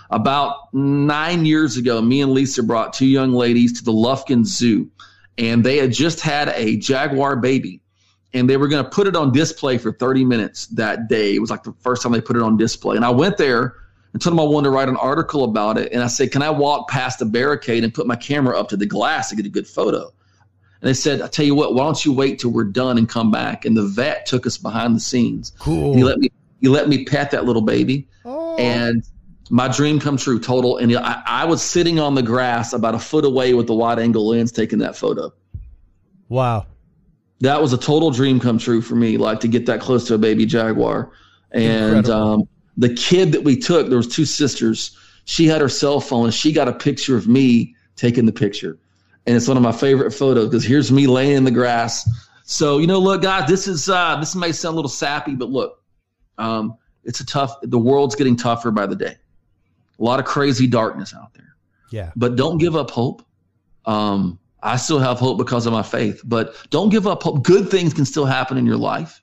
About 0.10 0.74
nine 0.74 1.46
years 1.46 1.78
ago, 1.78 2.02
me 2.02 2.22
and 2.22 2.32
Lisa 2.32 2.64
brought 2.64 2.94
two 2.94 3.08
young 3.08 3.34
ladies 3.34 3.80
to 3.80 3.84
the 3.84 3.92
Lufkin 3.92 4.46
Zoo, 4.46 4.90
and 5.38 5.64
they 5.64 5.78
had 5.78 5.92
just 5.92 6.22
had 6.22 6.50
a 6.50 6.78
jaguar 6.78 7.36
baby 7.36 7.82
and 8.36 8.50
they 8.50 8.58
were 8.58 8.68
going 8.68 8.84
to 8.84 8.90
put 8.90 9.08
it 9.08 9.16
on 9.16 9.32
display 9.32 9.78
for 9.78 9.94
30 9.94 10.26
minutes 10.26 10.68
that 10.68 11.08
day. 11.08 11.34
It 11.34 11.40
was 11.40 11.50
like 11.50 11.64
the 11.64 11.74
first 11.80 12.04
time 12.04 12.12
they 12.12 12.20
put 12.20 12.36
it 12.36 12.42
on 12.42 12.58
display. 12.58 12.98
And 12.98 13.06
I 13.06 13.10
went 13.10 13.38
there 13.38 13.76
and 14.12 14.22
told 14.22 14.34
them 14.34 14.42
I 14.42 14.44
wanted 14.44 14.66
to 14.66 14.72
write 14.72 14.90
an 14.90 14.98
article 14.98 15.46
about 15.46 15.78
it. 15.78 15.94
And 15.94 16.04
I 16.04 16.08
said, 16.08 16.34
Can 16.34 16.42
I 16.42 16.50
walk 16.50 16.90
past 16.90 17.20
the 17.20 17.26
barricade 17.26 17.86
and 17.86 17.94
put 17.94 18.08
my 18.08 18.16
camera 18.18 18.60
up 18.60 18.68
to 18.70 18.78
the 18.78 18.86
glass 18.86 19.30
to 19.30 19.38
get 19.38 19.46
a 19.46 19.50
good 19.50 19.66
photo? 19.66 20.12
And 20.82 20.90
they 20.90 20.94
said, 20.94 21.22
I 21.22 21.28
tell 21.28 21.46
you 21.46 21.56
what, 21.56 21.76
why 21.76 21.86
don't 21.86 22.04
you 22.04 22.12
wait 22.12 22.40
till 22.40 22.52
we're 22.52 22.66
done 22.66 22.98
and 22.98 23.08
come 23.08 23.32
back? 23.32 23.64
And 23.64 23.76
the 23.76 23.88
vet 23.88 24.26
took 24.26 24.46
us 24.46 24.58
behind 24.58 24.98
the 24.98 25.00
scenes. 25.00 25.54
Cool. 25.58 25.92
And 25.92 26.00
he 26.00 26.04
let 26.04 26.20
me 26.20 26.30
he 26.60 26.68
let 26.68 26.90
me 26.90 27.06
pet 27.06 27.32
that 27.32 27.46
little 27.46 27.62
baby. 27.62 28.06
Oh. 28.26 28.58
And 28.58 29.02
my 29.50 29.68
dream 29.68 30.00
come 30.00 30.18
true 30.18 30.40
total. 30.40 30.78
And 30.78 30.96
I, 30.96 31.22
I 31.26 31.46
was 31.46 31.62
sitting 31.62 32.00
on 32.00 32.16
the 32.16 32.24
grass 32.24 32.74
about 32.74 32.96
a 32.96 33.00
foot 33.00 33.26
away 33.26 33.54
with 33.54 33.68
the 33.68 33.76
wide 33.76 34.00
angle 34.00 34.28
lens 34.28 34.52
taking 34.52 34.80
that 34.80 34.96
photo. 34.96 35.32
Wow. 36.30 36.66
that 37.42 37.62
was 37.62 37.72
a 37.74 37.78
total 37.78 38.10
dream 38.10 38.40
come 38.40 38.58
true 38.58 38.82
for 38.82 38.96
me 38.96 39.18
like 39.18 39.40
to 39.42 39.48
get 39.48 39.68
that 39.68 39.80
close 39.80 40.08
to 40.08 40.16
a 40.16 40.18
baby 40.18 40.46
jaguar. 40.46 41.12
And 41.52 42.10
um, 42.10 42.48
the 42.78 42.94
kid 42.94 43.32
that 43.34 43.44
we 43.44 43.56
took 43.56 43.88
there 43.88 43.98
was 43.98 44.08
two 44.08 44.26
sisters. 44.26 44.98
She 45.26 45.46
had 45.46 45.62
her 45.62 45.70
cell 45.70 46.00
phone. 46.00 46.26
And 46.26 46.34
she 46.34 46.52
got 46.52 46.68
a 46.68 46.74
picture 46.74 47.16
of 47.16 47.28
me 47.28 47.76
taking 47.96 48.26
the 48.26 48.34
picture. 48.34 48.80
And 49.28 49.36
it's 49.36 49.48
one 49.48 49.58
of 49.58 49.64
my 49.64 49.72
favorite 49.72 50.12
photos 50.12 50.50
because 50.50 50.64
here's 50.64 50.92
me 50.92 51.08
laying 51.08 51.38
in 51.38 51.44
the 51.44 51.52
grass. 51.52 52.10
So 52.44 52.78
you 52.78 52.88
know 52.88 53.00
look 53.00 53.22
guys 53.24 53.48
this 53.48 53.68
is 53.68 53.90
uh, 53.90 54.18
this 54.20 54.36
may 54.36 54.52
sound 54.52 54.74
a 54.74 54.76
little 54.76 54.90
sappy 54.90 55.36
but 55.36 55.50
look 55.50 55.84
um, 56.38 56.78
it's 57.04 57.20
a 57.20 57.26
tough 57.26 57.56
the 57.64 57.80
world's 57.80 58.16
getting 58.16 58.36
tougher 58.36 58.70
by 58.70 58.86
the 58.86 58.96
day 58.96 59.18
a 60.00 60.04
lot 60.04 60.20
of 60.20 60.26
crazy 60.26 60.68
darkness 60.68 61.14
out 61.14 61.34
there 61.34 61.56
Yeah. 61.92 62.12
but 62.16 62.36
don't 62.36 62.58
give 62.58 62.76
up 62.76 62.92
hope. 62.92 63.26
Um, 63.86 64.40
I 64.64 64.78
still 64.78 65.00
have 65.00 65.20
hope 65.20 65.38
because 65.38 65.68
of 65.68 65.74
my 65.74 65.84
faith, 65.84 66.22
but 66.26 66.56
don't 66.72 66.90
give 66.90 67.06
up 67.06 67.22
hope. 67.22 67.44
Good 67.44 67.70
things 67.70 67.94
can 67.94 68.04
still 68.06 68.26
happen 68.26 68.58
in 68.58 68.66
your 68.66 68.78
life, 68.78 69.22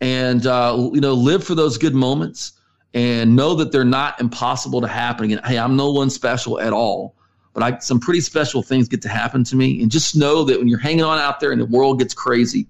and 0.00 0.46
uh, 0.46 0.90
you 0.94 1.00
know, 1.02 1.12
live 1.12 1.44
for 1.44 1.54
those 1.54 1.76
good 1.76 1.94
moments, 1.94 2.52
and 2.94 3.36
know 3.36 3.54
that 3.56 3.70
they're 3.70 3.84
not 3.84 4.18
impossible 4.18 4.80
to 4.80 4.88
happen. 4.88 5.26
Again, 5.26 5.40
hey, 5.44 5.58
I'm 5.58 5.76
no 5.76 5.90
one 5.92 6.08
special 6.08 6.58
at 6.58 6.72
all, 6.72 7.14
but 7.52 7.62
I, 7.62 7.78
some 7.80 8.00
pretty 8.00 8.22
special 8.22 8.62
things 8.62 8.88
get 8.88 9.02
to 9.02 9.10
happen 9.10 9.44
to 9.44 9.56
me, 9.56 9.82
and 9.82 9.90
just 9.90 10.16
know 10.16 10.42
that 10.44 10.58
when 10.58 10.68
you're 10.68 10.78
hanging 10.78 11.04
on 11.04 11.18
out 11.18 11.38
there 11.38 11.52
and 11.52 11.60
the 11.60 11.66
world 11.66 11.98
gets 11.98 12.14
crazy, 12.14 12.66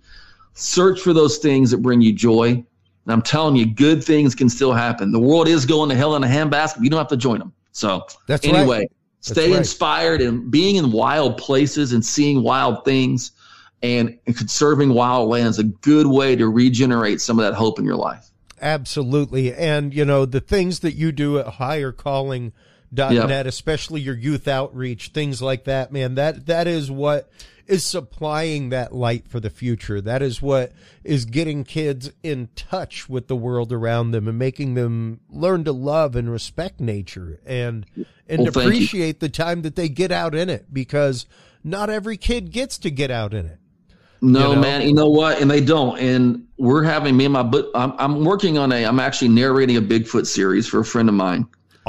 search 0.54 1.00
for 1.00 1.12
those 1.12 1.38
things 1.38 1.70
that 1.70 1.78
bring 1.78 2.00
you 2.00 2.12
joy. 2.12 2.64
And 3.08 3.14
I'm 3.14 3.22
telling 3.22 3.56
you, 3.56 3.64
good 3.64 4.04
things 4.04 4.34
can 4.34 4.50
still 4.50 4.74
happen. 4.74 5.12
The 5.12 5.18
world 5.18 5.48
is 5.48 5.64
going 5.64 5.88
to 5.88 5.94
hell 5.94 6.14
in 6.14 6.22
a 6.22 6.26
handbasket. 6.26 6.82
You 6.82 6.90
don't 6.90 6.98
have 6.98 7.08
to 7.08 7.16
join 7.16 7.38
them. 7.38 7.54
So 7.72 8.06
That's 8.26 8.46
right. 8.46 8.54
anyway, 8.54 8.86
stay 9.20 9.50
right. 9.50 9.58
inspired 9.58 10.20
and 10.20 10.50
being 10.50 10.76
in 10.76 10.92
wild 10.92 11.38
places 11.38 11.94
and 11.94 12.04
seeing 12.04 12.42
wild 12.42 12.84
things 12.84 13.32
and, 13.82 14.18
and 14.26 14.36
conserving 14.36 14.92
wild 14.92 15.30
lands 15.30 15.58
a 15.58 15.64
good 15.64 16.06
way 16.06 16.36
to 16.36 16.50
regenerate 16.50 17.22
some 17.22 17.38
of 17.38 17.46
that 17.46 17.54
hope 17.54 17.78
in 17.78 17.86
your 17.86 17.96
life. 17.96 18.30
Absolutely. 18.60 19.54
And, 19.54 19.94
you 19.94 20.04
know, 20.04 20.26
the 20.26 20.40
things 20.40 20.80
that 20.80 20.92
you 20.92 21.10
do 21.10 21.38
at 21.38 21.46
highercalling.net, 21.54 22.52
Yep. 22.90 23.46
especially 23.46 24.00
your 24.00 24.16
youth 24.16 24.48
outreach, 24.48 25.08
things 25.08 25.42
like 25.42 25.64
that, 25.64 25.92
man, 25.92 26.14
that 26.14 26.46
that 26.46 26.66
is 26.66 26.90
what 26.90 27.30
is 27.66 27.86
supplying 27.86 28.70
that 28.70 28.94
light 28.94 29.28
for 29.28 29.40
the 29.40 29.50
future. 29.50 30.00
That 30.00 30.22
is 30.22 30.40
what 30.40 30.72
is 31.04 31.26
getting 31.26 31.64
kids 31.64 32.10
in 32.22 32.48
touch 32.56 33.08
with 33.10 33.28
the 33.28 33.36
world 33.36 33.72
around 33.72 34.12
them 34.12 34.26
and 34.26 34.38
making 34.38 34.72
them 34.74 35.20
learn 35.28 35.64
to 35.64 35.72
love 35.72 36.16
and 36.16 36.30
respect 36.30 36.80
nature 36.80 37.40
and 37.44 37.84
and 38.26 38.40
Well, 38.40 38.48
appreciate 38.48 39.20
the 39.20 39.28
time 39.28 39.62
that 39.62 39.76
they 39.76 39.90
get 39.90 40.10
out 40.10 40.34
in 40.34 40.48
it 40.48 40.72
because 40.72 41.26
not 41.62 41.90
every 41.90 42.16
kid 42.16 42.50
gets 42.52 42.78
to 42.78 42.90
get 42.90 43.10
out 43.10 43.34
in 43.34 43.44
it. 43.46 43.58
No, 44.20 44.50
You 44.50 44.54
know? 44.56 44.60
man, 44.60 44.82
you 44.82 44.94
know 44.94 45.08
what? 45.08 45.40
And 45.40 45.50
they 45.50 45.60
don't. 45.60 45.98
And 45.98 46.46
we're 46.56 46.82
having 46.82 47.16
me 47.16 47.26
and 47.26 47.34
my, 47.34 47.42
but 47.42 47.70
I'm, 47.74 47.92
I'm 47.98 48.24
working 48.24 48.58
on 48.58 48.72
a, 48.72 48.84
I'm 48.84 48.98
actually 48.98 49.28
narrating 49.28 49.76
a 49.76 49.82
Bigfoot 49.82 50.26
series 50.26 50.66
for 50.66 50.80
a 50.80 50.84
friend 50.84 51.08
of 51.08 51.14
mine. 51.14 51.46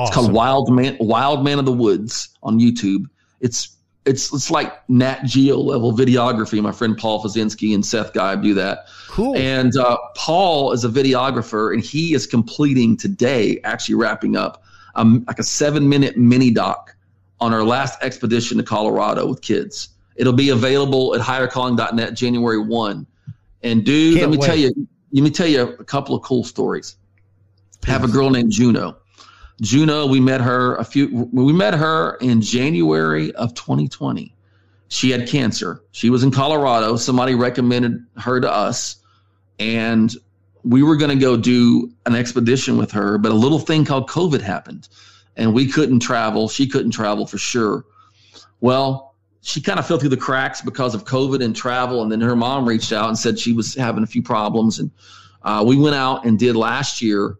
It's 0.08 0.16
called 0.16 0.32
Wild 0.32 0.74
Man, 0.74 0.98
Wild 1.00 1.44
Man 1.44 1.60
of 1.60 1.66
the 1.66 1.72
Woods 1.72 2.30
on 2.44 2.60
YouTube. 2.60 3.06
It's 3.40 3.76
it's 4.06 4.34
it's 4.34 4.50
like 4.50 4.90
Nat 4.90 5.24
Geo 5.26 5.58
level 5.58 5.94
videography. 5.94 6.62
My 6.62 6.72
friend 6.72 6.98
Paul 6.98 7.24
Fazinski 7.24 7.74
and 7.76 7.86
Seth 7.86 8.14
Guy 8.14 8.36
do 8.36 8.54
that. 8.56 8.88
Cool. 9.08 9.36
And 9.36 9.76
uh, 9.78 9.98
Paul 10.16 10.72
is 10.72 10.84
a 10.86 10.90
videographer, 10.90 11.74
and 11.74 11.84
he 11.84 12.14
is 12.14 12.26
completing 12.26 12.98
today, 12.98 13.60
actually 13.64 13.96
wrapping 13.96 14.36
up 14.36 14.64
um, 14.96 15.24
like 15.28 15.40
a 15.40 15.44
seven 15.44 15.88
minute 15.88 16.18
mini 16.18 16.52
doc 16.52 16.96
on 17.40 17.54
our 17.54 17.64
last 17.64 18.02
expedition 18.04 18.58
to 18.58 18.64
Colorado 18.64 19.28
with 19.28 19.42
kids. 19.42 19.90
It'll 20.16 20.34
be 20.34 20.50
available 20.50 21.16
at 21.16 21.22
highercalling.net 21.22 22.14
January 22.14 22.60
one. 22.60 23.08
And 23.64 23.86
dude, 23.86 24.18
Can't 24.18 24.30
let 24.30 24.32
me 24.32 24.38
wait. 24.38 24.48
tell 24.48 24.58
you, 24.58 24.88
let 25.14 25.24
me 25.24 25.30
tell 25.30 25.48
you 25.48 25.62
a 25.62 25.84
couple 25.84 26.16
of 26.16 26.24
cool 26.24 26.44
stories. 26.44 26.98
Have 27.86 28.04
a 28.04 28.08
girl 28.08 28.30
named 28.30 28.52
Juno. 28.52 28.98
Juno, 29.62 30.06
we 30.06 30.20
met 30.20 30.42
her 30.42 30.76
a 30.76 30.84
few. 30.84 31.30
We 31.32 31.54
met 31.54 31.74
her 31.74 32.16
in 32.22 32.42
January 32.42 33.34
of 33.34 33.54
2020. 33.54 34.34
She 34.88 35.12
had 35.12 35.28
cancer. 35.28 35.82
She 35.92 36.10
was 36.10 36.24
in 36.24 36.32
Colorado. 36.32 36.96
Somebody 36.96 37.36
recommended 37.36 38.06
her 38.18 38.40
to 38.40 38.52
us, 38.52 38.98
and 39.60 40.14
we 40.64 40.82
were 40.82 40.96
going 40.96 41.12
to 41.12 41.22
go 41.22 41.38
do 41.38 41.92
an 42.06 42.16
expedition 42.16 42.78
with 42.78 42.92
her. 42.92 43.18
But 43.18 43.32
a 43.32 43.36
little 43.36 43.60
thing 43.60 43.86
called 43.86 44.10
COVID 44.10 44.42
happened, 44.42 44.88
and 45.36 45.54
we 45.54 45.68
couldn't 45.68 46.00
travel. 46.00 46.48
She 46.48 46.68
couldn't 46.68 46.92
travel 46.92 47.28
for 47.28 47.38
sure. 47.38 47.86
Well, 48.62 49.10
she 49.42 49.62
kind 49.62 49.80
of 49.80 49.88
fell 49.88 49.98
through 49.98 50.10
the 50.10 50.18
cracks 50.18 50.62
because 50.62 50.94
of 50.94 51.06
COVID 51.06 51.44
and 51.44 51.56
travel. 51.56 52.02
And 52.02 52.12
then 52.12 52.22
her 52.22 52.36
mom 52.36 52.68
reached 52.68 52.92
out 52.92 53.08
and 53.08 53.18
said 53.18 53.40
she 53.40 53.54
was 53.54 53.74
having 53.74 54.04
a 54.04 54.08
few 54.08 54.22
problems. 54.22 54.80
And 54.80 54.92
uh, 55.44 55.64
we 55.66 55.78
went 55.78 55.96
out 55.96 56.26
and 56.26 56.38
did 56.38 56.56
last 56.56 57.02
year. 57.02 57.38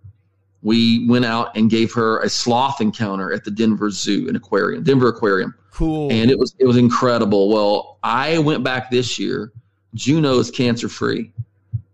We 0.62 1.08
went 1.08 1.26
out 1.26 1.56
and 1.56 1.70
gave 1.70 1.94
her 1.94 2.20
a 2.20 2.30
sloth 2.30 2.82
encounter 2.82 3.32
at 3.32 3.46
the 3.46 3.52
Denver 3.52 3.90
Zoo 3.90 4.28
and 4.28 4.36
Aquarium, 4.36 4.84
Denver 4.84 5.08
Aquarium, 5.08 5.56
cool. 5.72 6.12
and 6.12 6.30
it 6.30 6.38
was 6.38 6.54
it 6.60 6.66
was 6.66 6.78
incredible. 6.78 7.50
Well, 7.50 8.00
I 8.04 8.40
went 8.40 8.64
back 8.64 8.92
this 8.92 9.18
year. 9.18 9.54
Juno 9.96 10.38
is 10.38 10.52
cancer 10.52 10.90
free, 10.90 11.32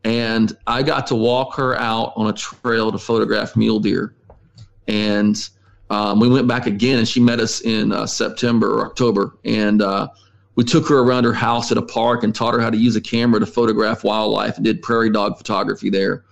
and 0.04 0.58
I 0.68 0.84
got 0.84 1.08
to 1.08 1.16
walk 1.16 1.56
her 1.56 1.76
out 1.76 2.14
on 2.16 2.28
a 2.28 2.34
trail 2.34 2.92
to 2.92 2.98
photograph 2.98 3.56
mule 3.56 3.80
deer, 3.80 4.16
and 4.88 5.50
um, 5.90 6.20
we 6.20 6.28
went 6.28 6.48
back 6.48 6.66
again, 6.66 6.98
and 6.98 7.08
she 7.08 7.20
met 7.20 7.40
us 7.40 7.62
in 7.62 7.92
uh, 7.92 8.08
September 8.08 8.80
or 8.80 8.86
October, 8.88 9.38
and 9.46 9.82
uh, 9.82 10.08
we 10.56 10.64
took 10.64 10.88
her 10.88 11.00
around 11.00 11.26
her 11.26 11.34
house 11.34 11.72
at 11.72 11.78
a 11.78 11.82
park 11.82 12.24
and 12.24 12.34
taught 12.34 12.54
her 12.54 12.60
how 12.60 12.70
to 12.70 12.78
use 12.78 12.96
a 12.96 13.02
camera 13.02 13.40
to 13.40 13.46
photograph 13.46 14.04
wildlife 14.04 14.56
and 14.56 14.66
did 14.66 14.82
prairie 14.82 15.10
dog 15.10 15.38
photography 15.38 15.90
there. 15.90 16.24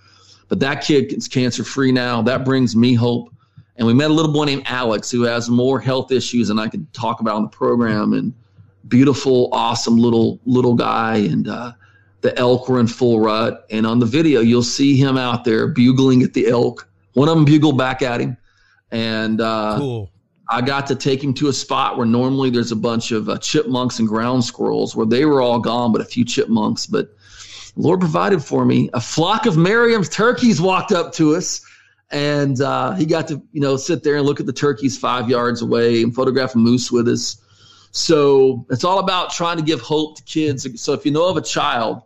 But 0.48 0.60
that 0.60 0.82
kid 0.82 1.12
is 1.12 1.28
cancer 1.28 1.64
free 1.64 1.92
now. 1.92 2.22
That 2.22 2.44
brings 2.44 2.76
me 2.76 2.94
hope. 2.94 3.30
And 3.76 3.86
we 3.86 3.94
met 3.94 4.10
a 4.10 4.14
little 4.14 4.32
boy 4.32 4.44
named 4.44 4.62
Alex 4.66 5.10
who 5.10 5.22
has 5.22 5.48
more 5.48 5.80
health 5.80 6.12
issues 6.12 6.48
than 6.48 6.58
I 6.58 6.68
could 6.68 6.92
talk 6.92 7.20
about 7.20 7.36
on 7.36 7.42
the 7.42 7.48
program. 7.48 8.12
And 8.12 8.32
beautiful, 8.88 9.48
awesome 9.52 9.96
little 9.96 10.38
little 10.44 10.74
guy. 10.74 11.16
And 11.16 11.48
uh, 11.48 11.72
the 12.20 12.38
elk 12.38 12.68
were 12.68 12.78
in 12.78 12.86
full 12.86 13.20
rut. 13.20 13.66
And 13.70 13.86
on 13.86 13.98
the 13.98 14.06
video, 14.06 14.40
you'll 14.40 14.62
see 14.62 14.96
him 14.96 15.16
out 15.16 15.44
there 15.44 15.66
bugling 15.66 16.22
at 16.22 16.34
the 16.34 16.48
elk. 16.48 16.88
One 17.14 17.28
of 17.28 17.36
them 17.36 17.44
bugled 17.44 17.78
back 17.78 18.02
at 18.02 18.20
him. 18.20 18.36
And 18.90 19.40
uh, 19.40 19.76
cool. 19.78 20.10
I 20.48 20.60
got 20.60 20.86
to 20.88 20.94
take 20.94 21.24
him 21.24 21.32
to 21.34 21.48
a 21.48 21.52
spot 21.52 21.96
where 21.96 22.06
normally 22.06 22.50
there's 22.50 22.72
a 22.72 22.76
bunch 22.76 23.12
of 23.12 23.28
uh, 23.28 23.38
chipmunks 23.38 23.98
and 23.98 24.06
ground 24.06 24.44
squirrels 24.44 24.94
where 24.94 25.06
they 25.06 25.24
were 25.24 25.40
all 25.40 25.58
gone, 25.58 25.90
but 25.90 26.00
a 26.00 26.04
few 26.04 26.24
chipmunks. 26.24 26.86
But 26.86 27.13
Lord 27.76 28.00
provided 28.00 28.42
for 28.42 28.64
me. 28.64 28.90
A 28.94 29.00
flock 29.00 29.46
of 29.46 29.56
Merriam's 29.56 30.08
turkeys 30.08 30.60
walked 30.60 30.92
up 30.92 31.12
to 31.14 31.34
us, 31.34 31.60
and 32.10 32.60
uh, 32.60 32.92
he 32.92 33.04
got 33.06 33.28
to 33.28 33.42
you 33.52 33.60
know 33.60 33.76
sit 33.76 34.02
there 34.04 34.16
and 34.16 34.26
look 34.26 34.40
at 34.40 34.46
the 34.46 34.52
turkeys 34.52 34.96
five 34.96 35.28
yards 35.28 35.62
away 35.62 36.02
and 36.02 36.14
photograph 36.14 36.54
a 36.54 36.58
moose 36.58 36.92
with 36.92 37.08
us. 37.08 37.36
So 37.90 38.66
it's 38.70 38.84
all 38.84 38.98
about 38.98 39.30
trying 39.32 39.56
to 39.58 39.62
give 39.62 39.80
hope 39.80 40.16
to 40.16 40.22
kids. 40.24 40.80
So 40.80 40.92
if 40.92 41.04
you 41.06 41.12
know 41.12 41.28
of 41.28 41.36
a 41.36 41.40
child 41.42 42.02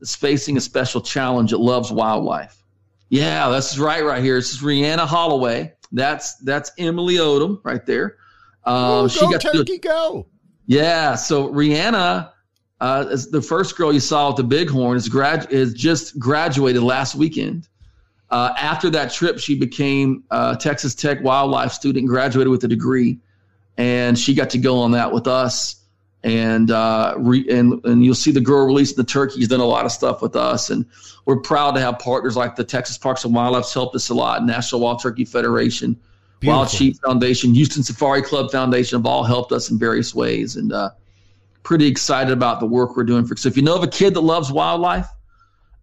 that's 0.00 0.14
facing 0.14 0.56
a 0.56 0.60
special 0.60 1.00
challenge 1.00 1.50
that 1.50 1.58
loves 1.58 1.90
wildlife, 1.90 2.62
yeah, 3.08 3.48
that's 3.48 3.78
right, 3.78 4.04
right 4.04 4.22
here. 4.22 4.36
This 4.36 4.52
is 4.52 4.60
Rihanna 4.60 5.06
Holloway. 5.06 5.72
That's 5.92 6.36
that's 6.36 6.72
Emily 6.78 7.14
Odom 7.14 7.60
right 7.64 7.84
there. 7.86 8.16
Um, 8.64 8.74
Oh, 8.76 9.08
she 9.08 9.20
go 9.20 9.30
got 9.32 9.40
to 9.40 9.52
turkey 9.52 9.78
go. 9.78 10.26
yeah. 10.66 11.14
So 11.14 11.48
Rihanna, 11.48 12.30
uh, 12.80 13.04
the 13.30 13.42
first 13.42 13.76
girl 13.76 13.92
you 13.92 14.00
saw 14.00 14.28
with 14.28 14.36
the 14.36 14.44
bighorn, 14.44 14.96
is 14.96 15.08
grad 15.08 15.50
is 15.50 15.74
just 15.74 16.18
graduated 16.18 16.82
last 16.82 17.14
weekend. 17.14 17.68
Uh, 18.30 18.52
after 18.58 18.90
that 18.90 19.12
trip, 19.12 19.38
she 19.38 19.58
became 19.58 20.22
a 20.30 20.56
Texas 20.58 20.94
Tech 20.94 21.22
wildlife 21.22 21.72
student, 21.72 22.06
graduated 22.06 22.50
with 22.50 22.62
a 22.64 22.68
degree, 22.68 23.18
and 23.76 24.18
she 24.18 24.34
got 24.34 24.50
to 24.50 24.58
go 24.58 24.78
on 24.78 24.92
that 24.92 25.12
with 25.12 25.26
us. 25.26 25.76
And 26.24 26.70
uh, 26.70 27.14
re, 27.16 27.46
and 27.48 27.84
and 27.84 28.04
you'll 28.04 28.14
see 28.14 28.32
the 28.32 28.40
girl 28.40 28.66
releasing 28.66 28.96
the 28.96 29.04
turkeys. 29.04 29.48
Done 29.48 29.60
a 29.60 29.64
lot 29.64 29.84
of 29.84 29.92
stuff 29.92 30.20
with 30.20 30.36
us, 30.36 30.70
and 30.70 30.84
we're 31.24 31.40
proud 31.40 31.72
to 31.76 31.80
have 31.80 31.98
partners 32.00 32.36
like 32.36 32.54
the 32.56 32.64
Texas 32.64 32.98
Parks 32.98 33.24
and 33.24 33.34
Wildlife's 33.34 33.72
helped 33.72 33.94
us 33.94 34.08
a 34.08 34.14
lot. 34.14 34.44
National 34.44 34.80
Wild 34.80 35.00
Turkey 35.00 35.24
Federation, 35.24 35.96
Wild 36.42 36.70
Sheep 36.70 36.96
Foundation, 37.04 37.54
Houston 37.54 37.82
Safari 37.82 38.22
Club 38.22 38.50
Foundation 38.50 38.98
have 38.98 39.06
all 39.06 39.22
helped 39.22 39.52
us 39.52 39.70
in 39.70 39.78
various 39.78 40.12
ways, 40.12 40.56
and 40.56 40.72
uh, 40.72 40.90
pretty 41.68 41.86
excited 41.86 42.32
about 42.32 42.60
the 42.60 42.66
work 42.66 42.96
we're 42.96 43.04
doing. 43.04 43.26
For 43.26 43.36
so 43.36 43.46
if 43.46 43.56
you 43.58 43.62
know 43.62 43.76
of 43.76 43.82
a 43.82 43.88
kid 43.88 44.14
that 44.14 44.22
loves 44.22 44.50
wildlife, 44.50 45.06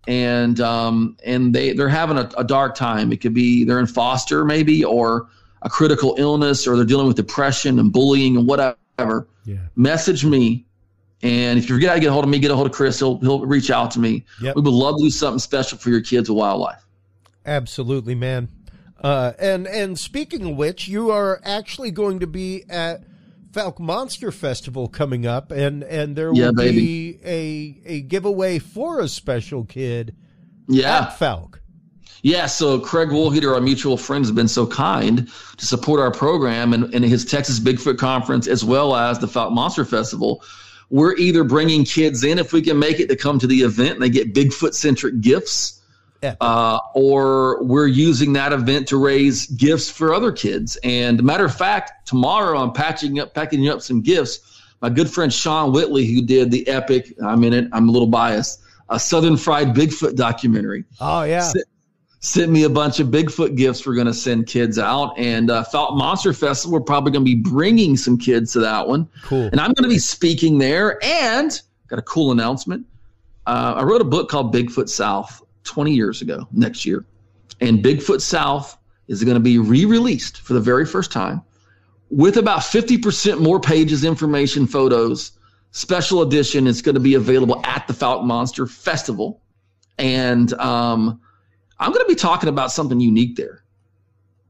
and 0.08 0.60
um, 0.60 1.16
and 1.24 1.54
they 1.54 1.74
they're 1.74 1.88
having 1.88 2.18
a, 2.18 2.28
a 2.40 2.44
dark 2.44 2.74
time, 2.74 3.12
it 3.12 3.22
could 3.22 3.36
be 3.36 3.64
they're 3.64 3.80
in 3.80 3.86
foster 3.86 4.44
maybe, 4.44 4.84
or 4.84 5.28
a 5.62 5.70
critical 5.70 6.16
illness, 6.18 6.66
or 6.66 6.76
they're 6.76 6.86
dealing 6.86 7.06
with 7.06 7.16
depression 7.16 7.78
and 7.78 7.94
bullying 7.94 8.36
and 8.36 8.48
whatever. 8.48 9.28
Yeah. 9.46 9.58
Message 9.76 10.26
me. 10.26 10.66
And 11.22 11.60
if 11.60 11.70
you 11.70 11.76
forget 11.76 11.90
how 11.90 11.96
to 11.96 12.02
get 12.02 12.08
a 12.08 12.14
hold 12.14 12.26
of 12.26 12.32
me, 12.32 12.40
get 12.40 12.50
a 12.50 12.56
hold 12.56 12.68
of 12.68 12.74
Chris. 12.74 12.98
He'll, 13.00 13.20
he'll 13.20 13.46
reach 13.46 13.70
out 13.70 13.92
to 13.92 14.00
me. 14.00 14.26
Yep. 14.42 14.56
We 14.56 14.62
would 14.64 14.74
love 14.74 14.98
to 14.98 15.04
do 15.04 15.10
something 15.12 15.40
special 15.40 15.78
for 15.78 15.90
your 15.92 16.02
kids 16.02 16.30
with 16.30 16.38
wildlife. 16.38 16.84
Absolutely, 17.46 18.16
man. 18.16 18.50
Uh, 19.02 19.34
and 19.38 19.68
and 19.68 20.00
speaking 20.00 20.50
of 20.50 20.58
which, 20.58 20.88
you 20.88 21.12
are 21.12 21.40
actually 21.44 21.92
going 21.92 22.22
to 22.22 22.28
be 22.28 22.64
at 22.70 23.04
Fouke 23.56 23.80
Monster 23.80 24.32
Festival 24.34 24.88
coming 24.90 25.26
up, 25.26 25.50
and 25.52 25.84
and 25.84 26.16
there 26.16 26.34
Yeah, 26.34 26.48
will 26.48 26.54
baby. 26.56 26.78
be 26.78 27.20
a 27.24 27.82
a 27.96 28.02
giveaway 28.02 28.60
for 28.60 29.00
a 29.00 29.08
special 29.08 29.64
kid 29.64 30.14
Yeah. 30.68 31.04
at 31.04 31.18
Fouke. 31.18 31.60
Yeah, 32.22 32.48
so 32.48 32.80
Craig 32.80 33.10
Woolheater, 33.10 33.54
our 33.54 33.62
mutual 33.62 33.98
friend, 33.98 34.26
has 34.26 34.32
been 34.32 34.48
so 34.48 34.66
kind 34.66 35.30
to 35.58 35.66
support 35.66 36.02
our 36.02 36.12
program 36.12 36.74
and, 36.74 36.94
and 36.94 37.06
his 37.06 37.24
Texas 37.24 37.60
Bigfoot 37.60 37.98
Conference 38.00 38.48
as 38.48 38.66
well 38.66 38.96
as 38.96 39.20
the 39.20 39.28
Fouke 39.28 39.52
Monster 39.54 39.86
Festival. 39.86 40.44
We're 40.90 41.16
either 41.18 41.44
bringing 41.44 41.86
kids 41.86 42.24
in 42.24 42.40
if 42.40 42.52
we 42.52 42.62
can 42.62 42.78
make 42.80 43.00
it 43.00 43.08
to 43.10 43.16
come 43.16 43.40
to 43.40 43.48
the 43.48 43.62
event 43.62 43.92
and 43.94 44.02
they 44.02 44.10
get 44.10 44.34
Bigfoot 44.34 44.74
centric 44.74 45.22
gifts, 45.22 45.82
Epic. 46.26 46.38
uh, 46.42 46.80
or 46.94 47.64
we're 47.64 47.88
using 47.88 48.34
that 48.34 48.54
event 48.54 48.88
to 48.90 48.98
raise 48.98 49.48
gifts 49.48 49.90
for 49.90 50.14
other 50.14 50.32
kids. 50.32 50.78
And 50.84 51.24
matter 51.24 51.46
of 51.46 51.56
fact, 51.56 52.08
tomorrow 52.08 52.60
I'm 52.60 52.72
patching 52.74 53.20
up, 53.20 53.34
packing 53.34 53.68
up 53.70 53.82
some 53.82 54.02
gifts. 54.02 54.62
My 54.82 54.90
good 54.90 55.10
friend 55.10 55.34
Sean 55.34 55.72
Whitley, 55.72 56.06
who 56.06 56.22
did 56.22 56.52
the 56.52 56.68
epic, 56.68 57.14
I'm 57.24 57.44
in 57.44 57.54
it, 57.54 57.68
I'm 57.72 57.90
a 57.90 57.92
little 57.92 58.08
biased, 58.08 58.62
a 58.90 59.00
Southern 59.00 59.38
Fried 59.38 59.70
Bigfoot 59.70 60.16
documentary 60.16 60.86
Oh 61.00 61.24
yeah, 61.24 61.52
sent 62.26 62.52
me 62.52 62.64
a 62.64 62.70
bunch 62.70 63.00
of 63.00 63.08
Bigfoot 63.08 63.56
gifts 63.56 63.86
we're 63.86 63.96
going 63.96 64.08
to 64.08 64.14
send 64.14 64.48
kids 64.48 64.80
out. 64.80 65.18
And 65.18 65.52
uh, 65.52 65.64
Fouke 65.72 65.96
Monster 65.96 66.34
Festival, 66.34 66.80
we're 66.80 66.84
probably 66.84 67.12
going 67.12 67.24
to 67.24 67.36
be 67.36 67.36
bringing 67.36 67.96
some 67.96 68.18
kids 68.18 68.54
to 68.54 68.60
that 68.62 68.88
one. 68.88 69.08
cool. 69.24 69.44
And 69.44 69.60
I'm 69.60 69.74
going 69.74 69.84
to 69.84 69.94
be 69.94 70.00
speaking 70.00 70.58
there. 70.58 71.00
And 71.04 71.60
got 71.88 72.00
a 72.00 72.04
cool 72.04 72.32
announcement. 72.32 72.86
Uh, 73.46 73.76
I 73.78 73.84
wrote 73.84 74.02
a 74.02 74.06
book 74.06 74.28
called 74.28 74.54
Bigfoot 74.54 74.90
South 74.90 75.42
20 75.66 75.92
years 75.92 76.22
ago, 76.22 76.48
next 76.52 76.86
year. 76.86 77.06
And 77.62 77.84
Bigfoot 77.84 78.22
South 78.22 78.78
is 79.08 79.24
going 79.24 79.36
to 79.36 79.42
be 79.42 79.58
re 79.58 79.86
released 79.86 80.42
for 80.42 80.54
the 80.54 80.60
very 80.60 80.86
first 80.86 81.12
time 81.12 81.42
with 82.10 82.38
about 82.38 82.60
50% 82.60 83.42
more 83.42 83.60
pages, 83.60 84.04
information, 84.04 84.68
photos. 84.68 85.34
Special 85.72 86.22
edition 86.22 86.68
is 86.68 86.82
going 86.82 86.96
to 86.96 87.02
be 87.02 87.16
available 87.16 87.62
at 87.66 87.88
the 87.88 87.94
Fouke 87.94 88.24
Monster 88.24 88.66
Festival. 88.66 89.42
And 89.98 90.54
um, 90.54 91.20
I'm 91.80 91.92
going 91.92 92.06
to 92.06 92.10
be 92.10 92.16
talking 92.16 92.50
about 92.50 92.72
something 92.72 93.00
unique 93.00 93.36
there. 93.36 93.64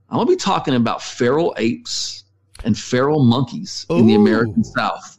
I'm 0.10 0.18
going 0.18 0.28
to 0.28 0.34
be 0.34 0.38
talking 0.38 0.76
about 0.76 1.02
feral 1.02 1.56
apes 1.58 2.26
and 2.64 2.78
feral 2.78 3.24
monkeys 3.24 3.86
in 3.90 4.06
the 4.06 4.16
American 4.16 4.64
South 4.64 5.18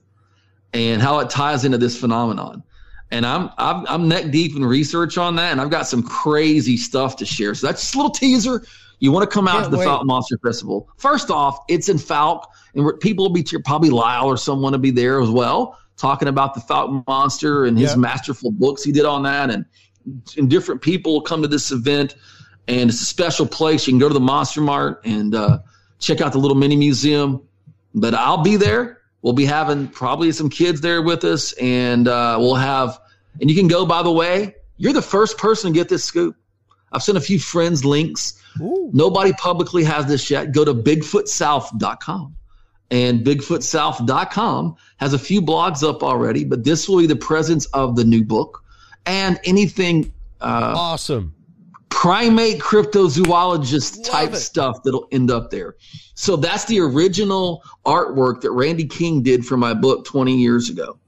and 0.73 1.02
how 1.02 1.18
it 1.18 1.31
ties 1.31 1.64
into 1.64 1.78
this 1.78 1.98
phenomenon. 1.98 2.62
And 3.11 3.24
I'm, 3.24 3.51
I'm 3.57 3.87
I'm 3.87 4.09
neck 4.09 4.31
deep 4.33 4.57
in 4.57 4.65
research 4.65 5.16
on 5.16 5.37
that, 5.37 5.53
and 5.53 5.61
I've 5.61 5.70
got 5.70 5.87
some 5.87 6.03
crazy 6.03 6.77
stuff 6.77 7.16
to 7.16 7.24
share. 7.27 7.55
So 7.55 7.69
that's 7.69 7.81
just 7.81 7.95
a 7.95 7.99
little 7.99 8.11
teaser. 8.11 8.65
You 8.99 9.12
want 9.12 9.28
to 9.28 9.33
come 9.33 9.47
out 9.47 9.53
Can't 9.61 9.65
to 9.66 9.70
the 9.70 9.77
wait. 9.78 9.87
Fouke 9.87 10.07
Monster 10.07 10.39
Festival? 10.39 10.89
First 10.97 11.31
off, 11.31 11.61
it's 11.69 11.89
in 11.89 11.99
Fouke, 11.99 12.45
and 12.74 12.85
we're- 12.85 12.97
people 12.99 13.24
will 13.27 13.33
be 13.33 13.45
probably 13.65 13.91
Lyle 13.91 14.27
or 14.27 14.37
someone 14.37 14.73
will 14.73 14.78
be 14.81 14.91
there 14.91 15.20
as 15.20 15.28
well, 15.31 15.78
talking 15.97 16.28
about 16.28 16.55
the 16.55 16.61
Fouke 16.61 17.07
Monster 17.07 17.66
and 17.66 17.78
his 17.78 17.97
masterful 17.97 18.51
books 18.51 18.83
he 18.83 18.91
did 18.93 19.05
on 19.05 19.23
that, 19.23 19.51
and 19.51 19.65
and 20.37 20.49
different 20.51 20.81
people 20.83 21.12
will 21.12 21.20
come 21.20 21.43
to 21.43 21.49
this 21.49 21.70
event, 21.73 22.15
and 22.69 22.91
it's 22.91 23.01
a 23.03 23.05
special 23.05 23.47
place. 23.47 23.87
You 23.87 23.93
can 23.93 23.99
go 23.99 24.09
to 24.09 24.15
the 24.15 24.20
Monster 24.20 24.61
Mart 24.62 25.01
and 25.05 25.35
uh, 25.35 25.59
check 26.01 26.20
out 26.20 26.33
the 26.33 26.39
little 26.39 26.57
mini 26.57 26.77
museum. 26.77 27.43
But 27.95 28.15
I'll 28.15 28.43
be 28.43 28.57
there, 28.57 28.99
we'll 29.22 29.32
be 29.32 29.44
having 29.44 29.88
probably 29.88 30.32
some 30.32 30.48
kids 30.51 30.80
there 30.80 31.02
with 31.02 31.24
us, 31.24 31.52
and 31.55 32.09
uh, 32.09 32.36
we'll 32.38 32.55
have. 32.55 33.01
And 33.40 33.51
you 33.51 33.56
can 33.56 33.68
go. 33.68 33.84
By 33.84 34.02
the 34.02 34.12
way, 34.12 34.55
you're 34.78 34.93
the 34.93 35.02
first 35.02 35.38
person 35.38 35.72
to 35.72 35.78
get 35.78 35.88
this 35.88 36.05
scoop. 36.05 36.36
I've 36.93 37.02
sent 37.02 37.18
a 37.18 37.20
few 37.20 37.38
friends 37.38 37.84
links. 37.84 38.40
Ooh. 38.60 38.90
Nobody 38.93 39.32
publicly 39.34 39.84
has 39.84 40.06
this 40.06 40.30
yet. 40.30 40.52
Go 40.52 40.64
to 40.64 40.72
bigfootsouth.com. 40.72 42.36
And 42.90 43.26
bigfootsouth.com 43.26 44.76
has 44.98 45.12
a 45.12 45.18
few 45.18 45.43
blogs 45.43 45.86
up 45.86 46.02
already, 46.02 46.44
but 46.44 46.64
this 46.64 46.88
will 46.88 46.98
be 46.98 47.06
the 47.06 47.16
presence 47.16 47.66
of 47.66 47.97
the 47.97 48.05
new 48.05 48.24
book 48.24 48.62
and 49.05 49.40
anything 49.44 50.12
uh, 50.40 50.74
awesome 50.76 51.36
primate 51.89 52.61
cryptozoologist 52.61 54.05
type 54.05 54.35
stuff 54.35 54.83
that'll 54.83 55.09
end 55.13 55.31
up 55.31 55.51
there. 55.51 55.77
So 56.15 56.37
that's 56.37 56.65
the 56.65 56.81
original 56.81 57.63
artwork 57.85 58.41
that 58.43 58.51
Randy 58.51 58.87
King 58.87 59.23
did 59.23 59.45
for 59.45 59.57
my 59.57 59.75
book 59.75 60.05
20 60.05 60.37
years 60.37 60.69
ago. 60.69 60.99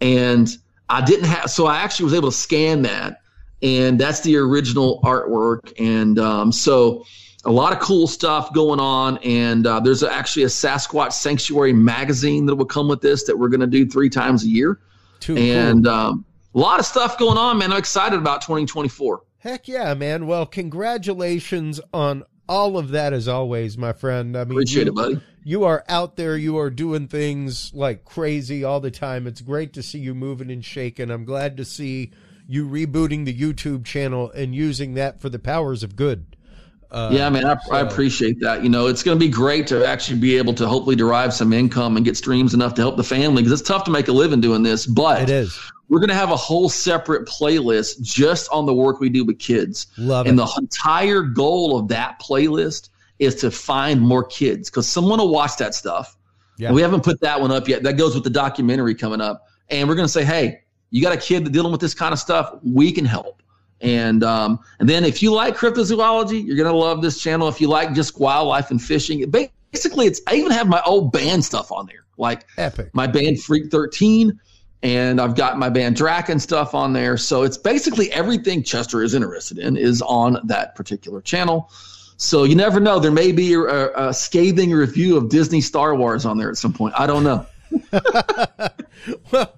And 0.00 0.48
I 0.88 1.04
didn't 1.04 1.26
have, 1.26 1.50
so 1.50 1.66
I 1.66 1.78
actually 1.78 2.04
was 2.04 2.14
able 2.14 2.30
to 2.30 2.36
scan 2.36 2.82
that. 2.82 3.20
And 3.62 3.98
that's 3.98 4.20
the 4.20 4.36
original 4.36 5.00
artwork. 5.02 5.72
And 5.78 6.18
um, 6.18 6.52
so 6.52 7.04
a 7.44 7.50
lot 7.50 7.72
of 7.72 7.80
cool 7.80 8.06
stuff 8.06 8.52
going 8.52 8.80
on. 8.80 9.18
And 9.18 9.66
uh, 9.66 9.80
there's 9.80 10.02
actually 10.02 10.44
a 10.44 10.48
Sasquatch 10.48 11.12
Sanctuary 11.12 11.72
magazine 11.72 12.46
that 12.46 12.54
will 12.54 12.66
come 12.66 12.88
with 12.88 13.00
this 13.00 13.24
that 13.24 13.36
we're 13.36 13.48
going 13.48 13.60
to 13.60 13.66
do 13.66 13.86
three 13.86 14.08
times 14.08 14.44
a 14.44 14.48
year. 14.48 14.78
Too 15.20 15.36
and 15.36 15.84
cool. 15.84 15.92
um, 15.92 16.24
a 16.54 16.58
lot 16.58 16.78
of 16.78 16.86
stuff 16.86 17.18
going 17.18 17.38
on, 17.38 17.58
man. 17.58 17.72
I'm 17.72 17.78
excited 17.78 18.18
about 18.18 18.42
2024. 18.42 19.22
Heck 19.38 19.68
yeah, 19.68 19.94
man. 19.94 20.26
Well, 20.26 20.46
congratulations 20.46 21.80
on 21.92 22.24
all 22.48 22.76
of 22.76 22.90
that 22.90 23.12
as 23.12 23.28
always, 23.28 23.78
my 23.78 23.92
friend. 23.92 24.36
I 24.36 24.44
mean, 24.44 24.52
appreciate 24.52 24.86
you, 24.86 24.92
it, 24.92 24.94
buddy. 24.94 25.20
You 25.44 25.64
are 25.64 25.84
out 25.88 26.16
there. 26.16 26.36
You 26.36 26.58
are 26.58 26.70
doing 26.70 27.06
things 27.06 27.72
like 27.72 28.04
crazy 28.04 28.64
all 28.64 28.80
the 28.80 28.90
time. 28.90 29.26
It's 29.26 29.40
great 29.40 29.74
to 29.74 29.82
see 29.82 30.00
you 30.00 30.14
moving 30.14 30.50
and 30.50 30.64
shaking. 30.64 31.10
I'm 31.10 31.24
glad 31.24 31.56
to 31.58 31.64
see 31.64 32.10
you 32.48 32.66
rebooting 32.66 33.26
the 33.26 33.34
YouTube 33.34 33.84
channel 33.84 34.30
and 34.32 34.54
using 34.54 34.94
that 34.94 35.20
for 35.20 35.28
the 35.28 35.38
powers 35.38 35.82
of 35.82 35.94
good. 35.94 36.26
Uh, 36.90 37.10
yeah, 37.12 37.28
man, 37.28 37.44
I, 37.44 37.56
so. 37.58 37.74
I, 37.74 37.80
appreciate 37.80 38.40
that. 38.40 38.62
You 38.64 38.70
know, 38.70 38.86
it's 38.86 39.02
going 39.02 39.18
to 39.18 39.24
be 39.24 39.30
great 39.30 39.66
to 39.68 39.86
actually 39.86 40.18
be 40.18 40.38
able 40.38 40.54
to 40.54 40.66
hopefully 40.66 40.96
derive 40.96 41.34
some 41.34 41.52
income 41.52 41.96
and 41.96 42.04
get 42.04 42.16
streams 42.16 42.54
enough 42.54 42.74
to 42.74 42.80
help 42.80 42.96
the 42.96 43.04
family 43.04 43.42
because 43.42 43.60
it's 43.60 43.68
tough 43.68 43.84
to 43.84 43.90
make 43.90 44.08
a 44.08 44.12
living 44.12 44.40
doing 44.40 44.62
this. 44.62 44.86
But 44.86 45.22
it 45.22 45.30
is. 45.30 45.60
We're 45.88 46.00
going 46.00 46.10
to 46.10 46.14
have 46.14 46.30
a 46.30 46.36
whole 46.36 46.68
separate 46.68 47.26
playlist 47.26 48.02
just 48.02 48.50
on 48.50 48.66
the 48.66 48.74
work 48.74 49.00
we 49.00 49.08
do 49.08 49.24
with 49.24 49.38
kids. 49.38 49.86
Love 49.96 50.26
and 50.26 50.38
it. 50.38 50.42
the 50.42 50.52
entire 50.58 51.22
goal 51.22 51.78
of 51.78 51.88
that 51.88 52.20
playlist 52.20 52.90
is 53.18 53.34
to 53.36 53.50
find 53.50 54.00
more 54.00 54.24
kids 54.24 54.70
because 54.70 54.86
someone 54.86 55.18
will 55.18 55.30
watch 55.30 55.56
that 55.56 55.74
stuff. 55.74 56.16
Yeah. 56.58 56.72
we 56.72 56.82
haven't 56.82 57.04
put 57.04 57.20
that 57.20 57.40
one 57.40 57.52
up 57.52 57.68
yet. 57.68 57.84
That 57.84 57.96
goes 57.96 58.14
with 58.14 58.24
the 58.24 58.30
documentary 58.30 58.94
coming 58.94 59.20
up. 59.20 59.46
And 59.70 59.88
we're 59.88 59.94
going 59.94 60.06
to 60.06 60.12
say, 60.12 60.24
hey, 60.24 60.62
you 60.90 61.02
got 61.02 61.12
a 61.12 61.20
kid 61.20 61.50
dealing 61.52 61.72
with 61.72 61.80
this 61.80 61.94
kind 61.94 62.12
of 62.12 62.18
stuff, 62.18 62.52
we 62.62 62.92
can 62.92 63.04
help. 63.04 63.42
And 63.80 64.24
um, 64.24 64.58
and 64.80 64.88
then 64.88 65.04
if 65.04 65.22
you 65.22 65.32
like 65.32 65.56
cryptozoology, 65.56 66.44
you're 66.44 66.56
gonna 66.56 66.72
love 66.72 67.00
this 67.00 67.20
channel. 67.20 67.48
If 67.48 67.60
you 67.60 67.68
like 67.68 67.94
just 67.94 68.18
wildlife 68.18 68.70
and 68.70 68.82
fishing, 68.82 69.30
basically 69.30 70.06
it's 70.06 70.20
I 70.26 70.34
even 70.34 70.50
have 70.50 70.66
my 70.66 70.82
old 70.84 71.12
band 71.12 71.44
stuff 71.44 71.70
on 71.70 71.86
there, 71.86 72.04
like 72.16 72.44
epic. 72.56 72.90
My 72.92 73.06
band 73.06 73.40
Freak 73.40 73.70
Thirteen, 73.70 74.40
and 74.82 75.20
I've 75.20 75.34
got 75.34 75.58
my 75.58 75.68
band 75.68 75.96
Draken 75.96 76.38
stuff 76.38 76.74
on 76.74 76.92
there. 76.92 77.16
So 77.16 77.42
it's 77.42 77.56
basically 77.56 78.12
everything 78.12 78.62
Chester 78.62 79.02
is 79.02 79.14
interested 79.14 79.58
in 79.58 79.76
is 79.76 80.02
on 80.02 80.38
that 80.44 80.74
particular 80.74 81.20
channel. 81.20 81.70
So 82.16 82.44
you 82.44 82.54
never 82.54 82.80
know. 82.80 82.98
There 82.98 83.12
may 83.12 83.32
be 83.32 83.54
a, 83.54 84.08
a 84.08 84.14
scathing 84.14 84.72
review 84.72 85.16
of 85.16 85.28
Disney 85.28 85.60
Star 85.60 85.94
Wars 85.94 86.26
on 86.26 86.36
there 86.36 86.50
at 86.50 86.56
some 86.56 86.72
point. 86.72 86.94
I 86.98 87.06
don't 87.06 87.24
know. 87.24 87.46
well, 89.32 89.54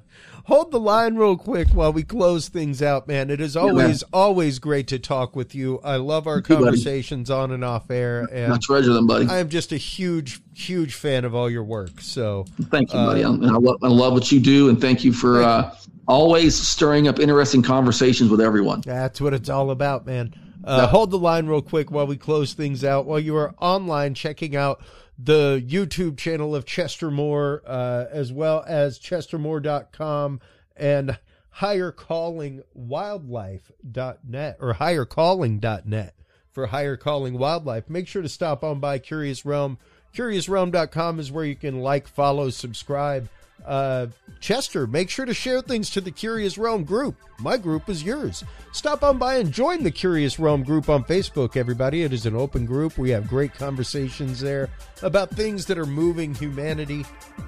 hold 0.51 0.73
the 0.73 0.81
line 0.81 1.15
real 1.15 1.37
quick 1.37 1.69
while 1.69 1.93
we 1.93 2.03
close 2.03 2.49
things 2.49 2.83
out, 2.83 3.07
man. 3.07 3.31
It 3.31 3.41
is 3.41 3.57
always 3.57 4.03
yeah, 4.03 4.09
always 4.13 4.59
great 4.59 4.89
to 4.89 4.99
talk 4.99 5.37
with 5.37 5.55
you. 5.55 5.81
I 5.85 5.97
love 5.97 6.27
our 6.27 6.43
conversations 6.43 7.31
on 7.31 7.53
and 7.53 7.65
off 7.65 7.91
air, 7.91 8.29
and 8.33 8.53
I 8.53 8.59
treasure 8.61 8.93
them, 8.93 9.07
buddy. 9.07 9.29
I 9.29 9.39
am 9.39 9.49
just 9.49 9.73
a 9.73 9.77
huge, 9.77 10.41
huge 10.55 10.95
fan 10.95 11.25
of 11.25 11.35
all 11.35 11.49
your 11.49 11.65
work. 11.65 12.01
So 12.01 12.47
thank 12.65 12.93
you, 12.93 12.99
buddy. 12.99 13.25
Uh, 13.25 13.31
I, 13.31 13.59
love, 13.59 13.77
I 13.83 13.89
love 13.89 14.13
what 14.13 14.31
you 14.33 14.41
do, 14.41 14.69
and 14.69 14.81
thank 14.81 15.05
you 15.05 15.13
for 15.13 15.43
uh, 15.43 15.75
always 16.09 16.57
stirring 16.57 17.07
up 17.07 17.21
interesting 17.21 17.63
conversations 17.63 18.31
with 18.31 18.41
everyone. 18.41 18.83
That's 18.83 19.21
what 19.21 19.33
it's 19.33 19.49
all 19.49 19.71
about, 19.71 20.05
man. 20.05 20.35
Uh, 20.63 20.87
hold 20.89 21.11
the 21.11 21.19
line 21.19 21.47
real 21.47 21.63
quick 21.63 21.91
while 21.91 22.07
we 22.07 22.17
close 22.17 22.53
things 22.53 22.85
out. 22.85 23.07
While 23.07 23.21
you 23.21 23.37
are 23.37 23.55
online 23.59 24.15
checking 24.15 24.57
out 24.57 24.83
the 25.23 25.63
YouTube 25.67 26.17
channel 26.17 26.55
of 26.55 26.65
Chester 26.65 27.11
Moore, 27.11 27.63
uh, 27.67 28.07
as 28.11 28.33
well 28.33 28.65
as 28.67 28.99
chestermoore.com 28.99 30.41
and 30.77 31.19
highercallingwildlife.net 31.59 34.57
or 34.61 34.75
highercalling.net 34.75 36.15
for 36.51 36.67
higher 36.67 36.97
calling 36.97 37.39
wildlife. 37.39 37.91
Make 37.91 38.09
sure 38.09 38.23
to 38.23 38.29
stop 38.29 38.65
on 38.65 38.81
by 38.81 38.99
Curious 38.99 39.45
Realm. 39.45 39.79
CuriousRealm.com 40.15 41.21
is 41.21 41.31
where 41.31 41.45
you 41.45 41.55
can 41.55 41.81
like, 41.81 42.09
follow, 42.09 42.51
subscribe 42.51 43.29
uh, 43.67 44.07
Chester, 44.41 44.87
make 44.87 45.11
sure 45.11 45.27
to 45.27 45.35
share 45.35 45.61
things 45.61 45.91
to 45.91 46.01
the 46.01 46.11
Curious 46.11 46.57
Realm 46.57 46.85
group. 46.85 47.17
My 47.39 47.57
group 47.57 47.89
is 47.89 48.03
yours. 48.03 48.43
Stop 48.73 49.03
on 49.03 49.19
by 49.19 49.37
and 49.37 49.53
join 49.53 49.83
the 49.83 49.91
Curious 49.91 50.39
Realm 50.39 50.63
group 50.63 50.89
on 50.89 51.05
Facebook, 51.05 51.57
everybody. 51.57 52.03
It 52.03 52.13
is 52.13 52.27
an 52.27 52.35
open 52.35 52.67
group. 52.67 52.97
We 52.99 53.11
have 53.11 53.29
great 53.29 53.55
conversations 53.55 54.41
there 54.41 54.71
about 55.03 55.31
things 55.31 55.67
that 55.67 55.79
are 55.79 55.87
moving 55.87 56.35
humanity. 56.35 57.05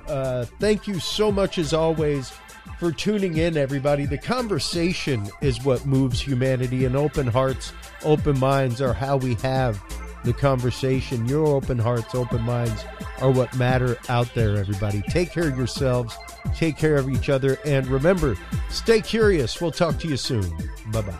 Uh, 0.06 0.44
thank 0.60 0.86
you 0.86 0.98
so 1.00 1.32
much, 1.32 1.58
as 1.58 1.72
always, 1.72 2.32
for 2.78 2.92
tuning 2.92 3.38
in, 3.38 3.56
everybody. 3.56 4.06
The 4.06 4.18
conversation 4.18 5.28
is 5.40 5.64
what 5.64 5.86
moves 5.86 6.20
humanity, 6.20 6.84
and 6.84 6.96
open 6.96 7.26
hearts, 7.26 7.72
open 8.04 8.38
minds 8.38 8.80
are 8.80 8.92
how 8.92 9.16
we 9.16 9.34
have 9.36 9.82
the 10.24 10.32
conversation. 10.32 11.26
Your 11.26 11.46
open 11.46 11.78
hearts, 11.78 12.14
open 12.14 12.42
minds 12.42 12.84
are 13.20 13.30
what 13.30 13.54
matter 13.56 13.96
out 14.08 14.32
there, 14.34 14.56
everybody. 14.56 15.02
Take 15.02 15.30
care 15.30 15.48
of 15.48 15.56
yourselves, 15.56 16.16
take 16.54 16.76
care 16.76 16.96
of 16.96 17.08
each 17.08 17.28
other, 17.28 17.58
and 17.64 17.86
remember, 17.86 18.36
stay 18.70 19.00
curious. 19.00 19.60
We'll 19.60 19.70
talk 19.72 19.98
to 20.00 20.08
you 20.08 20.16
soon. 20.16 20.48
Bye 20.90 21.02
bye. 21.02 21.18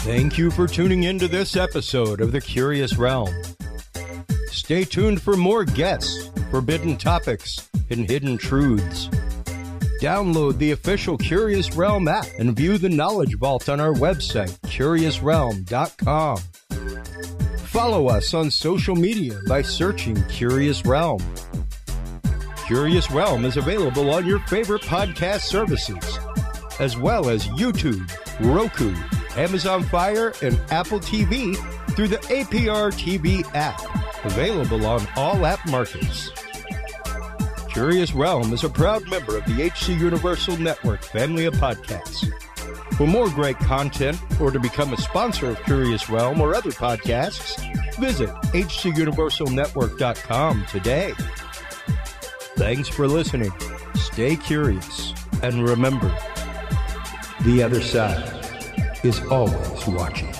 Thank 0.00 0.36
you 0.36 0.50
for 0.50 0.66
tuning 0.66 1.04
in 1.04 1.18
to 1.20 1.28
this 1.28 1.54
episode 1.56 2.20
of 2.20 2.32
The 2.32 2.40
Curious 2.40 2.96
Realm. 2.96 3.32
Stay 4.50 4.84
tuned 4.84 5.22
for 5.22 5.36
more 5.36 5.64
guests, 5.64 6.30
forbidden 6.50 6.96
topics, 6.96 7.68
and 7.88 8.08
hidden 8.10 8.36
truths. 8.36 9.08
Download 10.00 10.58
the 10.58 10.72
official 10.72 11.16
Curious 11.16 11.76
Realm 11.76 12.08
app 12.08 12.26
and 12.38 12.56
view 12.56 12.78
the 12.78 12.88
Knowledge 12.88 13.36
Vault 13.38 13.68
on 13.68 13.78
our 13.78 13.92
website, 13.92 14.50
curiousrealm.com. 14.62 16.38
Follow 17.72 18.08
us 18.08 18.34
on 18.34 18.50
social 18.50 18.94
media 18.94 19.40
by 19.48 19.62
searching 19.62 20.22
Curious 20.24 20.84
Realm. 20.84 21.22
Curious 22.66 23.10
Realm 23.10 23.46
is 23.46 23.56
available 23.56 24.10
on 24.10 24.26
your 24.26 24.40
favorite 24.40 24.82
podcast 24.82 25.40
services, 25.44 26.18
as 26.80 26.98
well 26.98 27.30
as 27.30 27.48
YouTube, 27.48 28.06
Roku, 28.40 28.94
Amazon 29.40 29.84
Fire, 29.84 30.34
and 30.42 30.60
Apple 30.70 31.00
TV 31.00 31.56
through 31.96 32.08
the 32.08 32.18
APR 32.18 32.92
TV 32.92 33.42
app, 33.54 33.80
available 34.26 34.84
on 34.84 35.08
all 35.16 35.46
app 35.46 35.66
markets. 35.66 36.30
Curious 37.70 38.12
Realm 38.12 38.52
is 38.52 38.64
a 38.64 38.68
proud 38.68 39.08
member 39.08 39.38
of 39.38 39.46
the 39.46 39.62
HC 39.62 39.98
Universal 39.98 40.58
Network 40.58 41.02
family 41.02 41.46
of 41.46 41.54
podcasts. 41.54 42.30
For 42.96 43.06
more 43.06 43.30
great 43.30 43.58
content 43.58 44.18
or 44.40 44.50
to 44.50 44.58
become 44.60 44.92
a 44.92 44.96
sponsor 44.96 45.50
of 45.50 45.62
Curious 45.64 46.10
Realm 46.10 46.40
or 46.40 46.54
other 46.54 46.70
podcasts, 46.70 47.58
visit 47.96 48.28
hcuniversalnetwork.com 48.28 50.66
today. 50.66 51.12
Thanks 52.56 52.88
for 52.88 53.08
listening. 53.08 53.52
Stay 53.94 54.36
curious 54.36 55.14
and 55.42 55.68
remember, 55.68 56.16
the 57.42 57.62
other 57.62 57.80
side 57.80 58.46
is 59.02 59.20
always 59.26 59.86
watching. 59.88 60.32